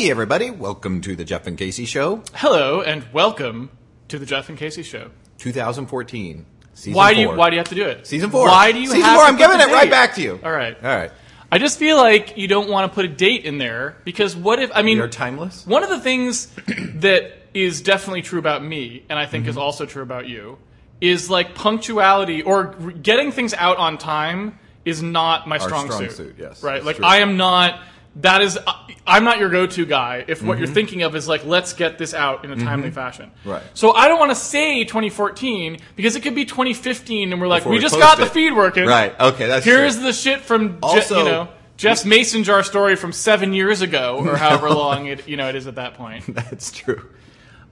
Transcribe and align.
Hey, 0.00 0.10
everybody. 0.10 0.50
Welcome 0.50 1.02
to 1.02 1.14
the 1.14 1.26
Jeff 1.26 1.46
and 1.46 1.58
Casey 1.58 1.84
Show, 1.84 2.22
Hello 2.32 2.80
and 2.80 3.04
welcome 3.12 3.68
to 4.08 4.18
the 4.18 4.24
Jeff 4.24 4.48
and 4.48 4.56
Casey 4.56 4.82
Show. 4.82 5.10
2014. 5.36 6.46
Season 6.72 6.94
Why 6.96 7.12
do 7.12 7.20
you 7.20 7.26
four. 7.26 7.36
Why 7.36 7.50
do 7.50 7.56
you 7.56 7.60
have 7.60 7.68
to 7.68 7.74
do 7.74 7.84
it? 7.84 8.06
Season 8.06 8.30
four. 8.30 8.46
Why 8.46 8.72
do 8.72 8.80
you 8.80 8.86
Season 8.86 9.02
have 9.02 9.16
four, 9.16 9.24
to 9.24 9.28
I'm 9.28 9.34
put 9.36 9.40
giving 9.42 9.58
the 9.58 9.64
it 9.64 9.72
right 9.74 9.84
date? 9.84 9.90
back 9.90 10.14
to 10.14 10.22
you. 10.22 10.40
All 10.42 10.50
right. 10.50 10.74
All 10.82 10.96
right. 10.96 11.12
I 11.52 11.58
just 11.58 11.78
feel 11.78 11.98
like 11.98 12.38
you 12.38 12.48
don't 12.48 12.70
want 12.70 12.90
to 12.90 12.94
put 12.94 13.04
a 13.04 13.08
date 13.08 13.44
in 13.44 13.58
there 13.58 13.98
because 14.04 14.34
what 14.34 14.58
if 14.58 14.70
I 14.74 14.80
mean 14.80 14.96
You're 14.96 15.06
timeless? 15.06 15.66
one 15.66 15.82
of 15.82 15.90
the 15.90 16.00
things 16.00 16.46
that 16.94 17.32
is 17.52 17.82
definitely 17.82 18.22
true 18.22 18.38
about 18.38 18.64
me 18.64 19.04
and 19.10 19.18
I 19.18 19.26
think 19.26 19.42
Mm-hmm. 19.42 19.50
is 19.50 19.56
also 19.58 19.84
true 19.84 20.02
about 20.02 20.26
you 20.26 20.56
is 21.02 21.28
like 21.28 21.54
punctuality 21.54 22.40
or 22.40 22.74
r- 22.80 22.90
getting 22.92 23.32
things 23.32 23.52
out 23.52 23.76
on 23.76 23.98
time 23.98 24.58
is 24.86 25.02
not 25.02 25.46
my 25.46 25.58
strong, 25.58 25.84
strong 25.90 26.04
suit. 26.04 26.12
suit, 26.12 26.36
yes, 26.38 26.62
Right? 26.62 26.76
that's 26.76 26.86
Like 26.86 26.96
true. 26.96 27.04
I 27.04 27.18
am 27.18 27.36
not 27.36 27.78
that 28.16 28.42
is 28.42 28.58
I- 28.66 28.86
I'm 29.06 29.24
not 29.24 29.38
your 29.38 29.48
go-to 29.48 29.86
guy 29.86 30.24
if 30.28 30.42
what 30.42 30.58
you're 30.58 30.66
Mm-hmm. 30.66 30.74
thinking 30.74 31.02
of 31.02 31.14
is 31.16 31.26
like 31.26 31.44
let's 31.44 31.72
get 31.72 31.98
this 31.98 32.12
out 32.14 32.44
in 32.44 32.50
a 32.52 32.56
timely 32.56 32.90
fashion. 32.90 33.30
Right. 33.44 33.62
So 33.74 33.92
I 33.92 34.08
don't 34.08 34.18
want 34.18 34.30
to 34.30 34.36
say 34.36 34.84
2014 34.84 35.78
because 35.96 36.16
it 36.16 36.20
could 36.22 36.34
be 36.34 36.44
2015 36.44 37.32
and 37.32 37.40
we're 37.40 37.48
like 37.48 37.60
Before 37.62 37.70
we 37.72 37.78
we 37.78 37.82
just 37.82 37.98
got 37.98 38.18
the 38.18 38.26
feed 38.26 38.52
working. 38.54 38.86
Right. 38.86 39.18
Okay, 39.18 39.46
that's 39.46 39.64
Here's 39.64 39.94
true. 39.96 40.04
the 40.04 40.12
shit 40.12 40.40
from 40.42 40.80
Je- 40.80 41.06
you 41.10 41.24
know 41.24 41.48
Jeff's 41.76 42.04
mason 42.04 42.44
jar 42.44 42.62
story 42.62 42.94
from 42.94 43.10
seven 43.12 43.52
years 43.54 43.80
ago, 43.80 44.18
or 44.24 44.36
however 44.44 44.68
long 44.70 45.06
it 45.06 45.26
you 45.26 45.36
know 45.36 45.48
it 45.48 45.54
is 45.56 45.66
at 45.66 45.76
that 45.76 45.94
point. 45.94 46.24
That's 46.34 46.70
true. 46.72 47.08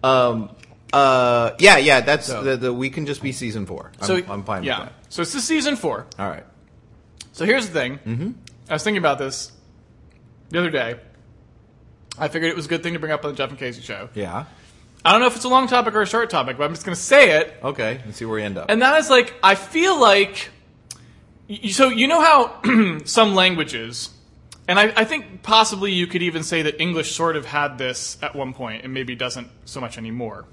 Um, 0.02 0.50
uh, 0.92 1.50
yeah, 1.58 1.76
yeah, 1.76 2.00
that's 2.00 2.26
So- 2.28 2.42
the, 2.42 2.56
the, 2.56 2.72
we 2.72 2.88
can 2.88 3.04
just 3.04 3.20
be 3.20 3.32
season 3.32 3.66
four. 3.66 3.92
I'm, 4.00 4.06
So 4.06 4.16
I'm 4.28 4.44
fine 4.44 4.62
yeah. 4.62 4.78
with 4.80 4.88
that. 4.88 4.94
So 5.10 5.22
it's 5.22 5.32
the 5.34 5.40
season 5.40 5.76
four. 5.76 6.06
All 6.18 6.28
right. 6.28 6.44
So 7.32 7.44
here's 7.44 7.66
the 7.68 7.72
thing. 7.72 7.98
Mm-hmm. 8.06 8.30
I 8.70 8.72
was 8.72 8.82
thinking 8.82 8.98
about 8.98 9.18
this 9.18 9.52
the 10.50 10.58
other 10.58 10.70
day. 10.70 10.96
I 12.18 12.28
figured 12.28 12.50
it 12.50 12.56
was 12.56 12.66
a 12.66 12.68
good 12.68 12.82
thing 12.82 12.94
to 12.94 12.98
bring 12.98 13.12
up 13.12 13.24
on 13.24 13.30
the 13.30 13.36
Jeff 13.36 13.50
and 13.50 13.58
Casey 13.58 13.80
show. 13.82 14.08
Yeah. 14.14 14.46
I 15.04 15.12
don't 15.12 15.20
know 15.20 15.28
if 15.28 15.36
it's 15.36 15.44
a 15.44 15.48
long 15.48 15.68
topic 15.68 15.94
or 15.94 16.02
a 16.02 16.06
short 16.06 16.30
topic, 16.30 16.58
but 16.58 16.64
I'm 16.64 16.72
just 16.74 16.84
going 16.84 16.94
to 16.96 17.00
say 17.00 17.38
it. 17.38 17.54
Okay. 17.62 18.00
And 18.04 18.14
see 18.14 18.24
where 18.24 18.36
we 18.36 18.42
end 18.42 18.58
up. 18.58 18.66
And 18.68 18.82
that 18.82 18.98
is 18.98 19.08
like, 19.08 19.34
I 19.42 19.54
feel 19.54 19.98
like. 20.00 20.50
y- 21.48 21.60
So, 21.68 21.88
you 21.88 22.08
know 22.08 22.20
how 22.20 22.98
some 23.04 23.34
languages, 23.36 24.10
and 24.66 24.78
I, 24.80 24.92
I 24.96 25.04
think 25.04 25.42
possibly 25.44 25.92
you 25.92 26.06
could 26.08 26.22
even 26.22 26.42
say 26.42 26.62
that 26.62 26.80
English 26.82 27.12
sort 27.14 27.36
of 27.36 27.46
had 27.46 27.78
this 27.78 28.18
at 28.20 28.34
one 28.34 28.52
point 28.52 28.84
and 28.84 28.92
maybe 28.92 29.14
doesn't 29.14 29.48
so 29.64 29.80
much 29.80 29.96
anymore. 29.96 30.44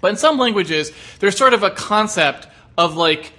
But 0.00 0.12
in 0.12 0.16
some 0.16 0.38
languages, 0.38 0.92
there's 1.18 1.36
sort 1.36 1.54
of 1.54 1.62
a 1.64 1.70
concept 1.70 2.46
of 2.78 2.96
like 2.96 3.32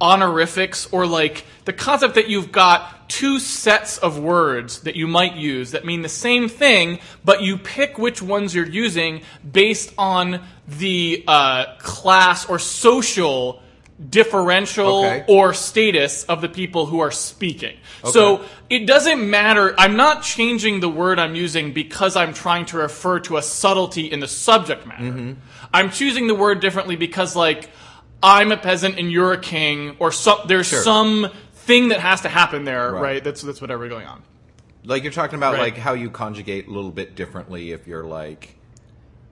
honorifics 0.00 0.86
or 0.92 1.06
like 1.06 1.44
the 1.64 1.72
concept 1.72 2.14
that 2.14 2.28
you've 2.28 2.52
got 2.52 2.99
two 3.10 3.38
sets 3.38 3.98
of 3.98 4.18
words 4.18 4.80
that 4.80 4.96
you 4.96 5.06
might 5.06 5.34
use 5.34 5.72
that 5.72 5.84
mean 5.84 6.02
the 6.02 6.08
same 6.08 6.48
thing, 6.48 6.98
but 7.24 7.42
you 7.42 7.58
pick 7.58 7.98
which 7.98 8.22
ones 8.22 8.54
you're 8.54 8.64
using 8.66 9.20
based 9.52 9.92
on 9.98 10.40
the 10.66 11.24
uh, 11.26 11.76
class 11.78 12.48
or 12.48 12.58
social 12.58 13.60
differential 14.08 15.00
Okay. 15.04 15.24
or 15.28 15.52
status 15.52 16.24
of 16.24 16.40
the 16.40 16.48
people 16.48 16.86
who 16.86 17.00
are 17.00 17.10
speaking. 17.10 17.76
So 18.04 18.44
it 18.70 18.86
doesn't 18.86 19.28
matter. 19.28 19.74
I'm 19.76 19.96
not 19.96 20.22
changing 20.22 20.80
the 20.80 20.88
word 20.88 21.18
I'm 21.18 21.34
using 21.34 21.74
because 21.74 22.16
I'm 22.16 22.32
trying 22.32 22.64
to 22.66 22.78
refer 22.78 23.20
to 23.20 23.36
a 23.36 23.42
subtlety 23.42 24.06
in 24.10 24.20
the 24.20 24.28
subject 24.28 24.86
matter. 24.86 25.04
Mm-hmm. 25.04 25.32
I'm 25.74 25.90
choosing 25.90 26.28
the 26.28 26.34
word 26.34 26.60
differently 26.60 26.96
because, 26.96 27.36
like, 27.36 27.68
I'm 28.22 28.52
a 28.52 28.56
peasant 28.56 28.98
and 28.98 29.12
you're 29.12 29.32
a 29.32 29.38
king, 29.40 29.96
or 29.98 30.12
some, 30.12 30.38
there's 30.46 30.68
Sure. 30.68 30.82
some 30.82 31.28
thing 31.70 31.88
that 31.88 32.00
has 32.00 32.20
to 32.22 32.28
happen 32.28 32.64
there, 32.64 32.92
Right. 32.92 33.02
right? 33.02 33.24
That's 33.24 33.42
that's 33.42 33.60
whatever 33.60 33.88
going 33.88 34.06
on. 34.06 34.22
like 34.84 35.02
you're 35.02 35.12
talking 35.12 35.36
about 35.38 35.54
Right. 35.54 35.60
like 35.74 35.76
how 35.76 35.92
you 35.94 36.10
conjugate 36.10 36.66
a 36.66 36.70
little 36.70 36.90
bit 36.90 37.14
differently 37.14 37.72
if 37.72 37.86
you're 37.86 38.04
like 38.04 38.56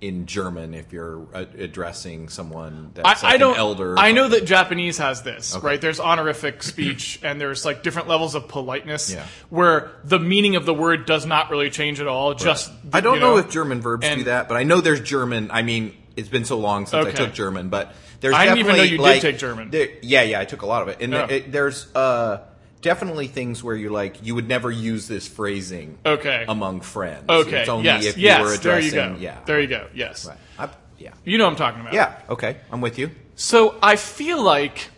in 0.00 0.26
German 0.26 0.74
if 0.74 0.92
you're 0.92 1.26
uh, 1.34 1.44
addressing 1.58 2.28
someone 2.28 2.92
that's 2.94 3.24
I, 3.24 3.26
like 3.26 3.34
I 3.34 3.36
don't. 3.38 3.54
an 3.54 3.58
elder. 3.58 3.98
I 3.98 4.12
know 4.12 4.28
that 4.28 4.44
Japanese 4.44 4.98
has 4.98 5.22
this, 5.22 5.56
right? 5.60 5.80
There's 5.80 5.98
honorific 5.98 6.62
speech, 6.72 7.18
and 7.24 7.40
there's 7.40 7.64
like 7.64 7.82
different 7.82 8.06
levels 8.06 8.36
of 8.36 8.46
politeness, 8.46 9.10
Yeah. 9.12 9.26
where 9.50 9.90
the 10.04 10.20
meaning 10.20 10.54
of 10.54 10.66
the 10.66 10.74
word 10.74 11.04
does 11.04 11.26
not 11.26 11.50
really 11.50 11.68
change 11.70 12.00
at 12.00 12.06
all. 12.06 12.34
Just 12.34 12.70
I 12.92 13.00
don't 13.00 13.14
you 13.16 13.20
know, 13.20 13.38
if 13.38 13.50
German 13.50 13.80
verbs 13.80 14.08
do 14.08 14.22
that, 14.24 14.48
but 14.48 14.56
I 14.56 14.62
know 14.62 14.80
there's 14.80 15.00
German. 15.00 15.50
I 15.50 15.62
mean, 15.62 15.92
it's 16.14 16.28
been 16.28 16.44
so 16.44 16.58
long 16.58 16.86
since 16.86 17.04
I 17.04 17.10
took 17.10 17.32
German, 17.34 17.68
but 17.68 17.92
there's 18.20 18.34
I 18.34 18.44
didn't 18.46 18.58
even 18.58 18.76
know 18.76 18.82
you 18.82 18.96
did 18.96 19.00
like, 19.00 19.20
take 19.22 19.38
German. 19.38 19.70
there- 19.70 19.88
yeah, 20.02 20.22
yeah, 20.22 20.40
I 20.40 20.44
took 20.44 20.62
a 20.62 20.66
lot 20.66 20.82
of 20.82 20.88
it, 20.88 20.98
and 21.00 21.14
it, 21.14 21.52
there's 21.52 21.86
uh, 21.94 22.42
definitely 22.80 23.26
things 23.28 23.62
where 23.62 23.76
you 23.76 23.90
like 23.90 24.24
you 24.24 24.34
would 24.34 24.48
never 24.48 24.70
use 24.70 25.06
this 25.08 25.26
phrasing 25.28 25.98
Okay. 26.04 26.44
among 26.48 26.80
friends. 26.80 27.24
Okay. 27.28 27.60
it's 27.60 27.68
only 27.68 27.84
yes. 27.86 28.04
if 28.04 28.18
yes. 28.18 28.38
you 28.40 28.44
were 28.44 28.56
there 28.56 28.80
you 28.80 28.90
go. 28.92 29.16
Yeah, 29.18 29.38
There 29.46 29.60
you 29.60 29.66
go. 29.68 29.86
Yes. 29.94 30.26
Right. 30.26 30.38
I, 30.58 30.68
yeah, 30.98 31.12
You 31.24 31.38
know 31.38 31.44
what 31.44 31.50
I'm 31.50 31.56
talking 31.56 31.80
about. 31.80 31.92
yeah. 31.94 32.20
Okay, 32.28 32.56
I'm 32.72 32.80
with 32.80 32.98
you. 32.98 33.10
So 33.36 33.76
I 33.80 33.94
feel 33.96 34.42
like, 34.42 34.90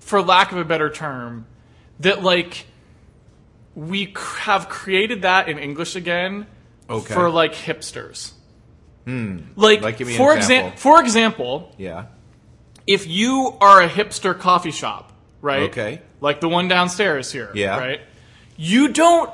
for 0.00 0.20
lack 0.22 0.52
of 0.52 0.58
a 0.58 0.64
better 0.64 0.90
term, 0.90 1.46
that 2.00 2.22
like 2.22 2.66
we 3.74 4.12
have 4.40 4.68
created 4.68 5.22
that 5.22 5.48
in 5.48 5.58
English 5.58 5.96
again 5.96 6.46
Okay. 6.88 7.14
for 7.14 7.30
like 7.30 7.54
hipsters. 7.54 8.32
Like, 9.06 9.82
Like, 9.82 10.00
an 10.00 10.06
for 10.08 10.34
example. 10.36 10.72
exa- 10.72 10.78
for 10.78 11.00
example, 11.00 11.74
Yeah. 11.78 12.06
If 12.86 13.06
you 13.06 13.56
are 13.60 13.82
a 13.82 13.88
hipster 13.88 14.38
coffee 14.38 14.70
shop, 14.70 15.12
right? 15.40 15.62
Okay. 15.70 16.00
Like 16.20 16.40
the 16.40 16.48
one 16.48 16.68
downstairs 16.68 17.30
here, 17.32 17.50
Yeah. 17.54 17.78
right? 17.78 18.00
You 18.56 18.88
don't 18.88 19.30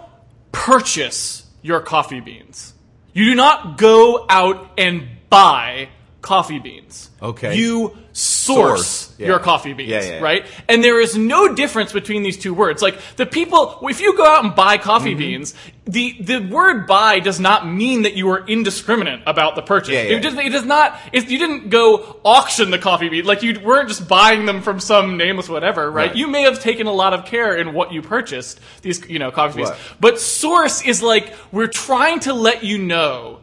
purchase 0.52 1.46
your 1.62 1.80
coffee 1.80 2.20
beans. 2.20 2.74
You 3.12 3.26
do 3.26 3.34
not 3.34 3.78
go 3.78 4.26
out 4.28 4.70
and 4.78 5.06
buy 5.30 5.88
coffee 6.22 6.58
beans. 6.60 7.10
Okay. 7.20 7.56
You 7.56 7.96
source, 8.12 8.86
Source, 8.86 9.14
yeah. 9.18 9.26
your 9.28 9.38
coffee 9.38 9.72
beans, 9.72 9.90
Yeah, 9.90 10.02
yeah, 10.02 10.18
right? 10.20 10.46
And 10.68 10.82
there 10.84 11.00
is 11.00 11.16
no 11.16 11.54
difference 11.54 11.92
between 11.92 12.22
these 12.22 12.38
two 12.38 12.54
words. 12.54 12.80
Like 12.82 12.98
the 13.16 13.26
people, 13.26 13.78
if 13.88 14.00
you 14.00 14.16
go 14.16 14.24
out 14.24 14.44
and 14.44 14.54
buy 14.54 14.78
coffee 14.78 15.10
Mm-hmm. 15.10 15.18
beans, 15.18 15.54
the 15.84 16.16
the 16.20 16.38
word 16.38 16.86
"buy" 16.86 17.18
does 17.18 17.40
not 17.40 17.66
mean 17.66 18.02
that 18.02 18.14
you 18.14 18.28
are 18.30 18.46
indiscriminate 18.46 19.22
about 19.26 19.56
the 19.56 19.62
purchase. 19.62 19.94
It, 19.94 20.20
does, 20.22 20.34
it 20.34 20.50
does 20.50 20.64
not. 20.64 20.96
It, 21.12 21.28
you 21.28 21.38
didn't 21.38 21.70
go 21.70 22.20
auction 22.24 22.70
the 22.70 22.78
coffee 22.78 23.08
beans. 23.08 23.26
Like 23.26 23.42
you 23.42 23.58
weren't 23.58 23.88
just 23.88 24.06
buying 24.06 24.46
them 24.46 24.62
from 24.62 24.78
some 24.78 25.16
nameless 25.16 25.48
whatever, 25.48 25.90
right? 25.90 26.08
Right. 26.10 26.16
You 26.16 26.28
may 26.28 26.42
have 26.42 26.60
taken 26.60 26.86
a 26.86 26.92
lot 26.92 27.14
of 27.14 27.24
care 27.24 27.56
in 27.56 27.72
what 27.74 27.92
you 27.92 28.00
purchased 28.00 28.60
these, 28.82 29.08
you 29.08 29.18
know, 29.18 29.32
coffee 29.32 29.56
beans. 29.56 29.70
What? 29.70 29.78
But 29.98 30.20
source 30.20 30.82
is 30.84 31.02
like 31.02 31.34
we're 31.50 31.66
trying 31.66 32.20
to 32.20 32.32
let 32.32 32.62
you 32.62 32.78
know 32.78 33.40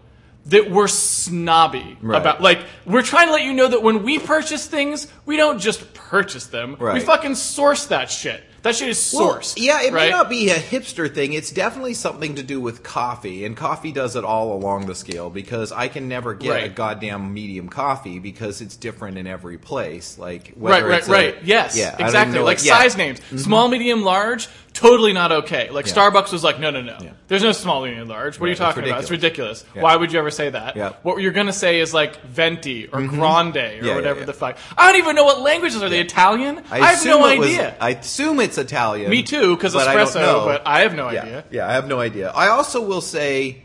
that 0.48 0.72
we're 0.72 0.88
snobby 0.88 1.98
Right. 2.02 2.20
about 2.20 2.42
like 2.42 2.60
we're 2.86 3.02
trying 3.04 3.28
to 3.28 3.34
let 3.34 3.44
you 3.44 3.54
know 3.54 3.68
that 3.68 3.84
when 3.84 4.04
we 4.04 4.20
purchase 4.20 4.66
things, 4.66 5.08
we 5.26 5.38
don't 5.38 5.60
just 5.60 5.94
purchase 5.94 6.48
them. 6.48 6.78
We 6.80 7.00
fucking 7.02 7.36
source 7.36 7.86
that 7.88 8.10
shit. 8.10 8.44
That 8.62 8.76
shit 8.76 8.90
is 8.90 8.98
sourced. 8.98 9.56
Well, 9.58 9.66
yeah, 9.66 9.84
it 9.84 9.94
right? 9.94 10.08
may 10.08 10.10
not 10.10 10.28
be 10.30 10.50
a 10.50 10.56
hipster 10.56 11.14
thing. 11.14 11.32
It's 11.32 11.50
definitely 11.50 11.94
something 11.94 12.36
to 12.36 12.44
do 12.44 12.60
with 12.60 12.84
coffee, 12.84 13.46
and 13.46 13.56
coffee 13.56 13.94
does 13.94 14.18
it 14.18 14.26
all 14.26 14.52
along 14.52 14.86
the 14.88 14.96
scale 14.96 15.30
because 15.30 15.72
I 15.72 15.88
can 15.88 16.10
never 16.10 16.34
get 16.34 16.64
a 16.66 16.68
goddamn 16.68 17.34
medium 17.34 17.70
coffee 17.70 18.20
because 18.20 18.60
it's 18.60 18.76
different 18.76 19.18
in 19.18 19.28
every 19.28 19.58
place. 19.58 20.18
Like 20.18 20.48
Right, 20.58 20.84
whether 20.84 20.88
right, 20.90 21.00
it's 21.00 21.08
a- 21.08 21.12
right. 21.12 21.38
Yes, 21.42 21.78
yeah, 21.78 21.86
I 21.86 21.90
don't 21.90 21.94
even 22.00 22.06
exactly. 22.08 22.40
Like 22.42 22.66
yeah. 22.66 22.74
Mm-hmm. 22.74 22.82
size 22.82 22.98
names, 22.98 23.44
small, 23.44 23.70
medium, 23.70 24.04
large, 24.04 24.50
totally 24.80 25.12
not 25.14 25.32
okay. 25.32 25.70
Like 25.70 25.86
Yeah. 25.88 25.94
Starbucks 25.94 26.32
was 26.32 26.44
like, 26.44 26.60
no, 26.60 26.70
no, 26.72 26.82
no. 26.82 26.98
Yeah. 27.02 27.12
There's 27.28 27.44
no 27.44 27.52
small, 27.52 27.84
medium, 27.84 28.08
large. 28.08 28.40
What 28.40 28.48
are 28.48 28.50
you 28.50 28.56
talking 28.56 28.84
about? 28.86 29.02
It's 29.02 29.12
ridiculous. 29.12 29.66
Yeah. 29.76 29.82
Why 29.82 29.96
would 29.96 30.12
you 30.14 30.20
ever 30.20 30.32
say 30.32 30.50
that? 30.50 30.76
Yeah. 30.76 30.94
What 31.04 31.22
you're 31.22 31.34
gonna 31.34 31.52
say 31.54 31.80
is 31.82 31.94
like 31.94 32.22
venti 32.22 32.88
or 32.88 33.02
grande 33.06 33.58
or 33.58 33.60
Mm-hmm. 33.60 33.86
Yeah, 33.86 33.90
yeah, 33.92 33.96
whatever 33.96 34.20
yeah. 34.22 34.26
the 34.26 34.34
fuck. 34.34 34.58
I 34.78 34.92
don't 34.92 35.00
even 35.02 35.16
know 35.16 35.26
what 35.26 35.42
languages 35.42 35.84
are 35.84 35.90
they. 35.90 36.00
Italian? 36.00 36.64
I, 36.72 36.80
have 36.94 37.06
no 37.06 37.26
it 37.28 37.40
was- 37.40 37.48
idea. 37.50 37.76
I 37.82 37.90
assume 37.92 38.40
it's 38.40 38.58
Italian. 38.58 39.10
Me 39.12 39.22
too, 39.24 39.56
because 39.56 39.76
I 39.76 39.94
espresso. 39.96 40.16
know. 40.22 40.46
But 40.46 40.66
I 40.66 40.82
have 40.82 40.96
no 40.96 41.10
yeah, 41.10 41.22
idea. 41.24 41.44
Yeah, 41.52 41.68
I 41.68 41.74
have 41.74 41.88
no 41.88 42.00
idea. 42.00 42.30
I 42.32 42.48
also 42.48 42.82
will 42.82 43.02
say 43.02 43.64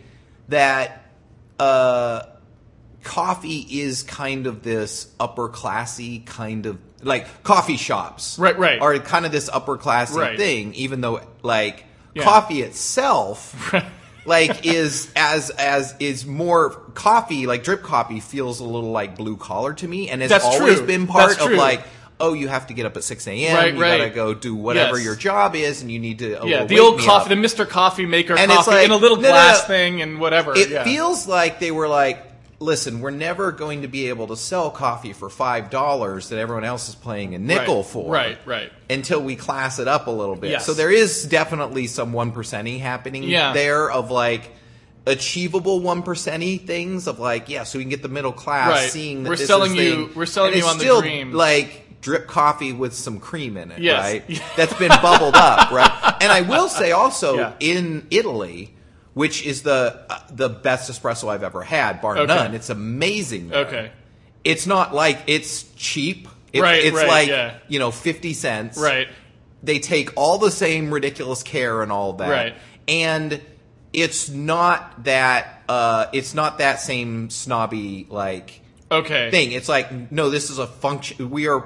that 0.49 1.07
uh, 1.59 2.23
coffee 3.03 3.61
is 3.81 4.03
kind 4.03 4.47
of 4.47 4.63
this 4.63 5.13
upper 5.21 5.49
classy 5.49 6.19
kind 6.21 6.67
of 6.67 6.79
like 7.05 7.43
coffee 7.45 7.77
shops, 7.77 8.39
Right, 8.39 8.59
right. 8.59 8.81
are 8.81 8.99
kind 8.99 9.27
of 9.27 9.33
this 9.33 9.49
upper 9.53 9.77
class 9.77 10.13
Right. 10.13 10.37
thing. 10.39 10.75
Even 10.75 11.01
though 11.01 11.21
like 11.43 11.85
Yeah. 12.15 12.25
coffee 12.25 12.63
itself. 12.63 13.75
like 14.27 14.65
is 14.65 15.11
as 15.15 15.51
as 15.51 15.95
is 16.01 16.25
more 16.25 16.71
coffee 16.95 17.47
like 17.47 17.63
drip 17.63 17.83
coffee 17.83 18.21
feels 18.21 18.59
a 18.61 18.65
little 18.65 18.91
like 18.91 19.17
blue 19.19 19.37
collar 19.37 19.75
to 19.75 19.87
me 19.87 20.09
and 20.09 20.23
it's 20.23 20.33
That's 20.33 20.47
always 20.47 20.79
true. 20.79 20.87
been 20.87 21.07
part 21.07 21.39
of 21.43 21.51
like 21.53 21.83
oh 22.19 22.33
you 22.33 22.49
have 22.49 22.69
to 22.69 22.73
get 22.75 22.87
up 22.87 22.97
at 22.97 23.05
6 23.05 23.27
a.m 23.29 23.55
Right, 23.55 23.75
you 23.75 23.83
right. 23.83 23.99
gotta 23.99 24.09
go 24.11 24.33
do 24.33 24.55
whatever 24.55 24.97
Yes. 24.97 25.05
your 25.05 25.15
job 25.17 25.55
is 25.55 25.83
and 25.83 25.93
you 25.93 25.99
need 25.99 26.21
to 26.21 26.39
oh, 26.39 26.47
Yeah, 26.47 26.65
the 26.65 26.81
old 26.81 27.01
coffee, 27.01 27.25
up. 27.25 27.29
the 27.29 27.35
Mr. 27.47 27.69
Coffee 27.69 28.07
Maker 28.07 28.33
And 28.35 28.51
it's 28.51 28.65
coffee 28.65 28.71
like, 28.77 28.85
in 28.87 28.93
a 28.93 28.97
little 28.97 29.19
no, 29.19 29.25
no, 29.25 29.29
glass 29.29 29.61
no. 29.61 29.67
thing 29.67 30.01
and 30.01 30.19
whatever. 30.19 30.57
it 30.57 30.71
yeah. 30.71 30.85
feels 30.85 31.27
like 31.29 31.61
they 31.61 31.71
were 31.71 31.89
like 31.89 32.25
listen 32.61 33.01
we're 33.01 33.11
never 33.11 33.53
going 33.53 33.83
to 33.83 33.89
be 33.89 34.09
able 34.09 34.27
to 34.29 34.37
sell 34.37 34.71
coffee 34.71 35.13
for 35.13 35.29
five 35.29 35.71
dollars 35.71 36.29
that 36.29 36.39
everyone 36.39 36.65
else 36.65 36.89
is 36.89 36.95
paying 36.95 37.35
a 37.35 37.39
nickel 37.39 37.79
Right, 37.79 37.87
for 37.87 38.13
right, 38.13 38.39
right. 38.47 38.73
until 38.89 39.21
we 39.23 39.37
class 39.37 39.79
it 39.79 39.89
up 39.89 40.07
a 40.07 40.11
little 40.11 40.37
bit 40.37 40.51
Yes. 40.51 40.67
so 40.67 40.73
there 40.75 40.91
is 40.91 41.25
definitely 41.25 41.87
some 41.89 42.13
one 42.13 42.33
percenting 42.33 42.79
happening 42.79 43.25
Yeah. 43.25 43.53
there 43.53 43.91
of 43.91 44.11
like 44.11 44.51
achievable 45.07 45.81
one 45.81 46.03
percenty 46.03 46.65
things 46.65 47.07
of 47.07 47.19
like 47.19 47.49
yeah, 47.49 47.65
so 47.65 47.79
we 47.79 47.85
can 47.85 47.91
get 47.91 48.03
the 48.03 48.09
middle 48.09 48.33
class 48.33 48.71
Right. 48.71 48.91
seeing 48.91 49.23
that 49.25 49.29
We're 49.31 49.37
selling 49.37 49.75
you- 49.75 50.07
thing. 50.07 50.11
we're 50.15 50.27
selling 50.27 50.55
you 50.57 50.65
on 50.65 50.79
the 50.79 50.99
dream. 51.01 51.33
Like 51.33 52.01
drip 52.01 52.27
coffee 52.27 52.73
with 52.73 52.95
some 52.95 53.19
cream 53.19 53.57
in 53.57 53.71
it, 53.73 53.81
Yes. 53.81 54.03
right? 54.03 54.43
That's 54.57 54.75
been 54.75 54.91
bubbled 55.03 55.35
up, 55.35 55.71
right? 55.71 56.15
And 56.21 56.31
I 56.31 56.43
will 56.43 56.69
say 56.69 56.93
also 56.93 57.37
Yeah. 57.39 57.53
in 57.61 58.07
Italy, 58.11 58.75
which 59.15 59.45
is 59.47 59.63
the 59.63 60.05
uh, 60.11 60.19
the 60.31 60.49
best 60.49 60.91
espresso 60.91 61.29
I've 61.29 61.43
ever 61.43 61.63
had, 61.63 62.01
bar 62.03 62.19
Okay. 62.19 62.27
none. 62.35 62.55
It's 62.55 62.71
amazing. 62.71 63.49
there. 63.49 63.67
Okay. 63.67 63.91
It's 64.45 64.67
not 64.67 64.95
like 64.95 65.21
it's 65.27 65.63
cheap. 65.77 66.29
It- 66.53 66.61
Right, 66.61 66.85
It's 66.85 66.97
right, 66.97 67.09
like 67.09 67.29
yeah. 67.29 67.55
you 67.69 67.79
know 67.79 67.91
fifty 67.91 68.33
cents. 68.35 68.79
Right. 68.79 69.09
They 69.63 69.79
take 69.79 70.11
all 70.17 70.39
the 70.39 70.51
same 70.51 70.93
ridiculous 70.93 71.43
care 71.43 71.83
and 71.83 71.91
all 71.91 72.13
that. 72.15 72.29
Right. 72.31 72.55
And 72.87 73.41
it's 73.93 74.29
not 74.29 75.05
that. 75.05 75.63
Uh, 75.69 76.07
it's 76.13 76.35
not 76.35 76.59
that 76.59 76.81
same 76.81 77.31
snobby 77.31 78.07
like 78.11 78.61
Okay. 78.93 79.31
thing. 79.31 79.53
It's 79.53 79.69
like 79.69 80.13
no, 80.13 80.29
this 80.31 80.51
is 80.51 80.59
a 80.59 80.67
function. 80.67 81.31
We 81.31 81.49
are. 81.49 81.65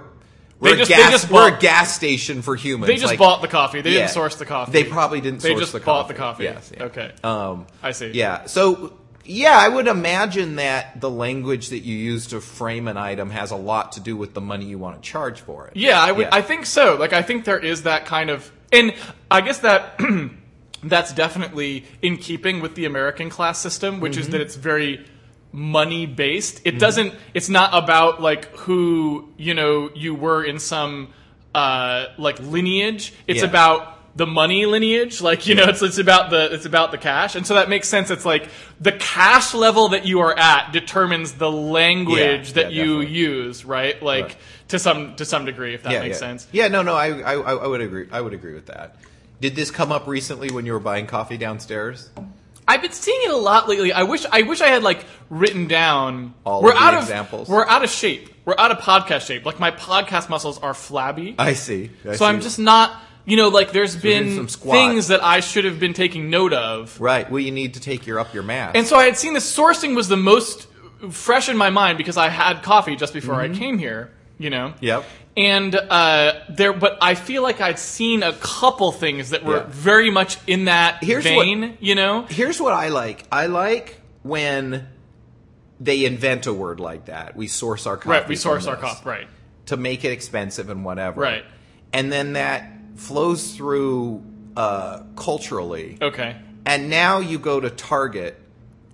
They 0.60 0.70
We're, 0.72 0.76
just- 0.78 0.90
a, 0.90 0.94
gas, 0.94 1.10
just 1.12 1.30
we're 1.30 1.54
a 1.56 1.58
gas 1.58 1.94
station 1.94 2.42
for 2.42 2.56
humans. 2.56 2.88
They 2.88 2.96
just 2.96 3.06
Like, 3.06 3.18
bought 3.18 3.42
the 3.42 3.48
coffee. 3.48 3.80
They 3.80 3.90
yeah. 3.90 3.98
didn't 4.00 4.10
source 4.10 4.34
the 4.36 4.44
coffee. 4.44 4.72
They 4.72 4.82
probably 4.84 5.20
didn't 5.20 5.40
source 5.40 5.52
the 5.52 5.54
coffee. 5.54 5.54
They 5.54 5.60
just 5.60 5.72
the 5.72 5.80
bought 5.80 6.08
the 6.08 6.14
coffee. 6.14 6.44
Yes. 6.44 6.72
yeah. 6.76 6.82
Okay. 6.84 7.12
Um, 7.22 7.66
I 7.82 7.92
see. 7.92 8.10
Yeah. 8.10 8.46
So 8.46 8.98
yeah, 9.24 9.56
I 9.56 9.68
would 9.68 9.86
imagine 9.86 10.56
that 10.56 11.00
the 11.00 11.10
language 11.10 11.68
that 11.68 11.80
you 11.80 11.94
use 11.96 12.28
to 12.28 12.40
frame 12.40 12.88
an 12.88 12.96
item 12.96 13.30
has 13.30 13.50
a 13.52 13.56
lot 13.56 13.92
to 13.92 14.00
do 14.00 14.16
with 14.16 14.34
the 14.34 14.40
money 14.40 14.64
you 14.64 14.78
want 14.78 15.00
to 15.00 15.08
charge 15.08 15.40
for 15.42 15.68
it. 15.68 15.76
Yeah, 15.76 16.00
I 16.00 16.10
would. 16.12 16.22
Yeah. 16.26 16.34
I 16.34 16.42
think 16.42 16.66
so. 16.66 16.96
Like, 16.96 17.12
I 17.12 17.22
think 17.22 17.44
there 17.44 17.58
is 17.58 17.82
that 17.84 18.06
kind 18.06 18.28
of, 18.30 18.50
and 18.72 18.94
I 19.30 19.42
guess 19.42 19.58
that 19.58 20.00
that's 20.82 21.12
definitely 21.12 21.84
in 22.02 22.16
keeping 22.16 22.60
with 22.60 22.74
the 22.74 22.84
American 22.84 23.30
class 23.30 23.60
system, 23.60 24.00
which 24.00 24.12
Mm-hmm. 24.12 24.20
is 24.22 24.28
that 24.30 24.40
it's 24.40 24.54
very 24.56 25.04
money 25.52 26.06
based. 26.06 26.60
It 26.64 26.78
doesn't. 26.78 27.14
It's 27.34 27.48
not 27.48 27.74
about 27.74 28.20
like 28.20 28.46
who 28.56 29.28
you 29.36 29.54
know 29.54 29.90
you 29.94 30.14
were 30.14 30.44
in 30.44 30.58
some 30.58 31.08
uh, 31.54 32.06
like 32.18 32.38
lineage. 32.40 33.12
It's 33.26 33.40
Yeah. 33.42 33.48
about 33.48 33.94
the 34.16 34.26
money 34.26 34.66
lineage 34.66 35.20
like 35.20 35.46
you 35.46 35.54
know 35.54 35.62
it's 35.68 35.80
it's 35.80 35.98
about 35.98 36.28
the 36.30 36.52
it's 36.52 36.64
about 36.66 36.90
the 36.90 36.98
cash 36.98 37.36
and 37.36 37.46
so 37.46 37.54
that 37.54 37.68
makes 37.68 37.88
sense 37.88 38.10
it's 38.10 38.24
like 38.24 38.48
the 38.80 38.90
cash 38.90 39.54
level 39.54 39.90
that 39.90 40.06
you 40.06 40.18
are 40.18 40.36
at 40.36 40.72
determines 40.72 41.34
the 41.34 41.48
language 41.48 42.48
Yeah, 42.48 42.54
that 42.54 42.72
yeah, 42.72 42.82
you 42.82 42.94
definitely. 43.02 43.16
use 43.16 43.64
right 43.64 44.02
like 44.02 44.24
Right. 44.24 44.36
to 44.68 44.78
some 44.80 45.14
to 45.16 45.24
some 45.24 45.44
degree 45.44 45.72
if 45.74 45.84
that 45.84 45.92
yeah, 45.92 46.00
makes 46.00 46.16
yeah. 46.16 46.18
sense 46.30 46.48
Yeah, 46.50 46.66
no, 46.66 46.82
no, 46.82 46.94
I, 46.96 47.20
I, 47.20 47.34
I 47.34 47.66
would 47.68 47.80
agree. 47.80 48.08
I 48.10 48.20
would 48.20 48.32
agree 48.32 48.54
with 48.54 48.66
that. 48.66 48.96
Did 49.40 49.54
this 49.54 49.70
come 49.70 49.92
up 49.92 50.08
recently 50.08 50.50
when 50.50 50.66
you 50.66 50.72
were 50.72 50.80
buying 50.80 51.06
coffee 51.06 51.36
downstairs? 51.36 52.10
I've 52.68 52.80
been 52.82 52.92
seeing 52.92 53.20
it 53.24 53.30
a 53.30 53.36
lot 53.36 53.68
lately 53.68 53.92
i 53.92 54.04
wish 54.04 54.24
i 54.30 54.42
wish 54.42 54.60
i 54.60 54.68
had 54.68 54.82
like 54.84 55.04
written 55.30 55.66
down 55.66 56.34
All 56.44 56.62
we're 56.62 56.70
of 56.70 56.76
the 56.78 56.82
out 56.84 56.94
examples? 57.02 57.48
of 57.48 57.54
we're 57.54 57.66
out 57.66 57.82
of 57.82 57.90
shape 57.90 58.30
we're 58.44 58.54
out 58.58 58.70
of 58.70 58.78
podcast 58.78 59.26
shape 59.26 59.44
like 59.44 59.58
my 59.58 59.70
podcast 59.72 60.28
muscles 60.28 60.58
are 60.60 60.72
flabby 60.74 61.34
I 61.38 61.54
see. 61.54 61.90
I 62.08 62.14
so 62.14 62.24
i'm 62.24 62.40
just 62.40 62.58
not 62.60 62.96
you 63.26 63.36
know 63.36 63.48
like 63.48 63.72
there's 63.72 63.96
doing 63.96 64.36
been 64.36 64.46
things 64.46 65.08
that 65.08 65.22
i 65.24 65.40
should 65.40 65.64
have 65.64 65.80
been 65.80 65.92
taking 65.94 66.30
note 66.30 66.52
of 66.52 66.98
right. 67.00 67.28
Well, 67.30 67.40
you 67.40 67.50
need 67.50 67.74
to 67.74 67.80
take 67.80 68.06
your 68.06 68.18
up 68.20 68.32
your 68.32 68.42
mask. 68.42 68.76
And 68.76 68.86
so 68.86 68.96
I 68.96 69.04
had 69.04 69.16
seen 69.18 69.34
the 69.34 69.40
sourcing 69.40 69.94
was 69.96 70.08
the 70.08 70.16
most 70.16 70.66
fresh 71.10 71.48
in 71.48 71.56
my 71.56 71.70
mind 71.70 71.98
because 71.98 72.16
I 72.16 72.28
had 72.28 72.62
coffee 72.62 72.96
just 72.96 73.12
before 73.12 73.34
Mm-hmm. 73.36 73.54
I 73.54 73.58
came 73.58 73.78
here, 73.78 74.10
you 74.38 74.50
know. 74.50 74.72
Yep. 74.80 75.04
And 75.38 75.74
uh, 75.74 76.40
there, 76.48 76.72
but 76.72 76.98
I 77.00 77.14
feel 77.14 77.42
like 77.44 77.60
I'd 77.60 77.78
seen 77.78 78.22
a 78.24 78.32
couple 78.32 78.90
things 78.92 79.30
that 79.30 79.44
were 79.44 79.58
Yeah. 79.58 79.66
very 79.68 80.10
much 80.10 80.36
in 80.48 80.64
that 80.64 81.02
Here's 81.02 81.24
what- 81.24 81.44
vein, 81.44 81.78
you 81.80 81.94
know. 81.94 82.22
Here's 82.28 82.60
what 82.60 82.72
I 82.74 82.88
like. 82.88 83.24
I 83.30 83.46
like 83.46 84.00
when 84.22 84.88
they 85.80 86.04
invent 86.04 86.46
a 86.48 86.52
word 86.52 86.80
like 86.80 87.04
that. 87.04 87.36
We 87.36 87.46
source 87.46 87.86
our 87.86 87.96
coffee. 87.96 88.08
Right, 88.10 88.28
we 88.28 88.34
source 88.36 88.66
our 88.66 88.76
coffee, 88.76 89.08
right? 89.08 89.28
to 89.66 89.76
make 89.76 90.04
it 90.04 90.10
expensive 90.12 90.70
and 90.70 90.84
whatever. 90.84 91.20
Right. 91.20 91.44
And 91.92 92.10
then 92.10 92.32
that 92.32 92.68
flows 92.96 93.54
through 93.54 94.24
uh, 94.56 95.02
culturally. 95.14 95.98
Okay, 96.02 96.34
And 96.66 96.90
now 96.90 97.20
you 97.20 97.38
go 97.38 97.60
to 97.60 97.70
Target 97.70 98.40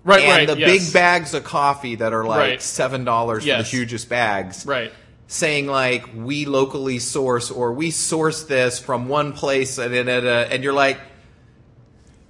right, 0.03 0.21
and 0.21 0.29
right. 0.31 0.47
the 0.47 0.59
yes. 0.59 0.69
big 0.85 0.93
bags 0.93 1.33
of 1.33 1.43
coffee 1.43 1.95
that 1.95 2.13
are 2.13 2.23
like 2.25 2.39
Right. 2.39 2.61
seven 2.61 3.03
dollars 3.03 3.43
for 3.45 3.57
the 3.57 3.63
hugest 3.63 4.09
bags. 4.09 4.63
right? 4.65 4.91
Saying 5.27 5.67
like 5.67 6.05
we 6.15 6.45
locally 6.45 6.99
source 6.99 7.49
or 7.51 7.73
we 7.73 7.91
source 7.91 8.43
this 8.43 8.79
from 8.79 9.07
one 9.09 9.33
place 9.33 9.77
and 9.77 9.93
and, 9.93 10.07
and, 10.09 10.27
uh, 10.27 10.47
and 10.51 10.63
you're 10.63 10.73
like 10.73 10.99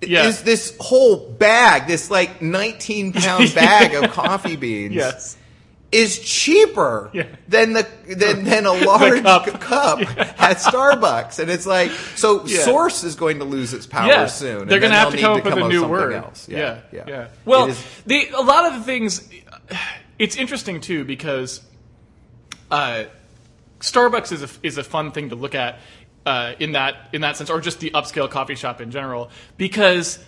Yeah. 0.01 0.27
is 0.27 0.43
this 0.43 0.75
whole 0.79 1.29
bag 1.31 1.87
this 1.87 2.09
like 2.11 2.41
19 2.41 3.13
pound 3.21 3.53
bag 3.55 3.93
of 3.95 4.11
coffee 4.11 4.55
beans 4.55 4.93
Yes. 4.95 5.35
is 5.91 6.19
cheaper 6.19 7.09
Yeah. 7.13 7.25
than 7.49 7.73
the 7.73 7.87
than, 8.07 8.43
than 8.43 8.65
a 8.65 8.71
large 8.85 9.23
cup. 9.23 9.45
cup, 9.59 9.99
at 10.39 10.57
Starbucks 10.57 11.39
and 11.39 11.49
it's 11.51 11.65
like 11.65 11.91
so 12.15 12.45
Yeah. 12.45 12.59
source 12.63 13.03
is 13.03 13.15
going 13.15 13.39
to 13.39 13.45
lose 13.45 13.73
its 13.73 13.85
power 13.87 14.07
yeah, 14.07 14.25
soon 14.27 14.67
They're 14.67 14.79
going 14.79 14.91
to 14.93 14.97
have 14.97 15.11
to 15.11 15.17
come 15.19 15.37
up 15.39 15.43
with 15.43 15.53
a 15.57 15.67
new 15.67 15.85
word. 15.87 16.13
else. 16.13 16.47
Yeah, 16.47 16.79
yeah 16.93 17.03
yeah. 17.07 17.27
Well, 17.43 17.73
the, 18.05 18.29
a 18.29 18.41
lot 18.41 18.67
of 18.71 18.79
the 18.79 18.83
things, 18.85 19.27
it's 20.19 20.35
interesting 20.37 20.79
too 20.81 21.03
because 21.03 21.61
uh, 22.71 23.05
Starbucks 23.79 24.31
is 24.31 24.43
a, 24.43 24.49
is 24.63 24.77
a 24.77 24.83
fun 24.83 25.11
thing 25.11 25.29
to 25.29 25.35
look 25.35 25.55
at 25.55 25.79
uh, 26.25 26.53
in 26.59 26.73
that 26.73 27.09
in 27.13 27.21
that 27.21 27.37
sense, 27.37 27.49
or 27.49 27.61
just 27.61 27.79
the 27.79 27.91
upscale 27.91 28.29
coffee 28.29 28.55
shop 28.55 28.81
in 28.81 28.91
general, 28.91 29.29
because 29.57 30.19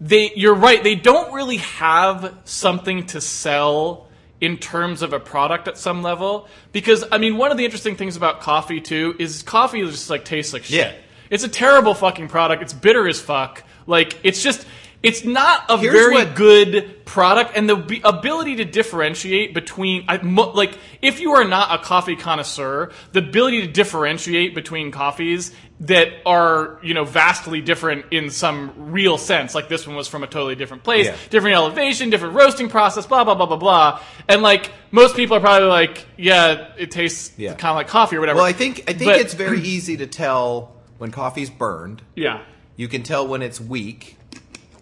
they 0.00 0.32
you're 0.34 0.54
right 0.54 0.82
they 0.82 0.94
don't 0.94 1.32
really 1.32 1.58
have 1.58 2.34
something 2.44 3.06
to 3.06 3.20
sell 3.20 4.08
in 4.40 4.56
terms 4.56 5.02
of 5.02 5.12
a 5.12 5.20
product 5.20 5.68
at 5.68 5.78
some 5.78 6.02
level 6.02 6.48
because 6.72 7.04
I 7.12 7.18
mean 7.18 7.36
one 7.36 7.52
of 7.52 7.58
the 7.58 7.64
interesting 7.64 7.94
things 7.94 8.16
about 8.16 8.40
coffee 8.40 8.80
too 8.80 9.14
is 9.20 9.42
coffee 9.42 9.82
just 9.82 10.10
like 10.10 10.24
tastes 10.24 10.52
like 10.52 10.64
shit. 10.64 10.94
Yeah. 10.94 11.00
It's 11.30 11.44
a 11.44 11.48
terrible 11.48 11.94
fucking 11.94 12.28
product. 12.28 12.62
It's 12.62 12.72
bitter 12.72 13.06
as 13.06 13.20
fuck. 13.20 13.62
Like 13.86 14.18
it's 14.24 14.42
just 14.42 14.66
it's 15.02 15.24
not 15.24 15.64
a 15.68 15.78
Here's 15.78 15.92
very 15.92 16.14
what- 16.14 16.34
good 16.34 17.04
product 17.04 17.56
and 17.56 17.68
the 17.68 17.76
be- 17.76 18.00
ability 18.04 18.56
to 18.56 18.64
differentiate 18.64 19.52
between 19.52 20.04
I, 20.08 20.18
mo, 20.22 20.50
like 20.52 20.78
if 21.02 21.20
you 21.20 21.32
are 21.32 21.44
not 21.44 21.74
a 21.78 21.82
coffee 21.82 22.16
connoisseur, 22.16 22.90
the 23.12 23.18
ability 23.18 23.62
to 23.62 23.66
differentiate 23.66 24.54
between 24.54 24.90
coffees 24.92 25.52
that 25.80 26.08
are, 26.24 26.78
you 26.82 26.94
know, 26.94 27.04
vastly 27.04 27.60
different 27.60 28.04
in 28.12 28.30
some 28.30 28.72
real 28.92 29.18
sense. 29.18 29.52
Like 29.54 29.68
this 29.68 29.84
one 29.86 29.96
was 29.96 30.06
from 30.06 30.22
a 30.22 30.28
totally 30.28 30.54
different 30.54 30.84
place, 30.84 31.06
Yeah. 31.06 31.16
different 31.28 31.56
elevation, 31.56 32.08
different 32.10 32.34
roasting 32.34 32.68
process, 32.68 33.04
blah 33.04 33.24
blah 33.24 33.34
blah 33.34 33.46
blah 33.46 33.56
blah. 33.56 34.00
And 34.28 34.42
like 34.42 34.70
most 34.92 35.16
people 35.16 35.36
are 35.36 35.40
probably 35.40 35.68
like, 35.68 36.06
yeah, 36.16 36.68
it 36.78 36.92
tastes 36.92 37.32
Yeah. 37.36 37.54
kind 37.54 37.70
of 37.72 37.76
like 37.76 37.88
coffee 37.88 38.16
or 38.16 38.20
whatever. 38.20 38.36
well 38.36 38.46
I 38.46 38.52
think 38.52 38.84
I 38.88 38.92
think 38.92 39.10
But- 39.10 39.20
it's 39.20 39.34
very 39.34 39.60
easy 39.60 39.96
to 39.96 40.06
tell 40.06 40.76
when 40.98 41.10
coffee's 41.10 41.50
burned 41.50 42.02
yeah. 42.14 42.38
You 42.76 42.86
can 42.88 43.02
tell 43.02 43.26
when 43.26 43.42
it's 43.42 43.60
weak, 43.60 44.16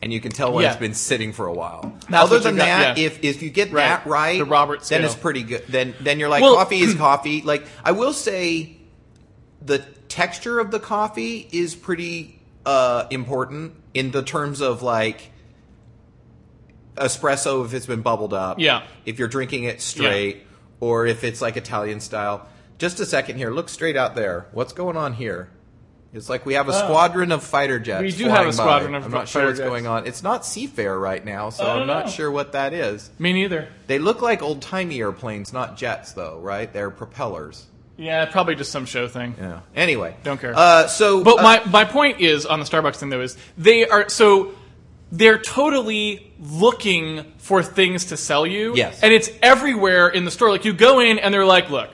and 0.02 0.12
you 0.12 0.20
can 0.20 0.32
tell 0.32 0.52
when 0.52 0.62
Yeah. 0.64 0.70
it's 0.70 0.80
been 0.80 0.94
sitting 0.94 1.32
for 1.32 1.46
a 1.46 1.52
while. 1.52 1.92
That's 2.08 2.24
Other 2.24 2.38
than 2.38 2.54
you 2.54 2.58
got, 2.60 2.66
that, 2.66 2.98
yeah. 2.98 3.06
if 3.06 3.22
if 3.24 3.42
you 3.42 3.50
get 3.50 3.70
Right. 3.72 3.82
that 3.88 4.06
right, 4.06 4.38
The 4.38 4.44
Robert 4.44 4.82
then 4.84 5.04
it's 5.04 5.14
pretty 5.14 5.42
good. 5.42 5.64
Then 5.68 5.94
then 6.00 6.18
you're 6.18 6.28
like 6.28 6.42
Well- 6.42 6.54
coffee 6.56 6.80
is 6.80 6.94
coffee. 7.08 7.42
Like 7.42 7.64
I 7.84 7.92
will 7.92 8.12
say, 8.12 8.76
the 9.60 9.78
texture 10.08 10.58
of 10.58 10.70
the 10.70 10.80
coffee 10.80 11.48
is 11.52 11.74
pretty 11.74 12.40
uh, 12.66 13.06
important 13.10 13.72
in 13.94 14.10
the 14.10 14.22
terms 14.22 14.60
of 14.60 14.82
like 14.82 15.30
espresso 16.96 17.64
if 17.64 17.72
it's 17.74 17.86
been 17.86 18.02
bubbled 18.02 18.34
up. 18.34 18.58
Yeah. 18.58 18.82
If 19.06 19.18
you're 19.18 19.28
drinking 19.28 19.64
it 19.64 19.80
straight, 19.80 20.42
or 20.80 21.06
if 21.06 21.24
it's 21.24 21.40
like 21.40 21.56
Italian 21.56 22.00
style. 22.00 22.46
Just 22.78 23.00
a 23.00 23.06
second 23.06 23.36
here. 23.36 23.50
Look 23.50 23.68
straight 23.68 23.96
out 23.96 24.14
there. 24.14 24.46
What's 24.52 24.72
going 24.72 24.96
on 24.96 25.12
here? 25.14 25.50
It's 26.12 26.28
like 26.28 26.44
we 26.44 26.54
have 26.54 26.68
a 26.68 26.72
squadron 26.72 27.30
of 27.30 27.44
fighter 27.44 27.78
jets. 27.78 28.00
Oh. 28.00 28.02
We 28.02 28.10
do 28.10 28.28
have 28.28 28.42
a 28.42 28.44
by. 28.46 28.50
squadron 28.50 28.94
of 28.96 29.04
I'm 29.04 29.12
not 29.12 29.28
sure 29.28 29.46
what's 29.46 29.58
jets. 29.58 29.68
going 29.68 29.86
on. 29.86 30.06
It's 30.06 30.22
not 30.22 30.42
Seafair 30.42 31.00
right 31.00 31.24
now, 31.24 31.50
so 31.50 31.64
I'm 31.64 31.86
not 31.86 32.06
know. 32.06 32.12
sure 32.12 32.30
what 32.30 32.52
that 32.52 32.72
is. 32.72 33.10
Me 33.18 33.32
neither. 33.32 33.68
They 33.86 34.00
look 34.00 34.20
like 34.20 34.42
old 34.42 34.60
timey 34.60 35.00
airplanes, 35.00 35.52
not 35.52 35.76
jets, 35.76 36.12
though, 36.12 36.38
right? 36.40 36.72
They're 36.72 36.90
propellers. 36.90 37.66
Yeah, 37.96 38.24
probably 38.24 38.54
just 38.54 38.72
some 38.72 38.86
show 38.86 39.08
thing. 39.08 39.34
Yeah. 39.38 39.60
Anyway, 39.76 40.16
Don't 40.24 40.40
care. 40.40 40.54
Uh, 40.56 40.86
so, 40.86 41.22
But 41.22 41.38
uh, 41.38 41.42
my, 41.42 41.64
my 41.66 41.84
point 41.84 42.20
is 42.20 42.46
on 42.46 42.58
the 42.58 42.64
Starbucks 42.64 42.96
thing 42.96 43.10
though 43.10 43.20
is 43.20 43.36
they 43.58 43.86
are 43.86 44.08
so 44.08 44.54
they're 45.12 45.38
totally 45.38 46.32
looking 46.40 47.30
for 47.38 47.62
things 47.62 48.06
to 48.06 48.16
sell 48.16 48.46
you. 48.46 48.74
Yes. 48.74 49.02
And 49.02 49.12
it's 49.12 49.28
everywhere 49.42 50.08
in 50.08 50.24
the 50.24 50.30
store. 50.30 50.50
Like 50.50 50.64
you 50.64 50.72
go 50.72 51.00
in 51.00 51.18
and 51.18 51.34
they're 51.34 51.44
like, 51.44 51.68
look, 51.68 51.90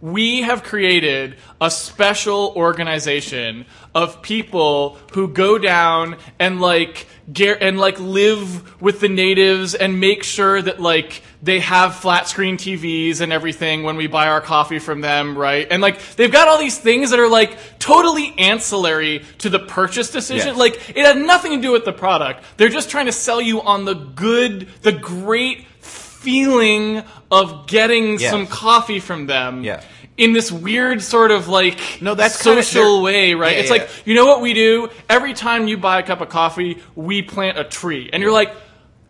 we 0.00 0.42
have 0.42 0.62
created 0.62 1.36
a 1.60 1.70
special 1.70 2.52
organization 2.56 3.66
of 3.94 4.22
people 4.22 4.96
who 5.12 5.28
go 5.28 5.58
down 5.58 6.16
and 6.38 6.60
like 6.60 7.06
get 7.32 7.60
and 7.60 7.78
like 7.78 7.98
live 7.98 8.80
with 8.80 9.00
the 9.00 9.08
natives 9.08 9.74
and 9.74 10.00
make 10.00 10.22
sure 10.22 10.62
that 10.62 10.80
like 10.80 11.22
they 11.42 11.60
have 11.60 11.94
flat 11.94 12.28
screen 12.28 12.56
TVs 12.56 13.20
and 13.20 13.32
everything 13.32 13.82
when 13.82 13.96
we 13.96 14.06
buy 14.06 14.28
our 14.28 14.40
coffee 14.40 14.78
from 14.78 15.00
them, 15.00 15.36
right? 15.36 15.66
And 15.70 15.82
like 15.82 16.00
they've 16.16 16.32
got 16.32 16.48
all 16.48 16.58
these 16.58 16.78
things 16.78 17.10
that 17.10 17.18
are 17.18 17.28
like 17.28 17.78
totally 17.78 18.34
ancillary 18.38 19.24
to 19.38 19.50
the 19.50 19.58
purchase 19.58 20.10
decision. 20.10 20.48
Yes. 20.48 20.56
Like 20.56 20.90
it 20.96 21.04
had 21.04 21.18
nothing 21.18 21.52
to 21.52 21.60
do 21.60 21.72
with 21.72 21.84
the 21.84 21.92
product. 21.92 22.44
They're 22.56 22.68
just 22.68 22.90
trying 22.90 23.06
to 23.06 23.12
sell 23.12 23.40
you 23.40 23.62
on 23.62 23.84
the 23.84 23.94
good, 23.94 24.68
the 24.82 24.92
great 24.92 25.66
feeling 25.80 27.04
of 27.30 27.66
getting 27.66 28.18
Yes. 28.18 28.30
some 28.30 28.46
coffee 28.46 29.00
from 29.00 29.26
them. 29.26 29.62
Yeah. 29.64 29.80
In 30.16 30.32
this 30.32 30.50
weird 30.50 31.00
sort 31.02 31.30
of 31.30 31.46
like 31.48 31.78
No, 32.00 32.14
that's 32.14 32.42
kinda- 32.42 32.62
social 32.62 33.02
way, 33.02 33.34
right? 33.34 33.52
Yeah, 33.52 33.58
it's 33.60 33.68
yeah, 33.70 33.76
like 33.78 33.90
you 34.04 34.14
know 34.14 34.26
what 34.26 34.40
we 34.40 34.52
do 34.54 34.88
every 35.08 35.32
time 35.34 35.68
you 35.68 35.76
buy 35.78 36.00
a 36.00 36.02
cup 36.02 36.20
of 36.20 36.28
coffee, 36.28 36.78
we 36.96 37.22
plant 37.22 37.56
a 37.58 37.64
tree, 37.64 38.10
and 38.12 38.22
you're 38.22 38.32
like, 38.32 38.52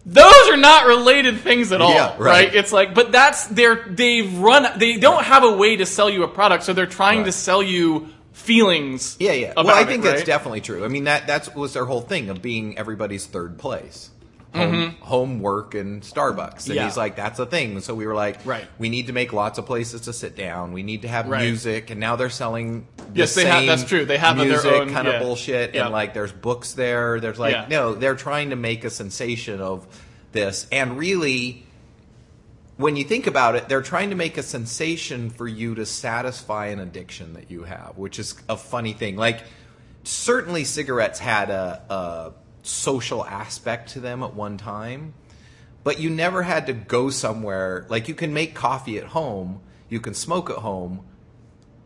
those 0.04 0.48
are 0.50 0.56
not 0.56 0.86
related 0.86 1.40
things 1.40 1.70
at 1.72 1.80
all, 1.80 1.92
Yeah, 1.92 2.14
right. 2.18 2.54
It's 2.54 2.72
like, 2.72 2.94
but 2.94 3.10
that's 3.12 3.46
they're 3.46 3.84
they've 3.88 4.38
run 4.38 4.66
they 4.76 4.96
don't 4.98 5.22
have 5.24 5.44
a 5.44 5.52
way 5.52 5.76
to 5.76 5.86
sell 5.86 6.10
you 6.10 6.24
a 6.24 6.28
product, 6.28 6.64
so 6.64 6.72
they're 6.72 6.86
trying 6.86 7.24
to 7.24 7.32
sell 7.32 7.62
you 7.62 8.08
feelings. 8.32 9.16
Yeah, 9.18 9.32
yeah. 9.32 9.52
Well, 9.56 9.68
I 9.70 9.82
it, 9.82 9.86
think 9.86 10.02
that's 10.04 10.18
right? 10.20 10.26
definitely 10.26 10.60
true. 10.60 10.84
I 10.84 10.88
mean, 10.88 11.04
that 11.04 11.26
that's 11.26 11.54
was 11.54 11.72
their 11.74 11.84
whole 11.86 12.00
thing 12.02 12.28
of 12.30 12.40
being 12.42 12.76
everybody's 12.78 13.26
third 13.26 13.58
place. 13.58 14.10
Home, 14.58 14.72
Mm-hmm. 14.74 15.02
home, 15.04 15.40
work, 15.40 15.74
and 15.74 16.02
Starbucks. 16.02 16.66
And 16.66 16.74
Yeah. 16.74 16.84
he's 16.84 16.96
like, 16.96 17.16
that's 17.16 17.38
a 17.38 17.46
thing. 17.46 17.80
So 17.80 17.94
we 17.94 18.06
were 18.06 18.14
like, 18.14 18.44
Right. 18.44 18.66
we 18.78 18.88
need 18.88 19.06
to 19.06 19.12
make 19.12 19.32
lots 19.32 19.58
of 19.58 19.66
places 19.66 20.02
to 20.02 20.12
sit 20.12 20.36
down. 20.36 20.72
We 20.72 20.82
need 20.82 21.02
to 21.02 21.08
have 21.08 21.28
Right. 21.28 21.42
music. 21.44 21.90
And 21.90 21.98
now 22.00 22.16
they're 22.16 22.28
selling 22.30 22.86
the 22.96 23.04
Yes, 23.20 23.34
they 23.34 23.46
have- 23.46 23.64
that's 23.66 23.84
true. 23.84 24.04
They 24.04 24.18
have 24.18 24.36
their 24.36 24.66
own- 24.66 24.92
kind 24.92 25.08
yeah. 25.08 25.14
of 25.14 25.22
bullshit. 25.22 25.74
Yeah. 25.74 25.84
And 25.84 25.92
like, 25.92 26.12
there's 26.14 26.32
books 26.32 26.72
there. 26.72 27.20
There's 27.20 27.38
like, 27.38 27.68
no, 27.68 27.94
they're 27.94 28.14
trying 28.16 28.50
to 28.50 28.56
make 28.56 28.84
a 28.84 28.90
sensation 28.90 29.60
of 29.60 29.86
this. 30.32 30.66
And 30.70 30.98
really, 30.98 31.64
when 32.76 32.94
you 32.96 33.04
think 33.04 33.26
about 33.26 33.56
it, 33.56 33.68
they're 33.68 33.82
trying 33.82 34.10
to 34.10 34.16
make 34.16 34.38
a 34.38 34.42
sensation 34.42 35.30
for 35.30 35.48
you 35.48 35.74
to 35.74 35.84
satisfy 35.84 36.66
an 36.66 36.78
addiction 36.78 37.32
that 37.34 37.50
you 37.50 37.64
have, 37.64 37.94
which 37.96 38.18
is 38.18 38.34
a 38.48 38.56
funny 38.56 38.92
thing. 38.92 39.16
Like, 39.16 39.40
certainly 40.04 40.64
cigarettes 40.64 41.18
had 41.18 41.50
a, 41.50 41.82
a 41.90 42.32
social 42.62 43.24
aspect 43.24 43.90
to 43.90 44.00
them 44.00 44.22
at 44.22 44.34
one 44.34 44.56
time, 44.56 45.14
but 45.84 46.00
you 46.00 46.10
never 46.10 46.42
had 46.42 46.66
to 46.66 46.72
go 46.72 47.10
somewhere. 47.10 47.86
Like, 47.88 48.08
you 48.08 48.14
can 48.14 48.32
make 48.32 48.54
coffee 48.54 48.98
at 48.98 49.06
home, 49.06 49.60
you 49.88 50.00
can 50.00 50.14
smoke 50.14 50.50
at 50.50 50.56
home, 50.56 51.04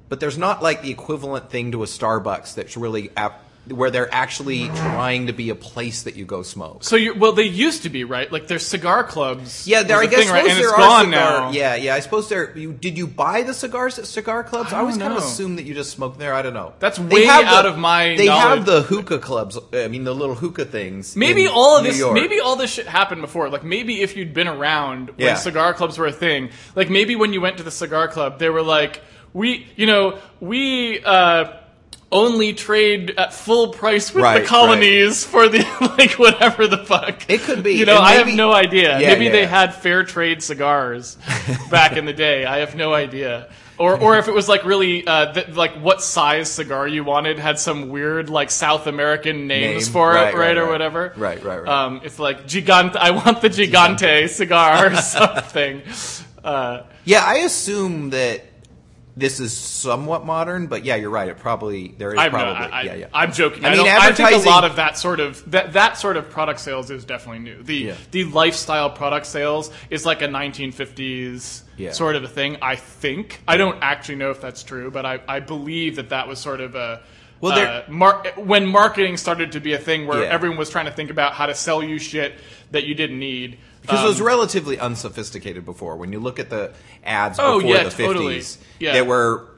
but 0.08 0.20
there's 0.20 0.38
not 0.38 0.62
like 0.62 0.82
the 0.82 0.90
equivalent 0.90 1.50
thing 1.50 1.72
to 1.72 1.82
a 1.82 1.86
Starbucks 1.86 2.54
that's 2.54 2.76
really 2.76 3.10
ap- 3.16 3.44
where 3.68 3.92
they're 3.92 4.12
actually 4.12 4.66
trying 4.68 5.28
to 5.28 5.32
be 5.32 5.48
a 5.50 5.54
place 5.54 6.02
that 6.02 6.16
you 6.16 6.24
go 6.24 6.42
smoke. 6.42 6.82
So 6.82 6.96
you 6.96 7.14
well, 7.14 7.32
they 7.32 7.44
used 7.44 7.84
to 7.84 7.90
be 7.90 8.02
right. 8.02 8.30
Like 8.32 8.48
there's 8.48 8.66
cigar 8.66 9.04
clubs. 9.04 9.68
Yeah, 9.68 9.84
there. 9.84 9.98
I 9.98 10.06
guess 10.06 10.20
thing, 10.24 10.30
right? 10.30 10.40
and 10.48 10.58
there 10.58 10.64
it's 10.70 10.72
are 10.72 10.76
gone 10.78 11.04
cigar. 11.06 11.40
now. 11.40 11.50
Yeah, 11.52 11.76
yeah. 11.76 11.94
I 11.94 12.00
suppose 12.00 12.28
there. 12.28 12.56
You, 12.58 12.72
did 12.72 12.98
you 12.98 13.06
buy 13.06 13.42
the 13.42 13.54
cigars 13.54 13.98
at 14.00 14.06
cigar 14.06 14.42
clubs? 14.42 14.72
I 14.72 14.78
I, 14.78 14.80
always 14.80 14.96
don't 14.96 15.08
kind 15.08 15.16
of 15.18 15.22
know. 15.22 15.28
assume 15.28 15.56
that 15.56 15.62
you 15.62 15.74
just 15.74 15.90
smoke 15.90 16.18
there. 16.18 16.34
I 16.34 16.42
don't 16.42 16.54
know. 16.54 16.72
That's 16.80 16.98
way 16.98 17.26
out 17.28 17.64
of 17.66 17.78
my 17.78 18.16
They 18.16 18.26
knowledge. 18.26 18.58
have 18.58 18.66
the 18.66 18.82
hookah 18.82 19.20
clubs. 19.20 19.56
I 19.72 19.86
mean, 19.86 20.02
the 20.04 20.14
little 20.14 20.34
hookah 20.34 20.64
things. 20.64 21.14
Maybe 21.14 21.46
all 21.46 21.76
of 21.76 21.84
New 21.84 21.90
this, 21.90 21.98
York. 22.00 22.14
maybe 22.14 22.40
all 22.40 22.56
this 22.56 22.72
shit 22.72 22.86
happened 22.88 23.20
before. 23.20 23.48
Like 23.48 23.62
maybe 23.64 24.00
if 24.00 24.16
you'd 24.16 24.34
been 24.34 24.48
around 24.48 25.10
when 25.10 25.18
Yeah. 25.20 25.34
cigar 25.36 25.72
clubs 25.72 25.98
were 25.98 26.06
a 26.06 26.12
thing, 26.12 26.50
like 26.74 26.90
maybe 26.90 27.14
when 27.14 27.32
you 27.32 27.40
went 27.40 27.58
to 27.58 27.62
the 27.62 27.70
cigar 27.70 28.08
club, 28.08 28.40
they 28.40 28.50
were 28.50 28.62
like, 28.62 29.02
we, 29.34 29.66
you 29.76 29.86
know, 29.86 30.18
we 30.40 31.00
uh, 31.04 31.52
only 32.12 32.52
trade 32.52 33.14
at 33.18 33.32
full 33.34 33.68
price 33.70 34.12
with 34.14 34.22
Right, 34.22 34.34
the 34.34 34.40
right. 34.40 34.48
colonies 34.48 35.24
for 35.24 35.48
the 35.48 35.58
like 35.98 36.12
whatever 36.18 36.66
the 36.68 36.78
fuck. 36.78 37.28
It 37.28 37.40
could 37.40 37.62
be, 37.62 37.74
You 37.74 37.86
know, 37.86 37.96
and 37.96 38.04
I 38.04 38.12
have 38.12 38.28
no 38.28 38.52
idea. 38.52 39.00
Yeah, 39.00 39.08
maybe 39.14 39.28
they 39.28 39.42
yeah. 39.42 39.46
had 39.48 39.74
fair 39.74 40.04
trade 40.04 40.42
cigars 40.42 41.16
back 41.70 41.96
in 41.96 42.04
the 42.04 42.12
day. 42.12 42.44
I 42.44 42.58
have 42.58 42.74
no 42.76 42.94
idea. 42.94 43.48
Or, 43.78 43.98
or 43.98 44.16
if 44.18 44.28
it 44.28 44.34
was 44.34 44.48
like 44.48 44.64
really 44.64 45.04
uh, 45.06 45.32
th- 45.32 45.48
like 45.56 45.72
what 45.80 46.02
size 46.02 46.48
cigar 46.52 46.86
you 46.86 47.02
wanted 47.02 47.38
had 47.40 47.58
some 47.58 47.88
weird 47.88 48.30
like 48.30 48.50
South 48.50 48.86
American 48.86 49.48
names 49.48 49.86
Name. 49.86 49.92
for 49.92 50.12
it, 50.12 50.16
Right, 50.16 50.34
right, 50.34 50.38
right, 50.40 50.56
or 50.58 50.64
right. 50.64 50.70
whatever. 50.70 51.12
Right, 51.16 51.42
right, 51.42 51.62
right. 51.62 51.68
Um, 51.68 52.00
it's 52.04 52.18
like 52.20 52.46
gigante. 52.46 52.94
I 52.96 53.10
want 53.10 53.40
the 53.40 53.48
gigante 53.48 54.28
cigar 54.28 54.92
or 54.92 54.96
something. 55.00 55.82
Uh, 56.44 56.82
Yeah, 57.04 57.24
I 57.24 57.36
assume 57.38 58.10
that 58.10 58.44
this 59.16 59.40
is 59.40 59.54
somewhat 59.56 60.24
modern, 60.24 60.68
but 60.68 60.84
yeah, 60.86 60.96
you're 60.96 61.10
right. 61.10 61.28
It 61.28 61.38
probably 61.38 61.88
there 61.98 62.12
is 62.14 62.18
I'm, 62.18 62.30
probably 62.30 62.54
not, 62.54 62.72
I, 62.72 62.82
yeah, 62.82 62.94
yeah. 62.94 63.06
I'm 63.12 63.30
joking. 63.32 63.64
I 63.64 63.68
I, 63.68 63.70
mean, 63.76 63.84
don't- 63.84 64.00
I 64.02 64.12
think 64.12 64.30
a 64.44 64.48
lot 64.48 64.64
of 64.64 64.76
that 64.76 64.96
sort 64.96 65.20
of 65.20 65.50
that 65.50 65.74
that 65.74 65.98
sort 65.98 66.16
of 66.16 66.30
product 66.30 66.60
sales 66.60 66.90
is 66.90 67.04
definitely 67.04 67.40
new. 67.40 67.62
The 67.62 67.76
Yeah. 67.76 67.94
the 68.10 68.24
lifestyle 68.24 68.88
product 68.90 69.26
sales 69.26 69.70
is 69.90 70.06
like 70.06 70.22
a 70.22 70.28
1950s 70.28 71.62
Yeah. 71.76 71.92
sort 71.92 72.16
of 72.16 72.24
a 72.24 72.28
thing. 72.28 72.56
I 72.62 72.76
think 72.76 73.40
I 73.46 73.56
don't 73.56 73.78
actually 73.82 74.16
know 74.16 74.30
if 74.30 74.40
that's 74.40 74.62
true, 74.62 74.90
but 74.90 75.04
I, 75.04 75.20
I 75.28 75.40
believe 75.40 75.96
that 75.96 76.10
that 76.10 76.28
was 76.28 76.38
sort 76.38 76.60
of 76.60 76.74
a 76.74 77.02
Well, 77.40 77.58
uh, 77.58 77.82
mar- 77.88 78.24
when 78.36 78.66
marketing 78.66 79.16
started 79.16 79.52
to 79.52 79.60
be 79.60 79.72
a 79.72 79.78
thing 79.78 80.06
where 80.06 80.22
Yeah. 80.22 80.28
everyone 80.30 80.56
was 80.58 80.70
trying 80.70 80.86
to 80.86 80.92
think 80.92 81.10
about 81.10 81.34
how 81.34 81.46
to 81.46 81.54
sell 81.54 81.82
you 81.82 81.98
shit 81.98 82.34
that 82.70 82.84
you 82.84 82.94
didn't 82.94 83.18
need. 83.18 83.58
Because 83.82 83.98
Um, 84.00 84.04
it 84.06 84.08
was 84.08 84.20
relatively 84.20 84.78
unsophisticated 84.78 85.64
before. 85.64 85.96
When 85.96 86.12
you 86.12 86.20
look 86.20 86.38
at 86.38 86.48
the 86.50 86.72
ads 87.04 87.38
Oh, 87.40 87.58
before 87.60 87.74
yeah, 87.76 87.82
the 87.84 87.90
totally. 87.90 88.38
50s, 88.38 88.58
Yeah. 88.78 88.92
there 88.92 89.04
were 89.04 89.48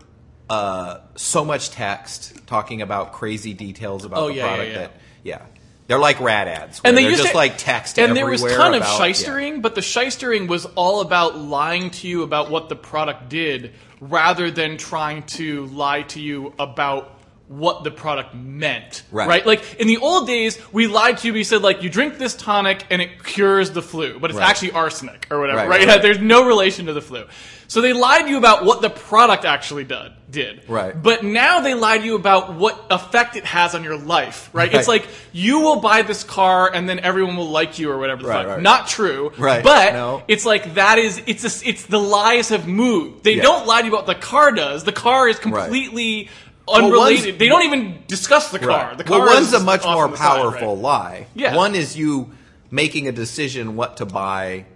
uh, 0.51 0.99
so 1.17 1.45
much 1.45 1.71
text 1.71 2.35
talking 2.47 2.83
about 2.83 3.13
crazy 3.13 3.55
details 3.55 4.05
about 4.05 4.19
Oh, 4.23 4.29
the 4.29 4.35
yeah, 4.35 4.47
product 4.47 4.71
yeah. 4.73 4.79
that, 4.79 4.93
yeah. 5.23 5.39
They're 5.87 5.99
like 5.99 6.21
rad 6.21 6.49
ads. 6.49 6.81
and 6.85 6.97
they 6.97 7.05
they're 7.05 7.13
just 7.17 7.31
to, 7.31 7.37
like 7.37 7.59
text 7.59 7.99
and 7.99 8.15
there 8.17 8.27
was 8.27 8.43
a 8.43 8.55
ton 8.55 8.75
of 8.75 8.81
about- 8.83 9.01
shystering 9.01 9.61
but 9.63 9.75
the 9.75 9.81
shystering 9.83 10.47
was 10.47 10.65
all 10.77 11.01
about 11.03 11.37
lying 11.39 11.91
to 11.91 12.09
you 12.09 12.23
about 12.23 12.51
what 12.51 12.69
the 12.71 12.77
product 12.77 13.29
did 13.29 13.73
rather 14.01 14.51
than 14.51 14.77
trying 14.79 15.23
to 15.25 15.67
lie 15.67 16.03
to 16.03 16.21
you 16.21 16.53
about 16.59 17.14
what 17.47 17.85
the 17.85 17.91
product 17.91 18.35
meant 18.35 19.03
Right. 19.13 19.45
like 19.45 19.75
in 19.79 19.87
the 19.87 19.99
old 19.99 20.27
days 20.27 20.59
we 20.73 20.87
lied 20.87 21.19
to 21.19 21.27
you 21.27 21.35
we 21.35 21.45
said 21.45 21.61
like 21.61 21.83
you 21.83 21.91
drink 21.91 22.17
this 22.17 22.35
tonic 22.35 22.87
and 22.91 23.03
it 23.03 23.23
cures 23.23 23.71
the 23.73 23.83
flu 23.83 24.19
but 24.19 24.31
it's 24.31 24.39
Right. 24.39 24.49
actually 24.49 24.73
arsenic 24.73 25.27
or 25.31 25.41
whatever 25.41 25.59
Right, 25.59 25.69
right, 25.69 25.79
right, 25.81 25.89
right. 25.89 26.03
there's 26.03 26.21
no 26.21 26.47
relation 26.47 26.87
to 26.87 26.95
the 26.95 27.03
flu 27.03 27.27
so 27.69 27.81
they 27.83 27.93
lied 27.93 28.25
to 28.25 28.31
you 28.31 28.39
about 28.39 28.65
what 28.65 28.81
the 28.81 28.89
product 28.89 29.45
actually 29.45 29.85
did 29.85 30.13
did 30.31 30.63
Right. 30.69 31.01
but 31.01 31.23
now 31.23 31.61
they 31.61 31.75
lie 31.75 31.99
to 31.99 32.05
you 32.05 32.15
about 32.15 32.55
what 32.55 32.87
effect 32.91 33.37
it 33.37 33.45
has 33.45 33.75
on 33.75 33.85
your 33.85 33.99
life 33.99 34.49
right, 34.55 34.73
it's 34.73 34.89
like 34.89 35.07
you 35.33 35.61
will 35.61 35.81
buy 35.81 36.01
this 36.01 36.25
car 36.25 36.73
and 36.73 36.89
then 36.89 36.99
everyone 37.01 37.37
will 37.37 37.51
like 37.51 37.79
you 37.79 37.91
or 37.91 37.99
whatever 37.99 38.23
the 38.23 38.29
Right, 38.29 38.39
fuck. 38.47 38.55
right. 38.55 38.63
Not 38.63 38.89
true. 38.89 39.33
Right. 39.37 39.63
But 39.63 39.93
No. 39.93 40.23
it's 40.29 40.47
like 40.47 40.75
that 40.77 40.99
is 40.99 41.21
it's 41.27 41.45
a, 41.63 41.69
it's 41.69 41.85
the 41.85 42.01
lies 42.01 42.49
have 42.49 42.67
moved. 42.67 43.23
They 43.23 43.35
Yeah. 43.35 43.43
don't 43.43 43.67
lie 43.67 43.81
to 43.83 43.87
you 43.87 43.93
about 43.93 44.07
what 44.07 44.19
the 44.21 44.27
car 44.27 44.51
does. 44.53 44.85
The 44.85 44.93
car 44.93 45.29
is 45.29 45.39
completely 45.39 46.31
unrelated. 46.69 47.25
one's- 47.27 47.39
they 47.39 47.49
don't 47.49 47.65
even 47.65 48.03
discuss 48.07 48.51
the 48.51 48.59
car. 48.59 48.69
Right. 48.69 48.99
The 48.99 49.05
car 49.05 49.21
well, 49.21 49.35
one's 49.35 49.49
is 49.49 49.55
a 49.55 49.61
much 49.61 49.85
more 49.85 50.09
the 50.09 50.17
side, 50.17 50.37
powerful 50.37 50.75
right? 50.77 50.83
lie. 50.83 51.27
Yeah. 51.35 51.55
One 51.57 51.75
is 51.75 51.97
you 51.97 52.33
making 52.71 53.09
a 53.09 53.13
decision 53.13 53.77
what 53.77 53.99
to 53.99 54.07
buy 54.07 54.67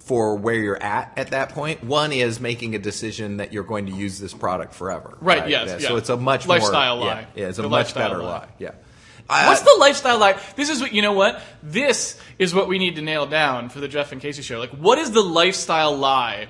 for 0.00 0.36
where 0.36 0.54
you're 0.54 0.82
at 0.82 1.12
at 1.16 1.30
that 1.32 1.50
point. 1.50 1.84
One 1.84 2.12
is 2.12 2.40
making 2.40 2.74
a 2.74 2.78
decision 2.78 3.36
that 3.38 3.52
you're 3.52 3.64
going 3.64 3.86
to 3.86 3.92
use 3.92 4.18
this 4.18 4.32
product 4.32 4.74
forever. 4.74 5.16
Right, 5.20 5.48
yes, 5.48 5.82
Yeah. 5.82 5.88
So 5.88 5.96
it's 5.96 6.08
a 6.08 6.16
much 6.16 6.46
Lifestyle 6.46 6.96
more, 6.96 7.06
lie. 7.06 7.20
Yeah, 7.34 7.42
yeah, 7.42 7.48
it's 7.48 7.58
a 7.58 7.68
much 7.68 7.94
better 7.94 8.18
lie. 8.18 8.24
lie. 8.24 8.48
Yeah. 8.58 8.70
I- 9.30 9.46
What's 9.48 9.60
the 9.60 9.76
lifestyle 9.78 10.18
lie? 10.18 10.38
This 10.56 10.70
is 10.70 10.80
what 10.80 10.94
you 10.94 11.02
know. 11.02 11.12
What 11.12 11.42
this 11.62 12.18
is 12.38 12.54
what 12.54 12.66
we 12.68 12.78
need 12.78 12.96
to 12.96 13.02
nail 13.02 13.26
down 13.26 13.68
for 13.68 13.78
the 13.80 13.88
Jeff 13.88 14.10
and 14.12 14.22
Casey 14.22 14.40
show. 14.40 14.58
Like, 14.58 14.70
what 14.70 14.96
is 14.96 15.10
the 15.10 15.20
lifestyle 15.20 15.94
lie 15.94 16.48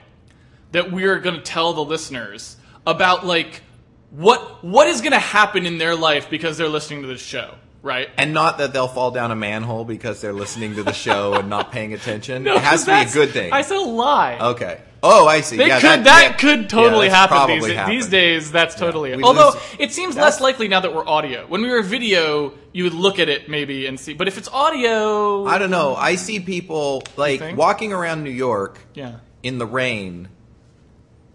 that 0.70 0.92
we 0.92 1.04
are 1.04 1.18
going 1.18 1.34
to 1.34 1.42
tell 1.42 1.72
the 1.72 1.82
listeners 1.84 2.56
about? 2.86 3.26
Like, 3.26 3.62
what 4.10 4.64
what 4.64 4.86
is 4.88 5.00
going 5.00 5.12
to 5.12 5.18
happen 5.18 5.66
in 5.66 5.78
their 5.78 5.94
life 5.94 6.30
because 6.30 6.56
they're 6.58 6.68
listening 6.68 7.02
to 7.02 7.08
this 7.08 7.22
show, 7.22 7.54
right? 7.82 8.08
and 8.16 8.32
not 8.32 8.58
that 8.58 8.72
they'll 8.72 8.88
fall 8.88 9.10
down 9.10 9.30
a 9.30 9.36
manhole 9.36 9.84
because 9.84 10.20
they're 10.20 10.32
listening 10.32 10.74
to 10.76 10.82
the 10.82 10.92
show 10.92 11.34
and 11.34 11.48
not 11.50 11.70
paying 11.72 11.92
attention. 11.94 12.42
No, 12.48 12.54
it 12.54 12.62
has 12.62 12.84
to 12.84 12.90
be 12.90 13.10
a 13.10 13.12
good 13.12 13.30
thing. 13.30 13.52
I 13.52 13.62
said 13.62 13.78
lie. 13.78 14.38
okay. 14.40 14.80
Oh, 15.00 15.28
I 15.28 15.42
see. 15.42 15.56
They 15.56 15.68
yeah, 15.68 15.80
could 15.80 16.04
that, 16.04 16.22
yeah. 16.22 16.32
could 16.32 16.68
totally 16.68 17.06
Yeah, 17.06 17.28
happen 17.28 17.60
these, 17.60 17.86
these 17.86 18.08
days. 18.08 18.50
That's 18.50 18.74
totally 18.74 19.14
we 19.14 19.22
Although 19.22 19.50
lose- 19.50 19.76
it 19.78 19.92
seems 19.92 20.16
less 20.16 20.40
likely 20.40 20.66
now 20.66 20.80
that 20.80 20.92
we're 20.92 21.06
audio. 21.06 21.46
When 21.46 21.62
we 21.62 21.68
were 21.70 21.82
video, 21.82 22.52
you 22.72 22.82
would 22.82 22.94
look 22.94 23.20
at 23.20 23.28
it 23.28 23.48
maybe 23.48 23.86
and 23.86 23.98
see. 24.00 24.14
But 24.14 24.26
if 24.26 24.38
it's 24.38 24.48
audio, 24.48 25.46
I 25.46 25.58
don't 25.58 25.70
know. 25.70 25.94
I 25.94 26.16
see 26.16 26.40
people 26.40 27.04
like 27.16 27.56
walking 27.56 27.92
around 27.92 28.24
New 28.24 28.30
York 28.30 28.80
yeah. 28.94 29.18
in 29.44 29.58
the 29.58 29.66
rain. 29.66 30.28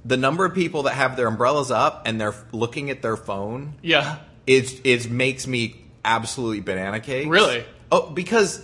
The 0.05 0.17
number 0.17 0.43
of 0.45 0.53
people 0.53 0.83
that 0.83 0.93
have 0.95 1.15
their 1.15 1.27
umbrellas 1.27 1.71
up 1.71 2.03
and 2.05 2.19
they're 2.19 2.35
looking 2.51 2.89
at 2.89 3.01
their 3.01 3.15
phone 3.17 3.75
Yeah. 3.81 4.17
is 4.45 4.79
is 4.83 5.07
makes 5.07 5.47
me 5.47 5.75
absolutely 6.03 6.59
banana 6.59 6.99
cakes. 6.99 7.27
Really? 7.29 7.63
Oh, 7.91 8.09
because 8.09 8.61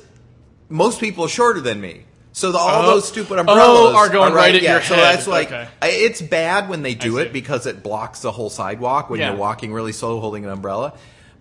most 0.68 1.00
people 1.00 1.26
are 1.26 1.30
shorter 1.30 1.62
than 1.62 1.80
me. 1.80 2.06
So 2.34 2.52
the, 2.52 2.58
all 2.58 2.84
Oh. 2.84 2.86
those 2.96 3.08
stupid 3.08 3.40
umbrellas 3.40 3.94
Oh, 3.94 3.96
are 3.96 4.10
going 4.10 4.34
right 4.34 4.54
at 4.54 4.62
yeah, 4.62 4.74
your 4.74 4.82
so 4.82 4.96
head. 4.96 5.04
that's 5.16 5.28
like 5.28 5.48
Okay. 5.52 5.68
It's 5.82 6.22
bad 6.22 6.70
when 6.70 6.82
they 6.84 6.94
do 6.94 7.18
it 7.18 7.32
because 7.34 7.66
it 7.66 7.82
blocks 7.84 8.20
the 8.22 8.32
whole 8.32 8.50
sidewalk 8.50 9.10
when 9.10 9.20
Yeah. 9.20 9.30
you're 9.30 9.38
walking 9.38 9.72
really 9.74 9.94
slow 9.94 10.20
holding 10.20 10.44
an 10.46 10.52
umbrella. 10.52 10.94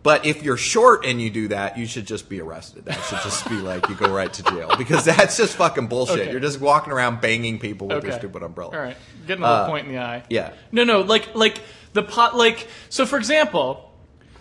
But 0.02 0.24
if 0.24 0.42
you're 0.42 0.56
short 0.56 1.04
and 1.04 1.20
you 1.20 1.28
do 1.28 1.48
that, 1.48 1.76
you 1.76 1.84
should 1.86 2.06
just 2.06 2.28
be 2.28 2.40
arrested. 2.40 2.84
That 2.84 2.94
should 3.04 3.18
just 3.22 3.48
be 3.48 3.56
like 3.56 3.88
you 3.88 3.94
go 3.96 4.08
right 4.12 4.32
to 4.32 4.42
jail 4.44 4.70
because 4.78 5.04
that's 5.04 5.36
just 5.36 5.56
fucking 5.56 5.88
bullshit. 5.88 6.20
Okay. 6.20 6.30
You're 6.30 6.40
just 6.40 6.60
walking 6.60 6.92
around 6.92 7.20
banging 7.20 7.58
people 7.58 7.88
with 7.88 8.04
your 8.04 8.12
stupid 8.12 8.42
umbrella. 8.42 8.74
All 8.76 8.80
right, 8.82 8.96
getting 9.26 9.42
a 9.42 9.48
little 9.48 9.64
Uh, 9.64 9.68
point 9.68 9.86
in 9.88 9.92
the 9.92 10.00
eye. 10.00 10.22
yeah. 10.30 10.52
No, 10.72 10.84
no, 10.84 11.00
like 11.00 11.34
like 11.34 11.58
the 11.94 12.02
pot. 12.04 12.36
Like 12.36 12.68
so, 12.88 13.06
for 13.06 13.18
example, 13.18 13.92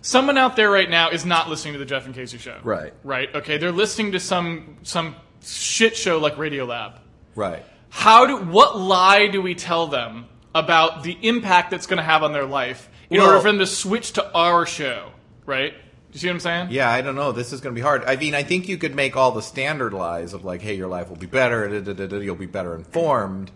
someone 0.01 0.37
out 0.37 0.55
there 0.55 0.69
right 0.69 0.89
now 0.89 1.09
is 1.09 1.25
not 1.25 1.49
listening 1.49 1.73
to 1.73 1.79
the 1.79 1.85
Jeff 1.85 2.05
and 2.05 2.13
Casey 2.13 2.37
show. 2.37 2.59
Right. 2.63 2.93
Right. 3.03 3.33
Okay, 3.33 3.57
they're 3.57 3.71
listening 3.71 4.11
to 4.11 4.19
some 4.19 4.77
some 4.83 5.15
shit 5.43 5.97
show 5.97 6.19
like 6.19 6.35
Radiolab. 6.35 6.99
Right. 7.35 7.65
How 7.89 8.27
do 8.27 8.37
what 8.37 8.77
lie 8.77 9.27
do 9.27 9.41
we 9.41 9.55
tell 9.55 9.87
them 9.87 10.27
about 10.53 11.03
the 11.03 11.17
impact 11.23 11.71
that's 11.71 11.87
going 11.87 11.97
to 11.97 12.03
have 12.03 12.21
on 12.23 12.31
their 12.31 12.45
life 12.45 12.89
in 13.09 13.17
Well- 13.19 13.27
order 13.29 13.39
for 13.41 13.47
them 13.47 13.59
to 13.59 13.65
switch 13.67 14.13
to 14.13 14.31
our 14.33 14.65
show? 14.67 15.09
Right. 15.47 15.73
You 16.13 16.19
see 16.19 16.27
what 16.27 16.33
I'm 16.33 16.39
saying? 16.41 16.67
Yeah, 16.71 16.89
I 16.89 17.01
don't 17.01 17.15
know. 17.15 17.31
This 17.31 17.51
is 17.53 17.61
going 17.61 17.73
to 17.73 17.79
be 17.79 17.83
hard. 17.83 18.03
I 18.05 18.15
mean, 18.15 18.35
I 18.35 18.43
think 18.43 18.67
you 18.67 18.77
could 18.77 18.93
make 18.95 19.15
all 19.17 19.31
the 19.31 19.41
standard 19.41 19.93
lies 19.93 20.33
of 20.33 20.45
like, 20.45 20.61
"Hey, 20.61 20.75
your 20.75 20.87
life 20.87 21.09
will 21.09 21.15
be 21.17 21.25
better. 21.25 21.79
da, 21.81 21.93
da, 21.93 22.07
da, 22.07 22.17
You'll 22.17 22.35
be 22.35 22.45
better 22.45 22.75
informed." 22.75 23.49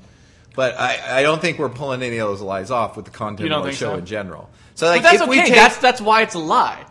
But 0.56 0.78
I, 0.80 1.20
I 1.20 1.24
don't 1.24 1.42
think 1.42 1.60
we're 1.60 1.70
pulling 1.70 2.02
any 2.04 2.18
of 2.18 2.28
those 2.28 2.42
lies 2.42 2.72
off 2.72 2.96
with 2.98 3.06
the 3.06 3.12
content 3.12 3.52
of 3.54 3.64
the 3.64 3.72
show 3.72 3.94
so? 3.94 3.98
in 3.98 4.06
general. 4.06 4.50
So, 4.76 4.88
like, 4.88 5.02
But 5.02 5.12
that's 5.12 5.22
if 5.24 5.30
we 5.30 5.38
okay. 5.40 5.48
take, 5.48 5.56
that's 5.56 5.78
that's 5.78 6.02
why 6.02 6.24
it's 6.24 6.36
a 6.36 6.40
lie. 6.40 6.84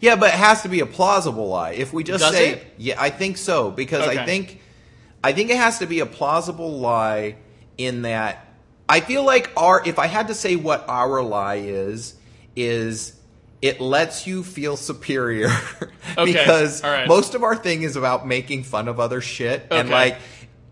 yeah, 0.00 0.14
but 0.16 0.28
it 0.28 0.38
has 0.38 0.62
to 0.62 0.68
be 0.68 0.80
a 0.80 0.86
plausible 0.86 1.48
lie. 1.48 1.72
If 1.72 1.92
we 1.92 2.04
just 2.04 2.20
Does 2.22 2.32
say, 2.32 2.52
it? 2.52 2.74
yeah, 2.78 2.94
I 3.00 3.10
think 3.10 3.36
so 3.38 3.70
because 3.72 4.06
Okay. 4.06 4.18
I 4.18 4.24
think, 4.24 4.60
I 5.24 5.32
think 5.32 5.50
it 5.50 5.56
has 5.56 5.80
to 5.80 5.86
be 5.86 5.98
a 6.00 6.06
plausible 6.06 6.78
lie 6.78 7.36
in 7.76 8.02
that 8.02 8.46
I 8.88 9.00
feel 9.00 9.24
like 9.24 9.50
our. 9.56 9.82
If 9.84 9.98
I 9.98 10.06
had 10.06 10.28
to 10.28 10.34
say 10.34 10.54
what 10.56 10.88
our 10.88 11.20
lie 11.22 11.56
is, 11.56 12.14
is 12.54 13.17
it 13.60 13.80
lets 13.80 14.26
you 14.26 14.42
feel 14.44 14.76
superior 14.76 15.48
Okay, 16.16 16.32
because 16.32 16.82
right. 16.82 17.08
most 17.08 17.34
of 17.34 17.42
our 17.42 17.56
thing 17.56 17.82
is 17.82 17.96
about 17.96 18.26
making 18.26 18.62
fun 18.64 18.88
of 18.88 19.00
other 19.00 19.20
shit 19.20 19.66
and 19.70 19.90
like. 19.90 20.16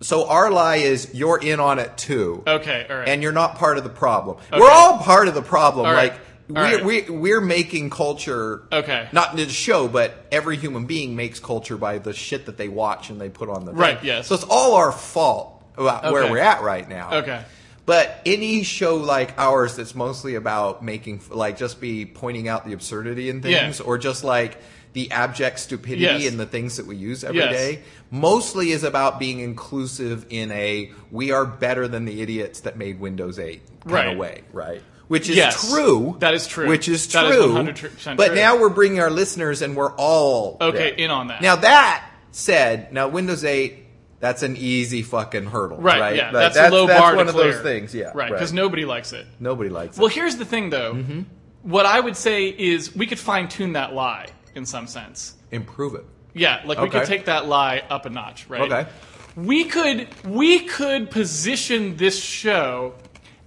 So 0.03 0.29
our 0.29 0.51
lie 0.51 0.77
is 0.77 1.15
you're 1.15 1.39
in 1.39 1.59
on 1.59 1.79
it 1.79 1.97
too 1.97 2.43
Okay. 2.47 2.87
All 2.89 2.97
right. 2.97 3.09
and 3.09 3.23
you're 3.23 3.33
not 3.33 3.57
part 3.57 3.79
of 3.79 3.85
the 3.85 3.91
problem. 3.91 4.37
Okay. 4.53 4.61
We're 4.61 4.71
all 4.71 4.99
part 4.99 5.27
of 5.27 5.35
the 5.35 5.41
problem. 5.43 5.87
All 5.87 5.93
right. 5.93 6.13
Like 6.13 6.21
All 6.51 6.57
we're, 6.57 6.77
right. 6.77 7.09
we 7.11 7.17
we're 7.19 7.41
making 7.41 7.89
culture. 7.91 8.65
Okay. 8.71 9.09
Not 9.13 9.31
in 9.31 9.37
the 9.39 9.49
show, 9.49 9.89
but 9.89 10.27
every 10.31 10.59
human 10.59 10.85
being 10.85 11.17
makes 11.17 11.41
culture 11.41 11.79
by 11.79 11.97
the 11.99 12.13
shit 12.13 12.45
that 12.47 12.59
they 12.59 12.69
watch 12.69 13.09
and 13.09 13.19
they 13.19 13.31
put 13.31 13.49
on 13.49 13.65
the 13.65 13.73
thing. 13.73 13.81
Right, 13.81 14.05
yes. 14.05 14.27
So 14.27 14.35
it's 14.35 14.45
all 14.45 14.75
our 14.75 14.93
fault 14.93 15.65
about 15.79 16.13
where 16.13 16.31
we're 16.31 16.39
at 16.39 16.63
right 16.63 16.87
now. 16.89 17.15
Okay. 17.15 17.43
But 17.87 18.21
any 18.27 18.65
show 18.65 18.97
like 18.97 19.39
ours 19.39 19.77
that's 19.77 19.95
mostly 19.95 20.35
about 20.35 20.85
making 20.85 21.23
like 21.31 21.57
just 21.57 21.81
be 21.81 22.05
pointing 22.05 22.49
out 22.49 22.67
the 22.67 22.73
absurdity 22.73 23.31
in 23.31 23.41
Yeah. 23.43 23.61
things 23.61 23.81
or 23.81 23.97
just 23.97 24.25
like 24.25 24.59
the 24.93 25.11
abject 25.13 25.61
stupidity 25.61 26.03
Yes. 26.03 26.25
in 26.27 26.37
the 26.39 26.47
things 26.47 26.79
that 26.79 26.87
we 26.87 26.97
use 26.97 27.23
every 27.23 27.41
day 27.41 27.71
Yes. 27.73 27.81
mostly 28.11 28.73
is 28.73 28.83
about 28.83 29.19
being 29.21 29.41
inclusive 29.41 30.27
in 30.31 30.51
a 30.53 30.91
we 31.13 31.31
are 31.31 31.45
better 31.45 31.87
than 31.87 32.07
the 32.07 32.23
idiots 32.23 32.61
that 32.61 32.77
made 32.77 32.99
Windows 32.99 33.39
8 33.39 33.61
kind 33.85 33.93
Right. 33.95 34.09
of 34.13 34.19
way, 34.19 34.41
right? 34.53 34.83
Which 35.09 35.29
is 35.31 35.37
Yes. 35.37 35.71
true. 35.71 36.17
That 36.19 36.35
is 36.35 36.47
true. 36.49 36.67
Which 36.67 36.89
is 36.89 37.07
That 37.09 37.31
true. 37.31 37.53
100% 37.53 38.17
but 38.17 38.29
true. 38.29 38.37
now 38.37 38.57
we're 38.59 38.69
bringing 38.71 38.99
our 38.99 39.11
listeners 39.11 39.63
and 39.63 39.77
we're 39.77 39.93
all 39.93 40.57
Okay, 40.61 40.79
there. 40.79 40.89
in 40.95 41.11
on 41.11 41.29
that. 41.29 41.41
Now 41.43 41.55
that 41.57 42.03
said, 42.33 42.93
now 42.93 43.07
Windows 43.07 43.45
8 43.45 43.86
that's 44.21 44.43
an 44.43 44.57
easy 44.57 45.03
fucking 45.03 45.45
hurdle, 45.47 45.79
Right, 45.79 46.01
right? 46.01 46.17
yeah, 46.17 46.31
Like, 46.31 46.53
that's, 46.53 46.57
a 46.57 46.71
low 46.75 46.87
bar 46.87 47.17
one 47.17 47.27
to 47.27 47.31
of 47.31 47.37
those 47.37 47.61
things, 47.61 47.95
yeah. 47.95 48.13
right, 48.15 48.31
because 48.33 48.53
nobody 48.53 48.85
likes 48.85 49.13
it. 49.13 49.27
nobody 49.41 49.69
likes 49.71 49.97
Well, 49.99 50.07
it. 50.07 50.09
Well, 50.11 50.15
here's 50.15 50.37
the 50.37 50.45
thing, 50.45 50.71
though. 50.71 50.95
Mm-hmm. 50.95 51.21
What 51.63 51.85
I 51.87 52.01
would 52.01 52.17
say 52.17 52.49
is 52.49 52.95
we 52.95 53.07
could 53.07 53.19
fine 53.19 53.49
tune 53.49 53.73
that 53.75 53.93
lie 53.95 54.27
in 54.55 54.65
some 54.65 54.87
sense. 54.87 55.35
Improve 55.51 55.95
it. 55.95 56.05
Yeah, 56.33 56.63
like 56.65 56.79
we 56.81 56.89
could 56.91 57.07
take 57.07 57.25
that 57.27 57.47
lie 57.47 57.83
up 57.91 58.07
a 58.07 58.11
notch, 58.11 58.49
right? 58.49 58.71
Okay. 58.71 58.91
We 59.37 59.65
could 59.65 60.07
we 60.25 60.61
could 60.61 61.11
position 61.11 61.97
this 61.97 62.19
show 62.23 62.95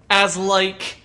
as 0.09 0.35
like 0.37 0.97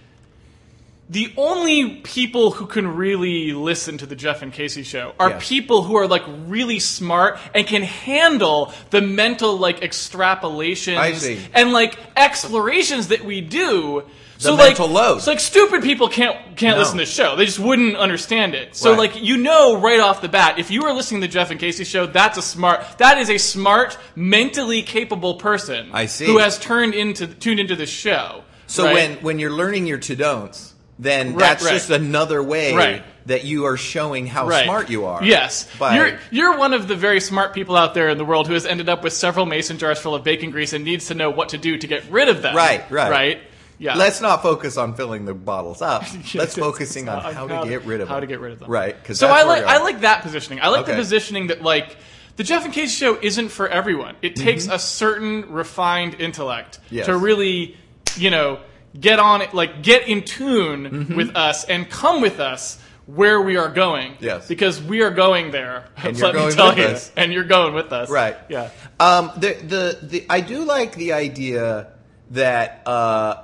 the 1.09 1.33
only 1.37 1.97
people 1.97 2.51
who 2.53 2.67
can 2.67 2.97
really 2.97 3.53
listen 3.53 3.99
to 3.99 4.07
the 4.07 4.17
Jeff 4.17 4.41
and 4.41 4.53
Casey 4.53 4.83
show 4.83 5.15
are 5.21 5.31
Yes. 5.31 5.49
people 5.49 5.83
who 5.83 5.97
are 5.97 6.07
like 6.09 6.23
really 6.47 6.79
smart 6.79 7.39
and 7.55 7.67
can 7.67 7.83
handle 7.83 8.73
the 8.91 9.03
mental 9.03 9.59
like 9.59 9.81
extrapolations 9.81 10.97
I 10.97 11.13
see. 11.13 11.39
and 11.53 11.73
like 11.73 11.97
explorations 12.17 13.09
that 13.09 13.25
we 13.25 13.41
do. 13.41 14.03
The 14.39 14.41
so 14.51 14.57
mental 14.57 14.89
like, 14.89 14.95
load. 14.95 15.23
So 15.23 15.31
like 15.31 15.41
stupid 15.41 15.83
people 15.83 16.09
can't 16.09 16.37
can't 16.57 16.77
No. 16.77 16.83
listen 16.83 16.99
to 16.99 17.05
the 17.05 17.11
show. 17.11 17.37
They 17.37 17.45
just 17.47 17.59
wouldn't 17.61 17.97
understand 17.97 18.55
it. 18.55 18.75
So 18.75 18.91
Right. 18.91 18.99
like 18.99 19.23
you 19.23 19.37
know 19.37 19.77
right 19.81 20.01
off 20.01 20.23
the 20.23 20.29
bat, 20.29 20.59
if 20.59 20.71
you 20.71 20.85
are 20.87 20.93
listening 20.93 21.21
to 21.21 21.27
the 21.29 21.33
Jeff 21.33 21.51
and 21.51 21.61
Casey 21.61 21.85
show, 21.85 22.07
that's 22.07 22.37
a 22.39 22.43
smart 22.43 22.83
that 22.99 23.19
is 23.19 23.31
a 23.31 23.39
smart, 23.39 23.97
mentally 24.17 24.83
capable 24.83 25.35
person 25.35 25.91
I 25.93 26.07
see. 26.07 26.27
who 26.27 26.39
has 26.39 26.59
turned 26.59 26.95
into 26.95 27.27
tuned 27.29 27.61
into 27.61 27.77
the 27.77 27.87
show. 27.87 28.43
So 28.67 28.85
right? 28.87 28.95
when 28.95 29.13
when 29.19 29.39
you're 29.39 29.53
learning 29.53 29.87
your 29.87 29.99
to 29.99 30.17
don'ts, 30.17 30.74
then 30.99 31.31
Right, 31.35 31.39
that's 31.39 31.65
right. 31.65 31.73
just 31.73 31.91
another 31.91 32.43
way 32.43 32.75
Right. 32.75 33.03
that 33.27 33.45
you 33.45 33.65
are 33.67 33.77
showing 33.77 34.27
how 34.27 34.49
smart 34.49 34.91
you 34.91 35.07
are. 35.07 35.25
Yes. 35.25 35.69
You're 35.81 36.19
you're 36.31 36.57
one 36.59 36.73
of 36.73 36.87
the 36.89 36.95
very 36.95 37.21
smart 37.21 37.53
people 37.55 37.77
out 37.77 37.95
there 37.95 38.09
in 38.09 38.19
the 38.19 38.25
world 38.25 38.47
who 38.47 38.55
has 38.55 38.65
ended 38.67 38.89
up 38.89 39.03
with 39.03 39.13
several 39.13 39.45
mason 39.47 39.79
jars 39.79 39.99
full 39.99 40.15
of 40.15 40.23
bacon 40.25 40.51
grease 40.51 40.73
and 40.73 40.85
needs 40.85 41.07
to 41.09 41.15
know 41.15 41.31
what 41.31 41.49
to 41.51 41.59
do 41.59 41.77
to 41.79 41.87
get 41.87 42.09
rid 42.11 42.29
of 42.29 42.43
them. 42.43 42.55
Right, 42.55 42.89
right. 42.91 43.11
Right? 43.11 43.41
Yeah. 43.77 43.97
Let's 43.97 44.21
not 44.21 44.41
focus 44.43 44.77
on 44.77 44.95
filling 44.95 45.25
the 45.25 45.35
bottles 45.35 45.83
up. 45.83 46.05
Let's 46.35 46.57
focusing 46.57 47.09
on 47.09 47.25
on 47.27 47.35
how 47.35 47.47
to 47.65 47.69
get 47.69 47.85
rid 47.85 48.01
of 48.01 48.09
how 48.09 48.15
them. 48.17 48.23
to 48.23 48.27
get 48.29 48.39
rid 48.41 48.53
of 48.53 48.61
them. 48.61 48.71
Right. 48.71 48.97
Because 48.97 49.19
So 49.19 49.27
I 49.29 49.43
like 49.43 49.65
I 49.65 49.79
like 49.83 50.03
that 50.03 50.23
positioning. 50.23 50.61
I 50.63 50.69
like 50.69 50.87
the 50.87 50.95
positioning 50.95 51.49
that 51.49 51.61
like 51.63 51.97
the 52.37 52.45
Jeff 52.45 52.65
and 52.65 52.73
Casey 52.73 52.95
show 53.05 53.19
isn't 53.21 53.49
for 53.49 53.69
everyone. 53.69 54.15
It 54.23 54.37
takes 54.37 54.69
a 54.69 54.79
certain 54.79 55.53
refined 55.53 56.15
intellect 56.21 56.79
Mm-hmm. 56.87 56.95
Yes. 56.97 57.07
to 57.07 57.17
really, 57.17 57.77
you 58.17 58.31
know, 58.31 58.61
get 58.99 59.19
on 59.19 59.43
it, 59.43 59.55
like 59.55 59.83
get 59.83 60.09
in 60.09 60.23
tune 60.25 60.85
Mm-hmm. 60.91 61.17
with 61.17 61.37
us 61.37 61.65
and 61.65 61.89
come 61.89 62.21
with 62.21 62.41
us 62.41 62.79
where 63.07 63.41
we 63.41 63.57
are 63.57 63.69
going. 63.69 64.17
Yes. 64.21 64.49
Because 64.49 64.83
we 64.83 65.03
are 65.03 65.11
going 65.11 65.51
there. 65.51 65.89
And 65.97 66.17
you're 66.17 66.27
let 66.33 66.35
me 66.35 66.41
going 66.41 66.55
tell 66.55 66.69
with 66.71 66.79
you. 66.79 66.85
us. 66.85 67.13
And 67.17 67.33
you're 67.33 67.45
going 67.45 67.75
with 67.75 67.93
us. 67.93 68.09
Right. 68.11 68.37
Yeah. 68.49 68.71
Um, 68.99 69.31
the, 69.37 69.55
the 69.55 69.99
the 70.07 70.27
I 70.31 70.41
do 70.41 70.65
like 70.65 70.95
the 70.95 71.13
idea 71.13 71.89
that 72.31 72.83
uh, 72.87 73.43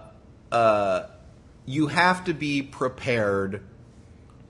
uh, 0.50 1.06
you 1.66 1.88
have 1.88 2.24
to 2.24 2.34
be 2.34 2.62
prepared 2.62 3.62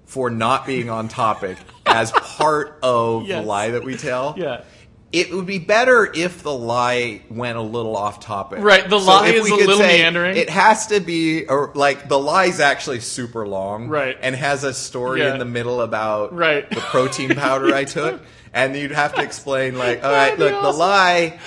for 0.07 0.31
not 0.31 0.67
being 0.67 0.91
on 0.91 1.09
topic 1.09 1.57
as 1.87 2.13
part 2.13 2.79
of 2.83 3.23
Yes. 3.27 3.41
the 3.43 3.47
lie 3.47 3.71
that 3.71 3.85
we 3.85 3.97
tell. 3.97 4.35
Yeah. 4.37 4.63
It 5.13 5.33
would 5.35 5.47
be 5.47 5.59
better 5.59 6.09
if 6.15 6.45
the 6.45 6.53
lie 6.55 7.23
went 7.29 7.59
a 7.59 7.63
little 7.63 7.97
off 7.97 8.21
topic. 8.21 8.61
Right, 8.61 8.89
the 8.89 8.99
lie 8.99 9.29
if 9.31 9.35
is 9.37 9.43
we 9.45 9.51
a 9.51 9.57
could 9.57 9.67
little 9.67 9.83
say 9.83 9.99
meandering. 9.99 10.37
It 10.37 10.49
has 10.49 10.87
to 10.89 11.01
be, 11.01 11.47
or 11.49 11.73
like 11.75 12.09
the 12.09 12.17
lie's 12.19 12.61
actually 12.61 13.01
super 13.01 13.45
long, 13.47 13.89
Right. 13.89 14.17
and 14.23 14.37
has 14.37 14.63
a 14.63 14.73
story 14.73 15.21
Yeah. 15.23 15.33
in 15.33 15.41
the 15.41 15.45
middle 15.45 15.81
about 15.83 16.33
Right. 16.33 16.69
the 16.71 16.77
protein 16.81 17.35
powder 17.35 17.75
I 17.75 17.83
took, 17.85 18.21
and 18.55 18.77
you'd 18.77 18.93
have 18.93 19.15
to 19.17 19.23
explain 19.23 19.77
like, 19.77 20.05
all 20.05 20.13
right, 20.13 20.39
look, 20.39 20.53
the 20.63 20.71
lie. 20.73 21.41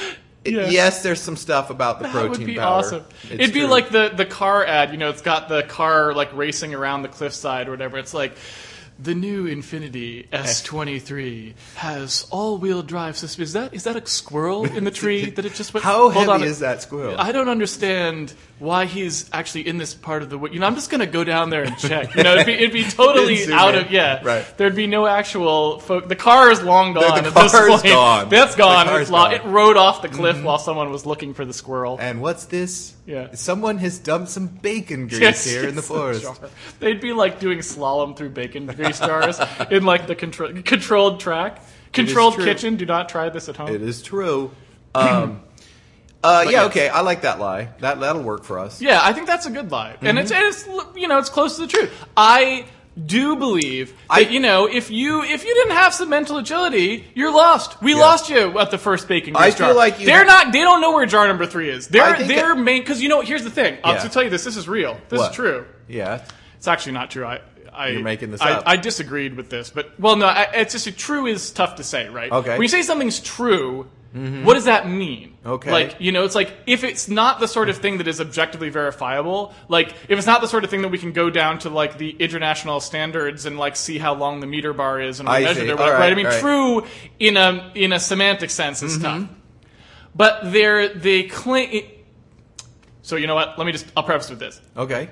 Yeah. 0.44 0.68
Yes, 0.68 1.02
there's 1.02 1.22
some 1.22 1.38
stuff 1.38 1.70
about 1.70 2.00
the 2.00 2.04
That 2.04 2.12
protein 2.12 2.32
would 2.32 2.46
be 2.48 2.56
powder. 2.56 2.66
awesome. 2.86 3.04
It's 3.30 3.44
It'd 3.44 3.54
be 3.54 3.64
like 3.66 3.92
the 3.92 4.12
the 4.14 4.26
car 4.26 4.66
ad. 4.66 4.92
You 4.92 4.98
know, 4.98 5.10
it's 5.10 5.22
got 5.22 5.48
the 5.48 5.64
car 5.64 6.14
like 6.14 6.36
racing 6.36 6.74
around 6.76 7.04
the 7.04 7.08
cliffside 7.08 7.70
or 7.70 7.72
whatever. 7.72 7.98
It's 7.98 8.14
like. 8.14 8.34
The 9.00 9.16
new 9.16 9.46
Infiniti 9.48 10.28
S23 10.30 11.54
has 11.76 12.28
all-wheel 12.32 12.84
drive 12.84 13.18
system. 13.18 13.44
Is 13.44 13.54
that 13.54 13.74
is 13.74 13.84
that 13.84 13.96
a 13.96 14.06
squirrel 14.08 14.66
in 14.66 14.84
the 14.84 14.92
tree 14.92 15.30
that 15.32 15.46
it 15.46 15.54
just 15.56 15.74
went? 15.74 15.84
how 15.84 16.10
Hold 16.10 16.14
heavy 16.14 16.30
on. 16.30 16.44
is 16.44 16.60
that 16.60 16.82
squirrel? 16.82 17.16
I 17.18 17.32
don't 17.32 17.50
understand 17.50 18.34
why 18.60 18.86
he's 18.86 19.30
actually 19.34 19.68
in 19.68 19.78
this 19.78 19.94
part 19.94 20.22
of 20.24 20.30
the. 20.30 20.40
You 20.48 20.60
know, 20.60 20.68
I'm 20.68 20.76
just 20.76 20.90
gonna 20.90 21.08
go 21.08 21.24
down 21.24 21.50
there 21.50 21.64
and 21.64 21.78
check. 21.78 22.16
You 22.16 22.24
know, 22.24 22.34
it'd 22.36 22.46
be, 22.46 22.54
it'd 22.54 22.72
be 22.74 22.84
totally 22.90 23.52
out 23.52 23.76
in. 23.76 23.86
of 23.86 23.92
yeah. 23.92 24.22
Right. 24.24 24.46
There'd 24.58 24.76
be 24.76 24.88
no 24.88 25.06
actual. 25.08 25.80
Fo- 25.80 26.02
the 26.02 26.16
car 26.16 26.52
is 26.52 26.62
long 26.62 26.94
gone. 26.94 27.24
the 27.24 27.30
this 27.32 27.52
car 27.52 27.70
is 27.70 27.82
gone. 27.82 28.30
That's 28.30 28.54
The 28.56 28.60
gone. 28.60 29.02
It's 29.02 29.10
lo- 29.10 29.18
gone. 29.24 29.32
Mm-hmm. 29.34 29.48
It 29.48 29.52
rode 29.52 29.78
off 29.78 30.02
the 30.02 30.10
cliff 30.10 30.42
while 30.44 30.60
someone 30.60 30.92
was 30.92 31.06
looking 31.06 31.34
for 31.34 31.46
the 31.46 31.54
squirrel. 31.54 31.98
and 32.00 32.22
what's 32.22 32.46
this? 32.46 32.94
Yeah. 33.06 33.34
Someone 33.36 33.80
has 33.80 34.00
dumped 34.00 34.30
some 34.30 34.48
bacon 34.48 35.08
grease 35.10 35.20
Yes, 35.20 35.44
here 35.46 35.68
in 35.68 35.76
the 35.76 35.82
forest. 35.82 36.26
They'd 36.80 37.02
be 37.02 37.12
like 37.12 37.40
doing 37.42 37.60
slalom 37.60 38.16
through 38.16 38.30
bacon 38.30 38.66
grease 38.68 38.83
jars 38.92 39.40
in 39.72 39.84
like 39.86 40.08
the 40.08 40.16
contro- 40.16 40.62
controlled 40.62 41.20
track. 41.20 41.62
Controlled 41.92 42.38
kitchen. 42.38 42.76
Do 42.76 42.86
not 42.86 43.08
try 43.10 43.30
this 43.30 43.50
at 43.50 43.56
home. 43.58 43.70
It 43.70 43.82
is 43.82 44.02
true. 44.02 44.52
Um, 44.96 45.42
uh, 46.24 46.46
yeah, 46.50 46.66
okay, 46.66 46.88
I 46.90 47.02
like 47.02 47.22
that 47.22 47.40
lie. 47.40 47.70
That 47.80 48.00
that'll 48.00 48.24
work 48.24 48.44
for 48.46 48.58
us. 48.60 48.82
Yeah, 48.82 49.00
I 49.04 49.12
think 49.14 49.28
that's 49.28 49.46
a 49.46 49.52
good 49.52 49.72
lie, 49.72 49.98
and 50.02 50.18
it's 50.18 50.32
Mm-hmm. 50.32 50.42
and 50.44 50.86
it's 50.88 50.98
you 50.98 51.08
know 51.08 51.20
it's 51.20 51.30
close 51.30 51.56
to 51.58 51.62
the 51.64 51.68
truth. 51.68 51.92
I 52.16 52.66
do 53.06 53.36
believe 53.36 53.90
that 53.92 53.98
I- 54.10 54.20
you 54.22 54.40
know 54.40 54.66
if 54.68 54.90
you 54.90 55.22
if 55.24 55.44
you 55.44 55.54
didn't 55.54 55.74
have 55.76 55.94
some 55.94 56.10
mental 56.10 56.38
agility, 56.38 57.06
you're 57.14 57.32
lost. 57.34 57.82
We 57.82 57.94
lost 57.94 58.30
you 58.30 58.58
at 58.58 58.72
the 58.72 58.78
first 58.78 59.08
baking 59.08 59.36
I 59.36 59.52
feel 59.52 59.68
jar. 59.68 59.74
like 59.76 60.00
you 60.00 60.06
they're 60.06 60.26
not. 60.26 60.54
They 60.54 60.62
don't 60.62 60.80
know 60.80 60.94
where 60.94 61.06
jar 61.06 61.28
number 61.28 61.46
three 61.46 61.70
is. 61.70 61.88
I 61.88 61.92
They're 61.92 62.16
think 62.16 62.28
they're 62.30 62.56
main 62.56 62.82
because 62.82 63.02
you 63.02 63.10
know. 63.10 63.22
Here's 63.22 63.44
the 63.44 63.50
thing. 63.52 63.78
I'll 63.84 63.96
Yeah. 63.96 64.02
to 64.04 64.10
tell 64.10 64.24
you 64.24 64.30
this. 64.30 64.44
This 64.46 64.56
is 64.58 64.68
real. 64.68 64.98
This 65.10 65.20
What? 65.20 65.32
is 65.32 65.36
true. 65.36 65.66
Yeah. 65.90 66.24
It's 66.58 66.68
actually 66.68 66.94
not 66.94 67.12
true. 67.12 67.26
I. 67.26 67.42
I, 67.76 67.90
You're 67.90 68.04
making 68.04 68.32
this 68.32 68.42
I, 68.42 68.54
up. 68.54 68.64
I 68.66 68.78
disagreed 68.78 69.36
with 69.36 69.50
this, 69.50 69.70
but 69.70 70.00
well, 70.00 70.16
no, 70.16 70.28
I, 70.28 70.44
it's 70.54 70.74
just 70.74 70.98
true 70.98 71.26
is 71.26 71.52
tough 71.52 71.76
to 71.76 71.84
say, 71.84 72.10
right? 72.10 72.32
Okay. 72.32 72.52
When 72.52 72.62
you 72.62 72.68
say 72.68 72.82
something's 72.82 73.20
true, 73.20 73.90
mm-hmm. 74.16 74.46
what 74.46 74.54
does 74.54 74.66
that 74.66 74.88
mean? 74.88 75.38
Okay. 75.46 75.72
Like, 75.72 75.96
you 76.00 76.12
know, 76.12 76.24
it's 76.24 76.36
like 76.36 76.54
if 76.66 76.84
it's 76.84 77.10
not 77.10 77.40
the 77.40 77.48
sort 77.48 77.70
of 77.70 77.78
thing 77.78 77.98
that 77.98 78.08
is 78.08 78.22
objectively 78.22 78.70
verifiable, 78.70 79.54
like 79.68 79.90
if 80.08 80.18
it's 80.18 80.28
not 80.28 80.42
the 80.42 80.48
sort 80.48 80.64
of 80.64 80.70
thing 80.70 80.84
that 80.84 80.90
we 80.90 80.98
can 80.98 81.12
go 81.12 81.30
down 81.30 81.60
to 81.60 81.70
like 81.70 81.98
the 81.98 82.12
international 82.12 82.80
standards 82.80 83.46
and 83.46 83.58
like 83.58 83.76
see 83.76 83.98
how 83.98 84.14
long 84.14 84.40
the 84.40 84.48
meter 84.48 84.74
bar 84.74 85.02
is 85.02 85.20
and 85.20 85.28
I 85.28 85.40
we 85.40 85.46
measure 85.46 85.62
see. 85.62 85.70
it 85.70 85.76
right, 85.76 85.92
right? 85.94 86.12
I 86.12 86.16
mean, 86.16 86.28
right. 86.28 86.40
true 86.40 86.86
in 87.20 87.38
a 87.38 87.72
in 87.76 87.92
a 87.92 88.00
semantic 88.00 88.50
sense 88.50 88.82
is 88.84 88.98
mm-hmm. 88.98 89.26
tough. 89.26 89.30
But 90.16 90.52
they're 90.52 90.90
they 90.90 91.24
claim. 91.24 91.86
So 93.02 93.16
you 93.18 93.28
know 93.28 93.36
what? 93.36 93.58
Let 93.58 93.66
me 93.66 93.74
just. 93.74 93.86
I'll 93.98 94.04
preface 94.04 94.30
with 94.30 94.40
this 94.40 94.62
Okay. 94.78 95.10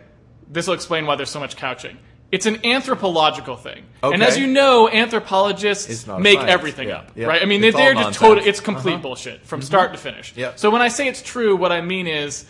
this 0.47 0.67
will 0.67 0.75
explain 0.75 1.05
why 1.05 1.15
there's 1.15 1.29
so 1.29 1.39
much 1.39 1.57
couching. 1.57 1.97
It's 2.31 2.45
an 2.45 2.65
anthropological 2.65 3.57
thing, 3.57 3.83
and 4.01 4.23
as 4.23 4.37
you 4.37 4.47
know, 4.47 4.87
anthropologists 4.89 5.89
It's 5.89 6.07
not 6.07 6.19
a 6.19 6.23
make 6.23 6.37
science. 6.37 6.49
everything 6.51 6.87
Yeah. 6.87 6.97
up, 6.99 7.11
Yeah. 7.15 7.27
right? 7.27 7.41
I 7.41 7.45
mean, 7.45 7.61
It's 7.63 7.75
they're, 7.75 7.93
just. 7.93 8.21
Uh-huh. 8.21 8.27
total. 8.29 8.47
It's 8.47 8.61
complete 8.61 9.01
bullshit 9.01 9.45
from 9.45 9.61
start 9.61 9.91
to 9.91 9.97
finish. 9.97 10.33
Yeah. 10.37 10.53
So 10.55 10.69
when 10.69 10.81
I 10.81 10.87
say 10.87 11.07
it's 11.09 11.21
true, 11.21 11.55
what 11.57 11.71
I 11.73 11.81
mean 11.81 12.07
is, 12.07 12.45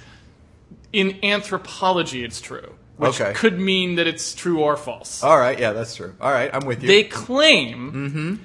in 0.94 1.17
anthropology, 1.24 2.24
it's 2.24 2.39
true, 2.41 2.74
which 2.98 3.20
Okay. 3.20 3.34
could 3.34 3.60
mean 3.60 3.96
that 3.96 4.06
it's 4.08 4.36
true 4.36 4.60
or 4.60 4.78
false. 4.78 5.24
All 5.24 5.38
right. 5.39 5.58
Yeah, 5.60 5.72
that's 5.74 5.96
true. 5.96 6.13
All 6.22 6.32
right. 6.32 6.52
I'm 6.54 6.65
with 6.67 6.82
you. 6.84 6.88
They 6.88 7.04
claim 7.04 7.91
Mm-hmm. 7.91 8.36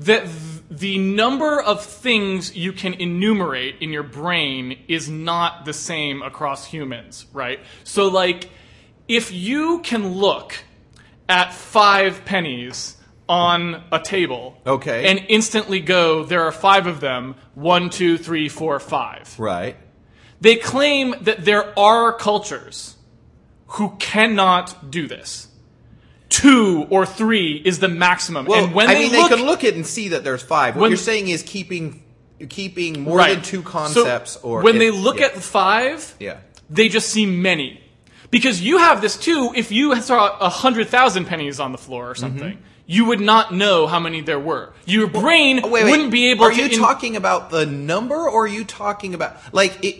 that 0.00 0.22
th- 0.26 0.32
the 0.70 0.98
number 0.98 1.60
of 1.60 1.84
things 1.84 2.54
you 2.56 2.72
can 2.72 2.94
enumerate 2.94 3.76
in 3.80 3.90
your 3.90 4.02
brain 4.04 4.78
is 4.86 5.08
not 5.08 5.64
the 5.64 5.72
same 5.72 6.22
across 6.22 6.66
humans, 6.66 7.26
right? 7.32 7.58
So, 7.84 8.06
like, 8.08 8.48
if 9.08 9.32
you 9.32 9.80
can 9.80 10.14
look 10.16 10.54
at 11.28 11.52
five 11.52 12.24
pennies 12.24 12.96
on 13.28 13.82
a 13.90 13.98
table 13.98 14.58
Okay. 14.66 15.06
and 15.10 15.24
instantly 15.28 15.80
go, 15.80 16.24
there 16.24 16.42
are 16.44 16.52
five 16.52 16.86
of 16.86 17.00
them, 17.00 17.34
one, 17.54 17.88
two, 17.90 18.18
three, 18.18 18.48
four, 18.48 18.78
five. 18.80 19.34
right. 19.38 19.76
They 20.40 20.56
claim 20.56 21.14
that 21.22 21.44
there 21.46 21.76
are 21.78 22.12
cultures 22.12 22.96
who 23.68 23.96
cannot 23.98 24.90
do 24.90 25.08
this. 25.08 25.48
Two 26.28 26.86
or 26.90 27.06
three 27.06 27.62
is 27.64 27.78
the 27.78 27.88
maximum. 27.88 28.44
Well, 28.46 28.64
and 28.64 28.74
when 28.74 28.88
I 28.88 28.94
they 28.94 29.00
mean, 29.08 29.12
look, 29.12 29.30
they 29.30 29.36
can 29.36 29.46
look 29.46 29.64
at 29.64 29.74
and 29.74 29.86
see 29.86 30.08
that 30.08 30.22
there's 30.24 30.42
five. 30.42 30.74
What 30.74 30.82
When- 30.82 30.90
you're 30.90 30.98
saying 30.98 31.28
is 31.28 31.42
keeping 31.42 32.02
keeping 32.50 33.02
more 33.04 33.16
right. 33.16 33.34
than 33.36 33.42
two 33.44 33.62
So 33.62 33.68
concepts, 33.70 34.36
or 34.42 34.60
when 34.62 34.76
it- 34.76 34.78
they 34.80 34.90
look 34.90 35.20
yeah. 35.20 35.26
at 35.26 35.36
five, 35.42 36.14
Yeah. 36.18 36.38
they 36.68 36.88
just 36.88 37.08
see 37.08 37.24
many. 37.24 37.80
Because 38.34 38.60
you 38.60 38.78
have 38.78 39.00
this 39.00 39.16
too. 39.16 39.52
If 39.54 39.70
you 39.70 39.94
saw 40.02 40.36
a 40.38 40.48
hundred 40.48 40.88
thousand 40.88 41.26
pennies 41.26 41.60
on 41.60 41.72
the 41.72 41.78
floor 41.78 42.10
or 42.10 42.14
mm-hmm. 42.14 42.20
something, 42.20 42.58
you 42.86 43.06
would 43.06 43.20
not 43.20 43.54
know 43.54 43.86
how 43.86 44.00
many 44.00 44.20
there 44.20 44.40
were. 44.40 44.72
Your 44.86 45.06
brain 45.06 45.60
Oh, 45.62 45.68
wait, 45.68 45.84
wait. 45.84 45.90
wouldn't 45.90 46.10
be 46.10 46.30
able 46.32 46.46
to 46.46 46.50
Are 46.50 46.54
to. 46.54 46.58
you 46.58 46.64
in- 46.66 46.78
talking 46.78 47.16
about 47.16 47.50
the 47.50 47.64
number, 47.64 48.28
or 48.28 48.44
are 48.44 48.46
you 48.48 48.64
talking 48.64 49.14
about 49.14 49.36
like 49.54 49.84
it, 49.84 49.96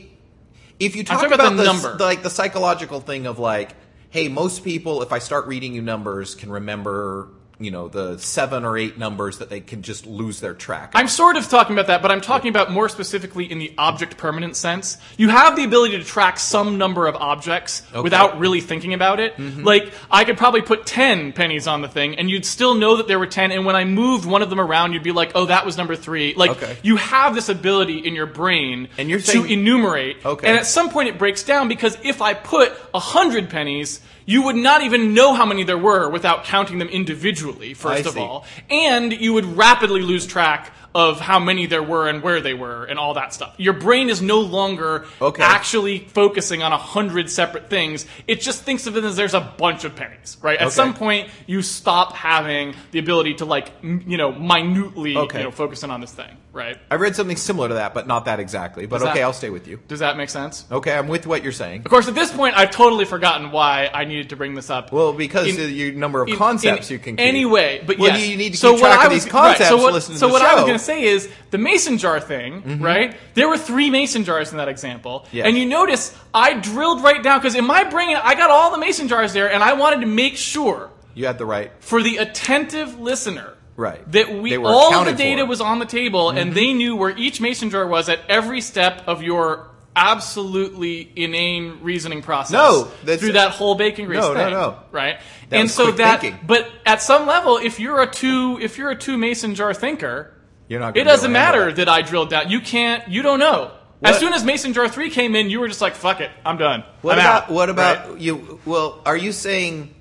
if 0.81 0.97
you 0.97 1.05
talk 1.05 1.21
about 1.25 1.35
about, 1.35 1.51
the 1.51 1.57
the, 1.57 1.65
number. 1.65 1.97
the- 1.97 2.05
like 2.05 2.23
the 2.23 2.31
psychological 2.31 3.01
thing 3.01 3.27
of 3.27 3.39
like, 3.39 3.71
hey, 4.11 4.29
most 4.29 4.65
people, 4.65 5.03
if 5.03 5.13
I 5.13 5.19
start 5.21 5.47
reading 5.47 5.75
you 5.75 5.83
numbers, 5.83 6.35
can 6.35 6.51
remember 6.51 7.29
you 7.59 7.71
know 7.71 7.89
the 7.89 8.19
seven 8.19 8.65
or 8.65 8.77
eight 8.77 8.99
numbers 8.99 9.39
that 9.39 9.49
they 9.51 9.61
can 9.61 9.83
just 9.83 10.07
lose 10.07 10.41
their 10.41 10.55
track. 10.55 10.93
I'm 10.95 11.09
sort 11.09 11.37
of 11.37 11.49
talking 11.49 11.75
about 11.75 11.87
that, 11.87 12.03
but 12.03 12.11
I'm 12.11 12.21
talking 12.21 12.49
about 12.51 12.71
more 12.73 12.89
specifically 12.89 13.51
in 13.51 13.59
the 13.59 13.73
object 13.79 14.17
permanent 14.17 14.57
sense. 14.57 14.97
You 15.17 15.29
have 15.29 15.57
the 15.57 15.65
ability 15.65 15.99
to 15.99 16.05
track 16.05 16.39
some 16.39 16.79
number 16.79 17.07
of 17.07 17.15
objects 17.17 17.83
without 18.03 18.39
really 18.39 18.61
thinking 18.61 18.95
about 18.95 19.21
it. 19.21 19.37
Mm-hmm. 19.37 19.63
Like, 19.63 19.93
I 20.11 20.25
could 20.25 20.37
probably 20.37 20.63
put 20.63 20.87
10 20.87 21.33
pennies 21.33 21.67
on 21.67 21.83
the 21.83 21.89
thing, 21.89 22.17
and 22.19 22.31
you'd 22.31 22.45
still 22.45 22.75
know 22.75 22.97
that 22.97 23.09
there 23.09 23.19
were 23.19 23.27
10, 23.27 23.53
and 23.53 23.65
when 23.65 23.77
I 23.77 23.85
moved 23.85 24.25
one 24.25 24.43
of 24.43 24.51
them 24.51 24.61
around, 24.61 24.93
you'd 24.93 25.03
be 25.03 25.13
like, 25.13 25.33
oh, 25.35 25.47
that 25.47 25.65
was 25.65 25.77
number 25.77 25.97
three. 25.97 26.35
Like, 26.35 26.53
Okay. 26.53 26.77
you 26.83 26.97
have 26.97 27.35
this 27.35 27.49
ability 27.49 27.99
in 27.99 28.15
your 28.15 28.27
brain 28.27 28.89
And 28.99 29.09
you're 29.09 29.21
to 29.21 29.45
enumerate. 29.45 30.25
Okay. 30.25 30.47
And 30.49 30.57
at 30.59 30.67
some 30.67 30.91
point 30.91 31.09
it 31.09 31.19
breaks 31.19 31.43
down 31.43 31.69
because 31.69 31.97
if 32.03 32.21
I 32.23 32.35
put 32.35 32.73
100 32.93 33.51
pennies, 33.51 34.01
you 34.27 34.43
would 34.43 34.57
not 34.57 34.83
even 34.83 35.15
know 35.15 35.35
how 35.35 35.45
many 35.47 35.65
there 35.65 35.79
were 35.79 36.09
without 36.09 36.45
counting 36.45 36.79
them 36.79 36.89
individually, 36.89 37.75
first 37.75 38.07
I 38.07 38.09
of 38.09 38.15
see. 38.15 38.21
all. 38.21 38.47
And 38.71 39.13
you 39.13 39.33
would 39.35 39.45
rapidly 39.45 40.03
lose 40.03 40.27
track 40.27 40.73
of 40.95 41.19
how 41.21 41.39
many 41.41 41.67
there 41.67 41.83
were 41.83 42.09
and 42.09 42.23
where 42.23 42.41
they 42.41 42.55
were 42.55 42.85
and 42.85 42.99
all 43.01 43.15
that 43.15 43.35
stuff. 43.35 43.53
Your 43.57 43.73
brain 43.73 44.09
is 44.09 44.23
no 44.23 44.41
longer 44.41 45.07
Okay. 45.21 45.43
actually 45.43 45.99
focusing 45.99 46.63
on 46.63 46.73
a 46.73 46.77
hundred 46.79 47.29
separate 47.31 47.69
things. 47.69 48.07
It 48.29 48.41
just 48.41 48.63
thinks 48.63 48.87
of 48.87 48.97
it 48.97 49.03
as 49.03 49.17
there's 49.17 49.35
a 49.35 49.41
bunch 49.41 49.85
of 49.85 49.97
pennies, 49.97 50.37
right? 50.41 50.57
At 50.59 50.67
Okay. 50.69 50.75
some 50.75 50.95
point, 50.95 51.29
you 51.47 51.63
stop 51.63 52.13
having 52.15 52.75
the 52.93 53.01
ability 53.01 53.35
to 53.35 53.45
like, 53.45 53.73
m- 53.83 54.05
you 54.07 54.17
know, 54.17 54.31
minutely, 54.33 55.17
Okay. 55.17 55.39
you 55.39 55.45
know, 55.45 55.51
focus 55.51 55.83
in 55.83 55.91
on 55.91 56.01
this 56.01 56.13
thing, 56.13 56.31
right? 56.53 56.79
I 56.91 56.95
read 56.95 57.17
something 57.17 57.37
similar 57.37 57.69
to 57.69 57.75
that, 57.75 57.93
but 57.93 58.07
not 58.07 58.27
that 58.27 58.39
exactly. 58.39 58.87
But 58.87 58.99
Does 59.01 59.09
okay, 59.09 59.19
that- 59.19 59.25
I'll 59.25 59.33
stay 59.33 59.51
with 59.51 59.67
you. 59.67 59.81
Does 59.89 59.99
that 60.01 60.17
make 60.17 60.31
sense? 60.31 60.65
Okay, 60.71 60.93
I'm 60.97 61.09
with 61.09 61.27
what 61.27 61.43
you're 61.43 61.53
saying. 61.53 61.81
Of 61.85 61.91
course, 61.91 62.07
at 62.07 62.15
this 62.15 62.31
point, 62.31 62.57
I've 62.57 62.71
totally 62.71 63.05
forgotten 63.05 63.51
why 63.51 63.91
I 63.93 64.05
needed 64.05 64.31
to 64.31 64.37
bring 64.37 64.55
this 64.55 64.71
up. 64.71 64.93
Well, 64.93 65.13
because 65.13 65.49
In- 65.49 65.61
of 65.61 65.71
your 65.73 65.93
number 65.93 66.23
of 66.23 66.29
in- 66.29 66.37
concepts 66.37 66.89
in 66.91 66.95
you 66.95 66.99
can 67.01 67.17
keep. 67.17 67.27
Anyway, 67.27 67.83
but 67.85 67.99
Well, 67.99 68.11
yes. 68.17 68.29
you 68.29 68.37
need 68.37 68.53
to 68.53 68.59
so 68.59 68.75
keep 68.75 68.83
what 68.83 68.93
track 68.95 69.07
of 69.07 69.13
was, 69.13 69.25
these 69.25 69.33
concepts 69.33 69.61
Right, 69.61 69.69
so 69.69 69.77
what, 69.83 69.93
listen 69.93 70.15
to 70.15 70.19
so 70.21 70.27
the 70.29 70.33
what 70.33 70.43
I 70.43 70.55
was 70.55 70.63
going 70.63 70.79
to 70.79 70.84
say 70.85 71.03
is 71.05 71.29
the 71.51 71.59
mason 71.59 71.99
jar 71.99 72.21
thing, 72.21 72.81
right? 72.81 73.17
There 73.35 73.49
were 73.49 73.59
three 73.59 73.91
mason 73.91 74.25
jars 74.25 74.53
in 74.53 74.59
that 74.59 74.69
example, 74.69 75.27
Yes. 75.33 75.47
and 75.47 75.57
you 75.59 75.67
notice 75.67 76.17
I 76.33 76.55
drilled 76.55 77.03
right 77.03 77.23
down 77.23 77.41
because 77.41 77.55
in 77.55 77.65
my 77.67 77.85
brain 77.85 78.17
I 78.17 78.35
got 78.35 78.51
all 78.51 78.71
the 78.71 78.79
mason 78.79 79.09
jars 79.09 79.33
there, 79.33 79.51
and 79.53 79.63
I 79.63 79.73
wanted 79.75 80.01
to 80.01 80.07
make 80.07 80.37
sure 80.37 80.91
You 81.15 81.27
had 81.27 81.39
the 81.39 81.47
right. 81.47 81.73
for 81.81 82.03
the 82.03 82.19
attentive 82.19 82.99
listener. 83.01 83.55
Right. 83.77 84.01
That 84.13 84.33
we 84.41 84.57
all 84.57 84.95
of 84.95 85.05
the 85.07 85.13
data 85.13 85.39
for. 85.39 85.43
Mm-hmm. 85.43 85.49
was 85.49 85.61
on 85.61 85.79
the 85.81 85.87
table 85.87 86.31
and 86.31 86.53
they 86.55 86.73
knew 86.73 86.95
where 86.95 87.11
each 87.19 87.41
mason 87.41 87.71
jar 87.71 87.85
was 87.89 88.09
at 88.09 88.21
every 88.29 88.61
step 88.61 89.03
of 89.09 89.21
your 89.25 89.67
absolutely 89.97 91.11
inane 91.17 91.79
reasoning 91.83 92.23
process. 92.23 92.53
No, 92.53 92.85
that's- 93.03 93.19
through 93.21 93.33
that 93.33 93.51
whole 93.51 93.75
bacon 93.75 94.07
grease 94.07 94.21
No, 94.21 94.33
no, 94.33 94.41
thing. 94.45 94.51
no. 94.53 94.77
Right? 94.93 95.19
That 95.51 95.61
and 95.61 95.71
so 95.71 95.91
that 95.93 96.21
thinking. 96.21 96.41
but 96.47 96.69
at 96.87 97.03
some 97.03 97.27
level 97.27 97.57
if 97.59 97.81
you're 97.81 98.01
a 98.01 98.07
two 98.11 98.59
if 98.61 98.79
you're 98.79 98.91
a 98.91 98.97
two 98.97 99.17
mason 99.19 99.55
jar 99.55 99.75
thinker, 99.75 100.33
You're 100.69 100.81
not. 100.81 100.97
it 100.97 101.05
doesn't 101.05 101.31
able 101.31 101.35
to 101.35 101.39
handle 101.41 101.61
matter 101.67 101.73
that. 101.77 101.89
I 101.89 102.03
drilled 102.03 102.31
down. 102.31 102.51
You 102.51 102.61
can't 102.61 103.07
you 103.09 103.23
don't 103.23 103.39
know. 103.39 103.71
As 104.03 104.19
soon 104.19 104.35
as 104.35 104.45
Mason 104.45 104.75
Jar 104.75 104.87
3 104.87 105.09
came 105.09 105.35
in, 105.35 105.49
you 105.49 105.61
were 105.61 105.69
just 105.69 105.81
like, 105.81 105.95
fuck 105.95 106.21
it, 106.21 106.31
I'm 106.45 106.59
done. 106.59 106.85
What 107.01 107.13
I'm 107.19 107.21
about 107.21 107.43
out. 107.45 107.51
what 107.51 107.71
about 107.71 108.09
Right? 108.11 108.21
you? 108.21 108.61
Well, 108.67 109.01
are 109.07 109.17
you 109.17 109.33
saying 109.33 109.95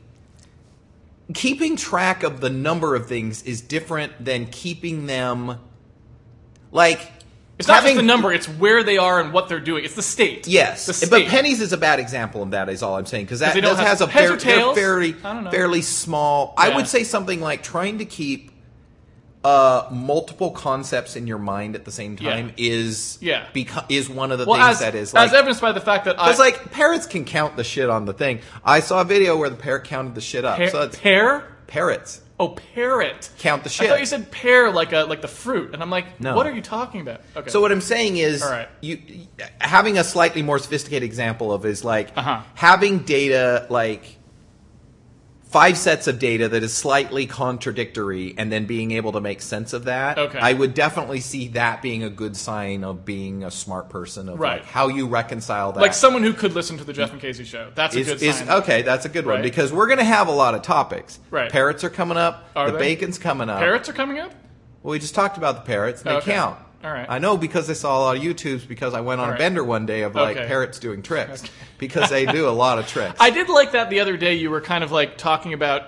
keeping 1.33 1.75
track 1.77 2.23
of 2.23 2.41
the 2.41 2.49
number 2.49 2.95
of 2.95 3.07
things 3.07 3.43
is 3.43 3.61
different 3.61 4.23
than 4.23 4.45
keeping 4.47 5.05
them 5.05 5.57
like 6.71 6.99
It's 7.57 7.67
not 7.67 7.75
having 7.75 7.93
just 7.95 7.97
the 8.01 8.07
number, 8.07 8.33
it's 8.33 8.47
where 8.47 8.83
they 8.83 8.97
are 8.97 9.21
and 9.21 9.31
what 9.31 9.47
they're 9.47 9.59
doing. 9.61 9.85
It's 9.85 9.95
the 9.95 10.01
state. 10.01 10.47
Yes, 10.47 10.85
The 10.99 11.07
but 11.07 11.27
pennies 11.27 11.61
is 11.61 11.71
a 11.71 11.77
bad 11.77 11.99
example 11.99 12.43
of 12.43 12.51
that. 12.51 12.67
Is 12.69 12.83
all 12.83 12.97
I'm 12.97 13.05
saying 13.05 13.25
because 13.25 13.39
that 13.39 13.55
does 13.61 13.77
have 13.77 13.87
has 13.87 14.01
a 14.01 14.07
fair, 14.07 14.37
fairly 14.37 15.15
I 15.23 15.33
don't 15.33 15.45
know. 15.45 15.51
fairly 15.51 15.81
small. 15.81 16.53
I 16.57 16.75
would 16.75 16.87
say 16.87 17.03
something 17.03 17.39
like 17.39 17.63
trying 17.63 17.99
to 17.99 18.05
keep 18.05 18.51
uh, 19.43 19.87
multiple 19.91 20.51
concepts 20.51 21.15
in 21.15 21.27
your 21.27 21.37
mind 21.37 21.75
at 21.75 21.83
the 21.85 21.91
same 21.91 22.15
time 22.15 22.53
is 22.57 23.17
Yeah. 23.21 23.45
beco- 23.53 23.85
is 23.89 24.09
one 24.09 24.31
of 24.31 24.39
the 24.39 24.45
well, 24.45 24.55
things 24.59 24.77
as, 24.77 24.79
that 24.79 24.95
is 24.95 25.13
like 25.13 25.27
as 25.29 25.33
evidenced 25.33 25.61
by 25.61 25.71
the 25.73 25.81
fact 25.81 26.05
that 26.05 26.19
I. 26.19 26.25
Because 26.27 26.39
like 26.39 26.71
parrots 26.71 27.05
can 27.05 27.25
count 27.25 27.57
the 27.57 27.63
shit 27.63 27.89
on 27.89 28.05
the 28.05 28.13
thing. 28.13 28.39
I 28.63 28.79
saw 28.79 29.01
a 29.01 29.05
video 29.05 29.35
where 29.37 29.49
the 29.49 29.55
parrot 29.57 29.83
counted 29.85 30.15
the 30.15 30.21
shit 30.21 30.45
up. 30.45 30.57
Pear, 30.57 30.69
so 30.69 30.81
it's 30.83 30.97
pear? 30.99 31.43
parrots 31.67 32.21
Oh, 32.39 32.49
parrot. 32.73 33.29
count 33.39 33.63
the 33.63 33.69
shit. 33.69 33.85
I 33.85 33.89
thought 33.91 33.99
you 33.99 34.05
said 34.05 34.31
pear 34.31 34.71
like 34.71 34.91
a 34.91 35.03
like 35.03 35.21
the 35.21 35.27
fruit, 35.27 35.73
and 35.73 35.83
I'm 35.83 35.89
like, 35.89 36.19
No. 36.19 36.35
what 36.35 36.47
are 36.47 36.51
you 36.51 36.61
talking 36.61 37.01
about? 37.01 37.21
Okay. 37.37 37.49
so 37.49 37.61
what 37.61 37.71
I'm 37.71 37.79
saying 37.81 38.17
is, 38.17 38.41
All 38.41 38.49
right. 38.49 38.67
you 38.81 38.99
having 39.61 39.97
a 39.97 40.03
slightly 40.03 40.41
more 40.41 40.57
sophisticated 40.57 41.03
example 41.03 41.51
of 41.53 41.65
is 41.65 41.83
like 41.83 42.09
Uh-huh. 42.17 42.41
having 42.55 42.99
data 42.99 43.67
like 43.69 44.17
five 45.53 45.77
sets 45.77 46.07
of 46.07 46.17
data 46.17 46.49
that 46.49 46.63
is 46.63 46.73
slightly 46.73 47.27
contradictory, 47.27 48.33
and 48.37 48.51
then 48.51 48.65
being 48.65 48.91
able 48.91 49.11
to 49.11 49.21
make 49.21 49.39
sense 49.41 49.71
of 49.71 49.85
that. 49.85 50.17
Okay. 50.17 50.39
I 50.39 50.51
would 50.53 50.73
definitely 50.73 51.19
see 51.19 51.49
that 51.49 51.81
being 51.83 52.03
a 52.03 52.09
good 52.09 52.35
sign 52.35 52.83
of 52.83 53.05
being 53.05 53.43
a 53.43 53.51
smart 53.51 53.87
person 53.89 54.29
of 54.29 54.39
Right. 54.39 54.61
like 54.61 54.65
how 54.69 54.87
you 54.87 55.07
reconcile 55.07 55.71
that. 55.73 55.79
like 55.81 55.93
someone 55.93 56.23
who 56.23 56.33
could 56.33 56.53
listen 56.53 56.77
to 56.79 56.83
the 56.83 56.91
Jeff 56.91 57.11
and 57.11 57.21
Casey 57.21 57.43
show. 57.43 57.69
That's 57.75 57.95
a 57.95 58.03
good 58.03 58.21
is 58.21 58.35
sign. 58.37 58.49
okay. 58.49 58.81
That's 58.81 59.05
a 59.05 59.09
good 59.09 59.25
one 59.27 59.41
because 59.43 59.71
we're 59.71 59.85
going 59.87 59.99
to 59.99 60.03
have 60.03 60.27
a 60.27 60.31
lot 60.31 60.55
of 60.55 60.63
topics. 60.63 61.19
Right. 61.29 61.51
Parrots 61.51 61.83
are 61.83 61.89
coming 61.91 62.17
up. 62.17 62.49
Are 62.55 62.71
the 62.71 62.77
they? 62.79 62.95
bacon's 62.95 63.19
coming 63.19 63.47
up. 63.47 63.59
Parrots 63.59 63.87
are 63.87 63.93
coming 63.93 64.19
up. 64.19 64.31
Well, 64.81 64.91
we 64.93 64.99
just 64.99 65.15
talked 65.15 65.37
about 65.37 65.55
the 65.55 65.61
parrots. 65.61 66.01
And 66.01 66.11
they 66.11 66.15
Okay. 66.17 66.31
count. 66.33 66.57
All 66.83 66.91
right. 66.91 67.05
I 67.07 67.19
know 67.19 67.37
because 67.37 67.69
I 67.69 67.73
saw 67.73 67.97
a 67.97 68.01
lot 68.01 68.17
of 68.17 68.23
YouTubes 68.23 68.67
because 68.67 68.93
I 68.93 69.01
went 69.01 69.21
on 69.21 69.29
All 69.29 69.35
a 69.35 69.37
bender 69.37 69.63
one 69.63 69.85
day 69.85 70.01
of 70.01 70.15
like 70.15 70.35
Okay. 70.37 70.47
parrots 70.47 70.79
doing 70.79 71.01
tricks 71.01 71.43
because 71.77 72.09
they 72.09 72.25
do 72.25 72.47
a 72.47 72.51
lot 72.51 72.77
of 72.79 72.87
tricks. 72.87 73.15
I 73.19 73.29
did 73.29 73.47
like 73.49 73.71
that 73.71 73.89
the 73.89 74.01
other 74.01 74.17
day. 74.17 74.33
You 74.35 74.49
were 74.49 74.61
kind 74.61 74.83
of 74.83 74.91
like 74.91 75.17
talking 75.17 75.53
about 75.53 75.83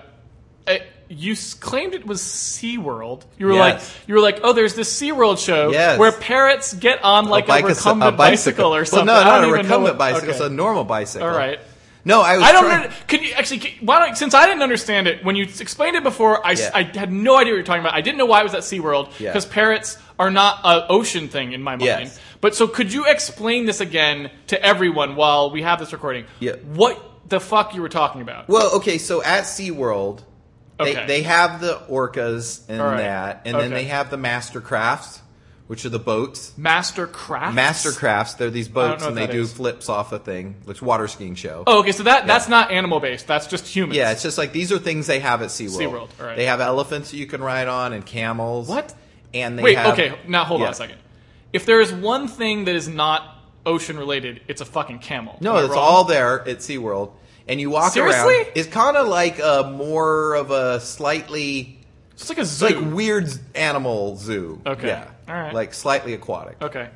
uh, 0.66 0.76
you 1.08 1.36
claimed 1.60 1.94
it 1.94 2.04
was 2.06 2.20
SeaWorld. 2.20 3.22
You 3.38 3.46
were 3.46 3.52
Yes. 3.52 3.94
like, 3.98 4.08
you 4.08 4.14
were 4.14 4.20
like, 4.20 4.40
oh, 4.42 4.52
there's 4.52 4.74
this 4.74 4.92
SeaWorld 5.00 5.38
show 5.44 5.70
Yes. 5.70 5.98
where 5.98 6.10
parrots 6.12 6.72
get 6.74 7.04
on 7.04 7.26
like 7.26 7.44
a, 7.44 7.48
bike- 7.48 7.64
recumbent 7.66 8.16
bicycle. 8.16 8.74
or 8.74 8.84
something. 8.84 9.06
Well, 9.06 9.22
no, 9.24 9.30
not 9.30 9.44
a 9.44 9.52
recumbent 9.52 9.82
what- 9.82 9.98
bicycle. 9.98 10.28
okay. 10.30 10.36
It's 10.38 10.40
a 10.44 10.48
normal 10.50 10.82
bicycle. 10.84 11.28
All 11.28 11.34
right. 11.36 11.60
No, 12.06 12.22
I 12.22 12.36
was. 12.36 12.44
I 12.46 12.52
don't. 12.52 12.64
trying- 12.64 12.90
could 13.08 13.22
you 13.22 13.32
actually? 13.34 13.58
could- 13.58 13.72
Why 13.86 13.98
don't? 13.98 14.16
Since 14.16 14.32
I 14.32 14.46
didn't 14.46 14.62
understand 14.62 15.08
it 15.08 15.24
when 15.24 15.34
you 15.36 15.42
explained 15.44 15.96
it 15.96 16.02
before, 16.04 16.44
I, 16.46 16.52
Yeah. 16.52 16.70
I 16.72 16.82
had 16.84 17.12
no 17.12 17.36
idea 17.36 17.52
what 17.52 17.56
you 17.56 17.62
were 17.62 17.62
talking 17.64 17.80
about. 17.82 17.94
I 17.94 18.00
didn't 18.00 18.16
know 18.16 18.26
why 18.26 18.40
it 18.40 18.44
was 18.44 18.54
at 18.54 18.60
SeaWorld 18.60 19.10
Yeah. 19.18 19.30
because 19.32 19.44
parrots 19.44 19.98
are 20.18 20.30
not 20.30 20.60
an 20.64 20.84
ocean 20.88 21.28
thing 21.28 21.52
in 21.52 21.62
my 21.62 21.72
mind. 21.72 21.82
Yes. 21.82 22.20
But 22.40 22.54
so 22.54 22.68
could 22.68 22.92
you 22.92 23.06
explain 23.06 23.66
this 23.66 23.80
again 23.80 24.30
to 24.46 24.62
everyone 24.64 25.16
while 25.16 25.50
we 25.50 25.62
have 25.62 25.78
this 25.80 25.92
recording? 25.92 26.26
Yeah. 26.38 26.52
What 26.64 27.28
the 27.28 27.40
fuck 27.40 27.74
you 27.74 27.82
were 27.82 27.88
talking 27.88 28.20
about? 28.22 28.48
Well, 28.48 28.76
okay, 28.76 28.98
so 28.98 29.20
at 29.22 29.42
SeaWorld, 29.44 30.20
they, 30.78 30.92
Okay. 30.92 31.06
they 31.06 31.22
have 31.22 31.60
the 31.60 31.80
orcas 31.90 32.60
and 32.68 32.80
All 32.80 32.86
right. 32.88 32.98
that, 32.98 33.42
and 33.46 33.56
then 33.56 33.72
Okay. 33.72 33.74
they 33.82 33.84
have 33.84 34.10
the 34.10 34.16
MasterCrafts, 34.16 35.20
which 35.66 35.84
are 35.84 35.88
the 35.88 35.98
boats. 35.98 36.52
MasterCrafts. 36.58 37.54
Master 37.54 37.92
crafts, 37.92 38.34
they're 38.34 38.50
these 38.50 38.68
boats 38.68 39.04
and 39.04 39.16
they 39.16 39.26
do 39.26 39.42
is. 39.42 39.52
flips 39.52 39.88
off 39.88 40.12
a 40.12 40.18
thing. 40.18 40.56
It's 40.68 40.80
water 40.80 41.08
skiing 41.08 41.34
show. 41.34 41.64
Oh, 41.66 41.80
okay. 41.80 41.92
So 41.92 42.04
that 42.04 42.26
that's 42.26 42.48
not 42.48 42.70
animal 42.70 43.00
based. 43.00 43.26
That's 43.26 43.46
just 43.46 43.66
humans. 43.66 43.96
Yeah, 43.96 44.12
it's 44.12 44.22
just 44.22 44.38
like 44.38 44.52
these 44.52 44.70
are 44.72 44.78
things 44.78 45.06
they 45.06 45.20
have 45.20 45.42
at 45.42 45.48
SeaWorld. 45.48 45.78
SeaWorld, 45.78 46.08
all 46.20 46.26
right. 46.26 46.36
They 46.36 46.46
have 46.46 46.60
elephants 46.60 47.12
you 47.12 47.26
can 47.26 47.42
ride 47.42 47.68
on 47.68 47.92
and 47.92 48.04
camels. 48.06 48.68
What? 48.68 48.94
And 49.34 49.58
they 49.58 49.62
Wait. 49.62 49.76
have, 49.78 49.92
okay. 49.94 50.16
Now 50.28 50.44
hold 50.44 50.62
on 50.62 50.68
a 50.70 50.74
second. 50.74 50.98
If 51.52 51.66
there 51.66 51.80
is 51.80 51.92
one 51.92 52.28
thing 52.28 52.66
that 52.66 52.74
is 52.76 52.88
not 52.88 53.24
ocean 53.64 53.98
related, 53.98 54.42
it's 54.48 54.60
a 54.60 54.64
fucking 54.64 55.00
camel. 55.00 55.36
No, 55.40 55.56
it's 55.56 55.70
wrong? 55.70 55.78
all 55.78 56.04
there 56.04 56.40
at 56.48 56.58
SeaWorld. 56.58 57.12
And 57.48 57.60
you 57.60 57.70
walk 57.70 57.92
Seriously? 57.92 58.34
around. 58.38 58.46
It's 58.56 58.68
kind 58.68 58.96
of 58.96 59.06
like 59.06 59.38
a 59.38 59.72
more 59.76 60.34
of 60.34 60.50
a 60.50 60.80
slightly 60.80 61.78
It's 62.12 62.28
like 62.28 62.38
a 62.38 62.44
zoo. 62.44 62.66
like 62.66 62.94
weird 62.94 63.28
animal 63.54 64.16
zoo. 64.16 64.60
Okay. 64.66 64.88
Yeah. 64.88 65.08
All 65.28 65.34
right. 65.34 65.52
Like 65.54 65.74
slightly 65.74 66.14
aquatic. 66.14 66.62
okay. 66.62 66.88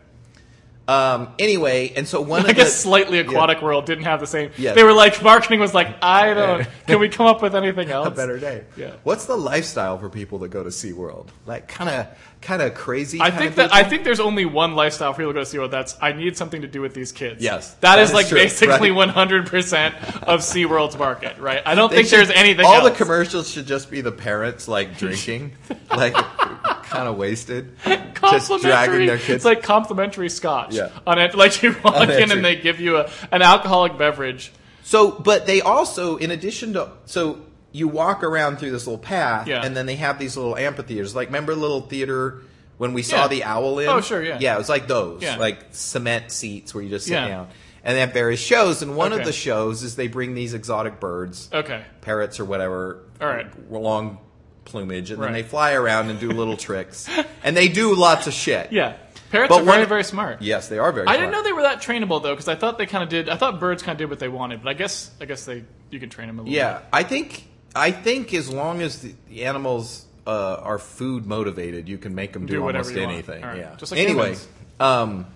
Um, 0.88 1.34
anyway, 1.38 1.92
and 1.94 2.08
so 2.08 2.20
one 2.20 2.46
I 2.46 2.52
guess 2.52 2.72
the 2.72 2.78
slightly 2.78 3.20
aquatic 3.20 3.62
world 3.62 3.86
didn't 3.86 4.04
have 4.04 4.18
the 4.18 4.26
same. 4.26 4.50
Yes. 4.58 4.74
They 4.74 4.82
were 4.82 4.92
like 4.92 5.22
marketing 5.22 5.60
was 5.60 5.72
like, 5.72 5.86
I 6.02 6.34
don't. 6.34 6.60
Yeah. 6.60 6.66
Can 6.88 6.98
we 6.98 7.08
come 7.08 7.26
up 7.26 7.42
with 7.42 7.54
anything 7.54 7.90
else? 7.92 8.08
a 8.08 8.10
better 8.10 8.38
day. 8.40 8.64
Yeah. 8.76 8.94
What's 9.04 9.26
the 9.26 9.36
lifestyle 9.36 9.98
for 9.98 10.08
people 10.08 10.38
that 10.40 10.48
go 10.48 10.64
to 10.64 10.70
SeaWorld? 10.70 11.28
Like 11.46 11.68
kind 11.68 11.90
of 11.90 12.06
kind 12.40 12.62
of 12.62 12.74
crazy. 12.74 13.20
I 13.20 13.31
think 13.31 13.55
that 13.57 13.72
I 13.72 13.85
think 13.85 14.05
there's 14.05 14.20
only 14.20 14.44
one 14.46 14.74
lifestyle 14.74 15.12
for 15.12 15.18
people 15.18 15.33
to 15.33 15.38
go 15.40 15.44
to 15.44 15.57
SeaWorld. 15.57 15.64
Oh, 15.64 15.68
that's 15.68 15.96
I 16.00 16.12
need 16.12 16.37
something 16.37 16.62
to 16.62 16.68
do 16.68 16.81
with 16.81 16.94
these 16.94 17.12
kids. 17.12 17.42
Yes, 17.42 17.74
that 17.74 17.81
that 17.96 17.98
is 18.00 18.09
is 18.11 18.14
like 18.14 18.29
true, 18.29 18.38
basically 18.38 18.90
right. 18.90 18.96
100 19.09 19.46
percent 19.46 19.94
of 20.22 20.40
SeaWorld's 20.40 20.96
market, 20.98 21.38
right? 21.38 21.62
I 21.66 21.74
don't 21.74 21.90
They 21.90 21.96
think 21.96 22.09
should- 22.09 22.18
there's 22.18 22.31
anything. 22.31 22.64
All 22.66 22.74
else. 22.74 22.90
the 22.90 22.96
commercials 22.96 23.50
should 23.50 23.66
just 23.66 23.90
be 23.90 24.00
the 24.00 24.12
parents 24.12 24.68
like 24.68 24.96
drinking, 24.98 25.53
like 25.90 26.14
kind 26.14 27.09
of 27.09 27.16
wasted, 27.16 27.76
just 27.85 28.14
Complimentary- 28.14 28.70
dragging 28.70 29.07
their 29.07 29.18
kids. 29.18 29.31
It's 29.37 29.44
like 29.44 29.62
complimentary 29.62 30.29
scotch. 30.29 30.74
Yeah. 30.74 30.90
On 31.07 31.18
it, 31.18 31.35
like 31.35 31.62
you 31.62 31.76
walk 31.85 31.96
On 31.96 32.03
in 32.11 32.11
entry. 32.22 32.37
and 32.37 32.44
they 32.44 32.57
give 32.57 32.81
you 32.81 32.96
a, 32.98 33.11
an 33.33 33.42
alcoholic 33.42 33.96
beverage. 33.98 34.53
So, 34.83 35.11
but 35.12 35.46
they 35.46 35.61
also, 35.61 36.16
in 36.16 36.31
addition 36.33 36.72
to, 36.72 36.90
so 37.05 37.40
you 37.72 37.88
walk 37.88 38.22
around 38.24 38.59
through 38.59 38.70
this 38.72 38.87
little 38.87 38.98
path, 38.98 39.46
Yeah. 39.46 39.64
and 39.64 39.76
then 39.76 39.87
they 39.87 39.96
have 39.96 40.18
these 40.18 40.37
little 40.37 40.56
amphitheaters. 40.56 41.14
Like, 41.14 41.28
remember 41.28 41.54
the 41.54 41.61
little 41.61 41.83
theater 41.83 42.38
when 42.78 42.92
we 42.94 43.02
saw 43.02 43.22
Yeah. 43.22 43.28
the 43.28 43.44
owl 43.44 43.78
in? 43.78 43.88
Oh, 43.88 44.00
sure, 44.00 44.22
yeah. 44.22 44.38
Yeah, 44.40 44.54
it 44.54 44.59
was 44.59 44.68
like 44.68 44.88
those, 44.88 45.22
Yeah. 45.22 45.37
like 45.37 45.59
cement 45.70 46.33
seats 46.33 46.74
where 46.74 46.83
you 46.83 46.90
just 46.90 47.06
sit 47.06 47.14
down. 47.14 47.48
And 47.83 47.96
they 47.96 48.00
have 48.00 48.12
various 48.12 48.40
shows, 48.40 48.83
and 48.83 48.94
one 48.96 49.12
Okay. 49.12 49.20
of 49.22 49.26
the 49.26 49.33
shows 49.33 49.83
is 49.83 49.96
they 49.96 50.09
bring 50.09 50.35
these 50.35 50.52
exotic 50.52 51.00
birds, 51.00 51.48
Okay. 51.52 51.80
parrots 52.02 52.38
or 52.40 52.44
whatever, 52.44 52.98
All 53.20 53.28
right. 53.28 53.46
long 53.70 54.18
plumage, 54.66 55.11
and 55.11 55.22
then 55.22 55.33
they 55.33 55.42
fly 55.42 55.72
around 55.72 56.11
and 56.11 56.20
do 56.20 56.28
little 56.30 56.56
tricks, 56.56 57.09
and 57.42 57.56
they 57.56 57.68
do 57.68 57.94
lots 57.94 58.26
of 58.26 58.33
shit. 58.35 58.70
Yeah. 58.72 58.94
Parrots 59.30 59.48
But 59.48 59.62
are 59.62 59.64
very 59.64 59.85
very 59.87 60.02
smart. 60.04 60.42
Yes, 60.42 60.68
they 60.68 60.78
are 60.78 60.90
very. 60.90 61.06
I 61.06 61.16
didn't 61.16 61.30
know 61.30 61.42
they 61.44 61.52
were 61.52 61.62
that 61.62 61.80
trainable 61.80 62.20
though, 62.20 62.33
because 62.35 62.48
I 62.48 62.56
thought 62.56 62.78
they 62.78 62.87
kind 62.87 63.04
of 63.04 63.09
did. 63.09 63.28
I 63.28 63.37
thought 63.37 63.61
birds 63.61 63.80
kind 63.80 63.94
of 63.94 63.98
did 63.98 64.11
what 64.11 64.18
they 64.18 64.28
wanted, 64.28 64.62
but 64.64 64.70
I 64.70 64.74
guess 64.74 65.09
I 65.20 65.24
guess 65.24 65.44
they 65.44 65.62
you 65.90 66.00
can 66.00 66.11
train 66.11 66.26
them 66.26 66.40
a 66.40 66.42
little. 66.42 66.52
Yeah, 66.54 66.80
I 66.92 67.04
think 67.04 67.44
I 67.74 67.92
think 67.92 68.35
as 68.35 68.48
long 68.50 68.83
as 68.83 69.00
the, 69.02 69.14
the 69.28 69.44
animals 69.44 70.04
uh, 70.26 70.56
are 70.56 70.78
food 70.78 71.26
motivated, 71.26 71.88
you 71.88 71.98
can 71.98 72.14
make 72.14 72.33
them 72.33 72.46
do, 72.46 72.54
Do 72.54 72.66
almost 72.66 72.94
anything. 72.96 73.42
Right. 73.42 73.59
Yeah. 73.59 73.76
Just 73.76 73.92
like 73.92 74.00
anyway, 74.00 74.37
um, 74.78 75.26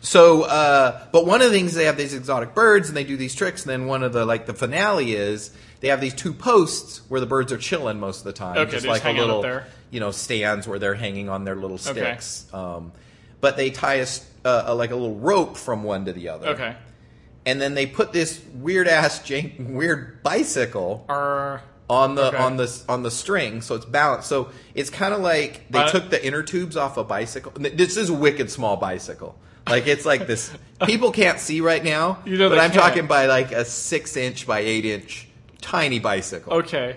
so 0.00 0.42
uh, 0.44 1.06
but 1.12 1.26
one 1.26 1.42
of 1.42 1.50
the 1.50 1.56
things 1.56 1.74
they 1.74 1.84
have 1.84 1.96
these 1.96 2.14
exotic 2.14 2.54
birds 2.54 2.88
and 2.88 2.96
they 2.96 3.04
do 3.04 3.16
these 3.16 3.34
tricks. 3.34 3.62
And 3.62 3.70
then 3.70 3.86
one 3.86 4.02
of 4.02 4.12
the 4.12 4.24
like 4.24 4.46
the 4.46 4.54
finale 4.54 5.12
is 5.14 5.50
they 5.80 5.88
have 5.88 6.00
these 6.00 6.14
two 6.14 6.32
posts 6.32 7.02
where 7.08 7.20
the 7.20 7.26
birds 7.26 7.52
are 7.52 7.58
chilling 7.58 8.00
most 8.00 8.18
of 8.18 8.24
the 8.24 8.32
time. 8.32 8.56
Okay, 8.58 8.70
just 8.72 8.86
like 8.86 9.02
just 9.02 9.14
a 9.14 9.18
little 9.20 9.42
there. 9.42 9.66
you 9.90 10.00
know 10.00 10.10
stands 10.10 10.66
where 10.66 10.78
they're 10.78 10.94
hanging 10.94 11.28
on 11.28 11.44
their 11.44 11.56
little 11.56 11.76
Okay. 11.76 12.00
sticks. 12.00 12.46
Um, 12.52 12.92
but 13.40 13.56
they 13.56 13.70
tie 13.70 13.94
a, 13.96 14.06
uh, 14.44 14.64
a- 14.66 14.74
like 14.74 14.90
a 14.90 14.94
little 14.96 15.16
rope 15.16 15.56
from 15.56 15.82
one 15.82 16.04
to 16.06 16.12
the 16.12 16.28
other 16.30 16.48
Okay. 16.48 16.76
And 17.46 17.60
then 17.60 17.74
they 17.74 17.86
put 17.86 18.12
this 18.12 18.40
weird 18.54 18.86
ass 18.88 19.20
jank, 19.20 19.70
weird 19.70 20.22
bicycle 20.22 21.04
Are 21.08 21.62
on 21.88 22.14
the 22.14 22.26
Okay. 22.28 22.36
on 22.36 22.56
the 22.56 22.80
on 22.88 23.02
the 23.02 23.10
string, 23.10 23.60
so 23.62 23.74
it's 23.74 23.84
balanced. 23.84 24.28
So 24.28 24.50
it's 24.74 24.90
kind 24.90 25.12
of 25.14 25.20
like 25.20 25.66
they 25.70 25.80
Uh, 25.80 25.88
took 25.90 26.10
the 26.10 26.24
inner 26.24 26.42
tubes 26.42 26.76
off 26.76 26.96
a 26.96 27.04
bicycle. 27.04 27.52
This 27.56 27.96
is 27.96 28.10
a 28.10 28.14
wicked 28.14 28.50
small 28.50 28.76
bicycle. 28.76 29.34
Like 29.68 29.86
it's 29.86 30.04
like 30.06 30.26
this. 30.26 30.50
People 30.86 31.10
can't 31.12 31.38
see 31.40 31.60
right 31.60 31.82
now, 31.84 32.18
You 32.24 32.36
know 32.38 32.48
but 32.48 32.58
I'm 32.58 32.70
can't. 32.70 32.82
talking 32.82 33.06
by 33.06 33.26
like 33.26 33.52
a 33.52 33.64
six 33.64 34.16
inch 34.16 34.46
by 34.46 34.60
eight 34.60 34.84
inch 34.84 35.26
tiny 35.60 35.98
bicycle. 35.98 36.54
okay. 36.54 36.96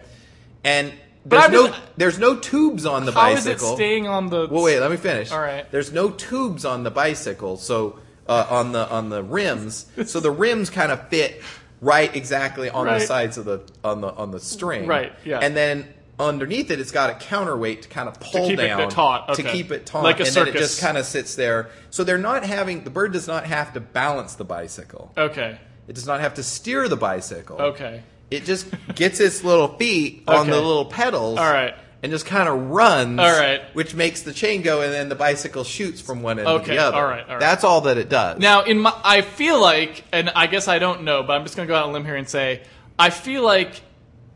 And 0.63 0.93
there's 1.25 1.49
no 1.51 1.67
just- 1.67 1.79
there's 1.97 2.19
no 2.19 2.35
tubes 2.37 2.85
on 2.85 3.05
the 3.05 3.11
How 3.11 3.29
is 3.31 3.45
bicycle. 3.45 3.73
it 3.73 3.75
staying 3.75 4.07
on 4.07 4.29
the? 4.29 4.47
Well, 4.49 4.63
wait, 4.63 4.79
let 4.79 4.91
me 4.91 4.97
finish. 4.97 5.31
All 5.31 5.39
right. 5.39 5.69
There's 5.71 5.91
no 5.91 6.09
tubes 6.09 6.65
on 6.65 6.83
the 6.83 6.91
bicycle, 6.91 7.57
so 7.57 7.97
uh, 8.27 8.47
on 8.49 8.71
the 8.71 8.89
on 8.89 9.09
the 9.09 9.23
rims, 9.23 9.85
so 10.05 10.19
the 10.19 10.31
rims 10.31 10.69
kind 10.69 10.91
of 10.91 11.07
fit 11.09 11.41
right 11.81 12.15
exactly 12.15 12.69
on 12.69 12.85
Right. 12.85 12.99
the 12.99 13.05
sides 13.05 13.37
of 13.37 13.45
the 13.45 13.61
on 13.83 14.01
the 14.01 14.07
on 14.13 14.31
the 14.31 14.39
string. 14.39 14.87
Right, 14.87 15.11
yeah. 15.25 15.39
And 15.39 15.55
then 15.55 15.87
underneath 16.19 16.71
it, 16.71 16.79
it's 16.79 16.91
got 16.91 17.09
a 17.09 17.13
counterweight 17.15 17.81
to 17.81 17.89
kind 17.89 18.07
of 18.07 18.19
pull 18.19 18.47
keep 18.47 18.59
it 18.59 18.67
down 18.67 18.89
taut, 18.89 19.33
to 19.35 19.43
keep 19.43 19.71
it 19.71 19.85
taut, 19.85 20.03
Like 20.03 20.19
a 20.19 20.23
and 20.25 20.31
then 20.33 20.47
it 20.47 20.53
just 20.53 20.79
kind 20.79 20.97
of 20.97 21.05
sits 21.05 21.35
there. 21.35 21.69
So 21.89 22.03
they're 22.03 22.17
not 22.17 22.45
having 22.45 22.83
the 22.83 22.89
bird 22.91 23.11
does 23.13 23.27
not 23.27 23.45
have 23.45 23.73
to 23.73 23.79
balance 23.79 24.35
the 24.35 24.45
bicycle. 24.45 25.11
Okay. 25.17 25.57
It 25.87 25.93
does 25.95 26.07
not 26.07 26.21
have 26.21 26.35
to 26.35 26.43
steer 26.43 26.87
the 26.87 26.95
bicycle. 26.95 27.57
Okay. 27.59 28.03
It 28.31 28.45
just 28.45 28.67
gets 28.95 29.19
its 29.19 29.43
little 29.43 29.67
feet 29.77 30.23
on 30.27 30.41
Okay. 30.41 30.51
the 30.51 30.57
little 30.61 30.85
pedals. 30.85 31.37
All 31.39 31.51
right. 31.51 31.75
And 32.03 32.11
just 32.11 32.25
kind 32.25 32.49
of 32.49 32.69
runs. 32.69 33.17
All 33.17 33.31
right. 33.31 33.61
Which 33.73 33.95
makes 33.95 34.23
the 34.23 34.33
chain 34.33 34.61
go, 34.61 34.81
and 34.81 34.91
then 34.91 35.07
the 35.07 35.15
bicycle 35.15 35.63
shoots 35.63 36.01
from 36.01 36.21
one 36.21 36.37
end 36.37 36.47
to 36.65 36.69
the 36.69 36.77
other. 36.77 36.97
all 36.97 37.03
right, 37.05 37.23
all 37.23 37.31
right. 37.31 37.39
That's 37.39 37.63
all 37.63 37.81
that 37.81 37.97
it 37.97 38.09
does. 38.09 38.39
Now, 38.39 38.63
in 38.63 38.79
my, 38.79 38.93
I 39.03 39.21
feel 39.21 39.59
like, 39.59 40.03
and 40.11 40.29
I 40.29 40.47
guess 40.47 40.67
I 40.67 40.79
don't 40.79 41.03
know, 41.03 41.23
but 41.23 41.33
I'm 41.33 41.43
just 41.43 41.55
gonna 41.55 41.67
go 41.67 41.75
out 41.75 41.85
on 41.85 41.91
a 41.91 41.93
limb 41.93 42.03
here 42.05 42.17
and 42.17 42.27
say, 42.27 42.63
I 42.99 43.09
feel 43.09 43.41
like 43.43 43.81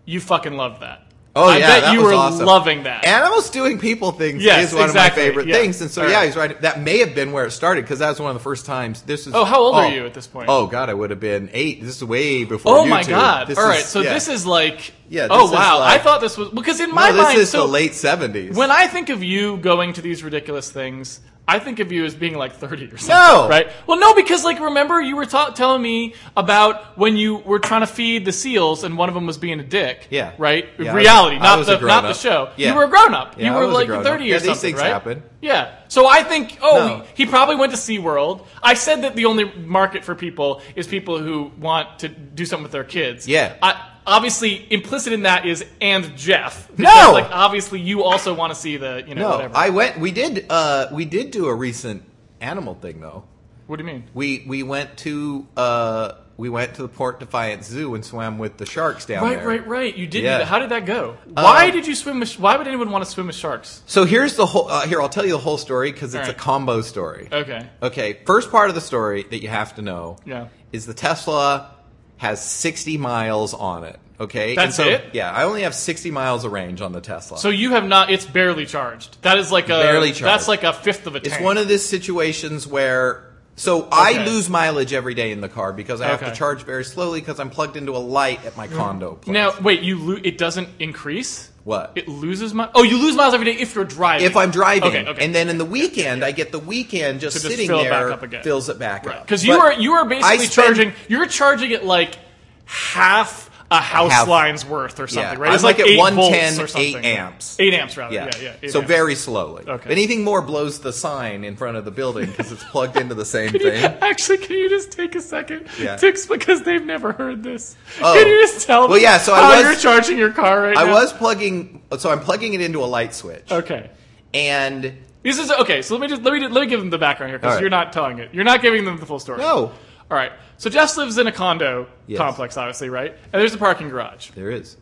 you 0.06 0.22
fucking 0.22 0.54
love 0.54 0.80
that. 0.80 1.07
Oh 1.38 1.48
I 1.50 1.58
yeah, 1.58 1.68
bet 1.68 1.84
that 1.84 1.94
you 1.94 2.00
was 2.00 2.08
were 2.08 2.14
awesome. 2.14 2.46
loving 2.46 2.84
that. 2.84 3.06
Animals 3.06 3.50
doing 3.50 3.80
people 3.80 4.12
things 4.12 4.44
Yes, 4.44 4.70
is 4.70 4.74
one 4.76 4.86
exactly, 4.86 5.24
of 5.24 5.28
my 5.28 5.30
favorite 5.30 5.48
yeah. 5.48 5.56
things, 5.56 5.82
and 5.82 5.90
so 5.92 6.04
All 6.04 6.10
yeah, 6.10 6.18
right. 6.18 6.26
he's 6.26 6.36
right. 6.36 6.62
That 6.62 6.82
may 6.82 6.98
have 7.00 7.14
been 7.16 7.32
where 7.32 7.46
it 7.46 7.52
started 7.52 7.84
because 7.84 8.00
that 8.00 8.10
was 8.10 8.20
one 8.20 8.32
of 8.32 8.36
the 8.36 8.44
first 8.44 8.66
times. 8.66 9.02
This 9.04 9.28
is. 9.28 9.34
Oh, 9.34 9.46
how 9.46 9.60
old 9.62 9.76
are 9.76 9.86
oh. 9.86 9.90
you 9.90 10.06
at 10.06 10.14
this 10.14 10.28
point? 10.28 10.50
Oh 10.50 10.68
God, 10.68 10.90
I 10.90 10.94
would 10.94 11.10
have 11.12 11.20
been 11.20 11.50
eight. 11.54 11.82
This 11.82 11.96
is 11.98 12.04
way 12.04 12.44
before. 12.44 12.78
oh 12.78 12.86
my 12.86 13.04
YouTube. 13.04 13.10
god! 13.10 13.48
This 13.48 13.58
All 13.58 13.66
right, 13.66 13.80
is- 13.80 13.86
so 13.86 14.02
yeah. 14.02 14.14
this 14.14 14.28
is 14.28 14.46
like, 14.46 14.94
Yeah, 15.10 15.28
oh 15.30 15.46
is 15.46 15.52
wow! 15.52 15.80
like- 15.80 16.00
I 16.00 16.04
thought 16.04 16.22
this 16.22 16.38
was 16.38 16.50
because 16.50 16.80
in 16.80 16.90
No, 16.90 16.96
my 16.96 17.12
this 17.12 17.22
mind, 17.24 17.38
is 17.40 17.50
so 17.50 17.66
the 17.66 17.72
late 17.72 17.94
seventies. 17.94 18.56
when 18.56 18.72
I 18.72 18.88
think 18.88 19.10
of 19.10 19.24
you 19.24 19.58
going 19.58 19.94
to 19.94 20.02
these 20.02 20.24
ridiculous 20.24 20.72
things, 20.72 21.20
I 21.50 21.60
think 21.60 21.80
of 21.80 21.92
you 21.94 22.04
as 22.04 22.14
being 22.14 22.36
like 22.36 22.54
30 22.56 22.88
or 22.88 22.98
something. 22.98 23.08
No! 23.16 23.48
Right? 23.48 23.70
Well, 23.88 23.98
no, 24.00 24.14
because 24.14 24.44
like 24.44 24.60
remember 24.60 25.00
you 25.00 25.16
were 25.16 25.26
ta- 25.26 25.52
telling 25.52 25.82
me 25.82 26.14
about 26.36 26.98
when 26.98 27.16
you 27.16 27.38
were 27.38 27.60
trying 27.60 27.82
to 27.82 27.88
feed 27.88 28.26
the 28.26 28.34
seals 28.34 28.84
and 28.84 28.98
one 28.98 29.08
of 29.08 29.16
them 29.16 29.26
was 29.26 29.38
being 29.38 29.60
a 29.60 29.64
dick. 29.64 30.08
Yeah. 30.10 30.34
Right? 30.38 30.68
Yeah, 30.78 30.94
Reality, 30.94 31.38
was- 31.38 31.68
not 31.68 31.80
the 31.80 31.88
not 31.88 32.02
the 32.02 32.14
show. 32.14 32.50
Yeah. 32.58 32.72
You 32.72 32.76
were 32.76 32.84
a 32.84 32.90
grown 32.90 33.14
up. 33.14 33.36
Yeah, 33.38 33.54
you 33.54 33.60
were 33.60 33.68
like 33.72 33.88
grown-up. 33.88 34.06
30 34.06 34.24
or 34.24 34.28
Yeah, 34.28 34.34
these 34.40 34.46
something, 34.46 34.62
things 34.72 34.80
right? 34.82 34.92
happen. 34.92 35.24
Yeah. 35.42 35.74
So 35.88 36.06
I 36.06 36.24
think, 36.24 36.58
oh, 36.62 36.78
No. 37.00 37.06
he, 37.16 37.24
he 37.24 37.30
probably 37.30 37.56
went 37.56 37.72
to 37.72 37.78
SeaWorld. 37.78 38.46
I 38.62 38.74
said 38.74 39.04
that 39.04 39.16
the 39.16 39.26
only 39.26 39.46
market 39.46 40.04
for 40.04 40.16
people 40.16 40.62
is 40.76 40.86
people 40.88 41.20
who 41.20 41.52
want 41.58 42.00
to 42.00 42.10
do 42.10 42.46
something 42.46 42.64
with 42.64 42.74
their 42.74 42.84
kids. 42.84 43.26
Yeah. 43.28 43.56
I, 43.62 43.90
obviously, 44.08 44.66
implicit 44.74 45.14
in 45.14 45.24
that 45.24 45.46
is 45.46 45.64
and 45.82 46.16
Jeff. 46.18 46.70
No! 46.80 47.12
Like, 47.14 47.30
obviously, 47.32 47.80
you 47.82 48.04
also 48.04 48.34
want 48.34 48.54
to 48.54 48.60
see 48.60 48.78
the, 48.78 49.04
you 49.08 49.14
know, 49.14 49.22
no, 49.22 49.30
whatever. 49.36 49.56
I 49.58 49.70
went. 49.70 50.00
We 50.00 50.12
did. 50.12 50.46
Uh, 50.50 50.88
we 50.92 51.06
did 51.06 51.30
do 51.32 51.46
a 51.48 51.54
recent 51.54 52.04
animal 52.42 52.74
thing 52.76 53.00
though. 53.02 53.26
what 53.68 53.78
do 53.78 53.84
you 53.84 53.92
mean? 53.92 54.04
We 54.14 54.46
we 54.48 54.64
went 54.64 54.98
to 55.00 55.48
uh, 55.58 56.12
we 56.38 56.50
went 56.50 56.76
to 56.76 56.84
the 56.84 56.88
Point 56.88 57.20
Defiance 57.20 57.66
Zoo 57.68 57.96
and 57.96 58.06
swam 58.06 58.38
with 58.38 58.58
the 58.58 58.66
sharks 58.68 59.06
down 59.08 59.24
Right, 59.24 59.38
there. 59.40 59.48
right, 59.48 59.60
right. 59.62 59.68
Right. 59.68 59.98
You 59.98 60.06
did. 60.08 60.24
Yeah. 60.24 60.46
How 60.46 60.60
did 60.60 60.70
that 60.70 60.86
go? 60.86 61.18
Why 61.34 61.66
Um, 61.66 61.72
did 61.72 61.88
you 61.88 61.96
swim? 61.96 62.20
With, 62.20 62.40
why 62.40 62.58
would 62.58 62.68
anyone 62.68 62.92
want 62.92 63.04
to 63.06 63.10
swim 63.10 63.26
with 63.28 63.36
sharks? 63.36 63.82
So 63.88 64.06
here's 64.06 64.36
the 64.36 64.46
whole. 64.46 64.68
Uh, 64.70 64.86
here, 64.88 65.02
I'll 65.02 65.10
tell 65.10 65.26
you 65.26 65.32
the 65.32 65.38
whole 65.40 65.58
story 65.58 65.92
because 65.92 66.14
it's 66.14 66.28
All 66.28 66.32
a 66.32 66.38
combo 66.38 66.82
story. 66.82 67.28
Okay. 67.32 67.68
Okay, 67.82 68.20
first 68.26 68.52
part 68.52 68.70
of 68.70 68.76
the 68.76 68.82
story 68.82 69.24
that 69.24 69.42
you 69.42 69.50
have 69.50 69.76
to 69.76 69.82
know 69.82 70.18
Yeah. 70.26 70.48
is 70.72 70.86
the 70.86 70.94
Tesla 70.94 71.74
has 72.18 72.44
60 72.44 72.98
miles 72.98 73.54
on 73.54 73.84
it. 73.84 74.00
Okay, 74.20 74.56
That's 74.56 74.76
so, 74.78 74.84
it? 74.84 75.06
Yeah, 75.14 75.32
I 75.32 75.44
only 75.44 75.62
have 75.62 75.76
60 75.76 76.10
miles 76.10 76.44
of 76.44 76.52
range 76.52 76.82
on 76.82 76.92
the 76.92 77.02
Tesla. 77.02 77.38
So 77.38 77.50
you 77.50 77.72
have 77.72 77.86
not. 77.86 78.10
It's 78.10 78.26
barely 78.26 78.66
charged. 78.66 79.22
That 79.22 79.38
is 79.38 79.52
like 79.52 79.66
a. 79.66 79.80
Barely 79.80 80.08
charged. 80.10 80.24
That's 80.24 80.48
like 80.48 80.64
a 80.64 80.74
fifth 80.74 81.06
of 81.06 81.16
a 81.16 81.20
tank. 81.20 81.36
It's 81.36 81.44
one 81.44 81.58
of 81.60 81.68
these 81.68 81.86
situations 81.86 82.66
where 82.66 83.24
so 83.56 83.88
I 83.92 84.24
lose 84.26 84.50
mileage 84.50 84.94
every 84.94 85.14
day 85.14 85.32
in 85.32 85.42
the 85.42 85.50
car 85.50 85.72
because 85.74 86.02
I 86.02 86.08
have 86.08 86.22
Okay. 86.22 86.32
to 86.32 86.36
charge 86.38 86.64
very 86.64 86.84
slowly 86.84 87.20
because 87.20 87.40
I'm 87.40 87.50
plugged 87.52 87.76
into 87.78 87.96
a 87.96 88.00
light 88.00 88.44
at 88.46 88.58
my 88.58 88.68
condo. 88.68 89.16
Place. 89.16 89.34
now, 89.34 89.54
wait. 89.62 89.82
You 89.82 90.00
lo- 90.00 90.22
it 90.24 90.38
doesn't 90.40 90.70
increase. 90.80 91.52
What? 91.68 91.92
It 91.96 92.08
loses 92.08 92.54
miles. 92.54 92.72
Oh, 92.76 92.84
you 92.84 92.98
lose 92.98 93.14
miles 93.18 93.34
every 93.34 93.46
day 93.46 93.60
if 93.60 93.76
you're 93.76 93.84
driving. 93.84 94.26
if 94.26 94.38
I'm 94.38 94.52
driving, 94.52 94.84
Okay. 94.88 95.06
Okay. 95.06 95.26
and 95.26 95.36
then 95.36 95.50
in 95.50 95.58
the 95.58 95.66
weekend 95.66 96.24
I 96.24 96.32
get 96.32 96.54
the 96.54 96.60
weekend 96.60 97.20
just, 97.20 97.36
To 97.36 97.42
just 97.44 97.52
sitting 97.52 97.68
fill 97.68 97.82
it 97.82 97.84
there 97.90 97.92
back 98.08 98.14
up 98.14 98.24
again. 98.24 98.42
fills 98.42 98.70
it 98.70 98.80
back 98.80 99.06
up. 99.06 99.24
because 99.24 99.44
you 99.46 99.52
But 99.52 99.60
are 99.60 99.74
you 99.74 99.92
are 99.92 100.06
basically 100.06 100.46
spend- 100.48 100.52
charging. 100.78 100.94
You're 101.10 101.26
charging 101.26 101.72
it 101.72 101.84
like 101.84 102.16
half 102.64 103.47
a 103.70 103.82
house 103.82 104.12
Half. 104.14 104.28
line's 104.30 104.66
worth 104.66 104.98
or 105.00 105.08
something, 105.08 105.24
Yeah, 105.34 105.38
right? 105.40 105.50
I'm 105.50 105.56
It's 105.56 105.64
like 105.64 105.78
at 105.80 105.88
eight 105.88 105.98
110, 105.98 106.56
volts 106.56 106.74
or 106.76 106.80
eight 106.80 106.96
amps. 107.04 107.60
Eight 107.60 107.74
amps, 107.74 107.98
rather. 107.98 108.16
Yeah, 108.16 108.30
Yeah, 108.42 108.54
yeah. 108.62 108.70
so 108.70 108.80
amps. 108.80 108.88
very 108.88 109.14
slowly. 109.16 109.66
Okay. 109.68 109.90
Anything 109.92 110.24
more 110.24 110.42
blows 110.42 110.80
the 110.80 110.94
sign 110.94 111.44
in 111.44 111.58
front 111.58 111.76
of 111.76 111.84
the 111.84 111.92
building 111.92 112.28
because 112.30 112.50
it's 112.52 112.64
plugged 112.64 112.96
into 112.96 113.14
the 113.14 113.26
same 113.26 113.54
you- 113.54 113.60
thing. 113.60 113.84
Actually, 114.02 114.38
can 114.38 114.56
you 114.56 114.70
just 114.70 114.92
take 114.94 115.16
a 115.16 115.22
second 115.22 115.68
Yeah. 115.78 115.98
to 115.98 116.14
because 116.30 116.64
they've 116.64 116.86
never 116.86 117.12
heard 117.12 117.44
this? 117.44 117.76
Oh. 118.02 118.14
Can 118.14 118.26
you 118.28 118.40
just 118.40 118.66
tell 118.66 118.82
Well, 118.88 118.94
them 118.94 119.02
yeah, 119.04 119.18
so 119.18 119.34
I 119.34 119.42
how 119.42 119.56
was- 119.58 119.62
you're 119.64 119.76
charging 119.94 120.18
your 120.18 120.32
car 120.32 120.62
right 120.62 120.76
now? 120.76 120.82
I 120.82 120.86
now? 120.86 120.94
was 120.94 121.12
plugging, 121.12 121.82
so 121.98 122.10
I'm 122.10 122.22
plugging 122.22 122.54
it 122.54 122.62
into 122.62 122.80
a 122.84 122.86
light 122.88 123.14
switch, 123.14 123.52
okay. 123.52 123.90
and 124.34 124.94
This 125.24 125.40
is 125.40 125.52
okay. 125.52 125.82
So 125.82 125.94
let 125.96 126.02
me 126.02 126.08
just 126.08 126.22
let 126.24 126.34
me 126.34 126.40
let 126.48 126.62
me 126.62 126.68
give 126.68 126.80
them 126.80 126.90
the 126.90 126.98
background 126.98 127.32
here 127.32 127.40
because 127.40 127.56
right. 127.56 127.62
you're 127.62 127.70
not 127.70 127.92
telling 127.92 128.20
it. 128.20 128.34
You're 128.34 128.46
not 128.46 128.62
giving 128.62 128.86
them 128.86 128.98
the 128.98 129.06
full 129.06 129.20
story. 129.20 129.40
no, 129.40 129.74
All 130.10 130.18
right. 130.18 130.32
So 130.58 130.70
Jeff 130.70 130.98
lives 130.98 131.18
in 131.18 131.28
a 131.28 131.32
condo 131.32 131.88
Yes. 132.08 132.18
complex, 132.18 132.58
obviously, 132.58 132.90
right? 132.90 133.12
And 133.32 133.40
there's 133.42 133.54
a 133.54 133.58
parking 133.58 133.90
garage. 133.90 134.32
there 134.32 134.50
is. 134.52 134.78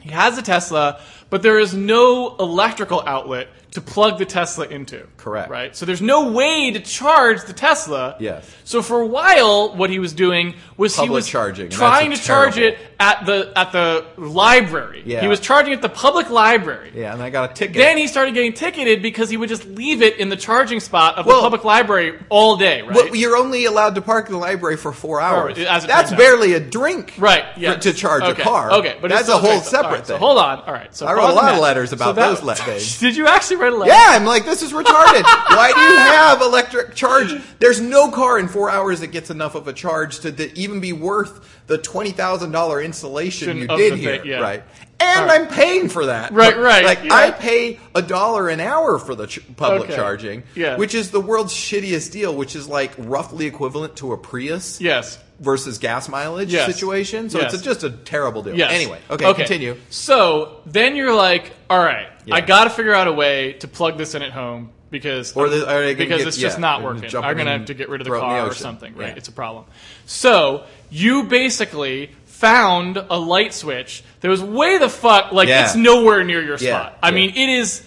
He 0.00 0.10
has 0.10 0.38
a 0.38 0.42
Tesla, 0.42 1.00
but 1.28 1.42
there 1.42 1.58
is 1.58 1.74
no 1.74 2.36
electrical 2.36 3.02
outlet 3.04 3.48
to 3.72 3.80
plug 3.80 4.18
the 4.18 4.24
Tesla 4.24 4.66
into. 4.66 5.06
Correct. 5.18 5.50
Right? 5.50 5.76
So 5.76 5.84
there's 5.84 6.00
no 6.00 6.32
way 6.32 6.70
to 6.70 6.80
charge 6.80 7.44
the 7.44 7.52
Tesla. 7.52 8.16
Yes. 8.18 8.48
So 8.64 8.80
for 8.82 9.00
a 9.00 9.06
while, 9.06 9.76
what 9.76 9.90
he 9.90 9.98
was 9.98 10.12
doing 10.12 10.54
was 10.76 10.94
he 10.94 11.00
Public 11.02 11.14
was 11.16 11.28
charging, 11.28 11.68
trying 11.70 12.10
to 12.10 12.16
that's 12.16 12.26
charge 12.26 12.56
it 12.58 12.78
at 12.98 13.26
the 13.26 13.52
at 13.56 13.72
the 13.72 14.06
library. 14.16 15.02
Yeah. 15.04 15.20
He 15.20 15.28
was 15.28 15.40
charging 15.40 15.72
at 15.74 15.82
the 15.82 15.88
public 15.88 16.30
library. 16.30 16.92
Yeah, 16.94 17.12
and 17.12 17.22
I 17.22 17.30
got 17.30 17.50
a 17.50 17.54
ticket. 17.54 17.74
Then 17.76 17.98
he 17.98 18.06
started 18.06 18.34
getting 18.34 18.52
ticketed 18.52 19.02
because 19.02 19.28
he 19.30 19.36
would 19.36 19.48
just 19.48 19.64
leave 19.66 20.02
it 20.02 20.18
in 20.18 20.28
the 20.28 20.36
charging 20.36 20.80
spot 20.80 21.16
of 21.18 21.26
Well- 21.26 21.36
the 21.38 21.42
public 21.42 21.64
library 21.64 22.18
all 22.28 22.56
day, 22.56 22.82
right? 22.82 22.94
Well, 22.94 23.14
you're 23.16 23.36
only 23.36 23.64
allowed 23.66 23.94
to 23.96 24.02
park 24.02 24.26
in 24.26 24.32
the 24.32 24.38
library 24.38 24.76
for 24.76 24.92
four 24.92 25.20
hours. 25.20 25.58
as 25.58 25.86
That's 25.86 26.12
barely 26.12 26.54
a 26.54 26.60
drink, 26.60 27.14
Right, 27.18 27.44
yeah. 27.56 27.74
to 27.76 27.92
charge 27.92 28.22
okay. 28.22 28.42
a 28.42 28.44
car. 28.44 28.70
Okay, 28.72 28.96
but 29.00 29.10
that's 29.10 29.28
a 29.28 29.36
whole 29.38 29.60
separate 29.60 29.88
right, 29.90 29.96
thing. 30.06 30.16
So 30.16 30.18
hold 30.18 30.38
on. 30.38 30.60
All 30.60 30.72
right. 30.72 30.94
So 30.94 31.06
I 31.06 31.12
wrote 31.14 31.30
a 31.30 31.32
lot 31.34 31.52
of 31.54 31.60
letters 31.60 31.92
about 31.92 32.14
that- 32.16 32.28
those 32.28 32.42
le- 32.42 32.54
days. 32.56 32.98
Did 33.00 33.16
you 33.16 33.26
actually 33.26 33.56
write 33.58 33.72
a 33.72 33.76
letter? 33.76 33.90
Yeah, 33.92 34.06
I'm 34.10 34.24
like, 34.24 34.44
this 34.44 34.62
is 34.62 34.72
retarded. 34.72 35.22
Why 35.48 35.72
do 35.74 35.80
you 35.80 35.96
have 35.98 36.40
electric 36.40 36.94
charge? 36.94 37.32
There's 37.58 37.80
no 37.80 38.10
car 38.10 38.38
in 38.38 38.48
four 38.48 38.70
hours 38.70 39.00
that 39.00 39.08
gets 39.08 39.30
enough 39.30 39.54
of 39.54 39.68
a 39.68 39.72
charge 39.72 40.20
to, 40.20 40.32
to 40.32 40.58
even 40.58 40.80
be 40.80 40.92
worth 40.92 41.58
the 41.66 41.78
twenty 41.78 42.10
thousand 42.12 42.52
dollar 42.52 42.80
installation 42.80 43.58
you 43.58 43.66
Of 43.68 43.78
did 43.78 43.92
the 43.94 43.96
here, 43.96 44.18
thing, 44.18 44.26
yeah. 44.26 44.40
right? 44.40 44.62
And 45.00 45.26
right. 45.26 45.40
I'm 45.42 45.46
paying 45.46 45.88
for 45.88 46.06
that, 46.06 46.32
Right, 46.32 46.58
right, 46.58 46.84
Like 46.84 47.04
yeah. 47.04 47.14
I 47.14 47.30
pay 47.30 47.78
a 47.94 48.02
dollar 48.02 48.48
an 48.48 48.58
hour 48.58 48.98
for 48.98 49.14
the 49.14 49.26
ch- 49.28 49.38
public 49.56 49.82
Okay. 49.84 49.94
charging, 49.94 50.42
Yeah. 50.56 50.76
which 50.76 50.92
is 50.94 51.10
the 51.12 51.20
world's 51.20 51.52
shittiest 51.54 52.10
deal, 52.10 52.34
which 52.34 52.56
is 52.56 52.66
like 52.66 52.90
roughly 52.98 53.46
equivalent 53.46 53.94
to 53.98 54.12
a 54.12 54.18
Prius 54.18 54.80
Yes. 54.80 55.18
versus 55.38 55.78
gas 55.78 56.08
mileage 56.08 56.52
Yes. 56.52 56.66
situation. 56.66 57.30
So 57.30 57.38
Yes. 57.40 57.54
it's 57.54 57.62
a, 57.62 57.64
just 57.64 57.84
a 57.84 57.90
terrible 57.90 58.42
deal. 58.42 58.56
Yes. 58.56 58.72
Anyway, 58.72 58.98
okay, 59.08 59.32
continue. 59.34 59.76
So 59.88 60.56
then 60.66 60.96
you're 60.96 61.14
like, 61.14 61.52
all 61.70 61.78
right, 61.78 62.08
Yeah. 62.24 62.34
I 62.34 62.40
got 62.40 62.64
to 62.64 62.70
figure 62.70 62.92
out 62.94 63.06
a 63.06 63.12
way 63.12 63.52
to 63.60 63.68
plug 63.68 63.98
this 63.98 64.16
in 64.16 64.22
at 64.22 64.32
home 64.32 64.70
because 64.90 65.32
Or 65.36 65.48
the- 65.48 65.64
because 65.96 66.18
get- 66.18 66.26
it's 66.26 66.36
just 66.38 66.56
yeah, 66.56 66.60
not 66.60 66.82
working. 66.82 67.04
I'm 67.16 67.36
gonna 67.36 67.52
have 67.52 67.66
to 67.66 67.74
get 67.74 67.88
rid 67.88 68.00
of 68.00 68.06
the 68.08 68.14
in 68.14 68.18
the 68.20 68.26
car 68.26 68.48
or 68.48 68.54
something. 68.54 68.96
Right? 68.96 69.08
Yeah. 69.10 69.14
It's 69.16 69.28
a 69.28 69.32
problem. 69.32 69.66
So 70.06 70.64
you 70.90 71.22
basically 71.24 72.10
found 72.38 72.96
a 72.96 73.18
light 73.18 73.52
switch 73.52 74.02
that 74.20 74.28
was 74.28 74.42
way 74.42 74.78
the 74.78 74.88
fuck 74.88 75.32
like 75.32 75.48
Yeah. 75.48 75.64
it's 75.64 75.74
nowhere 75.74 76.22
near 76.24 76.42
your 76.42 76.56
Yeah, 76.58 76.80
spot. 76.80 76.98
I 77.02 77.08
yeah. 77.08 77.14
mean, 77.14 77.30
it 77.30 77.48
is 77.48 77.82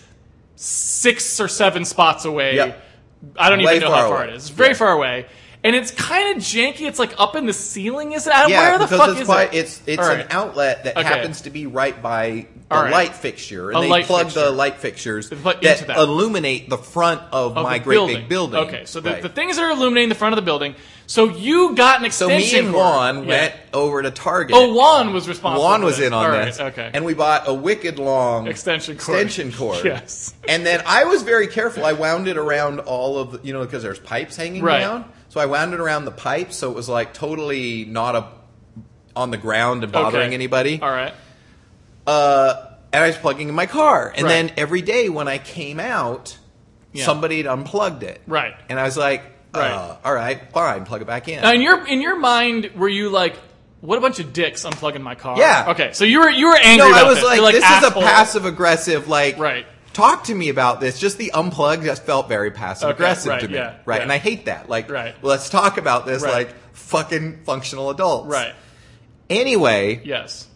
six 0.55 1.39
or 1.39 1.47
seven 1.47 1.85
spots 1.85 2.25
away. 2.25 2.55
Yep. 2.55 2.83
I 3.37 3.49
don't 3.49 3.59
Way 3.63 3.75
even 3.75 3.81
know 3.81 3.87
far 3.93 4.01
how 4.03 4.09
far 4.09 4.23
away. 4.23 4.33
it 4.33 4.35
is. 4.35 4.43
It's 4.43 4.49
very 4.49 4.69
Yeah. 4.69 4.75
far 4.75 4.91
away. 4.91 5.25
And 5.63 5.75
it's 5.75 5.91
kind 5.91 6.35
of 6.35 6.43
janky. 6.43 6.81
It's 6.87 6.97
like 6.97 7.13
up 7.19 7.35
in 7.35 7.45
the 7.45 7.53
ceiling, 7.53 8.13
is 8.13 8.25
it? 8.25 8.33
I- 8.33 8.47
Yeah, 8.47 8.59
Where 8.61 8.77
the 8.79 8.85
because 8.85 8.99
fuck 8.99 9.09
it's 9.11 9.21
is 9.21 9.27
by, 9.27 9.43
it? 9.43 9.49
it's 9.53 9.81
it's 9.85 10.01
All 10.01 10.09
an 10.09 10.17
right. 10.21 10.27
outlet 10.31 10.83
that 10.85 10.97
Okay. 10.97 11.07
happens 11.07 11.41
to 11.41 11.51
be 11.51 11.67
right 11.67 12.01
by 12.01 12.47
All 12.71 12.81
right. 12.81 12.91
light 12.91 13.15
fixture, 13.15 13.69
and 13.69 13.77
A 13.77 13.81
they 13.81 13.87
light 13.87 14.05
plug 14.05 14.23
fixture. 14.27 14.39
the 14.45 14.49
light 14.51 14.77
fixtures 14.77 15.29
plug 15.29 15.61
that, 15.61 15.73
into 15.77 15.85
that. 15.85 15.97
illuminate 15.97 16.67
the 16.67 16.79
front 16.79 17.21
of, 17.31 17.57
of 17.57 17.63
my 17.63 17.77
the 17.77 17.83
great 17.83 18.07
big 18.07 18.27
building. 18.27 18.59
Okay, 18.61 18.81
so 18.85 19.01
the, 19.01 19.11
Right. 19.11 19.21
the 19.21 19.29
things 19.29 19.57
that 19.57 19.63
are 19.63 19.69
illuminating 19.71 20.09
the 20.09 20.15
front 20.15 20.33
of 20.33 20.37
the 20.37 20.41
building. 20.41 20.73
So 21.11 21.25
you 21.25 21.75
got 21.75 21.99
an 21.99 22.05
extension. 22.05 22.29
so 22.29 22.37
extension. 22.37 22.59
me 22.65 22.67
and 22.67 22.73
cord. 22.73 22.85
Juan 22.85 23.25
went 23.27 23.53
over 23.73 24.01
to 24.01 24.11
Target. 24.11 24.55
Oh, 24.57 24.73
Juan 24.73 25.11
was 25.11 25.27
responsible. 25.27 25.61
Juan 25.63 25.81
for 25.81 25.87
was 25.87 25.97
this. 25.97 26.07
in 26.07 26.13
on 26.13 26.25
All 26.25 26.31
right, 26.31 26.45
this, 26.45 26.59
Okay. 26.61 26.89
and 26.93 27.03
we 27.03 27.13
bought 27.13 27.49
a 27.49 27.53
wicked 27.53 27.99
long 27.99 28.47
extension 28.47 28.95
cord. 28.97 29.19
extension 29.19 29.51
cord. 29.51 29.83
Yes. 29.83 30.33
And 30.47 30.65
then 30.65 30.81
I 30.85 31.03
was 31.03 31.23
very 31.23 31.47
careful. 31.47 31.83
I 31.85 31.91
wound 31.91 32.29
it 32.29 32.37
around 32.37 32.79
all 32.79 33.19
of 33.19 33.31
the, 33.33 33.39
you 33.43 33.51
know, 33.51 33.65
because 33.65 33.83
there's 33.83 33.99
pipes 33.99 34.37
hanging 34.37 34.63
Right. 34.63 34.79
down. 34.79 35.03
So 35.27 35.41
I 35.41 35.47
wound 35.47 35.73
it 35.73 35.81
around 35.81 36.05
the 36.05 36.11
pipes, 36.11 36.55
so 36.55 36.69
it 36.71 36.75
was 36.75 36.87
like 36.87 37.13
totally 37.13 37.83
not 37.83 38.15
a 38.15 38.25
on 39.13 39.31
the 39.31 39.37
ground 39.37 39.83
and 39.83 39.91
bothering 39.91 40.27
Okay. 40.27 40.33
anybody. 40.33 40.79
All 40.81 40.89
right. 40.89 41.13
Uh, 42.07 42.53
and 42.93 43.03
I 43.03 43.07
was 43.07 43.17
plugging 43.17 43.49
in 43.49 43.55
my 43.55 43.65
car, 43.65 44.13
and 44.15 44.23
Right. 44.23 44.29
then 44.29 44.51
every 44.55 44.81
day 44.81 45.09
when 45.09 45.27
I 45.27 45.39
came 45.39 45.77
out, 45.81 46.37
Yeah. 46.93 47.03
somebody 47.05 47.35
had 47.37 47.47
unplugged 47.47 48.03
it. 48.03 48.21
Right. 48.27 48.53
And 48.69 48.79
I 48.79 48.83
was 48.83 48.95
like, 48.95 49.23
uh, 49.53 49.59
Right. 49.59 49.97
all 50.03 50.13
right, 50.13 50.51
fine, 50.51 50.85
plug 50.85 51.01
it 51.01 51.05
back 51.07 51.27
in. 51.27 51.41
Now, 51.41 51.51
in 51.53 51.61
your 51.61 51.85
in 51.87 52.01
your 52.01 52.17
mind, 52.17 52.71
were 52.75 52.89
you 52.89 53.09
like, 53.09 53.35
what 53.81 53.97
a 53.97 54.01
bunch 54.01 54.19
of 54.19 54.31
dicks 54.33 54.63
unplugging 54.63 55.01
my 55.01 55.15
car? 55.15 55.37
Yeah. 55.37 55.65
Okay. 55.69 55.91
So 55.93 56.05
you 56.05 56.19
were 56.19 56.29
you 56.29 56.47
were 56.47 56.57
angry. 56.57 56.89
no, 56.89 56.95
I 56.95 57.03
was 57.03 57.15
this. 57.15 57.25
like, 57.25 57.41
like 57.41 57.53
this 57.55 57.63
asshole. 57.63 57.89
is 58.01 58.07
a 58.07 58.11
passive 58.11 58.45
aggressive, 58.45 59.07
like, 59.07 59.37
Right. 59.37 59.65
talk 59.93 60.25
to 60.25 60.35
me 60.35 60.49
about 60.49 60.79
this. 60.79 60.99
Just 60.99 61.17
the 61.17 61.31
unplug 61.33 61.83
just 61.83 62.03
felt 62.03 62.29
very 62.29 62.51
passive 62.51 62.89
aggressive 62.89 63.29
right, 63.29 63.41
to 63.41 63.47
me. 63.47 63.55
yeah, 63.55 63.77
right. 63.85 63.97
yeah. 63.97 64.03
And 64.03 64.11
I 64.11 64.17
hate 64.19 64.45
that. 64.45 64.69
Like, 64.69 64.89
Right. 64.89 65.15
let's 65.21 65.49
talk 65.49 65.77
about 65.77 66.05
this 66.05 66.21
Right. 66.23 66.33
like 66.47 66.55
fucking 66.73 67.41
functional 67.43 67.89
adults. 67.89 68.27
Right. 68.27 68.53
Anyway, 69.29 70.01
Yes. 70.03 70.47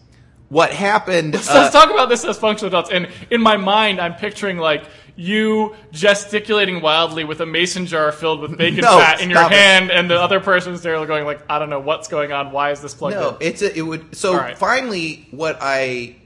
what 0.48 0.70
happened? 0.72 1.34
So 1.40 1.52
uh, 1.52 1.60
let's 1.62 1.72
talk 1.72 1.90
about 1.90 2.08
this 2.08 2.24
as 2.24 2.38
functional 2.38 2.68
adults. 2.68 2.90
And 2.90 3.08
in 3.30 3.40
my 3.42 3.56
mind, 3.56 4.00
I'm 4.00 4.14
picturing 4.14 4.58
like 4.58 4.84
you 5.16 5.74
gesticulating 5.92 6.80
wildly 6.82 7.24
with 7.24 7.40
a 7.40 7.46
mason 7.46 7.86
jar 7.86 8.12
filled 8.12 8.40
with 8.40 8.56
bacon 8.58 8.80
No, 8.82 8.98
fat 8.98 9.20
in 9.20 9.30
your 9.30 9.42
it. 9.42 9.50
hand, 9.52 9.90
and 9.90 10.10
the 10.10 10.20
other 10.20 10.40
person's 10.40 10.82
there 10.82 11.04
going 11.06 11.24
like, 11.24 11.40
I 11.48 11.58
don't 11.58 11.70
know 11.70 11.80
what's 11.80 12.08
going 12.08 12.32
on. 12.32 12.52
Why 12.52 12.70
is 12.70 12.80
this 12.82 12.92
plugged 12.94 13.16
in? 13.16 13.20
No, 13.22 13.30
in? 13.30 13.36
it's 13.40 13.62
a, 13.62 13.76
it 13.76 13.82
would. 13.82 14.14
So 14.14 14.36
right. 14.36 14.56
finally, 14.58 15.26
what 15.30 15.58
I, 15.60 16.16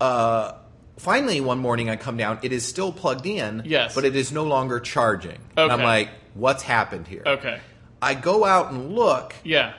uh, 0.00 0.52
finally 0.98 1.40
one 1.40 1.58
morning 1.58 1.88
I 1.88 1.96
come 1.96 2.16
down. 2.16 2.38
It 2.42 2.52
is 2.52 2.66
still 2.66 2.92
plugged 2.92 3.26
in. 3.26 3.62
Yes. 3.64 3.94
but 3.94 4.04
it 4.04 4.14
is 4.14 4.32
no 4.32 4.44
longer 4.44 4.80
charging. 4.80 5.38
And 5.56 5.72
I'm 5.72 5.82
like, 5.82 6.10
what's 6.34 6.62
happened 6.62 7.06
here? 7.06 7.22
Okay. 7.26 7.58
I 8.02 8.14
go 8.14 8.44
out 8.44 8.70
and 8.72 8.94
look, 8.94 9.34
Yeah. 9.44 9.72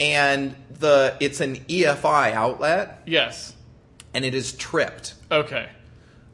and 0.00 0.54
the 0.78 1.14
it's 1.20 1.40
an 1.40 1.56
GFI 1.56 2.32
outlet, 2.32 3.02
Yes. 3.06 3.54
and 4.14 4.24
it 4.24 4.34
is 4.34 4.52
tripped. 4.52 5.14
Okay. 5.30 5.68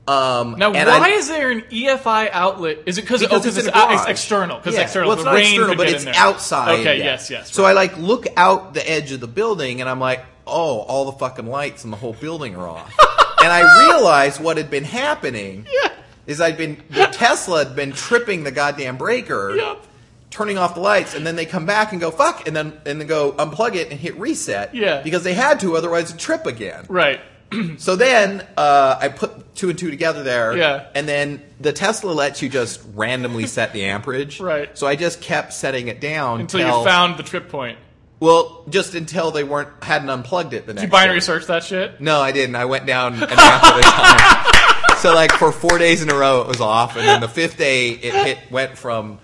Um, 0.09 0.57
Now, 0.59 0.73
and 0.73 0.88
why 0.88 1.11
I- 1.11 1.12
is 1.12 1.29
there 1.29 1.51
an 1.51 1.62
GFI 1.71 2.31
outlet? 2.33 2.79
Is 2.87 2.99
it 2.99 3.03
because 3.03 3.23
oh, 3.23 3.37
it's 3.37 3.47
it's, 3.57 3.69
out- 3.69 3.93
it's 3.93 4.07
external? 4.07 4.59
Because 4.59 4.75
Yeah. 4.75 4.81
external. 4.83 5.09
Well, 5.09 5.17
it's 5.19 5.25
the 5.25 5.31
not 5.31 5.37
rain 5.37 5.55
external, 5.55 5.77
but 5.77 5.88
it's 5.88 6.07
outside. 6.07 6.81
Okay. 6.81 6.99
yeah. 6.99 7.05
Yes. 7.05 7.31
Yes. 7.31 7.53
So 7.55 7.65
I 7.65 7.73
like 7.73 7.97
look 7.99 8.27
out 8.37 8.75
the 8.75 8.88
edge 8.91 9.12
of 9.12 9.21
the 9.21 9.29
building, 9.29 9.81
and 9.81 9.88
I'm 9.88 10.01
like, 10.01 10.25
oh, 10.47 10.81
all 10.81 11.05
the 11.05 11.12
fucking 11.19 11.47
lights 11.47 11.85
in 11.85 11.91
the 11.93 11.97
whole 11.97 12.15
building 12.15 12.57
are 12.57 12.67
off. 12.69 12.93
and 13.43 13.53
I 13.53 13.87
realized 13.87 14.41
what 14.41 14.57
had 14.57 14.71
been 14.71 14.85
happening. 14.85 15.67
Yeah. 15.71 15.91
Is 16.27 16.41
I'd 16.41 16.57
been 16.57 16.83
the 16.91 17.07
Tesla 17.07 17.65
had 17.65 17.77
been 17.77 17.93
tripping 17.93 18.43
the 18.45 18.51
goddamn 18.53 18.97
breaker. 18.97 19.55
Yep. 19.57 19.87
Turning 20.31 20.57
off 20.57 20.75
the 20.75 20.81
lights, 20.81 21.15
and 21.15 21.27
then 21.27 21.37
they 21.37 21.45
come 21.45 21.67
back 21.67 21.93
and 21.93 22.01
go 22.01 22.11
fuck, 22.11 22.47
and 22.47 22.57
then 22.57 22.73
and 22.87 22.99
then 23.01 23.07
go 23.07 23.33
unplug 23.33 23.75
it 23.75 23.91
and 23.91 24.01
hit 24.01 24.17
reset. 24.19 24.75
Yeah. 24.75 25.03
because 25.03 25.25
they 25.25 25.35
had 25.35 25.61
to, 25.61 25.77
otherwise 25.77 26.07
it'd 26.09 26.19
trip 26.19 26.47
again. 26.47 26.87
Right. 26.88 27.21
So 27.79 27.97
then 27.97 28.47
uh, 28.57 28.97
I 29.01 29.09
put 29.09 29.55
two 29.55 29.71
and 29.71 29.79
two 29.79 29.91
together 29.91 30.23
there. 30.23 30.57
Yeah. 30.57 30.87
And 30.95 31.07
then 31.09 31.43
the 31.61 31.73
Tesla 31.73 32.12
lets 32.12 32.43
you 32.43 32.49
just 32.49 32.81
randomly 32.95 33.47
set 33.47 33.73
the 33.73 33.85
amperage. 33.85 34.41
Right. 34.53 34.77
So 34.77 34.87
I 34.87 34.97
just 34.97 35.21
kept 35.21 35.53
setting 35.53 35.88
it 35.88 36.01
down 36.01 36.41
Until 36.43 36.61
you 36.61 36.85
found 36.85 37.17
the 37.19 37.23
trip 37.23 37.49
point. 37.49 37.79
well, 38.21 38.65
just 38.69 38.95
until 38.95 39.31
they 39.31 39.45
weren't 39.45 39.69
hadn't 39.83 40.11
unplugged 40.11 40.55
it 40.55 40.67
the 40.67 40.75
next. 40.75 40.83
Did 40.83 40.88
you 40.88 40.93
binary 40.93 41.17
day. 41.19 41.25
search 41.25 41.47
that 41.47 41.65
shit? 41.65 42.01
No, 42.01 42.21
I 42.21 42.33
didn't. 42.33 42.57
I 42.57 42.65
went 42.67 42.87
down 42.87 43.15
an 43.15 43.23
amp 43.23 43.33
at 43.33 43.79
a 43.79 43.83
time. 43.83 44.96
so 44.98 45.15
like 45.15 45.33
for 45.33 45.53
four 45.53 45.79
days 45.79 46.03
in 46.03 46.11
a 46.11 46.15
row, 46.15 46.42
it 46.42 46.48
was 46.48 46.61
off, 46.61 46.96
and 46.96 47.07
then 47.07 47.21
the 47.21 47.29
fifth 47.29 47.57
day, 47.59 47.90
it 47.90 48.15
hit 48.15 48.38
went 48.50 48.79
from 48.79 49.19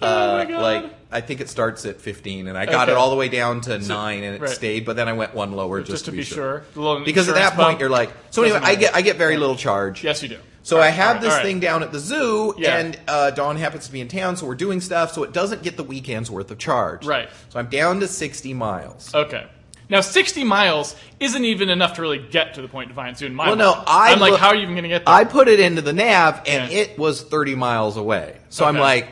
uh, 0.00 0.44
Oh 0.48 0.52
like 0.60 1.05
I 1.16 1.20
think 1.22 1.40
it 1.40 1.48
starts 1.48 1.86
at 1.86 2.00
15, 2.00 2.46
and 2.46 2.58
I 2.58 2.66
got 2.66 2.84
Okay. 2.88 2.92
it 2.92 2.98
all 2.98 3.08
the 3.10 3.16
way 3.16 3.28
down 3.28 3.62
to 3.62 3.78
nine, 3.78 4.22
and 4.22 4.34
it 4.34 4.40
right. 4.42 4.50
stayed. 4.50 4.84
But 4.84 4.96
then 4.96 5.08
I 5.08 5.14
went 5.14 5.34
one 5.34 5.52
lower 5.52 5.80
just, 5.80 5.90
just 5.90 6.04
to 6.06 6.12
be 6.12 6.22
sure. 6.22 6.64
Little 6.74 7.04
Because 7.04 7.28
at 7.28 7.34
that 7.36 7.54
point 7.54 7.80
you're 7.80 7.88
like, 7.88 8.10
so 8.30 8.42
anyway, 8.42 8.60
I 8.62 8.74
get 8.74 8.94
I 8.94 9.00
get 9.00 9.16
very 9.16 9.36
little 9.38 9.56
charge. 9.56 10.04
Yes, 10.04 10.22
you 10.22 10.28
do. 10.28 10.38
So 10.62 10.76
All 10.76 10.82
I 10.82 10.88
have 10.88 11.14
right, 11.16 11.22
this 11.22 11.32
right. 11.32 11.42
thing 11.42 11.60
down 11.60 11.82
at 11.82 11.92
the 11.92 11.98
zoo, 12.00 12.54
Yeah. 12.58 12.76
and 12.78 12.98
uh, 13.08 13.30
Dawn 13.30 13.56
happens 13.56 13.86
to 13.86 13.92
be 13.92 14.00
in 14.00 14.08
town, 14.08 14.36
so 14.36 14.46
we're 14.46 14.56
doing 14.56 14.80
stuff, 14.80 15.12
so 15.12 15.22
it 15.22 15.32
doesn't 15.32 15.62
get 15.62 15.76
the 15.76 15.84
weekend's 15.84 16.30
worth 16.30 16.50
of 16.50 16.58
charge. 16.58 17.06
Right. 17.06 17.28
So 17.48 17.58
I'm 17.60 17.68
down 17.68 18.00
to 18.00 18.08
60 18.08 18.52
miles. 18.52 19.14
Okay. 19.14 19.46
Now, 19.88 20.00
60 20.00 20.42
miles 20.42 20.96
isn't 21.20 21.44
even 21.44 21.68
enough 21.70 21.94
to 21.94 22.02
really 22.02 22.18
get 22.18 22.54
to 22.54 22.62
the 22.62 22.66
point 22.66 22.88
Defiance 22.88 23.20
Zoo 23.20 23.26
in 23.26 23.34
my 23.36 23.46
Well, 23.46 23.54
mind. 23.56 23.76
no, 23.76 23.84
I 23.86 24.12
I'm 24.12 24.18
like, 24.18 24.34
how 24.34 24.48
are 24.48 24.56
you 24.56 24.62
even 24.62 24.74
going 24.74 24.82
to 24.82 24.88
get 24.88 25.06
there? 25.06 25.14
I 25.14 25.22
put 25.22 25.46
it 25.46 25.60
into 25.60 25.80
the 25.82 25.92
nav, 25.92 26.42
and 26.48 26.72
Yeah. 26.72 26.78
it 26.80 26.98
was 26.98 27.22
30 27.22 27.54
miles 27.54 27.96
away. 27.96 28.36
So 28.48 28.64
I'm 28.64 28.76
like, 28.76 29.06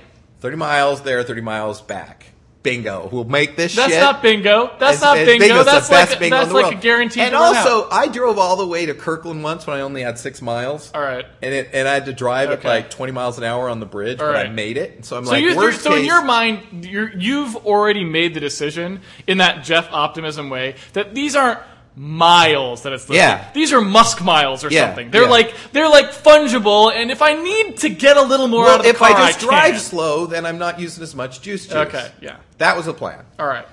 30 0.45 0.57
miles 0.59 1.01
there, 1.01 1.23
30 1.23 1.41
miles 1.41 1.81
back. 1.81 2.27
Bingo. 2.63 3.09
We'll 3.11 3.25
make 3.25 3.57
this 3.57 3.75
that's 3.75 3.93
shit. 3.93 4.01
not 4.01 4.21
bingo. 4.21 4.67
That's 4.79 4.97
It's- 4.99 5.01
not 5.03 5.17
it's 5.17 5.27
bingo. 5.27 5.65
That's 5.65 5.91
like, 5.91 6.19
bingo 6.19 6.37
that's 6.37 6.53
like 6.53 6.75
a 6.77 6.79
guarantee. 6.79 7.23
And 7.23 7.35
also. 7.35 7.89
I 7.91 8.09
drove 8.09 8.39
all 8.39 8.57
the 8.57 8.67
way 8.67 8.85
to 8.85 8.93
Kirkland 8.93 9.43
once 9.43 9.67
when 9.67 9.75
I 9.79 9.81
only 9.81 10.03
had 10.03 10.19
six 10.19 10.43
miles. 10.43 10.91
all 10.95 11.01
right. 11.01 11.25
And 11.43 11.55
it, 11.55 11.71
and 11.73 11.89
I 11.89 11.95
had 11.95 12.05
to 12.07 12.13
drive 12.13 12.51
at 12.51 12.63
like 12.63 12.91
20 12.91 13.11
miles 13.13 13.39
an 13.39 13.45
hour 13.45 13.71
on 13.71 13.81
the 13.81 13.87
bridge, 13.87 14.21
All 14.21 14.27
but 14.27 14.37
I 14.47 14.51
made 14.51 14.77
it. 14.77 15.07
So 15.07 15.17
I'm 15.17 15.25
So, 15.25 15.31
like, 15.33 15.43
you, 15.43 15.57
worst 15.57 15.81
so 15.81 15.95
in 15.95 16.05
your 16.05 16.23
mind, 16.23 16.85
you're, 16.85 17.11
you've 17.17 17.57
already 17.65 18.05
made 18.05 18.35
the 18.35 18.41
decision 18.41 19.01
in 19.27 19.39
that 19.39 19.65
Jeff 19.65 19.89
optimism 19.93 20.51
way 20.51 20.75
that 20.93 21.15
these 21.15 21.35
aren't 21.37 21.61
miles 21.97 22.83
that 22.83 22.93
it's 22.93 23.05
listed. 23.09 23.17
Yeah. 23.17 23.49
these 23.55 23.73
are 23.73 23.81
musk 23.81 24.23
miles 24.23 24.65
or 24.65 24.71
Yeah, 24.71 24.87
something. 24.89 25.11
They're 25.11 25.23
yeah. 25.25 25.29
like 25.29 25.55
they're 25.73 25.89
like 25.89 26.07
fungible, 26.11 26.93
and 26.95 27.11
if 27.11 27.23
I 27.23 27.35
need 27.35 27.77
to 27.79 27.89
get 27.89 28.17
a 28.17 28.23
little 28.23 28.49
more 28.49 28.67
out 28.69 28.77
of 28.81 28.83
the 28.83 28.89
if 28.91 28.97
car, 28.99 29.11
I 29.11 29.27
just 29.31 29.41
drive 29.41 29.73
can. 29.73 29.81
slow, 29.81 30.27
then 30.27 30.45
I'm 30.45 30.59
not 30.59 30.81
using 30.81 31.03
as 31.03 31.15
much 31.15 31.41
juice 31.41 31.67
juice. 31.67 31.75
Okay, 31.75 32.11
yeah. 32.21 32.39
That 32.59 32.77
was 32.77 32.87
the 32.87 32.95
plan. 32.95 33.25
All 33.39 33.47
right. 33.47 33.67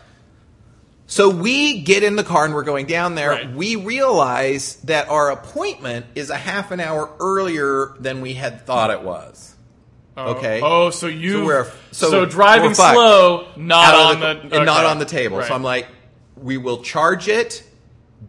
So 1.07 1.29
we 1.29 1.81
get 1.81 2.03
in 2.03 2.15
the 2.15 2.23
car 2.23 2.45
and 2.45 2.53
we're 2.53 2.63
going 2.63 2.85
down 2.85 3.15
there. 3.15 3.31
Right. 3.31 3.51
We 3.51 3.75
realize 3.75 4.75
that 4.83 5.09
our 5.09 5.29
appointment 5.31 6.05
is 6.15 6.29
a 6.29 6.37
half 6.37 6.71
an 6.71 6.79
hour 6.79 7.09
earlier 7.19 7.93
than 7.99 8.21
we 8.21 8.33
had 8.33 8.65
thought 8.65 8.91
it 8.91 9.01
was. 9.01 9.53
Oh, 10.15 10.35
Okay. 10.35 10.61
Oh, 10.63 10.89
so 10.89 11.07
you 11.07 11.31
So 11.39 11.45
we're- 11.45 11.69
so, 11.91 12.09
so 12.11 12.25
driving 12.25 12.73
slow, 12.73 13.47
not 13.57 13.93
on 13.93 14.23
of 14.23 14.49
the, 14.51 14.57
and 14.57 14.65
not 14.65 14.85
on 14.85 14.99
the 14.99 15.05
table. 15.05 15.39
Right. 15.39 15.47
So 15.49 15.53
I'm 15.53 15.63
like, 15.63 15.87
we 16.37 16.55
will 16.57 16.81
charge 16.81 17.27
it 17.27 17.61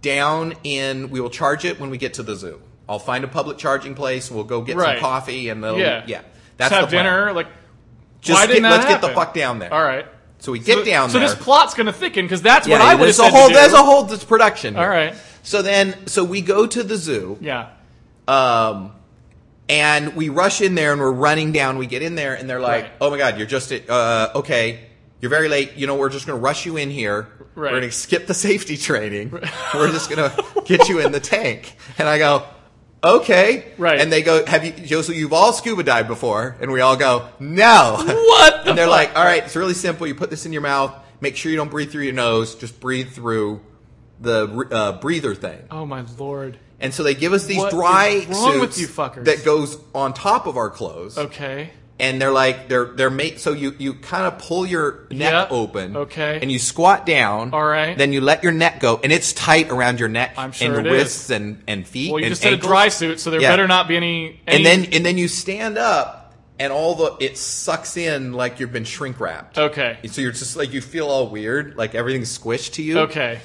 down 0.00 0.54
in. 0.64 1.10
We 1.10 1.20
will 1.20 1.30
charge 1.30 1.64
it 1.64 1.78
when 1.80 1.90
we 1.90 1.98
get 1.98 2.14
to 2.14 2.22
the 2.22 2.34
zoo. 2.36 2.60
I'll 2.88 2.98
find 2.98 3.24
a 3.24 3.28
public 3.28 3.58
charging 3.58 3.94
place. 3.94 4.30
We'll 4.30 4.44
go 4.44 4.60
get 4.62 4.76
Right. 4.76 4.96
some 4.98 5.00
coffee 5.00 5.48
and 5.48 5.62
they'll, 5.62 5.78
yeah, 5.78 6.04
yeah. 6.06 6.22
That's 6.56 6.70
Just 6.70 6.80
have 6.80 6.90
the 6.90 6.96
plan. 6.96 7.04
dinner. 7.04 7.32
Like, 7.32 7.46
Just 8.20 8.38
why 8.40 8.46
didn't 8.46 8.62
that 8.64 8.70
let's 8.72 8.84
get 8.86 9.00
the 9.00 9.08
happen? 9.08 9.22
fuck 9.24 9.34
down 9.34 9.58
there. 9.58 9.72
All 9.72 9.82
right. 9.82 10.06
So 10.38 10.50
we 10.52 10.58
get 10.58 10.78
so, 10.78 10.84
down 10.84 11.10
so 11.10 11.18
there. 11.20 11.28
this 11.28 11.38
plot's 11.38 11.74
going 11.74 11.86
to 11.86 11.92
thicken 11.92 12.24
because 12.24 12.42
that's 12.42 12.66
what 12.66 12.80
I 12.80 12.94
would 12.94 13.06
have 13.06 13.06
there's 13.06 13.16
said 13.16 13.28
a 13.28 13.30
whole 13.30 13.48
do. 13.48 13.54
there's 13.54 13.72
a 13.72 13.82
whole 13.82 14.02
this 14.02 14.24
production. 14.24 14.74
here. 14.74 14.82
All 14.82 14.88
right. 14.88 15.14
So 15.44 15.62
then, 15.62 16.06
so 16.08 16.24
we 16.24 16.40
go 16.40 16.66
to 16.66 16.82
the 16.82 16.96
zoo. 16.96 17.38
Yeah. 17.40 17.68
Um, 18.26 18.92
and 19.68 20.16
we 20.16 20.28
rush 20.28 20.60
in 20.60 20.74
there 20.74 20.92
and 20.92 21.00
we're 21.00 21.12
running 21.12 21.52
down. 21.52 21.78
We 21.78 21.86
get 21.86 22.02
in 22.02 22.14
there 22.16 22.34
and 22.34 22.50
they're 22.50 22.60
like, 22.60 22.84
Right. 22.84 22.92
"Oh 23.00 23.10
my 23.10 23.18
god, 23.18 23.38
you're 23.38 23.46
just 23.46 23.72
uh, 23.88 24.30
okay. 24.34 24.80
You're 25.22 25.30
very 25.30 25.48
late. 25.48 25.74
You 25.76 25.86
know, 25.86 25.94
we're 25.94 26.10
just 26.10 26.26
going 26.26 26.36
to 26.36 26.42
rush 26.42 26.66
you 26.66 26.76
in 26.76 26.90
here. 26.90 27.28
Right. 27.54 27.72
We're 27.72 27.78
going 27.78 27.90
to 27.90 27.92
skip 27.92 28.26
the 28.26 28.34
safety 28.34 28.76
training. 28.76 29.30
Right. 29.30 29.48
we're 29.74 29.92
just 29.92 30.10
going 30.10 30.28
to 30.28 30.62
get 30.64 30.88
you 30.88 30.98
in 30.98 31.12
the 31.12 31.20
tank." 31.20 31.76
And 31.96 32.08
I 32.08 32.18
go, 32.18 32.44
"Okay." 33.04 33.72
Right. 33.78 34.00
And 34.00 34.12
they 34.12 34.22
go, 34.22 34.44
"Have 34.44 34.64
you, 34.64 34.72
Joseph, 34.72 35.14
you've 35.14 35.32
all 35.32 35.52
scuba 35.52 35.84
dived 35.84 36.08
before?" 36.08 36.56
And 36.60 36.72
we 36.72 36.80
all 36.80 36.96
go, 36.96 37.28
"No." 37.38 37.96
What? 38.32 38.64
the 38.64 38.70
and 38.70 38.78
they're 38.78 38.86
fuck? 38.86 39.14
like, 39.14 39.16
"All 39.16 39.24
right, 39.24 39.44
it's 39.44 39.54
really 39.54 39.74
simple. 39.74 40.08
You 40.08 40.16
put 40.16 40.28
this 40.28 40.44
in 40.44 40.52
your 40.52 40.62
mouth. 40.62 40.92
Make 41.20 41.36
sure 41.36 41.52
you 41.52 41.56
don't 41.56 41.70
breathe 41.70 41.92
through 41.92 42.02
your 42.02 42.14
nose. 42.14 42.56
Just 42.56 42.80
breathe 42.80 43.12
through 43.12 43.60
the 44.20 44.66
uh, 44.72 45.00
breather 45.00 45.36
thing." 45.36 45.60
Oh 45.70 45.86
my 45.86 46.04
lord. 46.18 46.58
And 46.80 46.92
so 46.92 47.04
they 47.04 47.14
give 47.14 47.32
us 47.32 47.46
these 47.46 47.58
What 47.58 47.70
dry 47.70 48.24
suits 48.24 48.80
you 48.80 48.88
that 48.88 49.42
goes 49.44 49.78
on 49.94 50.14
top 50.14 50.48
of 50.48 50.56
our 50.56 50.68
clothes. 50.68 51.16
Okay. 51.16 51.70
And 52.02 52.20
they're 52.20 52.32
like 52.32 52.68
they're 52.68 52.86
they're 52.86 53.10
made 53.10 53.38
so 53.38 53.52
you 53.52 53.74
you 53.78 53.94
kind 53.94 54.26
of 54.26 54.38
pull 54.38 54.66
your 54.66 55.06
neck 55.12 55.32
Yeah, 55.32 55.46
open. 55.50 55.96
okay. 55.96 56.38
And 56.42 56.50
you 56.50 56.58
squat 56.58 57.06
down. 57.06 57.54
All 57.54 57.64
right. 57.64 57.96
Then 57.96 58.12
you 58.12 58.20
let 58.20 58.42
your 58.42 58.50
neck 58.50 58.80
go, 58.80 58.98
and 59.02 59.12
it's 59.12 59.32
tight 59.32 59.70
around 59.70 60.00
your 60.00 60.08
neck 60.08 60.34
I'm 60.36 60.50
sure 60.50 60.76
and 60.78 60.86
it 60.86 60.90
is. 60.92 60.92
wrists 60.92 61.30
and 61.30 61.62
and 61.68 61.86
feet. 61.86 62.10
Well, 62.10 62.18
you 62.18 62.26
and 62.26 62.32
just 62.32 62.42
said 62.42 62.52
a 62.54 62.56
dry 62.56 62.88
suit, 62.88 63.20
so 63.20 63.30
there 63.30 63.40
Yeah. 63.40 63.50
better 63.52 63.68
not 63.68 63.86
be 63.86 63.96
any. 63.96 64.40
any 64.46 64.56
And 64.56 64.66
then 64.66 64.92
and 64.92 65.06
then 65.06 65.16
you 65.16 65.28
stand 65.28 65.78
up, 65.78 66.34
and 66.58 66.72
all 66.72 66.96
the 66.96 67.16
it 67.24 67.38
sucks 67.38 67.96
in 67.96 68.32
like 68.32 68.58
you've 68.58 68.72
been 68.72 68.84
shrink 68.84 69.20
wrapped. 69.20 69.56
okay. 69.56 69.98
So 70.08 70.20
you're 70.22 70.32
just 70.32 70.56
like 70.56 70.72
you 70.72 70.80
feel 70.80 71.06
all 71.08 71.28
weird, 71.28 71.76
like 71.76 71.94
everything's 71.94 72.36
squished 72.36 72.72
to 72.72 72.82
you. 72.82 72.98
Okay. 73.00 73.38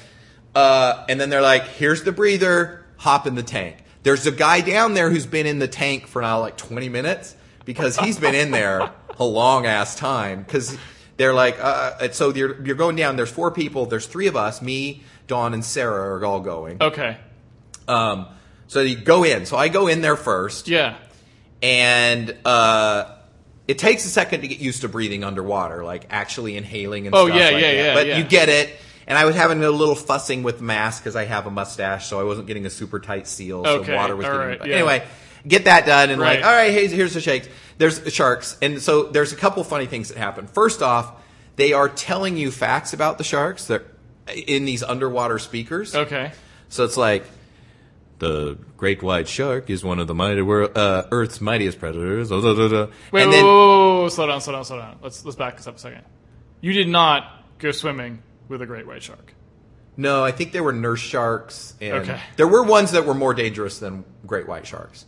Uh, 0.54 1.04
and 1.08 1.20
then 1.20 1.30
they're 1.30 1.42
like, 1.42 1.62
here's 1.68 2.02
the 2.02 2.10
breather, 2.10 2.84
hop 2.96 3.26
in 3.28 3.36
the 3.36 3.42
tank. 3.44 3.76
There's 4.02 4.26
a 4.26 4.32
guy 4.32 4.62
down 4.62 4.94
there 4.94 5.10
who's 5.10 5.26
been 5.26 5.46
in 5.46 5.60
the 5.60 5.68
tank 5.68 6.08
for 6.08 6.22
now 6.22 6.40
like 6.40 6.56
20 6.56 6.88
minutes 6.88 7.36
because 7.68 7.96
he's 7.98 8.18
been 8.18 8.34
in 8.34 8.50
there 8.50 8.90
a 9.18 9.24
long 9.24 9.66
ass 9.66 9.94
time. 9.94 10.42
Because 10.42 10.76
they're 11.18 11.34
like, 11.34 11.58
uh, 11.60 12.08
so 12.12 12.32
you're, 12.34 12.64
you're 12.64 12.76
going 12.76 12.96
down. 12.96 13.16
There's 13.16 13.30
four 13.30 13.50
people. 13.50 13.84
There's 13.86 14.06
three 14.06 14.26
of 14.26 14.36
us. 14.36 14.62
Me, 14.62 15.02
Dawn, 15.26 15.52
and 15.52 15.64
Sarah 15.64 16.16
are 16.18 16.24
all 16.24 16.40
going. 16.40 16.78
Okay. 16.80 17.18
Um, 17.86 18.26
so 18.68 18.80
you 18.80 18.96
go 18.96 19.24
in. 19.24 19.44
So 19.46 19.56
I 19.56 19.68
go 19.68 19.86
in 19.86 20.00
there 20.00 20.16
first, 20.16 20.66
Yeah. 20.68 20.96
and 21.62 22.34
uh, 22.44 23.14
it 23.66 23.78
takes 23.78 24.04
a 24.04 24.08
second 24.08 24.42
to 24.42 24.48
get 24.48 24.58
used 24.60 24.82
to 24.82 24.88
breathing 24.88 25.24
underwater, 25.24 25.84
like 25.84 26.06
actually 26.10 26.56
inhaling 26.56 27.06
and 27.06 27.14
Oh, 27.14 27.26
stuff 27.26 27.38
yeah, 27.38 27.44
like 27.50 27.54
yeah, 27.54 27.60
that. 27.72 27.76
yeah, 27.76 27.94
But 27.94 28.06
yeah. 28.06 28.18
you 28.18 28.24
get 28.24 28.48
it. 28.48 28.70
And 29.06 29.16
I 29.16 29.24
was 29.24 29.34
having 29.34 29.64
a 29.64 29.70
little 29.70 29.94
fussing 29.94 30.42
with 30.42 30.60
mask 30.60 31.02
because 31.02 31.16
I 31.16 31.24
have 31.24 31.46
a 31.46 31.50
mustache, 31.50 32.06
so 32.08 32.20
I 32.20 32.24
wasn't 32.24 32.46
getting 32.46 32.66
a 32.66 32.70
super 32.70 33.00
tight 33.00 33.26
seal. 33.26 33.64
So 33.64 33.80
Okay, 33.80 33.94
water 33.96 34.14
was 34.14 34.26
all 34.26 34.32
getting. 34.32 34.46
right, 34.60 34.66
yeah. 34.68 34.74
Anyway, 34.76 35.02
get 35.48 35.64
that 35.64 35.86
done, 35.86 36.10
and 36.10 36.20
Right. 36.20 36.36
like, 36.40 36.46
all 36.46 36.52
right, 36.52 36.70
here's, 36.72 36.92
here's 36.92 37.14
the 37.14 37.20
shakes. 37.20 37.48
There's 37.78 38.12
sharks, 38.12 38.56
and 38.62 38.80
so 38.82 39.04
there's 39.04 39.32
a 39.32 39.36
couple 39.36 39.64
funny 39.64 39.86
things 39.86 40.08
that 40.08 40.18
happen. 40.18 40.46
First 40.46 40.82
off, 40.82 41.12
they 41.56 41.72
are 41.72 41.88
telling 41.88 42.36
you 42.36 42.50
facts 42.50 42.92
about 42.92 43.18
the 43.18 43.24
sharks. 43.24 43.66
They're 43.66 43.84
in 44.46 44.64
these 44.64 44.82
underwater 44.82 45.38
speakers. 45.38 45.94
Okay. 45.94 46.32
So 46.68 46.84
it's 46.84 46.96
like 46.96 47.24
the 48.18 48.58
great 48.76 49.02
white 49.02 49.28
shark 49.28 49.70
is 49.70 49.84
one 49.84 49.98
of 50.00 50.06
the 50.06 50.14
mighty 50.14 50.40
uh, 50.42 51.04
Earth's 51.10 51.40
mightiest 51.40 51.78
predators. 51.78 52.30
da, 52.30 52.40
da, 52.40 52.54
da, 52.54 52.68
da. 52.68 52.86
Wait, 53.12 53.22
and 53.22 53.30
whoa, 53.30 53.36
then 53.36 53.44
whoa, 53.44 53.54
whoa, 53.54 54.00
whoa, 54.02 54.08
slow 54.08 54.26
down, 54.26 54.40
slow 54.40 54.52
down, 54.54 54.64
slow 54.64 54.78
down. 54.78 54.98
Let's 55.02 55.24
let's 55.24 55.36
back 55.36 55.56
this 55.56 55.66
up 55.66 55.76
a 55.76 55.78
second. 55.78 56.02
You 56.60 56.72
did 56.72 56.88
not 56.88 57.44
go 57.58 57.70
swimming 57.70 58.22
with 58.48 58.60
a 58.60 58.66
great 58.66 58.86
white 58.86 59.02
shark. 59.02 59.34
no, 59.96 60.24
I 60.24 60.32
think 60.32 60.52
there 60.52 60.62
were 60.62 60.72
nurse 60.72 61.00
sharks, 61.00 61.74
and 61.80 61.94
Okay. 62.08 62.20
there 62.36 62.48
were 62.48 62.62
ones 62.64 62.92
that 62.92 63.04
were 63.06 63.14
more 63.14 63.34
dangerous 63.34 63.78
than 63.78 64.04
great 64.26 64.46
white 64.48 64.66
sharks. 64.66 65.04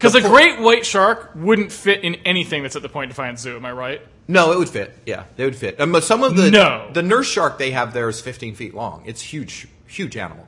Because 0.00 0.14
a 0.14 0.22
great 0.22 0.58
white 0.60 0.86
shark 0.86 1.32
wouldn't 1.34 1.70
fit 1.72 2.02
in 2.04 2.14
anything 2.24 2.62
that's 2.62 2.74
at 2.74 2.80
the 2.82 2.88
Point 2.88 3.10
Defiance 3.10 3.40
Zoo. 3.42 3.56
Am 3.56 3.64
I 3.66 3.72
right? 3.72 4.00
No, 4.28 4.52
it 4.52 4.58
would 4.58 4.68
fit. 4.70 4.96
Yeah, 5.04 5.24
they 5.36 5.44
would 5.44 5.56
fit. 5.56 5.78
Um, 5.80 6.00
some 6.00 6.22
of 6.22 6.36
the 6.36 6.50
No. 6.50 6.88
the 6.92 7.02
nurse 7.02 7.28
shark 7.28 7.58
they 7.58 7.72
have 7.72 7.92
there 7.92 8.08
is 8.08 8.20
15 8.20 8.54
feet 8.54 8.74
long. 8.74 9.02
It's 9.04 9.20
huge, 9.20 9.68
huge 9.86 10.16
animal. 10.16 10.46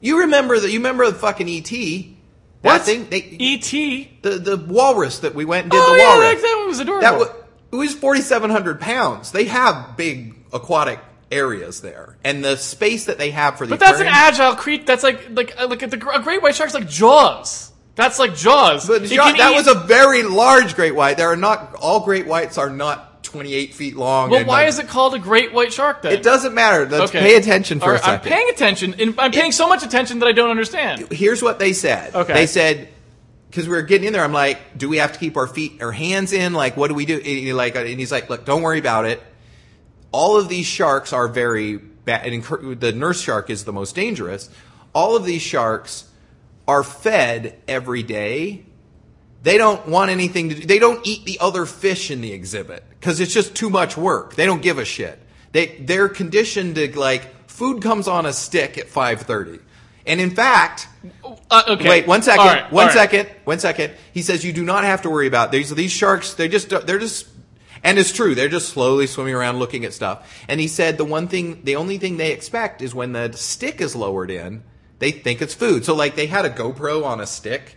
You 0.00 0.20
remember 0.20 0.58
that? 0.58 0.70
You 0.70 0.78
remember 0.78 1.06
the 1.10 1.16
fucking 1.18 1.48
ET? 1.48 1.70
That 2.62 2.68
What? 2.72 2.82
thing? 2.82 3.06
They, 3.08 3.18
E.T. 3.18 4.18
the 4.22 4.30
the 4.30 4.56
walrus 4.56 5.20
that 5.20 5.34
we 5.34 5.44
went 5.44 5.64
and 5.66 5.70
did 5.70 5.80
Oh 5.80 5.92
the 5.92 5.98
yeah, 5.98 6.16
walrus. 6.16 6.42
that, 6.42 6.42
that 6.42 6.64
was 6.66 6.80
adorable. 6.80 7.02
That 7.02 7.18
was, 7.18 7.28
it 7.70 7.76
was 7.76 7.94
4,700 7.94 8.80
pounds. 8.80 9.30
They 9.30 9.44
have 9.44 9.96
big 9.96 10.34
aquatic 10.52 10.98
areas 11.30 11.82
there, 11.82 12.16
and 12.24 12.42
the 12.44 12.56
space 12.56 13.04
that 13.04 13.18
they 13.18 13.30
have 13.30 13.58
for 13.58 13.66
the 13.66 13.70
but 13.76 13.80
that's 13.80 14.00
an 14.00 14.06
aquarium- 14.08 14.14
agile 14.34 14.56
creature. 14.56 14.84
That's 14.86 15.02
like 15.04 15.28
like 15.30 15.54
uh, 15.60 15.68
like 15.68 15.82
a, 15.82 15.86
a 15.86 16.20
great 16.22 16.42
white 16.42 16.54
shark's 16.56 16.74
like 16.74 16.88
Jaws. 16.88 17.70
That's 17.98 18.20
like 18.20 18.36
Jaws. 18.36 18.86
But 18.86 19.02
It 19.02 19.10
can 19.10 19.36
that 19.38 19.50
eat- 19.50 19.56
was 19.56 19.66
a 19.66 19.74
very 19.74 20.22
large 20.22 20.76
great 20.76 20.94
white. 20.94 21.16
There 21.16 21.28
are 21.32 21.36
not 21.36 21.74
all 21.74 21.98
great 22.00 22.28
whites 22.28 22.56
are 22.56 22.70
not 22.70 23.24
28 23.24 23.74
feet 23.74 23.96
long. 23.96 24.30
Well, 24.30 24.44
why 24.46 24.66
is 24.66 24.78
it 24.78 24.86
called 24.86 25.14
a 25.14 25.18
great 25.18 25.52
white 25.52 25.72
shark 25.72 26.02
then? 26.02 26.12
It 26.12 26.22
doesn't 26.22 26.54
matter. 26.54 26.86
Let's 26.86 27.10
Okay. 27.10 27.18
pay 27.18 27.34
attention 27.34 27.80
for 27.80 27.86
All 27.86 27.90
a 27.90 27.94
right, 27.94 28.08
I'm 28.10 28.20
paying 28.20 28.48
attention, 28.50 28.94
and 29.00 29.16
I'm 29.18 29.32
paying 29.32 29.50
so 29.50 29.68
much 29.68 29.82
attention 29.82 30.20
that 30.20 30.26
I 30.28 30.32
don't 30.32 30.48
understand. 30.50 31.08
Here's 31.10 31.42
what 31.42 31.58
they 31.58 31.72
said. 31.72 32.14
Okay. 32.14 32.32
They 32.32 32.46
said 32.46 32.88
because 33.50 33.66
we 33.68 33.74
were 33.74 33.82
getting 33.82 34.06
in 34.06 34.12
there. 34.12 34.22
I'm 34.22 34.32
like, 34.32 34.78
do 34.78 34.88
we 34.88 34.98
have 34.98 35.12
to 35.14 35.18
keep 35.18 35.36
our 35.36 35.48
feet, 35.48 35.82
our 35.82 35.90
hands 35.90 36.32
in? 36.32 36.52
Like, 36.52 36.76
what 36.76 36.86
do 36.88 36.94
we 36.94 37.04
do? 37.04 37.16
And 37.18 37.56
like, 37.56 37.74
and 37.74 37.88
he's 37.98 38.12
like, 38.12 38.30
look, 38.30 38.44
don't 38.44 38.62
worry 38.62 38.78
about 38.78 39.06
it. 39.06 39.20
All 40.12 40.36
of 40.38 40.48
these 40.48 40.66
sharks 40.66 41.12
are 41.12 41.26
very 41.26 41.78
bad. 41.78 42.26
And 42.26 42.78
the 42.80 42.92
nurse 42.92 43.20
shark 43.20 43.50
is 43.50 43.64
the 43.64 43.72
most 43.72 43.96
dangerous. 43.96 44.48
All 44.94 45.16
of 45.16 45.24
these 45.24 45.42
sharks 45.42 46.04
are 46.68 46.84
fed 46.84 47.58
every 47.66 48.04
day. 48.04 48.64
They 49.42 49.56
don't 49.58 49.88
want 49.88 50.10
anything 50.10 50.50
to 50.50 50.54
do. 50.54 50.66
They 50.66 50.78
don't 50.78 51.04
eat 51.06 51.24
the 51.24 51.38
other 51.40 51.64
fish 51.66 52.10
in 52.10 52.20
the 52.20 52.32
exhibit 52.32 52.84
because 53.00 53.18
it's 53.18 53.32
just 53.32 53.54
too 53.54 53.70
much 53.70 53.96
work. 53.96 54.34
They 54.36 54.46
don't 54.46 54.62
give 54.62 54.78
a 54.78 54.84
shit. 54.84 55.20
They 55.52 55.66
they're 55.80 56.08
conditioned 56.08 56.74
to 56.76 56.98
like 56.98 57.48
food 57.48 57.82
comes 57.82 58.06
on 58.06 58.26
a 58.26 58.32
stick 58.32 58.76
at 58.78 58.88
5:30. 58.88 59.60
And 60.06 60.20
in 60.20 60.30
fact, 60.30 60.88
Uh, 61.50 61.62
okay. 61.68 61.88
Wait, 61.88 62.06
one 62.06 62.22
second. 62.22 62.44
Right, 62.46 62.72
one 62.72 62.82
all 62.82 62.88
right. 62.88 62.94
second. 62.94 63.28
One 63.44 63.58
second. 63.58 63.92
He 64.12 64.22
says 64.22 64.44
you 64.44 64.52
do 64.52 64.64
not 64.64 64.84
have 64.84 65.02
to 65.02 65.10
worry 65.10 65.26
about 65.26 65.52
these. 65.52 65.70
These 65.74 65.92
sharks. 65.92 66.34
They 66.34 66.48
just. 66.48 66.68
They're 66.86 66.98
just. 66.98 67.26
And 67.84 67.98
it's 67.98 68.12
true. 68.12 68.34
They're 68.34 68.48
just 68.48 68.70
slowly 68.70 69.06
swimming 69.06 69.34
around 69.34 69.58
looking 69.58 69.84
at 69.84 69.92
stuff. 69.92 70.44
And 70.48 70.60
he 70.60 70.66
said 70.66 70.98
the 70.98 71.04
one 71.04 71.28
thing, 71.28 71.60
the 71.62 71.76
only 71.76 71.96
thing 71.98 72.16
they 72.16 72.32
expect 72.32 72.82
is 72.82 72.92
when 72.94 73.12
the 73.12 73.32
stick 73.34 73.80
is 73.80 73.94
lowered 73.94 74.30
in, 74.32 74.64
they 74.98 75.10
think 75.10 75.42
it's 75.42 75.54
food. 75.54 75.84
So 75.84 75.94
like 75.94 76.16
they 76.16 76.26
had 76.26 76.44
a 76.44 76.50
GoPro 76.50 77.04
on 77.04 77.20
a 77.20 77.26
stick 77.26 77.76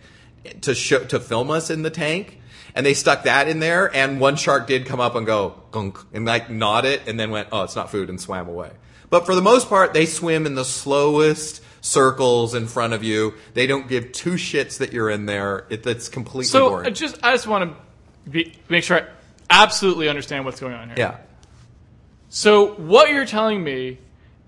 to 0.62 0.74
show, 0.74 1.00
to 1.04 1.20
film 1.20 1.50
us 1.50 1.70
in 1.70 1.82
the 1.82 1.90
tank. 1.90 2.38
And 2.74 2.86
they 2.86 2.94
stuck 2.94 3.24
that 3.24 3.48
in 3.48 3.60
there, 3.60 3.94
and 3.94 4.18
one 4.18 4.36
shark 4.36 4.66
did 4.66 4.86
come 4.86 4.98
up 4.98 5.14
and 5.14 5.26
go 5.26 5.60
gunk 5.72 5.98
and 6.14 6.24
like 6.24 6.48
nod 6.48 6.86
it, 6.86 7.02
and 7.06 7.20
then 7.20 7.30
went, 7.30 7.48
"Oh, 7.52 7.64
it's 7.64 7.76
not 7.76 7.90
food," 7.90 8.08
and 8.08 8.18
swam 8.18 8.48
away. 8.48 8.70
But 9.10 9.26
for 9.26 9.34
the 9.34 9.42
most 9.42 9.68
part, 9.68 9.92
they 9.92 10.06
swim 10.06 10.46
in 10.46 10.54
the 10.54 10.64
slowest 10.64 11.60
circles 11.82 12.54
in 12.54 12.66
front 12.66 12.94
of 12.94 13.04
you. 13.04 13.34
They 13.52 13.66
don't 13.66 13.88
give 13.88 14.12
two 14.12 14.36
shits 14.36 14.78
that 14.78 14.90
you're 14.90 15.10
in 15.10 15.26
there. 15.26 15.66
It, 15.68 15.86
it's 15.86 16.08
completely 16.08 16.44
So 16.46 16.70
boring. 16.70 16.86
I 16.86 16.90
just 16.90 17.22
I 17.22 17.32
just 17.32 17.46
want 17.46 17.76
to 18.24 18.30
be, 18.30 18.54
make 18.70 18.84
sure 18.84 19.00
I 19.00 19.06
absolutely 19.50 20.08
understand 20.08 20.46
what's 20.46 20.58
going 20.60 20.72
on 20.72 20.88
here. 20.88 20.96
yeah. 20.96 21.16
So 22.30 22.72
what 22.76 23.10
you're 23.10 23.26
telling 23.26 23.62
me 23.62 23.98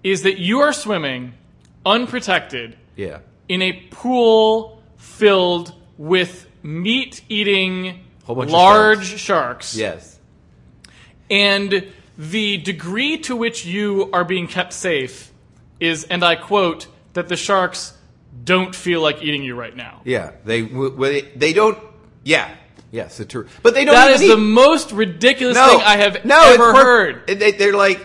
is 0.03 0.23
that 0.23 0.39
you 0.39 0.61
are 0.61 0.73
swimming 0.73 1.35
unprotected 1.87 2.77
Yeah. 2.97 3.19
in 3.49 3.63
a 3.63 3.73
pool 3.91 4.83
filled 4.97 5.75
with 5.99 6.47
meat 6.63 7.23
eating 7.29 8.01
Whole 8.25 8.37
bunch 8.37 8.49
of 8.49 8.53
large 8.53 9.19
sharks. 9.19 9.77
Yes. 9.77 10.19
And 11.31 11.93
the 12.17 12.59
degree 12.59 13.19
to 13.19 13.37
which 13.37 13.67
you 13.67 14.11
are 14.13 14.25
being 14.25 14.47
kept 14.47 14.73
safe 14.73 15.31
is, 15.81 16.05
and 16.05 16.25
I 16.25 16.37
quote, 16.37 16.87
that 17.13 17.29
the 17.29 17.37
sharks 17.37 17.93
don't 18.45 18.75
feel 18.75 19.01
like 19.01 19.23
eating 19.23 19.43
you 19.43 19.55
right 19.55 19.75
now. 19.75 20.01
Yeah. 20.05 20.33
They 20.45 20.63
they 20.63 21.53
don't. 21.53 21.79
Yeah. 22.25 22.51
Yes. 22.91 23.21
It's 23.21 23.31
true. 23.31 23.47
But 23.63 23.75
they 23.75 23.85
don't. 23.85 23.95
That 23.95 24.11
is 24.11 24.21
the 24.21 24.37
most 24.37 24.93
ridiculous 24.93 25.55
no, 25.57 25.69
thing 25.69 25.81
I 25.83 25.97
have 25.97 26.25
no, 26.25 26.41
ever 26.55 26.73
heard. 26.73 27.27
They, 27.27 27.53
they're 27.53 27.77
like, 27.77 28.01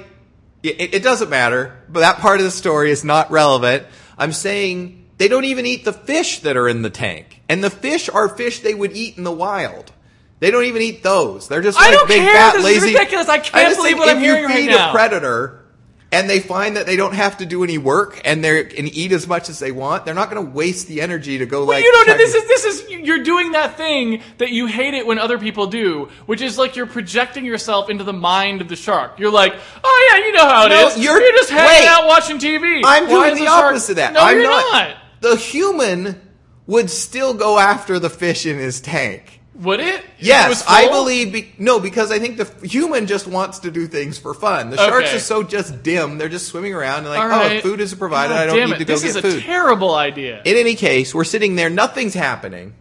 it, 0.64 0.96
it 0.96 1.04
doesn't 1.04 1.30
matter. 1.30 1.78
But 1.90 2.02
that 2.02 2.18
part 2.18 2.40
of 2.40 2.46
the 2.46 2.52
story 2.52 2.92
is 2.92 3.04
not 3.04 3.32
relevant. 3.32 3.86
I'm 4.18 4.34
saying 4.34 5.08
they 5.18 5.28
don't 5.28 5.46
even 5.46 5.66
eat 5.66 5.86
the 5.86 5.94
fish 5.94 6.40
that 6.40 6.58
are 6.58 6.68
in 6.68 6.82
the 6.82 6.90
tank, 6.90 7.42
and 7.48 7.64
the 7.64 7.70
fish 7.70 8.10
are 8.10 8.30
fish 8.30 8.60
they 8.60 8.74
would 8.74 8.96
eat 8.96 9.18
in 9.18 9.24
the 9.24 9.32
wild. 9.32 9.92
They 10.40 10.52
don't 10.52 10.64
even 10.66 10.82
eat 10.82 11.04
those. 11.04 11.48
They're 11.48 11.62
just 11.62 11.78
I 11.78 11.88
like 11.90 11.94
don't 11.94 12.08
big 12.08 12.22
care. 12.22 12.34
fat 12.34 12.54
This 12.56 12.78
is 12.78 12.84
ridiculous. 12.84 13.28
I 13.28 13.40
can't 13.40 13.68
just 13.68 13.78
believe 13.78 13.98
what 13.98 14.10
I'm 14.10 14.20
hearing 14.20 14.46
right 14.46 14.50
now. 14.50 14.56
if 14.56 14.64
you 14.64 14.70
feed 14.70 14.76
a 14.76 14.92
predator 14.92 15.59
and 16.12 16.30
they 16.30 16.40
find 16.40 16.76
that 16.76 16.86
they 16.88 16.96
don't 16.96 17.14
have 17.14 17.38
to 17.38 17.46
do 17.46 17.64
any 17.64 17.78
work 17.78 18.20
and 18.26 18.44
they 18.44 18.64
can 18.64 18.88
eat 18.88 19.12
as 19.12 19.28
much 19.28 19.48
as 19.50 19.60
they 19.60 19.72
want, 19.72 20.06
they're 20.06 20.16
not 20.16 20.32
going 20.32 20.44
to 20.44 20.52
waste 20.52 20.88
the 20.88 21.02
energy 21.02 21.38
to 21.38 21.46
go 21.46 21.64
like. 21.66 21.84
you 21.84 22.08
know 22.08 22.18
this 22.18 22.34
is 22.34 22.48
this 22.48 22.66
is 22.66 22.90
you're 22.90 23.24
doing 23.24 23.52
that 23.52 23.78
thing 23.78 24.22
that 24.40 24.50
you 24.52 24.66
hate 24.66 24.94
it 24.96 25.06
when 25.06 25.20
other 25.20 25.38
people 25.38 25.68
do, 25.68 26.10
which 26.26 26.42
is 26.42 26.58
like 26.58 26.76
you're 26.76 26.88
projecting 26.88 27.46
yourself 27.46 27.90
into 27.90 28.04
the 28.04 28.14
mind 28.14 28.62
of 28.62 28.68
the 28.70 28.76
shark. 28.76 29.20
You're 29.20 29.32
like, 29.32 29.54
oh 29.84 30.10
yeah, 30.12 30.26
you 30.26 30.34
know 30.34 30.46
how 30.48 30.66
it 30.66 30.70
No, 30.70 30.88
is. 30.88 30.98
you're- 30.98 31.20
just 31.38 31.52
hanging 31.52 31.84
wait. 31.84 31.88
out 31.88 32.08
watching 32.08 32.38
TV. 32.40 32.82
I'm 32.84 33.04
Why 33.08 33.30
doing 33.30 33.44
the 33.44 33.50
opposite 33.50 33.92
of 33.92 33.96
that. 33.98 34.14
No, 34.14 34.22
I'm 34.22 34.36
you're 34.36 34.50
not, 34.50 34.90
not. 34.90 34.98
The 35.22 35.36
human 35.36 36.20
would 36.66 36.90
still 36.90 37.34
go 37.34 37.58
after 37.60 38.00
the 38.00 38.10
fish 38.10 38.46
in 38.46 38.58
his 38.58 38.82
tank. 38.82 39.39
Would 39.60 39.82
it? 39.82 39.96
If 39.96 40.00
it 40.00 40.06
Yes, 40.20 40.64
I 40.68 40.88
believe. 40.88 41.34
Be, 41.34 41.52
no, 41.58 41.80
because 41.82 42.12
I 42.12 42.20
think 42.20 42.38
the 42.38 42.44
f- 42.46 42.62
human 42.62 43.08
just 43.08 43.28
wants 43.28 43.60
to 43.60 43.72
do 43.72 43.88
things 43.88 44.18
for 44.18 44.34
fun. 44.34 44.70
The 44.70 44.78
sharks 44.78 45.08
Okay. 45.08 45.16
are 45.18 45.20
so 45.20 45.44
just 45.44 45.84
dim; 45.84 46.18
they're 46.18 46.30
just 46.30 46.48
swimming 46.48 46.74
around 46.74 47.00
and 47.00 47.10
like, 47.10 47.20
oh, 47.22 47.56
if 47.56 47.64
food 47.64 47.82
is 47.82 47.94
provided. 47.94 48.34
God 48.34 48.44
I 48.44 48.46
don't 48.46 48.70
need 48.70 48.78
to 48.78 48.86
go 48.86 48.94
this 48.94 49.02
get 49.02 49.10
is 49.10 49.16
a 49.18 49.22
food. 49.22 49.44
terrible 49.44 49.94
idea. 49.94 50.42
In 50.46 50.56
any 50.56 50.76
case, 50.76 51.14
we're 51.14 51.26
sitting 51.26 51.56
there, 51.56 51.70
nothing's 51.70 52.14
happening. 52.14 52.74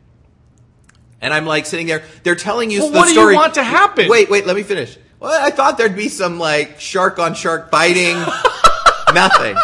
And 1.20 1.34
I'm 1.34 1.46
like 1.46 1.66
sitting 1.66 1.88
there, 1.88 2.04
they're 2.22 2.36
telling 2.36 2.70
you 2.70 2.78
Well, 2.80 2.90
the 2.92 2.98
what 2.98 3.08
do 3.08 3.14
you 3.14 3.34
want 3.34 3.54
to 3.54 3.64
happen? 3.64 4.08
Wait, 4.08 4.30
wait, 4.30 4.46
let 4.46 4.54
me 4.54 4.62
finish. 4.62 4.96
Well, 5.18 5.36
I 5.44 5.50
thought 5.50 5.78
there'd 5.78 5.96
be 5.96 6.08
some 6.08 6.38
like 6.38 6.78
shark 6.80 7.18
on 7.18 7.34
shark 7.34 7.72
biting. 7.72 8.14
Nothing. 9.14 9.56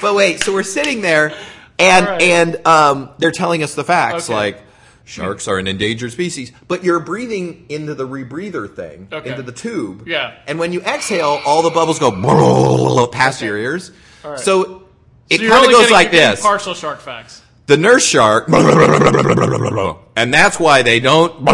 But 0.00 0.14
wait, 0.16 0.40
so 0.42 0.52
we're 0.52 0.62
sitting 0.64 1.00
there 1.00 1.32
and 1.78 2.06
right. 2.06 2.22
and 2.22 2.66
um, 2.66 3.10
they're 3.18 3.30
telling 3.30 3.62
us 3.62 3.74
the 3.76 3.84
facts 3.84 4.28
Okay. 4.28 4.34
like 4.34 4.62
sharks 5.10 5.48
are 5.48 5.58
an 5.58 5.66
endangered 5.66 6.12
species, 6.12 6.52
but 6.68 6.84
you're 6.84 7.00
breathing 7.00 7.66
into 7.68 7.94
the 7.94 8.06
rebreather 8.06 8.72
thing, 8.74 9.08
Okay. 9.12 9.30
into 9.30 9.42
the 9.42 9.52
tube. 9.52 10.06
Yeah. 10.06 10.34
And 10.46 10.58
when 10.58 10.72
you 10.72 10.80
exhale, 10.82 11.40
all 11.44 11.62
the 11.62 11.70
bubbles 11.70 11.98
go 11.98 13.06
past 13.12 13.42
your 13.42 13.58
ears. 13.58 13.90
All 14.24 14.30
right. 14.32 14.40
So 14.40 14.84
it 15.28 15.36
So 15.38 15.42
you're 15.42 15.50
kind 15.52 15.64
of 15.64 15.68
only 15.68 15.72
goes 15.74 15.80
getting- 15.82 15.92
like 15.94 16.04
you're 16.06 16.12
getting 16.12 16.30
this 16.30 16.40
Partial 16.42 16.74
shark 16.74 17.00
facts. 17.00 17.42
the 17.66 17.76
nurse 17.76 18.04
shark, 18.04 18.48
and 20.16 20.32
that's 20.34 20.58
why 20.60 20.82
they 20.82 21.00
don't. 21.00 21.32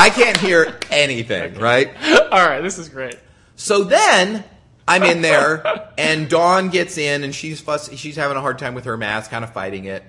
I 0.00 0.10
can't 0.14 0.36
hear 0.36 0.78
anything, 0.90 1.54
right? 1.54 1.90
All 2.30 2.46
right, 2.46 2.60
this 2.60 2.78
is 2.78 2.88
great. 2.88 3.16
So 3.56 3.82
then 3.84 4.44
I'm 4.86 5.02
in 5.02 5.20
there, 5.22 5.90
and 5.98 6.28
Dawn 6.28 6.68
gets 6.68 6.96
in, 6.98 7.24
and 7.24 7.34
she's 7.34 7.60
fuss, 7.60 7.92
she's 7.96 8.14
having 8.16 8.36
a 8.36 8.40
hard 8.40 8.58
time 8.58 8.74
with 8.74 8.84
her 8.84 8.96
mask, 8.96 9.30
kind 9.30 9.44
of 9.44 9.52
fighting 9.52 9.84
it. 9.86 10.04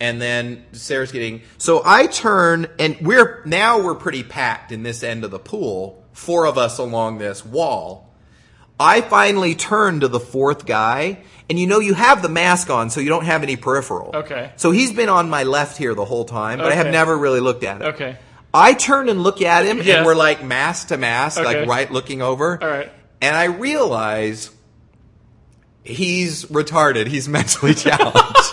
And 0.00 0.20
then 0.20 0.64
Sarah's 0.72 1.12
getting. 1.12 1.42
So 1.58 1.80
I 1.84 2.06
turn, 2.08 2.66
and 2.78 2.96
we're 3.00 3.42
now 3.46 3.80
we're 3.82 3.94
pretty 3.94 4.22
packed 4.22 4.72
in 4.72 4.82
this 4.82 5.02
end 5.02 5.24
of 5.24 5.30
the 5.30 5.38
pool, 5.38 6.04
four 6.12 6.46
of 6.46 6.58
us 6.58 6.78
along 6.78 7.18
this 7.18 7.44
wall. 7.44 8.10
I 8.78 9.02
finally 9.02 9.54
turn 9.54 10.00
to 10.00 10.08
the 10.08 10.18
fourth 10.18 10.66
guy, 10.66 11.22
and 11.48 11.60
you 11.60 11.68
know 11.68 11.78
you 11.78 11.94
have 11.94 12.22
the 12.22 12.28
mask 12.28 12.70
on, 12.70 12.90
so 12.90 13.00
you 13.00 13.08
don't 13.08 13.24
have 13.24 13.44
any 13.44 13.54
peripheral. 13.54 14.10
Okay. 14.14 14.50
So 14.56 14.72
he's 14.72 14.92
been 14.92 15.08
on 15.08 15.30
my 15.30 15.44
left 15.44 15.78
here 15.78 15.94
the 15.94 16.04
whole 16.04 16.24
time, 16.24 16.58
but 16.58 16.72
I 16.72 16.74
have 16.74 16.88
never 16.88 17.16
really 17.16 17.38
looked 17.40 17.62
at 17.62 17.80
it. 17.80 17.84
Okay. 17.94 18.16
I 18.52 18.74
turn 18.74 19.08
and 19.08 19.22
look 19.22 19.42
at 19.42 19.64
him, 19.64 19.78
Yes. 19.78 19.98
and 19.98 20.06
we're 20.06 20.16
like 20.16 20.42
mask 20.44 20.88
to 20.88 20.96
mask, 20.96 21.40
Okay. 21.40 21.60
like 21.60 21.68
right 21.68 21.90
looking 21.90 22.20
over. 22.20 22.58
All 22.60 22.68
right. 22.68 22.90
And 23.22 23.36
I 23.36 23.44
realize 23.44 24.50
he's 25.84 26.44
retarded. 26.46 27.06
He's 27.06 27.28
mentally 27.38 27.74
challenged. 27.74 28.43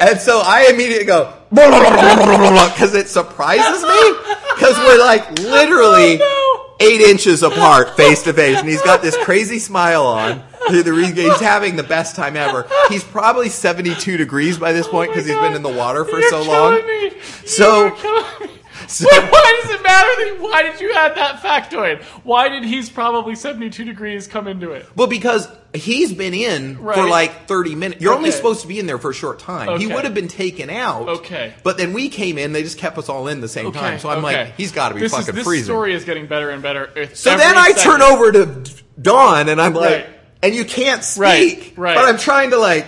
And 0.00 0.18
so 0.20 0.40
I 0.44 0.68
immediately 0.72 1.04
go, 1.04 1.32
because 1.50 2.94
it 2.94 3.08
surprises 3.08 3.82
me. 3.82 4.12
Because 4.54 4.76
we're 4.78 4.98
like 4.98 5.30
literally 5.40 6.18
oh, 6.22 6.76
eight 6.80 7.00
inches 7.00 7.42
apart, 7.42 7.96
face 7.96 8.22
to 8.24 8.32
face. 8.32 8.58
And 8.58 8.68
he's 8.68 8.82
got 8.82 9.02
this 9.02 9.16
crazy 9.18 9.58
smile 9.58 10.06
on. 10.06 10.42
The 10.70 10.92
reason- 10.92 11.16
He's 11.16 11.40
having 11.40 11.76
the 11.76 11.82
best 11.82 12.14
time 12.14 12.36
ever. 12.36 12.68
He's 12.88 13.02
probably 13.02 13.48
72 13.48 14.16
degrees 14.16 14.56
by 14.58 14.72
this 14.72 14.86
point 14.86 15.10
because 15.10 15.26
he's 15.26 15.36
been 15.36 15.54
in 15.54 15.62
the 15.62 15.68
water 15.72 16.04
for 16.04 16.16
Oh 16.16 16.18
You're 16.18 16.30
so 16.30 16.42
long. 16.42 16.74
Me. 16.86 17.12
So- 17.46 17.84
You're 17.86 17.96
killing 17.96 18.24
me. 18.40 18.59
So- 18.90 19.06
why 19.10 19.60
does 19.62 19.70
it 19.70 19.82
matter? 19.82 20.08
That, 20.08 20.36
why 20.40 20.62
did 20.62 20.80
you 20.80 20.92
add 20.92 21.14
that 21.16 21.36
factoid? 21.36 22.02
Why 22.24 22.48
did 22.48 22.64
he's 22.64 22.90
probably 22.90 23.34
72 23.34 23.84
degrees 23.84 24.26
come 24.26 24.48
into 24.48 24.72
it? 24.72 24.86
Well, 24.96 25.06
because 25.06 25.48
he's 25.72 26.12
been 26.12 26.34
in 26.34 26.76
for 26.76 27.08
like 27.08 27.46
30 27.46 27.74
minutes. 27.76 28.02
You're 28.02 28.14
only 28.14 28.30
supposed 28.32 28.62
to 28.62 28.68
be 28.68 28.78
in 28.78 28.86
there 28.86 28.98
for 28.98 29.10
a 29.10 29.14
short 29.14 29.38
time. 29.38 29.78
He 29.78 29.86
would 29.86 30.04
have 30.04 30.14
been 30.14 30.28
taken 30.28 30.70
out. 30.70 31.08
Okay. 31.08 31.54
But 31.62 31.78
then 31.78 31.92
we 31.92 32.08
came 32.08 32.38
in, 32.38 32.52
they 32.52 32.62
just 32.62 32.78
kept 32.78 32.98
us 32.98 33.08
all 33.08 33.28
in 33.28 33.40
the 33.40 33.48
same 33.48 33.72
time. 33.72 33.98
So 33.98 34.08
I'm 34.08 34.24
okay. 34.24 34.44
like, 34.44 34.56
he's 34.56 34.72
got 34.72 34.88
to 34.88 34.94
be 34.94 35.00
this 35.00 35.12
fucking 35.12 35.28
is, 35.28 35.34
this 35.36 35.44
freezing. 35.44 35.64
story 35.64 35.94
is 35.94 36.04
getting 36.04 36.26
better 36.26 36.50
and 36.50 36.62
better. 36.62 36.90
so 37.14 37.36
then 37.36 37.56
I 37.56 37.72
second. 37.72 37.82
turn 37.82 38.02
over 38.02 38.32
to 38.32 38.72
Dawn 39.00 39.48
and 39.48 39.60
I'm 39.60 39.74
like, 39.74 39.90
Right. 39.90 40.06
and 40.42 40.54
you 40.54 40.64
can't 40.64 41.04
speak. 41.04 41.20
Right, 41.20 41.72
right. 41.76 41.94
But 41.94 42.06
I'm 42.06 42.18
trying 42.18 42.50
to 42.50 42.58
like, 42.58 42.86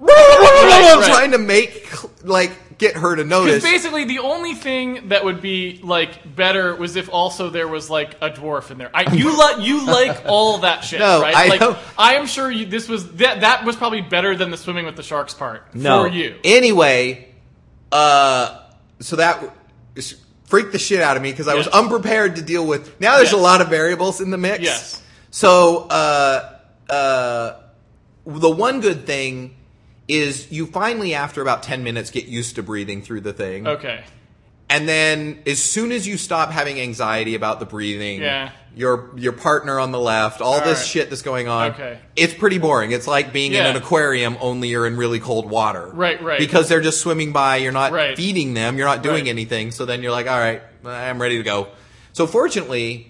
I'm 0.00 0.06
right. 0.06 1.04
trying 1.06 1.30
to 1.32 1.38
make, 1.38 1.88
like, 2.24 2.52
get 2.78 2.96
her 2.96 3.16
to 3.16 3.24
notice. 3.24 3.56
Because 3.56 3.70
basically, 3.70 4.04
the 4.04 4.18
only 4.20 4.54
thing 4.54 5.08
that 5.08 5.24
would 5.24 5.40
be 5.40 5.80
like 5.82 6.34
better 6.36 6.74
was 6.76 6.96
if 6.96 7.08
also 7.08 7.50
there 7.50 7.68
was 7.68 7.88
like 7.90 8.14
a 8.20 8.30
dwarf 8.30 8.70
in 8.70 8.78
there. 8.78 8.90
I, 8.92 9.12
you 9.14 9.36
like 9.38 9.64
you 9.64 9.86
like 9.86 10.22
all 10.26 10.58
that 10.58 10.80
shit, 10.84 11.00
No, 11.00 11.20
right? 11.22 11.34
I 11.34 11.46
like 11.48 11.60
don't. 11.60 11.78
I 11.98 12.14
am 12.16 12.26
sure 12.26 12.50
you, 12.50 12.66
this 12.66 12.88
was 12.88 13.12
that 13.16 13.40
that 13.40 13.64
was 13.64 13.76
probably 13.76 14.02
better 14.02 14.36
than 14.36 14.50
the 14.50 14.56
swimming 14.56 14.84
with 14.86 14.96
the 14.96 15.02
sharks 15.02 15.34
part 15.34 15.74
no. 15.74 16.02
for 16.02 16.08
you. 16.08 16.36
Anyway, 16.44 17.34
uh, 17.92 18.60
so 19.00 19.16
that 19.16 19.54
s- 19.96 20.14
freaked 20.44 20.72
the 20.72 20.78
shit 20.78 21.00
out 21.00 21.16
of 21.16 21.22
me 21.22 21.30
because 21.30 21.48
I 21.48 21.54
was 21.54 21.66
Yes. 21.66 21.74
unprepared 21.74 22.36
to 22.36 22.42
deal 22.42 22.66
with. 22.66 23.00
Now 23.00 23.16
there's 23.16 23.32
a 23.32 23.36
lot 23.38 23.60
of 23.60 23.68
variables 23.68 24.20
in 24.20 24.30
the 24.30 24.38
mix. 24.38 24.62
Yes. 24.62 25.02
So, 25.30 25.86
uh, 25.90 26.58
uh, 26.88 27.60
the 28.24 28.50
one 28.50 28.80
good 28.80 29.06
thing 29.06 29.56
is 30.08 30.50
you 30.52 30.66
finally, 30.66 31.14
after 31.14 31.42
about 31.42 31.62
10 31.62 31.82
minutes, 31.82 32.10
get 32.10 32.26
used 32.26 32.54
to 32.56 32.62
breathing 32.62 33.02
through 33.02 33.20
the 33.22 33.32
thing. 33.32 33.66
Okay. 33.66 34.04
And 34.68 34.88
then 34.88 35.38
as 35.46 35.62
soon 35.62 35.92
as 35.92 36.08
you 36.08 36.16
stop 36.16 36.50
having 36.50 36.80
anxiety 36.80 37.34
about 37.36 37.60
the 37.60 37.66
breathing, 37.66 38.20
Yeah. 38.20 38.50
your 38.74 39.10
your 39.16 39.32
partner 39.32 39.78
on 39.78 39.92
the 39.92 39.98
left, 40.00 40.40
all, 40.40 40.54
All 40.54 40.60
this 40.60 40.78
right. 40.78 40.86
shit 40.86 41.08
that's 41.10 41.22
going 41.22 41.46
on, 41.46 41.70
Okay. 41.72 41.98
it's 42.16 42.34
pretty 42.34 42.58
boring. 42.58 42.90
It's 42.90 43.06
like 43.06 43.32
being 43.32 43.52
in 43.54 43.64
an 43.64 43.76
aquarium, 43.76 44.36
only 44.40 44.68
you're 44.68 44.86
in 44.86 44.96
really 44.96 45.20
cold 45.20 45.48
water. 45.48 45.88
Right, 45.94 46.20
right. 46.20 46.38
Because 46.40 46.68
they're 46.68 46.80
just 46.80 47.00
swimming 47.00 47.32
by, 47.32 47.56
you're 47.58 47.70
not 47.70 47.92
Right. 47.92 48.16
feeding 48.16 48.54
them, 48.54 48.76
you're 48.76 48.88
not 48.88 49.02
doing 49.04 49.24
Right. 49.24 49.28
anything. 49.30 49.70
So 49.70 49.84
then 49.86 50.02
you're 50.02 50.10
like, 50.12 50.28
all 50.28 50.38
right, 50.38 50.60
I'm 50.84 51.22
ready 51.22 51.36
to 51.38 51.44
go. 51.44 51.68
So 52.12 52.26
fortunately, 52.26 53.06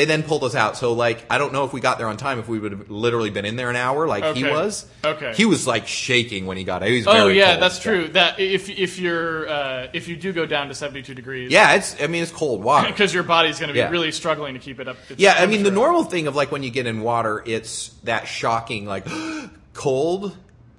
they 0.00 0.06
then 0.06 0.22
pulled 0.22 0.44
us 0.44 0.54
out. 0.54 0.78
So 0.78 0.94
like, 0.94 1.26
I 1.28 1.36
don't 1.36 1.52
know 1.52 1.64
if 1.64 1.74
we 1.74 1.80
got 1.82 1.98
there 1.98 2.06
on 2.06 2.16
time. 2.16 2.38
If 2.38 2.48
we 2.48 2.58
would 2.58 2.72
have 2.72 2.90
literally 2.90 3.28
been 3.28 3.44
in 3.44 3.56
there 3.56 3.68
an 3.68 3.76
hour, 3.76 4.06
like 4.08 4.24
he 4.34 4.46
Okay. 4.46 4.50
was. 4.50 4.86
Okay. 5.04 5.34
He 5.36 5.44
was 5.44 5.66
like 5.66 5.86
shaking 5.86 6.46
when 6.46 6.56
he 6.56 6.64
got 6.64 6.82
out. 6.82 6.88
He 6.88 6.96
was 6.96 7.06
Oh 7.06 7.12
very 7.12 7.36
yeah, 7.36 7.50
cold. 7.50 7.62
that's 7.62 7.78
true. 7.80 8.08
That 8.08 8.40
if 8.40 8.70
if 8.70 8.98
you're 8.98 9.46
uh, 9.46 9.88
if 9.92 10.08
you 10.08 10.16
do 10.16 10.32
go 10.32 10.46
down 10.46 10.68
to 10.68 10.74
72 10.74 11.12
degrees, 11.14 11.52
Yeah, 11.52 11.74
it's. 11.74 12.00
I 12.02 12.06
mean, 12.06 12.22
it's 12.22 12.32
cold 12.32 12.64
water. 12.64 12.88
because 12.90 13.12
your 13.12 13.24
body's 13.24 13.58
going 13.58 13.68
to 13.68 13.74
be 13.74 13.80
Yeah. 13.80 13.90
really 13.90 14.10
struggling 14.10 14.54
to 14.54 14.60
keep 14.60 14.80
it 14.80 14.88
up. 14.88 14.96
its 15.10 15.20
Yeah, 15.20 15.34
I 15.36 15.40
mean 15.44 15.50
the 15.62 15.64
temperature. 15.64 15.74
normal 15.74 16.04
thing 16.04 16.26
of 16.28 16.34
like 16.34 16.50
when 16.50 16.62
you 16.62 16.70
get 16.70 16.86
in 16.86 17.02
water, 17.02 17.42
it's 17.44 17.88
that 18.04 18.26
shocking 18.26 18.86
like 18.86 19.06
cold, 19.74 20.36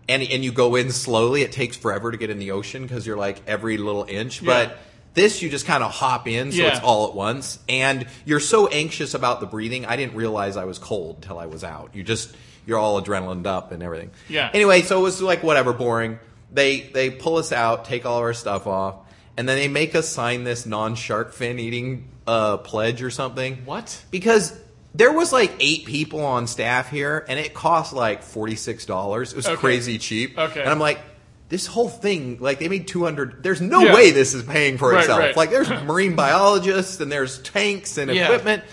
and 0.10 0.24
and 0.24 0.44
you 0.44 0.52
go 0.52 0.76
in 0.76 0.92
slowly. 0.92 1.42
It 1.44 1.52
takes 1.52 1.78
forever 1.78 2.12
to 2.12 2.18
get 2.18 2.30
in 2.30 2.40
the 2.40 2.52
ocean 2.52 2.82
because 2.84 3.06
you're 3.06 3.18
like 3.18 3.42
every 3.48 3.78
little 3.78 4.06
inch. 4.10 4.42
Yeah. 4.42 4.48
But 4.48 4.78
this 5.14 5.42
you 5.42 5.50
just 5.50 5.66
kind 5.66 5.84
of 5.84 5.92
hop 5.92 6.28
in, 6.28 6.52
so 6.52 6.62
Yeah. 6.62 6.70
it's 6.70 6.80
all 6.80 7.08
at 7.10 7.14
once, 7.16 7.60
and 7.68 8.06
you're 8.26 8.40
so 8.40 8.68
anxious 8.68 9.14
about 9.14 9.40
the 9.42 9.46
breathing. 9.46 9.86
I 9.86 9.96
didn't 9.98 10.16
realize 10.16 10.56
I 10.58 10.66
was 10.66 10.80
cold 10.80 11.22
till 11.22 11.38
I 11.38 11.48
was 11.48 11.64
out. 11.64 11.92
You 11.94 12.04
just 12.04 12.34
you're 12.66 12.78
all 12.78 13.02
adrenalined 13.02 13.48
up 13.48 13.72
and 13.72 13.82
everything. 13.84 14.12
Yeah. 14.30 14.50
Anyway, 14.54 14.84
so 14.84 15.00
it 15.00 15.04
was 15.04 15.22
like 15.22 15.44
whatever, 15.44 15.74
boring. 15.74 16.20
They 16.54 16.82
they 16.82 17.10
pull 17.10 17.38
us 17.38 17.52
out, 17.52 17.86
take 17.86 18.06
all 18.06 18.20
our 18.20 18.34
stuff 18.34 18.68
off, 18.68 18.96
and 19.38 19.48
then 19.50 19.58
they 19.58 19.68
make 19.68 19.96
us 19.96 20.08
sign 20.08 20.44
this 20.44 20.66
non 20.66 20.96
shark 20.96 21.34
fin 21.34 21.60
eating 21.60 22.08
uh, 22.28 22.58
pledge 22.58 23.02
or 23.02 23.10
something 23.10 23.64
What? 23.66 24.00
because 24.12 24.58
there 24.94 25.12
was 25.12 25.34
like 25.34 25.52
eight 25.60 25.86
people 25.86 26.24
on 26.24 26.46
staff 26.48 26.90
here 26.92 27.26
and 27.28 27.40
it 27.40 27.54
cost 27.54 27.94
like 27.94 28.22
$46 28.24 29.32
it 29.32 29.36
was 29.36 29.48
Okay. 29.48 29.56
crazy 29.56 29.98
cheap 29.98 30.38
Okay. 30.38 30.62
and 30.62 30.70
i'm 30.70 30.80
like 30.80 31.00
this 31.52 31.68
whole 31.68 31.90
thing 31.90 32.38
like 32.40 32.58
they 32.60 32.68
made 32.70 32.88
200 32.88 33.44
there's 33.44 33.62
no 33.62 33.84
Yeah. 33.84 33.94
way 33.94 34.10
this 34.12 34.34
is 34.34 34.42
paying 34.42 34.78
for 34.80 34.90
Right, 34.92 35.02
itself 35.02 35.20
right. 35.20 35.38
like 35.38 35.52
there's 35.52 35.70
marine 35.86 36.16
biologists 36.16 37.00
and 37.00 37.12
there's 37.12 37.38
tanks 37.40 37.98
and 38.00 38.10
Yeah. 38.10 38.24
equipment 38.26 38.64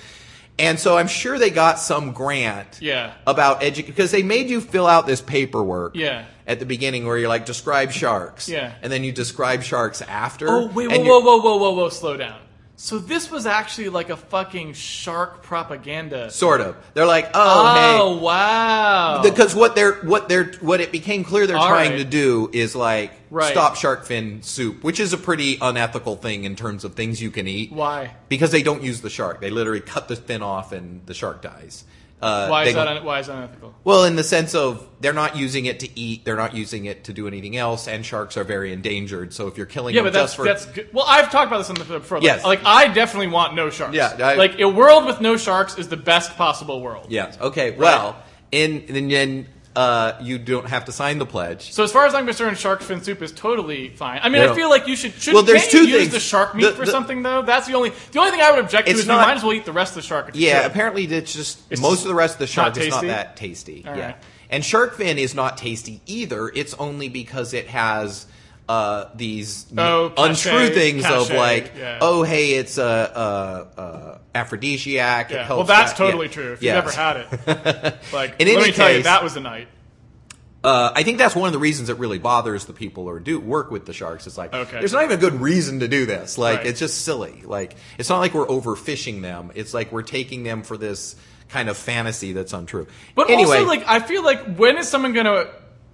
and 0.60 0.78
so 0.80 0.96
i'm 0.96 1.08
sure 1.08 1.38
they 1.38 1.50
got 1.50 1.78
some 1.78 2.12
grant 2.12 2.78
Yeah. 2.80 3.12
about 3.26 3.60
edu 3.60 3.84
because 3.84 4.10
they 4.12 4.22
made 4.22 4.48
you 4.48 4.60
fill 4.60 4.86
out 4.86 5.06
this 5.06 5.20
paperwork 5.20 5.96
Yeah. 5.96 6.24
at 6.46 6.60
the 6.60 6.66
beginning 6.66 7.04
where 7.06 7.18
you're 7.18 7.28
like 7.28 7.44
describe 7.46 7.90
sharks 7.92 8.48
Yeah. 8.48 8.72
and 8.82 8.90
then 8.92 9.02
you 9.04 9.12
describe 9.12 9.62
sharks 9.64 10.00
after 10.02 10.48
Oh 10.48 10.66
wait, 10.68 10.88
whoa, 10.90 10.98
whoa, 11.02 11.20
whoa, 11.20 11.36
whoa, 11.40 11.56
whoa, 11.58 11.70
whoa! 11.74 11.88
Slow 11.90 12.16
down. 12.16 12.38
So 12.80 13.00
this 13.00 13.28
was 13.28 13.44
actually 13.44 13.88
like 13.88 14.08
a 14.08 14.16
fucking 14.16 14.74
shark 14.74 15.42
propaganda. 15.42 16.30
sort 16.30 16.60
of 16.60 16.76
they're 16.94 17.06
like 17.06 17.26
oh, 17.26 17.30
oh 17.34 17.74
hey 17.74 17.98
Oh 18.00 18.18
wow! 18.18 19.20
because 19.20 19.52
what 19.52 19.74
they're 19.74 19.94
what 20.02 20.28
they're 20.28 20.52
what 20.60 20.80
it 20.80 20.92
became 20.92 21.24
clear 21.24 21.48
they're 21.48 21.56
All 21.56 21.66
trying 21.66 21.90
right. 21.90 21.98
to 21.98 22.04
do 22.04 22.48
is 22.52 22.76
like 22.76 23.10
Right. 23.30 23.50
stop 23.50 23.74
shark 23.76 24.06
fin 24.06 24.42
soup, 24.42 24.84
which 24.84 25.00
is 25.00 25.12
a 25.12 25.18
pretty 25.18 25.58
unethical 25.60 26.14
thing 26.16 26.44
in 26.44 26.54
terms 26.54 26.84
of 26.84 26.94
things 26.94 27.20
you 27.20 27.30
can 27.32 27.46
eat. 27.48 27.72
Why? 27.72 28.14
Because 28.28 28.52
they 28.52 28.62
don't 28.62 28.82
use 28.82 29.00
the 29.02 29.10
shark. 29.10 29.40
They 29.40 29.50
literally 29.50 29.80
cut 29.82 30.06
the 30.08 30.14
fin 30.16 30.40
off 30.40 30.70
and 30.72 31.04
the 31.04 31.14
shark 31.14 31.42
dies. 31.42 31.84
Uh, 32.20 32.48
Why 32.48 32.64
is 32.64 32.74
that? 32.74 32.88
Un- 32.88 33.04
why 33.04 33.20
is 33.20 33.28
that 33.28 33.36
unethical? 33.36 33.74
well, 33.84 34.04
in 34.04 34.16
the 34.16 34.24
sense 34.24 34.54
of 34.54 34.86
they're 35.00 35.12
not 35.12 35.36
using 35.36 35.66
it 35.66 35.80
to 35.80 35.98
eat, 35.98 36.24
they're 36.24 36.34
not 36.36 36.52
using 36.54 36.86
it 36.86 37.04
to 37.04 37.12
do 37.12 37.28
anything 37.28 37.56
else, 37.56 37.86
and 37.86 38.04
sharks 38.04 38.36
are 38.36 38.42
very 38.44 38.72
endangered. 38.72 39.32
So 39.32 39.46
if 39.46 39.56
you're 39.56 39.66
killing 39.66 39.94
Yeah, 39.94 40.02
them 40.02 40.12
but 40.12 40.18
that's 40.18 40.32
just 40.32 40.36
for 40.36 40.44
that's 40.44 40.66
good. 40.66 40.88
Well, 40.92 41.04
I've 41.06 41.30
talked 41.30 41.46
about 41.46 41.58
this 41.58 41.70
on 41.70 41.76
the 41.76 41.84
before. 41.84 42.18
Like, 42.18 42.24
Yes. 42.24 42.44
like 42.44 42.60
I 42.64 42.88
definitely 42.88 43.28
want 43.28 43.54
no 43.54 43.70
sharks. 43.70 43.94
Yeah, 43.94 44.16
I- 44.20 44.34
like 44.34 44.58
a 44.58 44.68
world 44.68 45.04
with 45.06 45.20
no 45.20 45.36
sharks 45.36 45.78
is 45.78 45.88
the 45.88 45.96
best 45.96 46.36
possible 46.36 46.80
world. 46.80 47.06
yes, 47.08 47.38
okay, 47.40 47.70
well, 47.72 48.16
in 48.50 48.84
and 48.88 49.10
then 49.12 49.46
uh, 49.78 50.18
you 50.20 50.38
don't 50.38 50.66
have 50.68 50.86
to 50.86 50.92
sign 50.92 51.18
the 51.18 51.26
pledge. 51.26 51.72
So 51.72 51.84
as 51.84 51.92
far 51.92 52.04
as 52.04 52.12
I'm 52.12 52.26
concerned, 52.26 52.58
shark 52.58 52.80
fin 52.82 53.00
soup 53.00 53.22
is 53.22 53.30
totally 53.30 53.90
fine. 53.90 54.18
I 54.24 54.28
mean, 54.28 54.42
No. 54.42 54.50
I 54.52 54.56
feel 54.56 54.68
like 54.68 54.88
you 54.88 54.96
should. 54.96 55.12
should 55.12 55.34
Well, 55.34 55.44
there's 55.44 55.68
two 55.68 55.86
use 55.86 56.00
things. 56.00 56.12
the 56.12 56.18
shark 56.18 56.56
meat 56.56 56.64
The- 56.64 56.72
for 56.72 56.84
the- 56.84 56.90
something 56.90 57.22
though. 57.22 57.42
That's 57.42 57.68
the 57.68 57.74
only. 57.74 57.92
The 58.10 58.18
only 58.18 58.32
thing 58.32 58.40
I 58.40 58.50
would 58.50 58.58
object 58.58 58.88
to 58.88 58.92
is 58.94 59.06
not- 59.06 59.20
you 59.20 59.26
might 59.28 59.36
as 59.36 59.44
well 59.44 59.52
eat 59.52 59.64
the 59.66 59.72
rest 59.72 59.92
of 59.92 60.02
the 60.02 60.08
shark. 60.08 60.30
Yeah, 60.34 60.66
apparently 60.66 61.04
it's 61.04 61.32
just 61.32 61.58
It's 61.70 61.80
most 61.80 62.02
of 62.02 62.08
the 62.08 62.14
rest 62.16 62.34
of 62.34 62.38
the 62.40 62.48
shark 62.48 62.76
is 62.76 62.88
not 62.88 63.04
that 63.04 63.36
tasty. 63.36 63.84
All 63.86 63.94
yeah, 63.96 64.04
right. 64.06 64.16
and 64.50 64.64
shark 64.64 64.96
fin 64.96 65.16
is 65.16 65.36
not 65.36 65.56
tasty 65.56 66.00
either. 66.06 66.50
It's 66.52 66.74
only 66.74 67.08
because 67.08 67.54
it 67.54 67.68
has 67.68 68.26
uh, 68.68 69.06
these 69.14 69.66
Oh, 69.76 70.12
untrue 70.18 70.50
cachet, 70.52 70.74
things 70.74 71.04
of 71.06 71.30
like, 71.30 71.72
yeah. 71.76 71.98
oh 72.02 72.22
hey, 72.22 72.52
it's 72.52 72.76
a, 72.78 72.82
a, 72.84 73.80
a 73.80 74.20
aphrodisiac. 74.34 75.30
It 75.30 75.34
Yeah. 75.34 75.44
helps 75.44 75.56
Well, 75.68 75.78
that's 75.78 75.92
that- 75.92 75.98
totally 75.98 76.26
yeah. 76.26 76.32
true. 76.32 76.52
If 76.52 76.62
you've 76.62 76.74
never 76.74 76.90
had 76.90 77.16
it, 77.16 77.30
like, 78.12 78.34
In 78.40 78.48
let 78.48 78.56
any 78.58 78.66
me 78.66 78.72
tell 78.72 78.88
you, 78.90 78.96
case- 78.96 79.04
that 79.04 79.24
was 79.24 79.34
the 79.34 79.40
night. 79.40 79.68
Uh, 80.62 80.90
I 80.94 81.04
think 81.04 81.18
that's 81.18 81.36
one 81.36 81.46
of 81.46 81.52
the 81.52 81.58
reasons 81.60 81.88
it 81.88 81.98
really 81.98 82.18
bothers 82.18 82.64
the 82.66 82.72
people 82.72 83.08
who 83.08 83.20
do 83.20 83.38
work 83.38 83.70
with 83.70 83.86
the 83.86 83.92
sharks. 83.92 84.26
It's 84.26 84.36
like 84.36 84.52
Okay. 84.52 84.80
there's 84.80 84.92
not 84.92 85.04
even 85.04 85.16
a 85.16 85.20
good 85.20 85.40
reason 85.40 85.80
to 85.80 85.88
do 85.88 86.04
this. 86.04 86.36
Like 86.36 86.58
Right. 86.58 86.66
it's 86.66 86.80
just 86.80 87.04
silly. 87.04 87.42
Like 87.44 87.76
it's 87.96 88.08
not 88.08 88.18
like 88.18 88.34
we're 88.34 88.46
overfishing 88.48 89.22
them. 89.22 89.52
It's 89.54 89.72
like 89.72 89.92
we're 89.92 90.02
taking 90.02 90.42
them 90.42 90.62
for 90.64 90.76
this 90.76 91.14
kind 91.48 91.68
of 91.68 91.76
fantasy 91.76 92.32
that's 92.32 92.52
untrue. 92.52 92.88
But 93.14 93.30
anyway, 93.30 93.58
also, 93.58 93.68
like, 93.68 93.84
I 93.86 94.00
feel 94.00 94.22
like 94.24 94.56
when 94.56 94.76
is 94.78 94.88
someone 94.88 95.12
going 95.12 95.26
to 95.26 95.48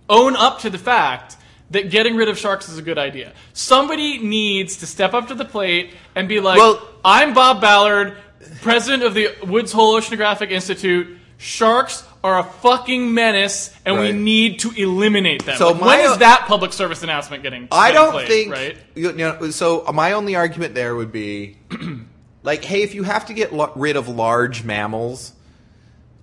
own 0.08 0.34
up 0.34 0.60
to 0.60 0.70
the 0.70 0.78
fact 0.78 1.36
that 1.70 1.90
getting 1.90 2.14
rid 2.16 2.28
of 2.28 2.38
sharks 2.38 2.68
is 2.68 2.78
a 2.78 2.82
good 2.82 2.98
idea? 2.98 3.32
Somebody 3.52 4.18
needs 4.18 4.76
to 4.78 4.86
step 4.86 5.14
up 5.14 5.28
to 5.28 5.34
the 5.34 5.44
plate 5.44 5.92
and 6.14 6.28
be 6.28 6.40
like, 6.40 6.58
Well- 6.58 6.80
"I'm 7.04 7.34
Bob 7.34 7.60
Ballard, 7.60 8.16
president 8.60 9.02
of 9.02 9.14
the 9.14 9.30
Woods 9.46 9.72
Hole 9.72 9.94
Oceanographic 9.98 10.50
Institute. 10.50 11.18
Sharks 11.36 12.04
are 12.22 12.38
a 12.38 12.44
fucking 12.44 13.12
menace, 13.12 13.74
and 13.84 13.98
we 13.98 14.12
need 14.12 14.60
to 14.60 14.70
eliminate 14.70 15.44
them." 15.44 15.56
So 15.58 15.72
Like, 15.72 15.80
when 15.80 16.00
is 16.00 16.18
that 16.18 16.44
public 16.46 16.72
service 16.72 17.02
announcement 17.02 17.42
getting? 17.42 17.68
I 17.72 17.90
getting 17.92 18.02
don't 18.02 18.12
played, 18.12 18.28
think 18.28 18.52
right. 18.52 18.76
you 18.94 19.12
know. 19.12 19.50
So 19.50 19.84
my 19.92 20.12
only 20.12 20.36
argument 20.36 20.74
there 20.74 20.94
would 20.94 21.12
be, 21.12 21.56
like, 22.42 22.64
hey, 22.64 22.82
if 22.82 22.94
you 22.94 23.02
have 23.02 23.26
to 23.26 23.34
get 23.34 23.52
lo- 23.52 23.72
rid 23.74 23.96
of 23.96 24.08
large 24.08 24.64
mammals, 24.64 25.32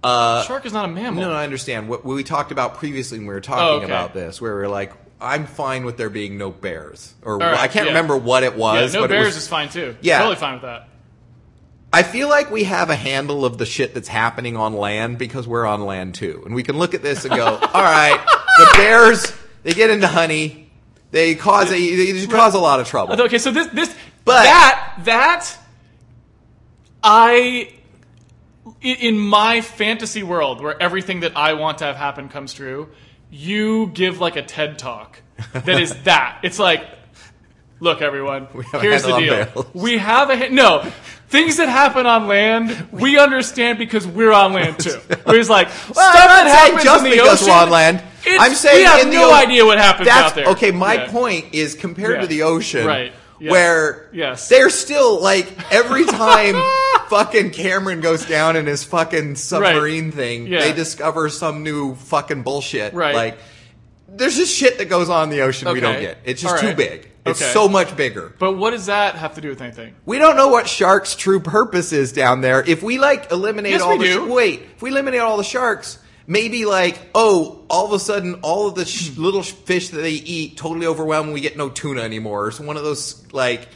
uh, 0.04 0.44
Shark 0.44 0.66
is 0.66 0.74
not 0.74 0.86
a 0.86 0.88
mammal. 0.88 1.22
no, 1.22 1.30
no, 1.30 1.36
I 1.36 1.44
understand 1.44 1.88
what 1.88 2.04
we 2.04 2.24
talked 2.24 2.52
about 2.52 2.76
previously 2.76 3.20
when 3.20 3.28
we 3.28 3.34
were 3.34 3.42
talking 3.42 3.64
Oh, 3.64 3.76
okay. 3.78 3.86
about 3.86 4.14
this, 4.16 4.42
where 4.42 4.56
we 4.56 4.64
are 4.64 4.68
like, 4.70 4.94
I'm 5.22 5.46
fine 5.46 5.86
with 5.86 5.98
there 5.98 6.10
being 6.10 6.38
no 6.38 6.50
bears, 6.52 7.14
or 7.22 7.38
right, 7.38 7.60
I 7.60 7.68
can't 7.68 7.86
yeah. 7.86 7.92
remember 7.92 8.18
what 8.18 8.44
it 8.44 8.56
was. 8.56 8.94
yeah, 8.94 9.02
no 9.02 9.08
bears 9.08 9.28
was, 9.28 9.38
is 9.38 9.48
fine 9.48 9.70
too. 9.70 9.96
Yeah. 10.02 10.18
totally 10.20 10.36
fine 10.38 10.54
with 10.54 10.64
that. 10.64 10.88
I 11.94 12.04
feel 12.04 12.30
like 12.30 12.50
we 12.50 12.64
have 12.64 12.90
a 12.90 12.96
handle 12.96 13.44
of 13.46 13.58
the 13.58 13.66
shit 13.66 13.94
that's 13.94 14.08
happening 14.08 14.56
on 14.56 14.74
land 14.74 15.18
because 15.18 15.48
we're 15.48 15.66
on 15.66 15.82
land 15.86 16.16
too. 16.16 16.42
And 16.46 16.56
we 16.56 16.64
can 16.64 16.78
look 16.78 16.94
at 16.94 17.02
this 17.04 17.26
and 17.26 17.36
go, 17.36 17.46
all 17.74 17.82
right, 17.84 18.20
the 18.58 18.70
bears, 18.78 19.34
they 19.64 19.74
get 19.74 19.90
into 19.90 20.08
honey. 20.08 20.72
They 21.12 21.36
cause 21.36 21.70
a, 21.72 21.76
they 22.14 22.26
cause 22.28 22.56
a 22.56 22.60
lot 22.60 22.80
of 22.80 22.88
trouble. 22.88 23.22
Okay, 23.22 23.38
so 23.38 23.52
this 23.52 23.68
this 23.68 23.94
But- 24.26 24.44
that 24.44 24.94
that 25.04 25.58
i- 27.04 27.68
in 28.82 29.20
my 29.20 29.62
fantasy 29.62 30.24
world 30.24 30.62
where 30.62 30.82
everything 30.82 31.22
that 31.22 31.36
I 31.36 31.54
want 31.54 31.80
to 31.80 31.86
have 31.86 31.96
happen 31.96 32.30
comes 32.30 32.54
true, 32.54 32.90
you 33.32 33.88
give 33.88 34.20
like 34.20 34.36
a 34.36 34.42
TED 34.44 34.78
talk 34.78 35.22
that 35.54 35.80
is 35.82 35.94
that. 36.04 36.40
It's 36.44 36.60
like 36.60 36.86
Look, 37.80 38.04
everyone. 38.04 38.48
Here's 38.80 39.02
the 39.02 39.18
deal. 39.18 39.66
We 39.74 39.98
have 39.98 40.30
a 40.30 40.50
no 40.52 40.82
things 41.30 41.58
that 41.58 41.68
happen 41.68 42.06
on 42.06 42.28
land. 42.28 42.90
We 42.92 43.18
understand 43.18 43.80
because 43.80 44.06
we're 44.06 44.32
on 44.32 44.54
land 44.54 44.78
too. 44.78 44.92
Where 45.24 45.38
he's 45.38 45.50
like 45.50 45.70
stuff 45.72 45.96
Well, 45.96 46.12
I'm 46.12 46.46
that 46.46 46.48
happens 46.70 46.84
just 46.84 47.04
in 47.06 47.10
the 47.10 47.18
because 47.18 47.42
ocean. 47.42 47.48
we're 47.48 47.60
on 47.60 47.70
land. 47.72 48.04
I'm 48.28 48.54
saying 48.54 48.78
we 48.78 48.84
have 48.84 49.08
no 49.12 49.34
idea 49.34 49.66
what 49.66 49.80
happens 49.80 50.10
out 50.10 50.36
there. 50.36 50.46
okay. 50.50 50.70
My 50.70 50.94
Yeah. 50.94 51.12
point 51.12 51.46
is 51.54 51.74
compared 51.74 52.18
Yeah. 52.18 52.22
to 52.22 52.28
the 52.28 52.44
ocean, 52.44 52.86
Right. 52.86 53.14
Where 53.40 54.10
Yes. 54.14 54.48
they're 54.48 54.70
still 54.70 55.20
like 55.20 55.48
every 55.72 56.06
time 56.22 56.54
fucking 57.12 57.52
Cameron 57.52 58.00
goes 58.00 58.26
down 58.26 58.56
in 58.56 58.66
his 58.66 58.84
fucking 58.86 59.36
submarine 59.36 60.12
thing, 60.12 60.48
Yeah. 60.48 60.62
they 60.62 60.74
discover 60.74 61.28
some 61.30 61.62
new 61.62 61.94
fucking 61.96 62.44
bullshit. 62.44 62.94
Right. 62.94 63.14
Like 63.14 63.38
there's 64.08 64.36
just 64.38 64.56
shit 64.56 64.78
that 64.78 64.86
goes 64.90 65.10
on 65.10 65.26
in 65.26 65.30
the 65.30 65.42
ocean 65.42 65.72
we 65.72 65.80
don't 65.82 66.00
get. 66.00 66.18
It's 66.24 66.42
just 66.42 66.56
All 66.56 66.62
too 66.62 66.76
big. 66.76 67.10
It's 67.26 67.42
Okay. 67.42 67.52
so 67.54 67.68
much 67.70 67.96
bigger. 67.96 68.34
But 68.40 68.54
what 68.58 68.72
does 68.72 68.88
that 68.88 69.16
have 69.16 69.36
to 69.36 69.42
do 69.42 69.50
with 69.50 69.62
anything? 69.62 69.94
We 70.06 70.18
don't 70.18 70.36
know 70.36 70.48
what 70.48 70.68
sharks' 70.68 71.16
true 71.16 71.40
purpose 71.40 71.92
is 71.94 72.12
down 72.14 72.42
there. 72.42 72.64
If 72.66 72.82
we 72.82 72.98
like 72.98 73.32
eliminate 73.32 73.74
Yes, 73.74 73.82
all 73.82 73.98
the 73.98 74.08
sh- 74.14 74.18
wait, 74.18 74.62
if 74.76 74.82
we 74.82 74.90
eliminate 74.90 75.20
all 75.22 75.38
the 75.38 75.44
sharks, 75.44 76.00
maybe 76.28 76.66
like 76.66 76.98
oh, 77.14 77.64
all 77.70 77.86
of 77.86 77.92
a 77.94 78.00
sudden 78.00 78.40
all 78.42 78.68
of 78.70 78.76
the 78.76 78.86
sh- 78.86 79.12
little 79.18 79.44
fish 79.44 79.90
that 79.90 80.02
they 80.02 80.12
eat 80.14 80.58
totally 80.58 80.88
overwhelmed. 80.88 81.34
We 81.34 81.42
get 81.42 81.58
no 81.58 81.70
tuna 81.70 82.02
anymore. 82.02 82.48
It's 82.48 82.60
one 82.60 82.76
of 82.78 82.84
those 82.84 83.22
like 83.34 83.68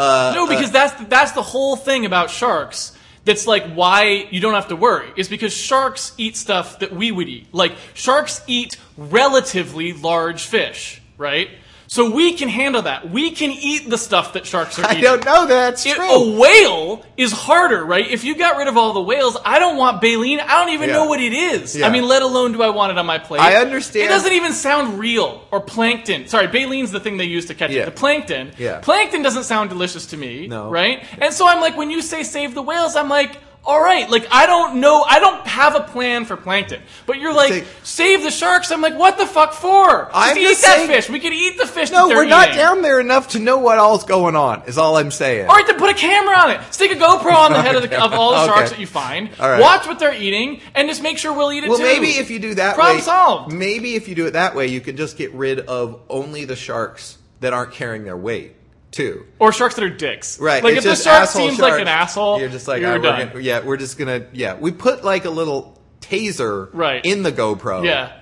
uh, 0.00 0.32
No, 0.34 0.46
because 0.46 0.70
that's 0.70 0.94
that's 1.08 1.32
the 1.32 1.42
whole 1.42 1.76
thing 1.76 2.06
about 2.06 2.30
sharks. 2.30 2.96
That's 3.26 3.46
like 3.46 3.74
why 3.74 4.28
you 4.30 4.40
don't 4.40 4.54
have 4.54 4.68
to 4.68 4.76
worry. 4.76 5.12
Is 5.16 5.28
because 5.28 5.52
sharks 5.52 6.12
eat 6.16 6.36
stuff 6.36 6.78
that 6.78 6.92
we 6.92 7.12
would 7.12 7.28
eat. 7.28 7.52
Like 7.52 7.72
sharks 7.94 8.42
eat 8.46 8.78
relatively 8.96 9.92
large 9.92 10.44
fish, 10.44 11.02
right? 11.18 11.50
So 11.92 12.08
we 12.08 12.34
can 12.34 12.48
handle 12.48 12.82
that. 12.82 13.10
We 13.10 13.32
can 13.32 13.50
eat 13.50 13.90
the 13.90 13.98
stuff 13.98 14.34
that 14.34 14.46
sharks 14.46 14.78
are 14.78 14.82
eating. 14.92 14.98
I 14.98 15.00
don't 15.00 15.24
know 15.24 15.46
that's 15.46 15.84
It- 15.84 15.96
true. 15.96 16.08
a 16.08 16.30
whale 16.38 17.04
is 17.16 17.32
harder, 17.32 17.84
right? 17.84 18.08
If 18.08 18.22
you 18.22 18.36
got 18.36 18.56
rid 18.58 18.68
of 18.68 18.76
all 18.76 18.92
the 18.92 19.00
whales, 19.00 19.36
I 19.44 19.58
don't 19.58 19.76
want 19.76 20.00
baleen. 20.00 20.38
I 20.38 20.54
don't 20.64 20.72
even 20.72 20.88
Yeah. 20.90 20.94
know 20.94 21.06
what 21.06 21.20
it 21.20 21.32
is. 21.32 21.74
Yeah. 21.74 21.88
I 21.88 21.90
mean, 21.90 22.06
let 22.06 22.22
alone 22.22 22.52
do 22.52 22.62
I 22.62 22.68
want 22.68 22.92
it 22.92 22.98
on 22.98 23.06
my 23.06 23.18
plate. 23.18 23.40
I 23.40 23.56
understand. 23.56 24.04
It 24.04 24.08
doesn't 24.08 24.32
even 24.32 24.52
sound 24.52 25.00
real. 25.00 25.42
Or 25.50 25.58
plankton. 25.60 26.28
Sorry, 26.28 26.46
baleen's 26.46 26.92
the 26.92 27.00
thing 27.00 27.16
they 27.16 27.24
use 27.24 27.46
to 27.46 27.54
catch 27.54 27.72
Yeah. 27.72 27.82
it. 27.82 27.84
The 27.86 27.90
plankton. 27.90 28.52
Yeah. 28.56 28.78
Plankton 28.78 29.22
doesn't 29.22 29.42
sound 29.44 29.68
delicious 29.70 30.06
to 30.06 30.16
me. 30.16 30.46
No. 30.46 30.68
Right? 30.70 31.02
And 31.20 31.34
so 31.34 31.48
I'm 31.48 31.60
like, 31.60 31.76
when 31.76 31.90
you 31.90 32.02
say 32.02 32.22
save 32.22 32.54
the 32.54 32.62
whales, 32.62 32.94
I'm 32.94 33.08
like, 33.08 33.32
all 33.62 33.80
right, 33.80 34.08
like 34.10 34.26
I 34.30 34.46
don't 34.46 34.80
know, 34.80 35.02
I 35.02 35.20
don't 35.20 35.46
have 35.46 35.76
a 35.76 35.80
plan 35.80 36.24
for 36.24 36.36
plankton, 36.36 36.80
but 37.06 37.18
you're 37.18 37.34
like, 37.34 37.64
save 37.82 38.22
the 38.22 38.30
sharks. 38.30 38.72
I'm 38.72 38.80
like, 38.80 38.98
what 38.98 39.18
the 39.18 39.26
fuck 39.26 39.52
for? 39.52 40.04
Just 40.06 40.10
I'm 40.14 40.38
eat 40.38 40.42
just 40.42 40.62
that 40.62 40.76
saying- 40.78 40.88
fish. 40.88 41.10
We 41.10 41.20
could 41.20 41.32
eat 41.34 41.58
the 41.58 41.66
fish. 41.66 41.90
No, 41.90 42.08
that 42.08 42.14
they're 42.14 42.24
we're 42.24 42.28
not 42.30 42.48
eating. 42.48 42.58
down 42.58 42.82
there 42.82 42.98
enough 43.00 43.28
to 43.28 43.38
know 43.38 43.58
what 43.58 43.78
all's 43.78 44.04
going 44.04 44.34
on. 44.34 44.62
Is 44.66 44.78
all 44.78 44.96
I'm 44.96 45.10
saying. 45.10 45.46
All 45.46 45.54
right, 45.54 45.66
then 45.66 45.78
put 45.78 45.90
a 45.90 45.94
camera 45.94 46.36
on 46.36 46.50
it. 46.52 46.60
Stick 46.74 46.90
a 46.90 46.94
GoPro 46.94 47.32
on 47.34 47.52
the 47.52 47.60
head 47.62 47.76
of, 47.76 47.82
the, 47.82 48.02
of 48.02 48.12
all 48.14 48.30
the 48.32 48.38
Okay. 48.38 48.46
sharks 48.46 48.70
that 48.70 48.78
you 48.80 48.86
find. 48.86 49.28
All 49.38 49.48
right. 49.48 49.60
Watch 49.60 49.86
what 49.86 49.98
they're 49.98 50.14
eating, 50.14 50.60
and 50.74 50.88
just 50.88 51.02
make 51.02 51.18
sure 51.18 51.32
we'll 51.32 51.52
eat 51.52 51.58
it 51.58 51.62
too. 51.66 51.68
Well, 51.70 51.78
too. 51.78 51.84
maybe 51.84 52.08
if 52.12 52.30
you 52.30 52.38
do 52.38 52.54
that 52.54 52.74
Problem 52.76 52.96
way, 52.96 53.02
solved. 53.02 53.52
maybe 53.52 53.94
if 53.94 54.08
you 54.08 54.14
do 54.14 54.26
it 54.26 54.32
that 54.32 54.54
way, 54.56 54.68
you 54.68 54.80
can 54.80 54.96
just 54.96 55.16
get 55.18 55.32
rid 55.34 55.60
of 55.60 56.00
only 56.08 56.44
the 56.46 56.56
sharks 56.56 57.18
that 57.40 57.52
aren't 57.52 57.72
carrying 57.72 58.04
their 58.04 58.16
weight, 58.16 58.54
too. 58.90 59.26
or 59.38 59.52
sharks 59.52 59.74
that 59.76 59.84
are 59.84 59.88
dicks. 59.90 60.38
Right. 60.40 60.62
Like 60.64 60.74
it's 60.76 60.84
if 60.86 60.98
the 60.98 61.02
shark 61.04 61.28
seems 61.28 61.58
like 61.58 61.80
an 61.80 61.88
asshole, 61.88 62.40
You're 62.40 62.48
just 62.48 62.66
like, 62.68 62.80
you're 62.80 62.90
"Ah, 62.90 62.94
we're 62.96 63.26
gonna- 63.26 63.40
yeah, 63.40 63.60
we're 63.60 63.76
just 63.76 63.98
gonna, 63.98 64.26
yeah. 64.32 64.56
We 64.58 64.72
put 64.72 65.04
like 65.04 65.24
a 65.24 65.30
little 65.30 65.80
taser 66.00 66.68
Right. 66.72 67.04
in 67.04 67.22
the 67.22 67.32
GoPro. 67.32 67.84
Yeah. 67.84 68.12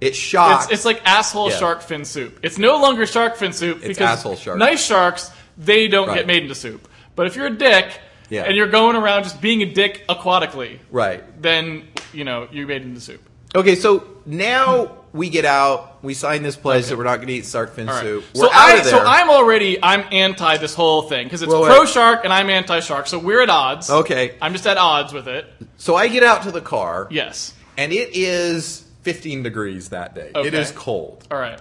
It 0.00 0.14
shocks. 0.16 0.64
It's, 0.64 0.72
it's 0.74 0.84
like 0.84 1.02
asshole 1.04 1.50
Yeah. 1.50 1.56
shark 1.58 1.82
fin 1.82 2.04
soup. 2.04 2.40
It's 2.42 2.58
no 2.58 2.80
longer 2.80 3.06
shark 3.06 3.36
fin 3.36 3.52
soup 3.52 3.78
It's 3.78 3.88
because 3.88 4.18
asshole 4.18 4.36
shark. 4.36 4.58
nice 4.58 4.84
sharks 4.84 5.30
they 5.56 5.88
don't 5.88 6.08
Right. 6.08 6.16
get 6.18 6.26
made 6.26 6.42
into 6.42 6.54
soup. 6.54 6.88
But 7.16 7.26
if 7.26 7.36
you're 7.36 7.46
a 7.46 7.56
dick 7.56 7.86
Yeah. 8.28 8.42
and 8.44 8.56
you're 8.56 8.66
going 8.68 8.96
around 8.96 9.22
just 9.22 9.40
being 9.40 9.62
a 9.62 9.66
dick 9.72 10.04
aquatically, 10.08 10.78
right. 10.90 11.22
then 11.40 11.84
you 12.12 12.24
know 12.24 12.48
you're 12.50 12.66
made 12.66 12.82
into 12.82 13.00
soup. 13.00 13.20
Okay, 13.54 13.76
so 13.76 14.04
now 14.26 14.90
we 15.14 15.30
get 15.30 15.44
out. 15.46 16.02
We 16.02 16.12
sign 16.12 16.42
this 16.42 16.56
pledge 16.56 16.86
that 16.88 16.98
we're 16.98 17.04
not 17.04 17.16
going 17.16 17.28
to 17.28 17.32
eat 17.34 17.46
shark 17.46 17.72
fin 17.74 17.88
All 17.88 17.94
right. 17.94 18.02
soup. 18.02 18.24
We're 18.34 18.46
out 18.46 18.52
I 18.52 18.76
of 18.78 18.84
there. 18.84 18.92
so 18.94 18.98
I'm 19.06 19.30
already 19.30 19.82
I'm 19.82 20.04
anti 20.12 20.56
this 20.58 20.74
whole 20.74 21.02
thing 21.02 21.24
because 21.26 21.40
it's 21.40 21.50
Well, 21.52 21.62
wait. 21.62 21.68
pro 21.74 21.86
shark 21.86 22.24
and 22.24 22.32
I'm 22.32 22.50
anti 22.50 22.80
shark. 22.80 23.06
So 23.06 23.18
we're 23.18 23.40
at 23.40 23.48
odds. 23.48 23.88
okay, 23.88 24.34
I'm 24.42 24.52
just 24.52 24.66
at 24.66 24.76
odds 24.76 25.12
with 25.14 25.28
it. 25.28 25.46
so 25.78 25.94
I 25.94 26.08
get 26.08 26.22
out 26.24 26.42
to 26.42 26.50
the 26.50 26.60
car, 26.60 27.06
Yes. 27.10 27.54
and 27.78 27.92
it 27.92 28.10
is 28.12 28.84
15 29.02 29.42
degrees 29.44 29.90
that 29.90 30.14
day. 30.14 30.30
It 30.30 30.36
Okay. 30.36 30.60
is 30.60 30.72
cold. 30.72 31.26
All 31.30 31.38
right. 31.38 31.58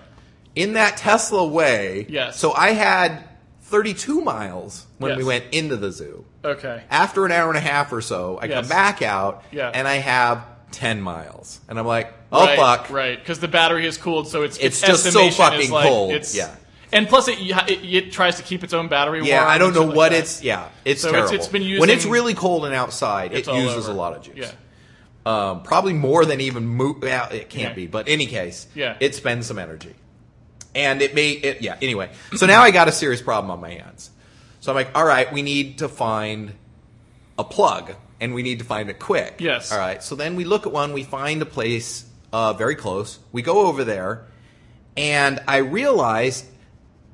in 0.56 0.74
that 0.74 0.98
Tesla 0.98 1.46
way. 1.46 2.06
Yes. 2.10 2.40
So 2.40 2.54
I 2.54 2.72
had 2.72 3.24
32 3.64 4.22
miles 4.22 4.86
when 4.98 5.12
Yes. 5.12 5.18
we 5.18 5.24
went 5.24 5.46
into 5.52 5.76
the 5.78 5.92
zoo. 5.92 6.26
Okay. 6.46 6.82
After 6.92 7.26
an 7.26 7.32
hour 7.32 7.50
and 7.50 7.58
a 7.58 7.62
half 7.62 7.92
or 7.94 8.02
so, 8.02 8.38
I 8.42 8.46
Yes. 8.46 8.60
come 8.62 8.68
back 8.70 9.02
out 9.02 9.44
Yeah. 9.52 9.72
and 9.74 9.88
I 9.88 9.96
have 9.96 10.44
10 10.72 11.02
miles. 11.02 11.60
And 11.70 11.80
I'm 11.80 11.86
like, 11.88 12.14
oh 12.34 12.46
right, 12.46 12.58
fuck. 12.58 12.90
Right, 12.90 13.18
because 13.20 13.40
the 13.40 13.48
battery 13.48 13.86
is 13.86 13.98
cooled, 13.98 14.28
so 14.28 14.42
it's 14.44 14.58
It's 14.58 14.82
its 14.82 14.88
just 14.88 15.12
so 15.14 15.30
fucking 15.32 15.72
like, 15.72 15.88
cold. 15.88 16.12
It's, 16.14 16.36
Yeah. 16.36 16.54
and 16.92 17.08
plus 17.08 17.28
it, 17.28 17.38
it 17.40 17.70
it 17.86 18.12
tries 18.12 18.36
to 18.38 18.44
keep 18.44 18.64
its 18.64 18.74
own 18.74 18.88
battery. 18.88 19.20
Warm. 19.20 19.28
Yeah, 19.30 19.46
I 19.48 19.58
don't 19.58 19.74
know 19.74 19.82
shit 19.82 19.88
like 19.90 19.98
what 19.98 20.14
it's. 20.14 20.44
Yeah, 20.44 20.68
it's 20.86 21.02
So 21.02 21.10
it's- 21.10 21.22
terrible. 21.30 21.36
it's 21.36 21.48
been 21.48 21.62
used. 21.64 21.80
when 21.82 21.90
it's 21.90 22.06
really 22.06 22.34
cold 22.34 22.66
and 22.66 22.74
outside, 22.74 23.34
it 23.34 23.48
uses 23.48 23.86
over. 23.88 23.92
a 23.92 23.94
lot 23.94 24.16
of 24.16 24.24
juice. 24.24 24.36
Yeah. 24.38 24.52
Um, 25.26 25.64
probably 25.64 25.94
more 25.94 26.26
than 26.26 26.42
even 26.42 26.68
mo- 26.68 26.98
well, 27.02 27.30
it 27.32 27.50
can't 27.50 27.70
Yeah. 27.70 27.74
be, 27.74 27.88
but 27.88 28.10
any 28.10 28.26
case, 28.26 28.68
Yeah. 28.76 28.98
it 29.00 29.16
spends 29.16 29.48
some 29.48 29.58
energy, 29.58 29.94
and 30.76 31.02
it 31.02 31.16
may. 31.16 31.30
It, 31.32 31.62
yeah. 31.62 31.78
Anyway, 31.82 32.10
so 32.36 32.46
now 32.46 32.62
I 32.62 32.72
got 32.72 32.90
a 32.90 32.92
serious 32.92 33.22
problem 33.22 33.50
on 33.50 33.62
my 33.62 33.70
hands. 33.70 34.10
So 34.60 34.72
I'm 34.72 34.76
like, 34.76 34.90
all 34.96 35.06
right, 35.06 35.32
we 35.32 35.42
need 35.42 35.78
to 35.80 35.88
find 35.90 36.54
a 37.40 37.44
plug, 37.44 37.94
and 38.20 38.34
we 38.34 38.44
need 38.44 38.60
to 38.60 38.66
find 38.66 38.90
it 38.90 39.00
quick. 39.00 39.36
Yes. 39.40 39.72
All 39.72 39.80
right. 39.80 40.04
So 40.04 40.16
then 40.16 40.36
we 40.36 40.44
look 40.44 40.66
at 40.66 40.72
one, 40.74 40.94
we 40.94 41.04
find 41.04 41.42
a 41.42 41.46
place 41.46 42.06
uh, 42.34 42.52
very 42.54 42.76
close. 42.76 43.20
We 43.32 43.42
go 43.42 43.68
over 43.68 43.84
there, 43.86 44.26
and 44.98 45.40
I 45.48 45.58
realized 45.58 46.46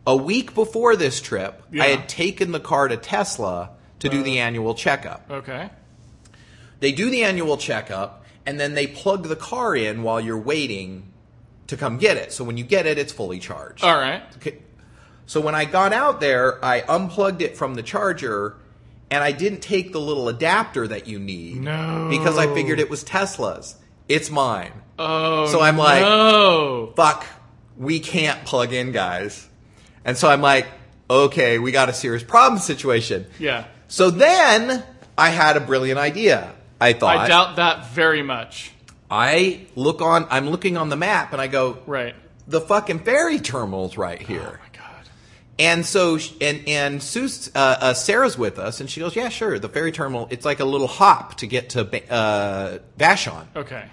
a 0.08 0.16
week 0.16 0.56
before 0.56 0.96
this 0.96 1.22
trip, 1.22 1.62
Yeah. 1.72 1.84
I 1.84 1.88
had 1.88 2.10
taken 2.10 2.52
the 2.52 2.60
car 2.60 2.88
to 2.88 2.98
Tesla 2.98 3.72
to 4.00 4.10
do 4.10 4.24
the 4.24 4.40
annual 4.40 4.74
checkup. 4.74 5.30
Okay. 5.30 5.70
They 6.80 6.94
do 6.94 7.10
the 7.12 7.24
annual 7.24 7.58
checkup, 7.58 8.26
and 8.46 8.60
then 8.60 8.74
they 8.74 8.88
plug 8.88 9.28
the 9.28 9.36
car 9.36 9.76
in 9.76 10.02
while 10.02 10.20
you're 10.22 10.40
waiting 10.40 11.12
to 11.68 11.76
come 11.78 11.98
get 11.98 12.16
it. 12.18 12.32
So 12.32 12.44
when 12.46 12.58
you 12.58 12.64
get 12.64 12.88
it, 12.88 12.98
it's 12.98 13.12
fully 13.12 13.38
charged. 13.40 13.84
All 13.84 14.00
right. 14.00 14.24
Okay. 14.38 14.58
So 15.26 15.42
when 15.42 15.54
I 15.54 15.66
got 15.66 15.94
out 15.94 16.22
there, 16.22 16.64
I 16.66 16.82
unplugged 16.88 17.42
it 17.44 17.58
from 17.58 17.76
the 17.76 17.84
charger, 17.84 18.56
and 19.12 19.22
I 19.24 19.34
didn't 19.34 19.60
take 19.60 19.92
the 19.92 20.00
little 20.00 20.30
adapter 20.30 20.88
that 20.88 21.06
you 21.08 21.20
need. 21.20 21.58
No. 21.58 22.08
Because 22.10 22.38
I 22.38 22.52
figured 22.54 22.80
it 22.80 22.90
was 22.90 23.04
Tesla's. 23.04 23.76
It's 24.08 24.32
mine. 24.32 24.72
Oh. 25.00 25.48
So 25.48 25.62
I'm 25.62 25.78
like- 25.78 26.02
no. 26.02 26.94
Fuck, 26.96 27.26
we 27.78 28.00
can't 28.00 28.44
plug 28.46 28.74
in, 28.74 28.92
guys. 28.92 29.48
And 30.06 30.18
so 30.18 30.28
I'm 30.30 30.42
like, 30.42 30.68
okay, 31.10 31.58
we 31.60 31.72
got 31.72 31.90
a 31.90 31.94
serious 31.94 32.24
problem 32.24 32.60
situation. 32.62 33.26
Yeah. 33.40 33.66
So 33.88 34.12
then 34.12 34.84
I 35.18 35.30
had 35.30 35.58
a 35.58 35.60
brilliant 35.62 36.00
idea. 36.00 36.54
I 36.82 36.94
thought 36.94 37.18
I 37.18 37.28
doubt 37.28 37.56
that 37.58 37.88
very 37.92 38.22
much. 38.22 38.72
I 39.12 39.66
look 39.76 40.02
on 40.02 40.28
I'm 40.30 40.50
looking 40.50 40.78
on 40.78 40.90
the 40.90 40.96
map 40.96 41.34
and 41.34 41.42
I 41.42 41.48
go 41.48 41.80
Right. 41.88 42.16
the 42.48 42.62
fucking 42.62 43.00
ferry 43.00 43.40
terminal's 43.40 43.98
right 43.98 44.22
here. 44.22 44.42
Oh 44.42 44.52
my 44.64 44.78
god. 44.80 45.10
And 45.58 45.86
so 45.86 46.18
and 46.40 46.64
and 46.68 47.02
uh, 47.56 47.58
uh, 47.82 47.94
Sarah's 47.96 48.38
with 48.38 48.60
us 48.60 48.80
and 48.80 48.90
she 48.90 49.00
goes, 49.02 49.16
"Yeah, 49.16 49.30
sure. 49.30 49.58
The 49.60 49.68
ferry 49.68 49.92
terminal, 49.92 50.28
it's 50.30 50.46
like 50.46 50.60
a 50.60 50.66
little 50.66 50.88
hop 50.88 51.36
to 51.38 51.48
get 51.48 51.72
to 51.72 51.82
uh 52.14 52.78
Vashon. 52.98 53.48
Okay. 53.56 53.84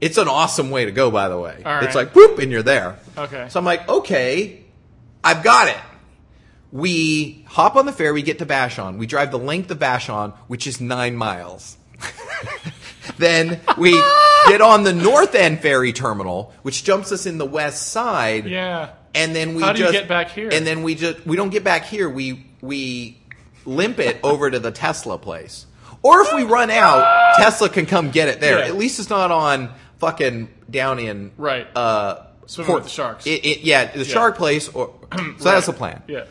It's 0.00 0.18
an 0.18 0.28
awesome 0.28 0.70
way 0.70 0.86
to 0.86 0.92
go 0.92 1.10
by 1.10 1.28
the 1.28 1.38
way. 1.38 1.62
All 1.64 1.74
right. 1.74 1.84
It's 1.84 1.94
like 1.94 2.14
whoop 2.14 2.38
and 2.38 2.50
you're 2.50 2.62
there. 2.62 2.98
Okay. 3.16 3.48
So 3.50 3.58
I'm 3.58 3.66
like, 3.66 3.88
"Okay, 3.88 4.64
I've 5.22 5.42
got 5.42 5.68
it." 5.68 5.76
We 6.72 7.44
hop 7.48 7.74
on 7.76 7.84
the 7.86 7.92
ferry, 7.92 8.12
we 8.12 8.22
get 8.22 8.38
to 8.38 8.46
Vashon. 8.46 8.96
We 8.96 9.06
drive 9.06 9.32
the 9.32 9.38
length 9.38 9.70
of 9.72 9.80
Vashon, 9.80 10.32
which 10.46 10.68
is 10.68 10.80
9 10.80 11.16
miles. 11.16 11.76
then 13.18 13.60
we 13.76 13.90
get 14.48 14.60
on 14.60 14.84
the 14.84 14.92
north 14.92 15.34
end 15.34 15.60
ferry 15.60 15.92
terminal, 15.92 16.52
which 16.62 16.84
jumps 16.84 17.10
us 17.10 17.26
in 17.26 17.38
the 17.38 17.46
west 17.46 17.88
side. 17.88 18.46
Yeah. 18.46 18.90
And 19.14 19.34
then 19.34 19.54
we 19.54 19.62
How 19.62 19.72
do 19.72 19.80
you 19.80 19.86
just 19.86 19.98
get 19.98 20.08
back 20.08 20.30
here? 20.30 20.48
And 20.52 20.64
then 20.64 20.84
we 20.84 20.94
just 20.94 21.26
we 21.26 21.36
don't 21.36 21.50
get 21.50 21.64
back 21.64 21.84
here. 21.86 22.08
We 22.08 22.46
we 22.60 23.18
limp 23.64 23.98
it 23.98 24.18
over 24.24 24.50
to 24.50 24.58
the 24.60 24.70
Tesla 24.70 25.18
place. 25.18 25.66
Or 26.02 26.22
if 26.22 26.32
we 26.32 26.44
run 26.44 26.70
out, 26.70 27.36
Tesla 27.36 27.68
can 27.68 27.84
come 27.84 28.10
get 28.10 28.28
it 28.28 28.40
there. 28.40 28.60
Yeah. 28.60 28.66
At 28.66 28.76
least 28.76 29.00
it's 29.00 29.10
not 29.10 29.30
on 29.30 29.70
fucking 30.00 30.48
down 30.68 30.98
in 30.98 31.30
Right. 31.36 31.66
uh 31.76 32.26
Swimming 32.46 32.74
with 32.74 32.84
the 32.84 32.90
sharks. 32.90 33.26
It, 33.28 33.44
it, 33.46 33.60
yeah, 33.60 33.92
the 33.92 34.04
shark 34.04 34.36
place 34.36 34.68
or 34.68 34.92
so 35.38 35.44
that's 35.44 35.66
the 35.66 35.72
plan. 35.72 36.02
Yeah. 36.08 36.24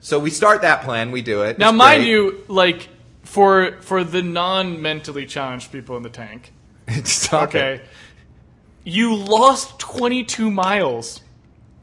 So 0.00 0.18
we 0.18 0.28
start 0.30 0.60
that 0.62 0.82
plan, 0.82 1.10
we 1.12 1.22
do 1.22 1.42
it. 1.42 1.58
Now, 1.58 1.70
It's 1.70 1.78
mind 1.78 2.02
great. 2.02 2.10
you, 2.10 2.44
like 2.48 2.88
for 3.22 3.78
for 3.80 4.04
the 4.04 4.22
non 4.22 4.82
mentally 4.82 5.24
challenged 5.24 5.72
people 5.72 5.96
in 5.96 6.02
the 6.02 6.10
tank, 6.10 6.52
Stop 7.04 7.54
it. 7.54 7.58
okay, 7.58 7.80
you 8.84 9.14
lost 9.16 9.78
22 9.78 10.50
miles 10.50 11.20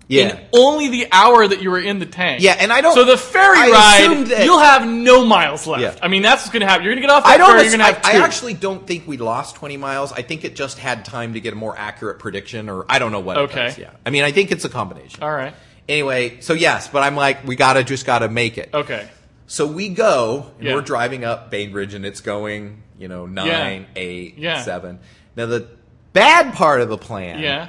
Yeah. 0.07 0.35
in 0.37 0.39
only 0.53 0.89
the 0.89 1.07
hour 1.11 1.47
that 1.47 1.61
you 1.61 1.71
were 1.71 1.79
in 1.79 1.99
the 1.99 2.05
tank. 2.05 2.41
Yeah, 2.41 2.55
and 2.59 2.71
I 2.71 2.81
don't- 2.81 2.93
So 2.93 3.05
the 3.05 3.17
ferry 3.17 3.57
I 3.57 3.69
ride, 4.07 4.27
that- 4.27 4.45
you'll 4.45 4.59
have 4.59 4.85
no 4.87 5.25
miles 5.25 5.65
left. 5.65 5.81
Yeah. 5.81 5.95
I 6.01 6.07
mean, 6.07 6.21
that's 6.21 6.43
what's 6.43 6.51
going 6.53 6.61
to 6.61 6.67
happen. 6.67 6.83
You're 6.85 6.93
going 6.93 7.01
to 7.01 7.07
get 7.07 7.11
off 7.15 7.23
that 7.23 7.41
I 7.41 7.45
ferry. 7.45 7.59
ass- 7.59 7.63
You're 7.71 7.77
going 7.77 7.79
to 7.79 7.85
I, 7.85 7.91
have 7.93 8.05
I 8.05 8.11
two. 8.19 8.23
actually 8.23 8.53
don't 8.53 8.85
think 8.85 9.07
we 9.07 9.17
lost 9.17 9.55
20 9.55 9.77
miles. 9.77 10.11
I 10.11 10.21
think 10.21 10.43
it 10.45 10.55
just 10.55 10.77
had 10.77 11.05
time 11.05 11.33
to 11.33 11.39
get 11.39 11.53
a 11.53 11.55
more 11.55 11.75
accurate 11.77 12.19
prediction, 12.19 12.69
or 12.69 12.85
I 12.87 12.99
don't 12.99 13.11
know 13.11 13.19
what. 13.19 13.37
Okay. 13.37 13.73
Yeah. 13.79 13.89
I 14.05 14.11
mean, 14.11 14.23
I 14.23 14.31
think 14.31 14.51
it's 14.51 14.63
a 14.65 14.69
combination. 14.69 15.23
All 15.23 15.31
right. 15.33 15.53
Anyway, 15.89 16.39
so 16.41 16.53
yes, 16.53 16.87
but 16.87 17.01
I'm 17.03 17.15
like, 17.15 17.45
we 17.47 17.55
gotta 17.55 17.83
just 17.83 18.05
gotta 18.05 18.27
make 18.29 18.57
it. 18.57 18.69
Okay. 18.73 19.07
So 19.47 19.67
we 19.67 19.89
go, 19.89 20.51
and 20.57 20.67
Yeah. 20.67 20.73
we're 20.75 20.81
driving 20.81 21.23
up 21.23 21.51
Bainbridge, 21.51 21.93
and 21.93 22.05
it's 22.05 22.21
going, 22.21 22.81
you 22.97 23.07
know, 23.07 23.25
nine, 23.27 23.85
eight, 23.95 24.35
Yeah. 24.37 24.61
seven. 24.63 24.99
Now 25.35 25.45
the 25.47 25.67
bad 26.13 26.53
part 26.53 26.81
of 26.81 26.89
the 26.89 26.97
plan, 26.97 27.39
Yeah. 27.39 27.67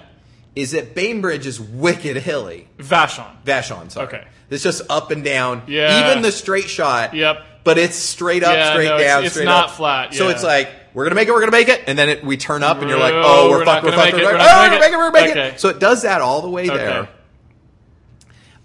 Is 0.57 0.73
that 0.73 0.95
Bainbridge 0.95 1.47
is 1.47 1.61
wicked 1.61 2.17
hilly. 2.17 2.67
Vashon. 2.79 3.31
Vashon, 3.45 3.91
sorry. 3.91 4.07
Okay. 4.09 4.25
It's 4.51 4.63
just 4.65 4.83
up 4.91 5.11
and 5.11 5.23
down. 5.23 5.63
Yeah. 5.69 6.11
Even 6.11 6.23
the 6.23 6.33
straight 6.33 6.69
shot. 6.69 7.15
Yep. 7.15 7.45
But 7.63 7.79
it's 7.79 7.97
straight 7.97 8.43
up, 8.45 8.55
Yeah, 8.55 8.71
straight 8.73 8.89
no, 8.89 8.99
down, 8.99 9.25
it's 9.25 9.35
straight 9.35 9.45
not 9.45 9.67
up. 9.67 9.71
flat, 9.73 10.15
So 10.15 10.29
it's 10.29 10.43
like, 10.45 10.71
we're 10.95 11.05
gonna 11.05 11.17
make 11.17 11.27
it, 11.29 11.33
we're 11.33 11.41
gonna 11.41 11.51
make 11.53 11.69
it, 11.69 11.83
and 11.89 11.99
then 11.99 12.09
it, 12.09 12.25
we 12.25 12.37
turn 12.37 12.63
up 12.63 12.81
and 12.81 12.89
you're 12.89 12.99
like, 12.99 13.13
oh, 13.15 13.51
we're, 13.51 13.59
we're 13.59 13.65
fucked, 13.65 13.85
we're 13.85 13.91
fucked, 13.93 14.13
we're 14.15 14.21
fucked. 14.21 14.33
we're 14.33 14.39
not 14.39 14.47
Oh, 14.49 14.67
gonna 14.67 14.75
we're 14.77 14.81
make 14.81 14.93
it. 14.93 14.97
we're 14.97 15.11
making 15.11 15.31
Okay. 15.33 15.49
it. 15.55 15.61
So 15.61 15.69
it 15.69 15.79
does 15.81 16.03
that 16.03 16.21
all 16.21 16.43
the 16.43 16.49
way 16.49 16.67
Okay. 16.71 16.77
there. 16.77 17.09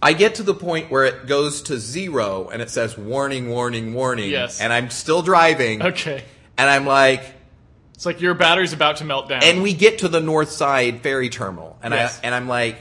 I 0.04 0.14
get 0.14 0.36
to 0.36 0.44
the 0.44 0.54
point 0.54 0.90
where 0.92 1.06
it 1.06 1.28
goes 1.28 1.62
to 1.64 1.78
zero 1.80 2.50
and 2.52 2.62
it 2.62 2.70
says 2.70 2.98
warning, 2.98 3.50
warning, 3.50 3.94
warning. 3.94 4.30
Yes. 4.32 4.60
And 4.62 4.72
I'm 4.74 4.90
still 4.90 5.22
driving. 5.22 5.82
Okay. 5.82 6.24
And 6.58 6.70
I'm 6.70 6.86
like, 6.86 7.24
It's 8.02 8.06
like 8.08 8.20
your 8.20 8.34
battery's 8.34 8.74
about 8.74 8.98
to 8.98 9.06
melt 9.06 9.30
down. 9.30 9.44
and 9.44 9.62
we 9.62 9.76
get 9.76 10.00
to 10.00 10.08
the 10.08 10.20
north 10.20 10.50
side 10.50 11.02
ferry 11.02 11.30
terminal. 11.30 11.78
And 11.84 11.94
Yes. 11.94 12.20
I 12.24 12.26
and 12.26 12.34
I'm 12.34 12.48
like, 12.48 12.76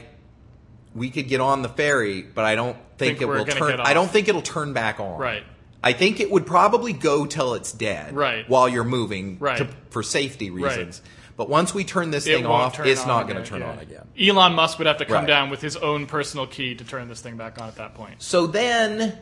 we 0.95 1.11
could 1.11 1.27
get 1.27 1.39
on 1.39 1.61
the 1.61 1.69
ferry, 1.69 2.23
but 2.23 2.43
I 2.43 2.55
don't 2.55 2.73
think, 2.97 3.19
Think 3.19 3.21
it 3.21 3.25
will 3.27 3.45
turn 3.45 3.79
I 3.81 3.93
don't 3.93 4.09
think 4.09 4.29
it'll 4.29 4.41
turn 4.41 4.73
back 4.73 4.99
on. 4.99 5.19
Right. 5.19 5.43
I 5.83 5.93
think 5.93 6.21
it 6.21 6.31
would 6.31 6.47
probably 6.47 6.91
go 6.93 7.27
till 7.27 7.53
it's 7.53 7.71
dead. 7.71 8.15
Right. 8.15 8.49
While 8.49 8.67
you're 8.67 8.83
moving 8.83 9.37
Right. 9.39 9.59
to, 9.59 9.67
for 9.91 10.01
safety 10.01 10.49
Right. 10.49 10.63
reasons. 10.75 11.03
But 11.37 11.49
once 11.49 11.71
we 11.71 11.83
turn 11.83 12.09
this 12.09 12.25
It 12.25 12.37
thing 12.37 12.47
off, 12.47 12.79
it's 12.79 13.05
not 13.05 13.27
going 13.27 13.43
to 13.43 13.47
turn 13.47 13.61
yeah. 13.61 13.69
on 13.73 13.77
again. 13.77 14.07
Elon 14.19 14.55
Musk 14.55 14.79
would 14.79 14.87
have 14.87 14.97
to 14.97 15.05
come 15.05 15.17
Right. 15.17 15.27
down 15.27 15.51
with 15.51 15.61
his 15.61 15.75
own 15.77 16.07
personal 16.07 16.47
key 16.47 16.73
to 16.73 16.83
turn 16.83 17.07
this 17.09 17.21
thing 17.21 17.37
back 17.37 17.61
on 17.61 17.67
at 17.67 17.75
that 17.75 17.93
point. 17.93 18.23
So 18.23 18.47
then, 18.47 19.19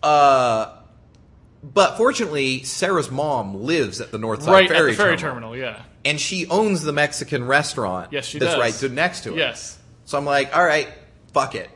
uh, 0.00 0.66
but 1.62 1.96
fortunately, 1.96 2.62
Sarah's 2.62 3.10
mom 3.10 3.62
lives 3.64 4.00
at 4.00 4.10
the 4.10 4.18
Northside 4.18 4.46
right 4.48 4.68
Ferry, 4.68 4.90
at 4.92 4.96
the 4.96 5.02
ferry 5.02 5.16
terminal, 5.16 5.50
terminal. 5.52 5.56
Yeah. 5.56 5.82
and 6.04 6.18
she 6.20 6.46
owns 6.48 6.82
the 6.82 6.92
Mexican 6.92 7.44
restaurant. 7.46 8.12
Yes, 8.12 8.26
she 8.26 8.38
that's 8.38 8.52
does. 8.52 8.60
right 8.60 8.74
to, 8.74 8.88
next 8.88 9.22
to 9.24 9.34
it. 9.34 9.38
Yes. 9.38 9.78
So 10.06 10.16
I'm 10.18 10.24
like, 10.24 10.56
all 10.56 10.64
right, 10.64 10.88
fuck 11.32 11.54
it. 11.54 11.70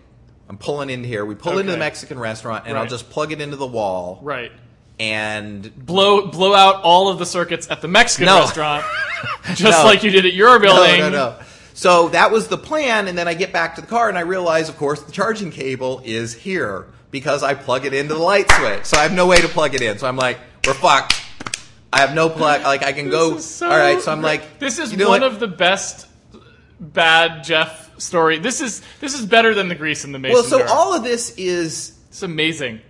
I'm 0.48 0.58
pulling 0.58 0.90
in 0.90 1.04
here. 1.04 1.24
We 1.24 1.34
pull 1.34 1.58
into 1.58 1.72
the 1.72 1.78
Mexican 1.78 2.18
restaurant, 2.18 2.64
and 2.66 2.76
I'll 2.76 2.86
just 2.86 3.08
plug 3.10 3.32
it 3.32 3.40
into 3.40 3.56
the 3.56 3.66
wall, 3.66 4.18
Right. 4.22 4.52
and 5.00 5.74
Blow 5.86 6.26
blow 6.28 6.54
out 6.54 6.82
all 6.82 7.08
of 7.08 7.18
the 7.18 7.26
circuits 7.26 7.70
at 7.70 7.80
the 7.80 7.88
Mexican 7.88 8.26
No. 8.26 8.40
restaurant, 8.40 8.84
just 9.54 9.78
No. 9.78 9.84
like 9.84 10.02
you 10.02 10.10
did 10.10 10.26
at 10.26 10.34
your 10.34 10.58
building. 10.58 11.00
No, 11.00 11.08
no, 11.10 11.16
no. 11.30 11.36
So 11.72 12.08
that 12.10 12.30
was 12.30 12.48
the 12.48 12.58
plan, 12.58 13.08
and 13.08 13.18
then 13.18 13.26
I 13.26 13.34
get 13.34 13.52
back 13.52 13.74
to 13.76 13.80
the 13.80 13.86
car 13.86 14.08
and 14.08 14.16
I 14.16 14.20
realize, 14.20 14.68
of 14.68 14.76
course, 14.76 15.02
the 15.02 15.12
charging 15.12 15.50
cable 15.50 16.00
is 16.04 16.32
here 16.34 16.86
because 17.14 17.42
I 17.42 17.54
plug 17.54 17.86
it 17.86 17.94
into 17.94 18.12
the 18.14 18.20
light 18.20 18.50
switch. 18.50 18.84
So 18.84 18.98
I 18.98 19.04
have 19.04 19.12
no 19.14 19.26
way 19.26 19.40
to 19.40 19.48
plug 19.48 19.74
it 19.74 19.80
in. 19.80 19.96
So 19.96 20.06
I'm 20.06 20.16
like, 20.18 20.38
we're 20.66 20.74
fucked. 20.74 21.14
I 21.92 22.00
have 22.00 22.12
no 22.14 22.28
plug. 22.28 22.62
Like 22.62 22.82
I 22.82 22.92
can 22.92 23.08
go. 23.08 23.36
Is 23.36 23.44
so 23.46 23.70
all 23.70 23.78
right. 23.78 24.00
So 24.02 24.12
I'm 24.12 24.20
like, 24.20 24.58
this 24.58 24.78
is 24.78 24.90
you 24.92 24.98
know 24.98 25.08
one 25.08 25.22
what? 25.22 25.32
of 25.32 25.40
the 25.40 25.46
best 25.48 26.08
bad 26.80 27.44
Jeff 27.44 27.98
story. 28.00 28.38
This 28.38 28.60
is 28.60 28.82
this 29.00 29.14
is 29.14 29.24
better 29.24 29.54
than 29.54 29.68
the 29.68 29.74
grease 29.76 30.04
in 30.04 30.12
the 30.12 30.18
mason 30.18 30.34
Well, 30.34 30.42
so 30.44 30.58
jar. 30.58 30.68
all 30.68 30.94
of 30.94 31.04
this 31.04 31.34
is 31.38 31.96
it's 32.08 32.22
amazing. 32.22 32.80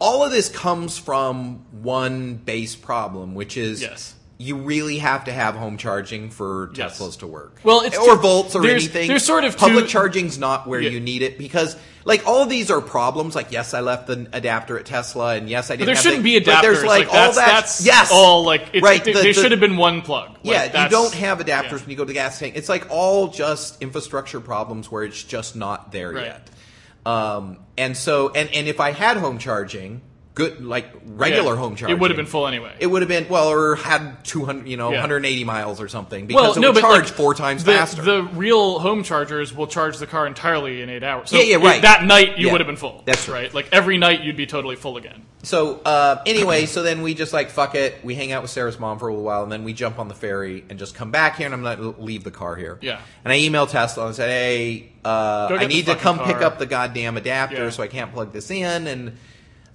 all 0.00 0.24
of 0.24 0.30
this 0.32 0.48
comes 0.48 0.96
from 0.98 1.64
one 1.82 2.34
base 2.36 2.74
problem, 2.74 3.34
which 3.34 3.56
is 3.56 3.82
Yes. 3.82 4.14
You 4.42 4.56
really 4.56 4.98
have 4.98 5.24
to 5.24 5.32
have 5.32 5.54
home 5.54 5.76
charging 5.76 6.30
for 6.30 6.70
Yes. 6.74 6.98
Teslas 6.98 7.18
to 7.20 7.26
work. 7.26 7.60
Well, 7.62 7.82
it's 7.82 7.96
or 7.96 8.16
two- 8.16 8.20
volts 8.22 8.54
or 8.56 8.62
there's- 8.62 8.82
anything. 8.82 9.08
there's 9.08 9.24
sort 9.24 9.44
of 9.44 9.56
public 9.56 9.84
two- 9.84 9.90
charging's 9.90 10.38
not 10.38 10.66
where 10.66 10.80
Yeah. 10.80 10.90
you 10.90 11.00
need 11.00 11.22
it 11.22 11.38
because 11.38 11.76
like 12.04 12.26
all 12.26 12.44
these 12.46 12.68
are 12.70 12.80
problems. 12.80 13.36
Like 13.36 13.52
yes, 13.52 13.74
I 13.74 13.80
left 13.80 14.08
the 14.08 14.26
adapter 14.32 14.76
at 14.78 14.86
Tesla, 14.86 15.36
and 15.36 15.48
yes, 15.48 15.70
I 15.70 15.74
didn't. 15.76 15.80
But 15.82 15.86
there 15.86 15.94
have 15.94 16.02
shouldn't 16.02 16.22
the- 16.24 16.38
be 16.40 16.44
but 16.44 16.54
adapters. 16.56 16.62
there's 16.62 16.84
like, 16.84 17.06
all 17.06 17.12
that's, 17.14 17.36
that. 17.36 17.46
That's 17.46 17.86
yes, 17.86 18.10
all 18.12 18.44
like 18.44 18.62
right. 18.82 19.04
They, 19.04 19.12
the- 19.12 19.20
they 19.20 19.32
the- 19.32 19.40
should 19.40 19.52
have 19.52 19.60
been 19.60 19.76
one 19.76 20.02
plug. 20.02 20.30
Like, 20.42 20.72
yeah, 20.72 20.84
you 20.84 20.90
don't 20.90 21.14
have 21.14 21.38
adapters 21.38 21.46
yeah. 21.46 21.70
when 21.78 21.90
you 21.90 21.96
go 21.96 22.02
to 22.02 22.08
the 22.08 22.14
gas 22.14 22.38
tank. 22.40 22.54
It's 22.56 22.68
like 22.68 22.86
all 22.90 23.28
just 23.28 23.80
infrastructure 23.80 24.40
problems 24.40 24.90
where 24.90 25.04
it's 25.04 25.22
just 25.22 25.54
not 25.54 25.92
there 25.92 26.10
Right. 26.12 26.24
yet. 26.26 26.48
Um, 27.06 27.58
and 27.78 27.96
so, 27.96 28.30
and, 28.30 28.48
and 28.52 28.66
if 28.68 28.80
I 28.80 28.90
had 28.92 29.16
home 29.16 29.38
charging, 29.38 30.02
good, 30.34 30.64
like 30.64 30.86
regular 31.04 31.52
Yeah. 31.54 31.60
home 31.60 31.76
charging, 31.76 31.96
It 31.96 32.00
would 32.00 32.10
have 32.10 32.16
been 32.16 32.26
full 32.26 32.46
anyway. 32.46 32.72
It 32.78 32.86
would 32.86 33.02
have 33.02 33.08
been 33.08 33.28
well, 33.28 33.48
or 33.48 33.74
had 33.76 34.24
two 34.24 34.44
hundred, 34.44 34.66
you 34.68 34.76
know, 34.78 34.90
Yeah. 34.90 34.96
180 35.00 35.44
miles 35.44 35.80
or 35.80 35.88
something 35.88 36.26
because 36.26 36.42
well, 36.42 36.52
it 36.54 36.60
no, 36.60 36.72
would 36.72 36.80
charge 36.80 37.04
like, 37.04 37.12
four 37.14 37.34
times 37.34 37.64
the, 37.64 37.72
faster. 37.72 38.00
The 38.02 38.22
real 38.22 38.78
home 38.78 39.02
chargers 39.02 39.54
will 39.54 39.66
charge 39.66 39.98
the 39.98 40.06
car 40.06 40.26
entirely 40.26 40.80
in 40.80 40.88
eight 40.88 41.02
hours. 41.02 41.30
So 41.30 41.36
Yeah, 41.36 41.58
yeah, 41.58 41.66
right. 41.66 41.82
That 41.82 42.04
night 42.04 42.38
you 42.38 42.46
Yeah. 42.46 42.52
would 42.52 42.60
have 42.62 42.66
been 42.66 42.76
full. 42.76 43.02
That's 43.04 43.28
right. 43.28 43.42
right. 43.42 43.54
Like 43.54 43.68
every 43.72 43.98
night 43.98 44.22
you'd 44.22 44.36
be 44.36 44.46
totally 44.46 44.76
full 44.76 44.96
again. 44.96 45.22
so 45.42 45.80
uh, 45.84 46.22
anyway, 46.24 46.64
so 46.66 46.82
then 46.82 47.02
we 47.02 47.14
just 47.14 47.32
like 47.32 47.50
fuck 47.50 47.74
it. 47.74 47.96
We 48.02 48.14
hang 48.14 48.32
out 48.32 48.42
with 48.42 48.50
Sarah's 48.50 48.78
mom 48.78 48.98
for 48.98 49.08
a 49.08 49.12
little 49.12 49.24
while, 49.24 49.42
and 49.42 49.52
then 49.52 49.64
we 49.64 49.72
jump 49.74 49.98
on 49.98 50.08
the 50.08 50.14
ferry 50.14 50.64
and 50.70 50.78
just 50.78 50.94
come 50.94 51.10
back 51.10 51.36
here, 51.36 51.46
and 51.46 51.54
I'm 51.54 51.62
gonna 51.62 51.94
leave 51.98 52.24
the 52.24 52.30
car 52.30 52.56
here. 52.56 52.78
Yeah. 52.80 53.00
And 53.24 53.32
I 53.32 53.38
emailed 53.38 53.70
Tesla 53.70 54.06
and 54.06 54.14
said, 54.14 54.30
hey, 54.30 54.92
uh, 55.04 55.48
I 55.50 55.66
need 55.66 55.86
to 55.86 55.94
come 55.96 56.18
pick 56.20 56.36
up 56.36 56.58
the 56.58 56.66
goddamn 56.66 57.16
adapter, 57.16 57.70
so 57.70 57.82
I 57.82 57.88
can't 57.88 58.12
plug 58.14 58.32
this 58.32 58.50
in. 58.50 58.86
And 58.86 59.18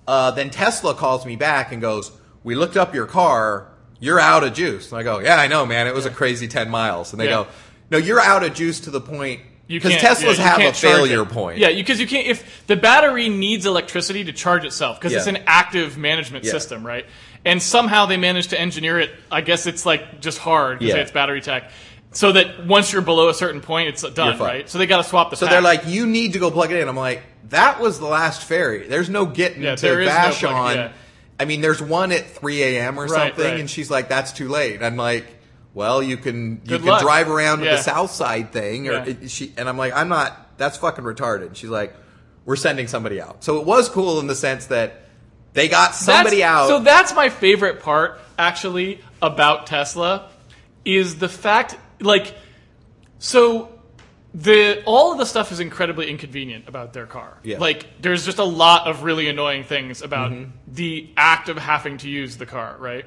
uh, 0.07 0.31
then 0.31 0.49
Tesla 0.49 0.93
calls 0.95 1.25
me 1.25 1.35
back 1.35 1.71
and 1.71 1.81
goes, 1.81 2.11
we 2.43 2.55
looked 2.55 2.77
up 2.77 2.95
your 2.95 3.05
car. 3.05 3.67
You're 3.99 4.19
out 4.19 4.43
of 4.43 4.53
juice. 4.53 4.91
And 4.91 4.99
I 4.99 5.03
go, 5.03 5.19
yeah, 5.19 5.35
I 5.37 5.47
know, 5.47 5.65
man. 5.65 5.87
It 5.87 5.93
was 5.93 6.05
a 6.05 6.09
crazy 6.11 6.47
10 6.47 6.69
miles. 6.69 7.11
And 7.13 7.19
they 7.19 7.25
Yeah. 7.25 7.31
go, 7.43 7.47
no, 7.89 7.97
you're 7.97 8.19
out 8.19 8.43
of 8.43 8.53
juice 8.53 8.79
to 8.81 8.91
the 8.91 9.01
point 9.01 9.41
because 9.67 9.93
Teslas 9.93 10.37
yeah, 10.37 10.43
have 10.57 10.61
a 10.61 10.71
failure 10.73 11.23
it. 11.23 11.29
point. 11.29 11.57
Yeah, 11.57 11.71
because 11.73 11.99
you 11.99 12.07
can't. 12.07 12.27
If 12.27 12.65
the 12.67 12.75
battery 12.75 13.27
needs 13.27 13.65
electricity 13.65 14.23
to 14.25 14.33
charge 14.33 14.63
itself, 14.65 14.99
because 14.99 15.13
it's 15.13 15.27
an 15.27 15.39
active 15.47 15.97
management 15.97 16.45
Yeah. 16.45 16.51
system, 16.51 16.85
right? 16.85 17.05
And 17.43 17.61
somehow 17.61 18.05
they 18.05 18.17
managed 18.17 18.51
to 18.51 18.59
engineer 18.59 18.99
it. 18.99 19.11
I 19.31 19.41
guess 19.41 19.65
it's 19.67 19.85
like 19.85 20.21
just 20.21 20.37
hard 20.37 20.79
because 20.79 20.95
Yeah. 20.95 21.01
it's 21.01 21.11
battery 21.11 21.41
tech, 21.41 21.71
so 22.11 22.31
that 22.33 22.65
once 22.65 22.91
you're 22.93 23.01
below 23.01 23.29
a 23.29 23.33
certain 23.33 23.61
point, 23.61 23.89
it's 23.89 24.03
done, 24.03 24.37
right? 24.39 24.69
So 24.69 24.77
they 24.77 24.85
got 24.85 24.97
to 24.97 25.03
swap 25.09 25.29
the. 25.31 25.35
So 25.37 25.45
pack. 25.47 25.53
they're 25.53 25.61
like, 25.61 25.87
you 25.87 26.05
need 26.07 26.33
to 26.33 26.39
go 26.39 26.49
plug 26.51 26.71
it 26.71 26.79
in. 26.81 26.87
I'm 26.87 26.95
like, 26.97 27.23
that 27.49 27.79
was 27.79 27.99
the 27.99 28.05
last 28.07 28.43
ferry. 28.43 28.87
There's 28.87 29.09
no 29.09 29.25
getting 29.25 29.63
Yeah, 29.63 29.75
to 29.75 30.05
bash 30.05 30.41
no 30.43 30.49
plug- 30.49 30.75
yeah. 30.75 30.91
I 31.39 31.45
mean, 31.45 31.61
there's 31.61 31.81
one 31.81 32.11
at 32.11 32.25
3 32.27 32.63
a.m. 32.63 32.97
or 32.99 33.03
Right, 33.05 33.11
something, 33.29 33.45
right. 33.45 33.59
and 33.59 33.69
she's 33.69 33.91
like, 33.91 34.09
that's 34.09 34.31
too 34.31 34.47
late. 34.49 34.81
I'm 34.81 34.95
like, 34.97 35.25
well, 35.73 36.01
you 36.01 36.17
can 36.17 36.61
you 36.63 36.77
Good 36.79 36.83
can 36.83 37.01
drive 37.01 37.29
around 37.29 37.59
to 37.59 37.65
Yeah. 37.65 37.75
the 37.75 37.81
south 37.83 38.11
side 38.11 38.51
thing, 38.51 38.89
or 38.89 39.27
she. 39.27 39.53
And 39.57 39.69
I'm 39.69 39.77
like, 39.77 39.93
I'm 39.95 40.09
not. 40.09 40.57
That's 40.57 40.77
fucking 40.77 41.03
retarded. 41.03 41.55
She's 41.55 41.69
like, 41.69 41.95
we're 42.45 42.55
sending 42.55 42.87
somebody 42.87 43.21
out. 43.21 43.43
So 43.43 43.59
it 43.59 43.65
was 43.67 43.87
cool 43.89 44.19
in 44.19 44.25
the 44.25 44.33
sense 44.35 44.65
that 44.67 45.01
they 45.53 45.67
got 45.67 45.93
somebody 45.93 46.37
That's- 46.37 46.61
out. 46.63 46.67
So 46.69 46.79
that's 46.79 47.13
my 47.13 47.29
favorite 47.29 47.81
part, 47.81 48.19
actually, 48.39 49.01
about 49.21 49.67
Tesla, 49.67 50.29
is 50.85 51.17
the 51.17 51.29
fact, 51.29 51.77
like, 51.99 52.33
so 53.19 53.69
the 54.37 54.83
all 54.85 55.11
of 55.11 55.17
the 55.17 55.25
stuff 55.25 55.51
is 55.51 55.59
incredibly 55.59 56.09
inconvenient 56.09 56.67
about 56.67 56.93
their 56.93 57.07
car. 57.07 57.39
Yeah. 57.43 57.57
Like, 57.57 57.87
there's 58.01 58.23
just 58.23 58.37
a 58.37 58.43
lot 58.43 58.87
of 58.87 59.01
really 59.01 59.27
annoying 59.29 59.63
things 59.63 60.01
about 60.03 60.31
Mm-hmm. 60.31 60.51
the 60.67 61.09
act 61.17 61.49
of 61.49 61.57
having 61.57 61.97
to 61.99 62.09
use 62.09 62.37
the 62.37 62.45
car, 62.45 62.75
right? 62.79 63.05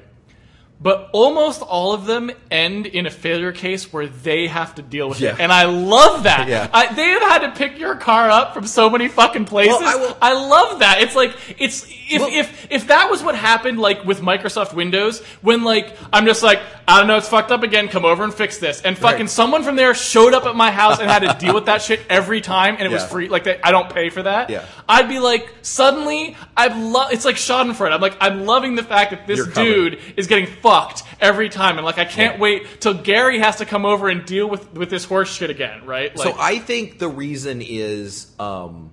But 0.83 1.11
almost 1.13 1.61
all 1.61 1.93
of 1.93 2.07
them 2.07 2.31
end 2.49 2.87
in 2.87 3.05
a 3.05 3.11
failure 3.11 3.51
case 3.51 3.93
where 3.93 4.07
they 4.07 4.47
have 4.47 4.73
to 4.75 4.81
deal 4.81 5.09
with 5.09 5.19
Yeah. 5.21 5.33
it, 5.35 5.39
and 5.39 5.51
I 5.51 5.65
love 5.65 6.23
that. 6.23 6.47
Yeah. 6.47 6.69
I, 6.73 6.91
they 6.91 7.05
have 7.09 7.21
had 7.21 7.39
to 7.39 7.51
pick 7.51 7.77
your 7.77 7.95
car 7.95 8.31
up 8.31 8.55
from 8.55 8.65
so 8.65 8.89
many 8.89 9.07
fucking 9.07 9.45
places. 9.45 9.79
I 9.79 9.95
will- 9.97 10.17
I 10.19 10.33
love 10.33 10.79
that. 10.79 11.01
It's 11.01 11.15
like 11.15 11.35
it's 11.59 11.85
if 12.09 12.19
Well- 12.19 12.29
if 12.33 12.67
if 12.71 12.87
that 12.87 13.11
was 13.11 13.21
what 13.21 13.35
happened 13.35 13.79
like 13.79 14.03
with 14.05 14.21
Microsoft 14.21 14.73
Windows 14.73 15.21
when 15.41 15.63
like 15.63 15.95
I'm 16.11 16.25
just 16.25 16.41
like 16.41 16.59
I 16.87 16.97
don't 16.97 17.07
know 17.07 17.17
it's 17.17 17.29
fucked 17.29 17.51
up 17.51 17.61
again 17.63 17.87
come 17.87 18.03
over 18.03 18.23
and 18.23 18.33
fix 18.33 18.57
this 18.57 18.81
and 18.81 18.97
fucking 18.97 19.19
Right. 19.21 19.29
someone 19.29 19.63
from 19.63 19.75
there 19.75 19.93
showed 19.93 20.33
up 20.33 20.45
at 20.47 20.55
my 20.55 20.71
house 20.71 20.99
and 20.99 21.09
had 21.09 21.19
to 21.21 21.37
deal 21.45 21.53
with 21.53 21.65
that 21.67 21.81
shit 21.87 22.01
every 22.09 22.41
time 22.41 22.75
and 22.79 22.83
it 22.85 22.91
was 22.91 23.05
free 23.05 23.29
like 23.29 23.43
that 23.45 23.59
I 23.63 23.71
don't 23.71 23.89
pay 23.93 24.09
for 24.09 24.23
that 24.23 24.49
Yeah. 24.49 24.65
I'd 24.89 25.07
be 25.07 25.19
like 25.19 25.47
suddenly 25.61 26.35
I've 26.57 26.75
love 26.75 27.13
it's 27.13 27.23
like 27.23 27.35
Schadenfreude 27.37 27.91
I'm 27.93 28.01
like 28.01 28.17
I'm 28.19 28.45
loving 28.45 28.75
the 28.75 28.83
fact 28.83 29.11
that 29.11 29.27
this 29.27 29.45
dude 29.47 29.99
is 30.17 30.25
getting 30.27 30.47
fucked 30.47 30.70
every 31.19 31.49
time 31.49 31.77
and 31.77 31.85
like 31.85 31.97
I 31.97 32.05
can't 32.05 32.39
wait 32.39 32.81
till 32.81 32.93
Gary 32.93 33.39
has 33.39 33.57
to 33.57 33.65
come 33.65 33.85
over 33.85 34.09
and 34.09 34.25
deal 34.25 34.49
with 34.49 34.73
with 34.73 34.89
this 34.89 35.05
horse 35.05 35.31
shit 35.31 35.49
again 35.49 35.85
right 35.85 36.15
like 36.15 36.27
so 36.27 36.39
I 36.39 36.59
think 36.59 36.99
the 36.99 37.09
reason 37.09 37.61
is 37.61 38.31
um, 38.39 38.91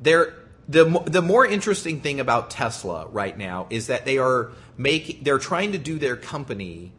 there. 0.00 0.34
The 0.68 0.84
the 1.06 1.22
more 1.22 1.46
interesting 1.46 2.00
thing 2.00 2.18
about 2.18 2.50
Tesla 2.50 3.06
right 3.06 3.38
now 3.38 3.68
is 3.70 3.86
that 3.86 4.04
they 4.04 4.18
are 4.18 4.50
making 4.76 5.22
they're 5.22 5.38
trying 5.38 5.72
to 5.72 5.78
do 5.78 5.96
their 5.96 6.16
company 6.16 6.92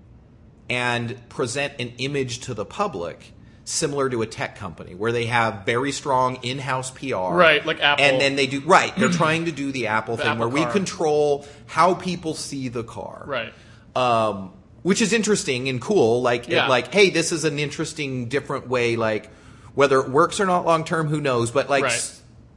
and 0.70 1.28
present 1.28 1.74
an 1.80 1.93
image 1.97 2.39
to 2.41 2.53
the 2.53 2.63
public 2.63 3.34
similar 3.68 4.09
to 4.09 4.22
a 4.22 4.26
tech 4.26 4.55
company 4.55 4.95
where 4.95 5.11
they 5.11 5.26
have 5.26 5.65
very 5.65 5.91
strong 5.91 6.38
in-house 6.41 6.89
PR. 6.91 7.15
Right, 7.36 7.65
like 7.65 7.82
Apple. 7.82 8.05
And 8.05 8.22
then 8.22 8.38
they 8.38 8.47
do 8.47 8.61
right, 8.61 8.95
they're 8.95 9.09
trying 9.24 9.45
to 9.45 9.51
do 9.51 9.74
the 9.74 9.88
Apple 9.88 10.15
thing 10.15 10.28
Apple 10.28 10.39
where 10.39 10.49
we 10.49 10.72
control 10.72 11.45
how 11.65 11.93
people 11.93 12.34
see 12.34 12.70
the 12.70 12.84
car 12.84 13.24
right 13.28 13.53
um, 13.95 14.53
which 14.84 15.01
is 15.01 15.11
interesting 15.11 15.68
and 15.68 15.82
cool. 15.82 16.22
Like, 16.22 16.47
Yeah. 16.47 16.68
like, 16.68 16.93
hey, 16.93 17.09
this 17.09 17.32
is 17.32 17.43
an 17.43 17.57
interesting, 17.59 18.28
different 18.30 18.70
way. 18.70 18.95
Like, 18.95 19.30
whether 19.74 19.99
it 19.99 20.09
works 20.09 20.39
or 20.39 20.45
not 20.45 20.65
long 20.65 20.86
term, 20.86 21.07
who 21.07 21.20
knows? 21.20 21.51
But 21.51 21.70
like, 21.70 21.84
Right. 21.84 22.11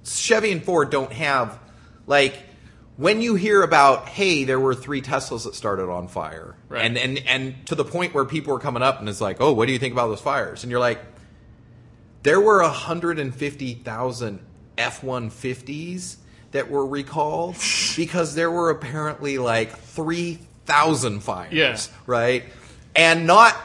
Chevy 0.05 0.53
and 0.53 0.63
Ford 0.63 0.91
don't 0.91 1.13
have 1.13 1.59
like 2.07 2.39
when 3.01 3.23
you 3.23 3.35
hear 3.35 3.63
about, 3.63 4.09
hey, 4.09 4.45
there 4.45 4.61
were 4.61 4.75
three 4.75 5.01
Teslas 5.01 5.45
that 5.45 5.55
started 5.55 5.89
on 5.89 6.07
fire, 6.07 6.55
Right. 6.69 6.85
and 6.85 6.99
and 6.99 7.19
and 7.27 7.67
to 7.67 7.75
the 7.75 7.85
point 7.85 8.13
where 8.13 8.27
people 8.27 8.55
are 8.55 8.59
coming 8.59 8.83
up 8.83 9.01
and 9.01 9.09
it's 9.09 9.21
like, 9.23 9.39
oh, 9.41 9.53
what 9.55 9.67
do 9.67 9.73
you 9.73 9.79
think 9.79 9.93
about 9.95 10.09
those 10.09 10.21
fires? 10.21 10.63
And 10.65 10.71
you're 10.71 10.81
like, 10.81 11.01
there 12.23 12.39
were 12.41 12.61
150,000 12.63 14.41
F-150s 14.77 16.17
that 16.53 16.71
were 16.71 16.85
recalled 16.87 17.57
because 17.97 18.35
there 18.35 18.51
were 18.51 18.69
apparently 18.71 19.39
like 19.39 19.75
3,000 19.79 21.21
fires, 21.21 21.53
Yeah. 21.53 21.77
right? 22.07 22.45
And 22.95 23.27
not 23.27 23.57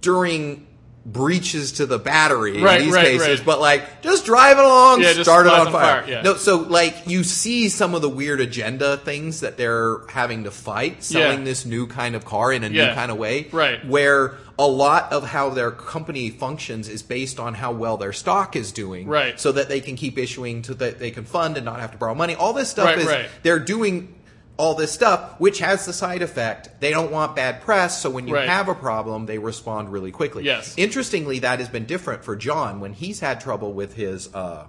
during 0.00 0.66
breaches 1.04 1.72
to 1.72 1.86
the 1.86 1.98
battery 1.98 2.62
Right, 2.62 2.80
in 2.80 2.86
these 2.86 2.94
right, 2.94 3.04
cases, 3.06 3.38
right. 3.38 3.46
but 3.46 3.60
like 3.60 4.02
just 4.02 4.24
driving 4.24 4.64
along, 4.64 5.00
Yeah, 5.02 5.12
just 5.14 5.24
started 5.24 5.52
on 5.52 5.66
on 5.66 5.72
fire. 5.72 6.02
fire, 6.02 6.10
yeah. 6.10 6.22
No, 6.22 6.34
so 6.36 6.58
like 6.58 6.94
you 7.06 7.24
see 7.24 7.68
some 7.68 7.94
of 7.94 8.02
the 8.02 8.08
weird 8.08 8.40
agenda 8.40 8.96
things 8.98 9.40
that 9.40 9.56
they're 9.56 9.98
having 10.08 10.44
to 10.44 10.50
fight, 10.52 11.02
selling 11.02 11.40
Yeah. 11.40 11.44
this 11.44 11.66
new 11.66 11.86
kind 11.88 12.14
of 12.14 12.24
car 12.24 12.52
in 12.52 12.62
a 12.62 12.68
new 12.68 12.86
kind 12.94 13.10
of 13.10 13.16
way, 13.18 13.48
Right. 13.50 13.84
Where 13.84 14.34
a 14.58 14.66
lot 14.66 15.12
of 15.12 15.26
how 15.26 15.50
their 15.50 15.72
company 15.72 16.30
functions 16.30 16.88
is 16.88 17.02
based 17.02 17.40
on 17.40 17.54
how 17.54 17.72
well 17.72 17.96
their 17.96 18.12
stock 18.12 18.54
is 18.54 18.70
doing, 18.70 19.08
Right. 19.08 19.40
So 19.40 19.50
that 19.52 19.68
they 19.68 19.80
can 19.80 19.96
keep 19.96 20.16
issuing, 20.18 20.62
so 20.62 20.74
that 20.74 21.00
they 21.00 21.10
can 21.10 21.24
fund 21.24 21.56
and 21.56 21.64
not 21.64 21.80
have 21.80 21.90
to 21.92 21.98
borrow 21.98 22.14
money. 22.14 22.36
All 22.36 22.52
this 22.52 22.68
stuff 22.68 22.96
is 22.96 23.08
they're 23.42 23.58
doing 23.58 24.14
all 24.62 24.76
this 24.76 24.92
stuff, 24.92 25.40
which 25.40 25.58
has 25.58 25.86
the 25.86 25.92
side 25.92 26.22
effect 26.22 26.68
they 26.78 26.90
don't 26.92 27.10
want 27.10 27.34
bad 27.34 27.60
press. 27.62 28.00
So 28.00 28.08
when 28.08 28.28
you 28.28 28.34
Right. 28.36 28.48
have 28.48 28.68
a 28.68 28.76
problem, 28.76 29.26
they 29.26 29.38
respond 29.38 29.90
really 29.90 30.12
quickly. 30.12 30.44
Yes. 30.44 30.74
Interestingly, 30.76 31.40
that 31.40 31.58
has 31.58 31.68
been 31.68 31.84
different 31.84 32.24
for 32.24 32.36
John 32.36 32.78
when 32.78 32.92
he's 32.92 33.18
had 33.18 33.40
trouble 33.40 33.72
with 33.72 33.94
his 33.94 34.32
uh, 34.32 34.66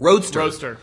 Roadster. 0.00 0.38
Roadster 0.38 0.78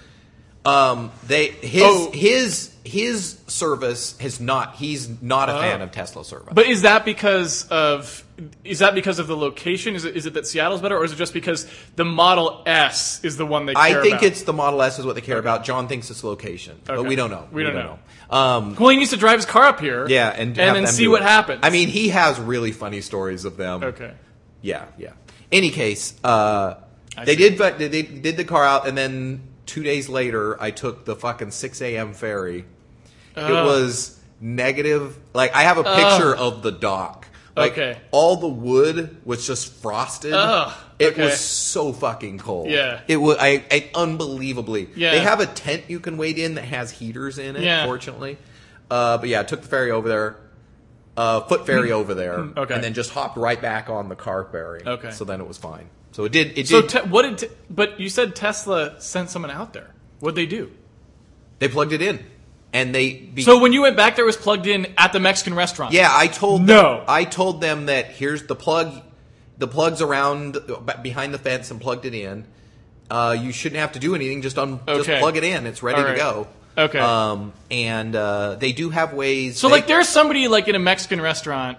Um, 0.66 1.12
they 1.26 1.48
his 1.48 1.82
Oh. 1.84 2.12
his 2.14 2.70
his 2.86 3.40
service 3.48 4.18
has 4.20 4.40
not. 4.42 4.76
He's 4.76 5.22
not 5.22 5.50
a 5.50 5.54
fan 5.54 5.82
of 5.82 5.92
Tesla 5.92 6.26
service. 6.26 6.50
But 6.54 6.68
is 6.68 6.82
that 6.82 7.06
because 7.06 7.66
of 7.70 8.24
is 8.66 8.80
that 8.80 8.94
because 8.94 9.20
of 9.20 9.28
the 9.28 9.38
location? 9.38 9.96
Is 9.96 10.04
it 10.04 10.18
is 10.18 10.26
it 10.26 10.34
that 10.34 10.46
Seattle's 10.46 10.82
better, 10.82 10.98
or 10.98 11.06
is 11.06 11.14
it 11.14 11.16
just 11.16 11.34
because 11.34 11.66
the 11.96 12.04
Model 12.04 12.62
S 12.66 13.24
is 13.24 13.38
the 13.38 13.46
one 13.46 13.66
they 13.68 13.74
care 13.74 13.82
I 13.82 14.02
think 14.02 14.16
about? 14.16 14.24
it's 14.24 14.44
the 14.44 14.52
Model 14.54 14.82
S 14.82 15.00
is 15.00 15.06
what 15.06 15.16
they 15.16 15.22
care 15.22 15.38
about. 15.40 15.64
John 15.64 15.88
thinks 15.88 16.10
it's 16.10 16.24
location, 16.26 16.78
but 16.84 16.98
Okay. 16.98 17.08
we 17.08 17.16
don't 17.16 17.32
know. 17.32 17.48
We 17.54 17.64
don't 17.64 17.76
know. 17.76 18.00
Um, 18.30 18.76
well, 18.76 18.90
he 18.90 18.98
needs 18.98 19.12
to 19.12 19.18
drive 19.18 19.38
his 19.38 19.46
car 19.46 19.64
up 19.64 19.80
here, 19.80 20.06
yeah, 20.10 20.30
and 20.30 20.50
and 20.50 20.58
have 20.58 20.74
then 20.76 20.84
them 20.84 20.92
see 20.92 21.04
do 21.06 21.12
what 21.12 21.22
it. 21.22 21.26
happens. 21.28 21.60
I 21.64 21.70
mean, 21.70 21.88
he 21.88 22.10
has 22.10 22.40
really 22.40 22.72
funny 22.74 23.00
stories 23.02 23.46
of 23.46 23.56
them. 23.56 23.84
okay, 23.84 24.14
Yeah, 24.62 24.86
yeah. 24.98 25.12
Any 25.52 25.70
case, 25.70 26.16
uh, 26.24 26.76
I 27.16 27.26
they 27.26 27.36
see. 27.38 27.50
did. 27.50 27.58
But 27.58 27.78
they 27.80 28.02
did 28.02 28.36
the 28.36 28.44
car 28.44 28.66
out, 28.66 28.88
and 28.88 28.98
then 28.98 29.42
two 29.68 29.84
days 29.84 30.10
later, 30.10 30.62
I 30.62 30.72
took 30.72 31.06
the 31.06 31.16
fucking 31.16 31.52
six 31.52 31.82
a.m. 31.82 32.14
ferry. 32.14 32.66
It 33.36 33.52
was 33.52 34.20
negative. 34.40 35.18
Like 35.34 35.56
I 35.56 35.64
have 35.64 35.78
a 35.78 35.84
picture 35.84 36.36
of 36.36 36.62
the 36.64 36.72
dock. 36.72 37.28
Like 37.56 37.74
Okay. 37.74 37.98
all 38.10 38.38
the 38.38 38.48
wood 38.48 39.18
was 39.26 39.46
just 39.46 39.72
frosted. 39.74 40.34
Ugh, 40.34 40.74
It 40.98 41.18
was 41.18 41.40
so 41.40 41.94
fucking 41.94 42.40
cold. 42.40 42.70
Yeah. 42.70 43.02
It 43.08 43.18
was. 43.18 43.38
I, 43.40 43.64
I 43.70 43.92
unbelievably. 43.94 44.90
Yeah. 44.96 45.12
They 45.12 45.20
have 45.20 45.40
a 45.40 45.46
tent 45.46 45.84
you 45.88 46.00
can 46.00 46.18
wait 46.18 46.40
in 46.40 46.56
that 46.56 46.64
has 46.66 46.90
heaters 46.90 47.38
in 47.38 47.56
it. 47.56 47.62
Yeah. 47.62 47.86
Fortunately, 47.86 48.40
uh, 48.90 49.20
but 49.20 49.30
yeah, 49.30 49.42
I 49.42 49.44
took 49.44 49.62
the 49.62 49.68
ferry 49.68 49.92
over 49.92 50.10
there. 50.10 50.38
Uh, 51.16 51.42
foot 51.42 51.68
ferry 51.68 51.92
over 52.00 52.16
there. 52.16 52.40
Okay. 52.40 52.74
and 52.74 52.84
then 52.84 52.96
just 52.96 53.12
hopped 53.12 53.38
right 53.38 53.62
back 53.62 53.88
on 53.88 54.10
the 54.10 54.16
car 54.16 54.46
ferry. 54.46 54.82
Okay. 54.86 55.12
so 55.12 55.24
then 55.24 55.40
it 55.40 55.48
was 55.48 55.60
fine. 55.60 55.90
So 56.12 56.24
it 56.26 56.32
did. 56.32 56.58
It 56.58 56.68
so 56.68 56.82
did. 56.82 56.90
te- 56.90 57.10
what 57.10 57.22
did? 57.22 57.38
Te- 57.38 57.56
but 57.70 58.00
you 58.00 58.10
said 58.10 58.36
Tesla 58.36 59.00
sent 59.00 59.30
someone 59.30 59.52
out 59.52 59.74
there. 59.74 59.92
What'd 60.22 60.36
they 60.36 60.46
do? 60.48 60.72
they 61.60 61.68
plugged 61.70 61.92
it 61.94 62.02
in, 62.02 62.20
and 62.74 62.94
they. 62.94 63.14
Be- 63.14 63.44
So 63.44 63.60
when 63.60 63.72
you 63.72 63.82
went 63.84 63.96
back 63.96 64.16
there, 64.16 64.26
it 64.26 64.28
was 64.28 64.36
plugged 64.38 64.68
in 64.68 64.88
at 64.98 65.14
the 65.14 65.20
Mexican 65.20 65.54
restaurant. 65.54 65.94
yeah, 65.94 66.10
I 66.12 66.28
told 66.28 66.64
No. 66.64 66.98
Them, 66.98 67.06
I 67.08 67.24
told 67.24 67.62
them 67.62 67.86
that 67.86 68.08
here's 68.12 68.44
the 68.44 68.56
plug. 68.56 69.02
The 69.60 69.68
plug's 69.68 70.02
around 70.02 70.58
behind 71.02 71.34
the 71.34 71.38
fence 71.38 71.72
and 71.72 71.80
plugged 71.80 72.06
it 72.06 72.14
in. 72.14 72.46
Uh, 73.10 73.38
you 73.40 73.52
shouldn't 73.52 73.80
have 73.80 73.92
to 73.94 74.00
do 74.00 74.16
anything. 74.16 74.42
Just 74.42 74.58
un- 74.58 74.80
just 74.88 75.08
plug 75.08 75.38
it 75.38 75.44
in. 75.44 75.68
It's 75.68 75.84
ready 75.84 76.02
right. 76.02 76.14
to 76.14 76.18
go. 76.18 76.48
Okay. 76.76 76.98
Um, 76.98 77.54
and 77.70 78.16
uh, 78.16 78.56
they 78.56 78.72
do 78.72 78.90
have 78.90 79.14
ways. 79.14 79.60
So 79.60 79.68
they- 79.68 79.76
like, 79.76 79.88
there's 79.88 80.10
somebody 80.10 80.48
like 80.48 80.68
in 80.68 80.74
a 80.76 80.80
Mexican 80.80 81.22
restaurant, 81.22 81.78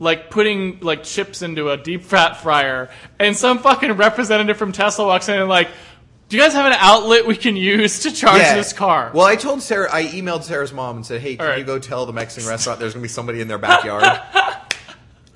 like 0.00 0.30
putting 0.30 0.80
like 0.80 1.02
chips 1.04 1.42
into 1.42 1.70
a 1.70 1.76
deep 1.76 2.02
fat 2.04 2.38
fryer, 2.40 2.88
and 3.18 3.36
some 3.36 3.58
fucking 3.58 3.92
representative 3.92 4.56
from 4.56 4.72
Tesla 4.72 5.06
walks 5.06 5.28
in 5.28 5.38
and 5.38 5.48
like, 5.48 5.68
do 6.28 6.36
you 6.36 6.42
guys 6.42 6.52
have 6.54 6.66
an 6.66 6.72
outlet 6.78 7.26
we 7.26 7.36
can 7.36 7.56
use 7.56 8.00
to 8.00 8.10
charge 8.12 8.40
this 8.40 8.72
car? 8.72 9.10
Well, 9.14 9.26
I 9.26 9.36
told 9.36 9.62
Sarah. 9.62 9.88
I 9.92 10.04
emailed 10.04 10.42
Sarah's 10.44 10.72
mom 10.72 10.96
and 10.96 11.06
said, 11.06 11.20
"Hey, 11.20 11.36
can 11.36 11.44
All 11.44 11.50
right. 11.52 11.58
you 11.58 11.64
go 11.64 11.78
tell 11.78 12.06
the 12.06 12.12
Mexican 12.12 12.48
restaurant 12.48 12.80
there's 12.80 12.94
going 12.94 13.02
to 13.02 13.08
be 13.08 13.12
somebody 13.12 13.40
in 13.40 13.48
their 13.48 13.58
backyard?" 13.58 14.20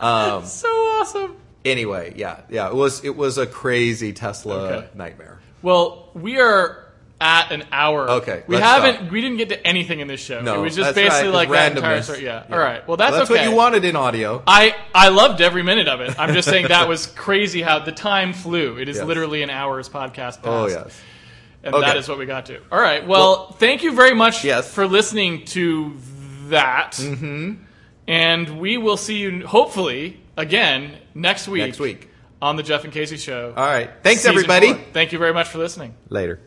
Um, 0.01 0.45
so 0.45 0.69
awesome. 0.69 1.35
anyway, 1.65 2.13
yeah, 2.17 2.43
yeah. 2.49 2.69
It 2.69 2.75
was 2.75 3.05
it 3.05 3.17
was 3.17 3.37
a 3.37 3.47
crazy 3.47 4.13
Tesla 4.13 4.55
Okay. 4.55 4.89
nightmare. 4.95 5.41
Well, 5.61 6.09
we 6.15 6.39
are 6.39 6.87
at 7.21 7.51
an 7.51 7.65
hour. 7.73 8.09
Okay, 8.11 8.45
we 8.47 8.57
haven't. 8.57 8.95
stop. 8.97 9.11
We 9.11 9.21
didn't 9.21 9.39
get 9.39 9.49
to 9.49 9.67
anything 9.67 9.99
in 10.01 10.07
this 10.07 10.21
show. 10.21 10.41
No, 10.41 10.61
it 10.61 10.63
was 10.63 10.77
just 10.77 10.95
that's 10.95 10.97
right, 10.97 11.09
basically 11.11 11.33
like 11.33 11.51
that 11.51 11.73
entire 11.77 11.99
randomness. 11.99 12.03
story. 12.05 12.25
Yeah. 12.25 12.45
All 12.51 12.59
right. 12.59 12.87
Well, 12.87 12.97
that's, 12.97 13.17
That's 13.17 13.31
okay. 13.31 13.41
what 13.41 13.51
you 13.51 13.57
wanted 13.57 13.85
in 13.85 13.97
audio. 13.97 14.43
I 14.47 14.75
I 14.95 15.09
loved 15.09 15.41
every 15.41 15.63
minute 15.65 15.89
of 15.89 16.01
it. 16.01 16.19
I'm 16.19 16.33
just 16.33 16.49
saying 16.49 16.69
that 16.69 16.87
was 16.89 17.07
crazy 17.07 17.61
how 17.61 17.81
the 17.81 17.91
time 17.93 18.33
flew. 18.33 18.79
It 18.79 18.89
is 18.89 18.97
Yes. 18.99 19.07
literally 19.07 19.43
an 19.43 19.51
hour's 19.51 19.89
podcast. 19.89 20.15
Past, 20.15 20.41
Oh 20.45 20.67
yes. 20.69 21.01
and 21.65 21.75
Okay. 21.75 21.87
that 21.87 21.97
is 21.97 22.09
what 22.09 22.19
we 22.19 22.27
got 22.27 22.47
to. 22.47 22.61
All 22.71 22.81
right. 22.81 23.05
Well, 23.07 23.51
thank 23.53 23.83
you 23.83 23.93
very 23.97 24.15
much 24.15 24.45
Yes. 24.45 24.73
for 24.73 24.87
listening 24.87 25.45
to 25.47 25.95
that. 26.51 26.93
Mm-hmm. 26.93 27.55
And 28.07 28.61
we 28.61 28.79
will 28.79 28.97
see 28.97 29.17
you 29.19 29.47
hopefully 29.47 30.21
again 30.37 30.97
next 31.15 31.49
week. 31.49 31.63
Next 31.63 31.81
week. 31.81 32.09
on 32.41 32.55
the 32.55 32.63
Jeff 32.63 32.85
and 32.85 32.93
Casey 32.93 33.17
show. 33.17 33.53
All 33.57 33.67
right. 33.67 33.91
Thanks, 34.05 34.25
everybody. 34.25 34.73
four. 34.73 34.83
Thank 34.93 35.11
you 35.13 35.19
very 35.19 35.35
much 35.35 35.49
for 35.49 35.59
listening. 35.59 35.95
Later. 36.09 36.39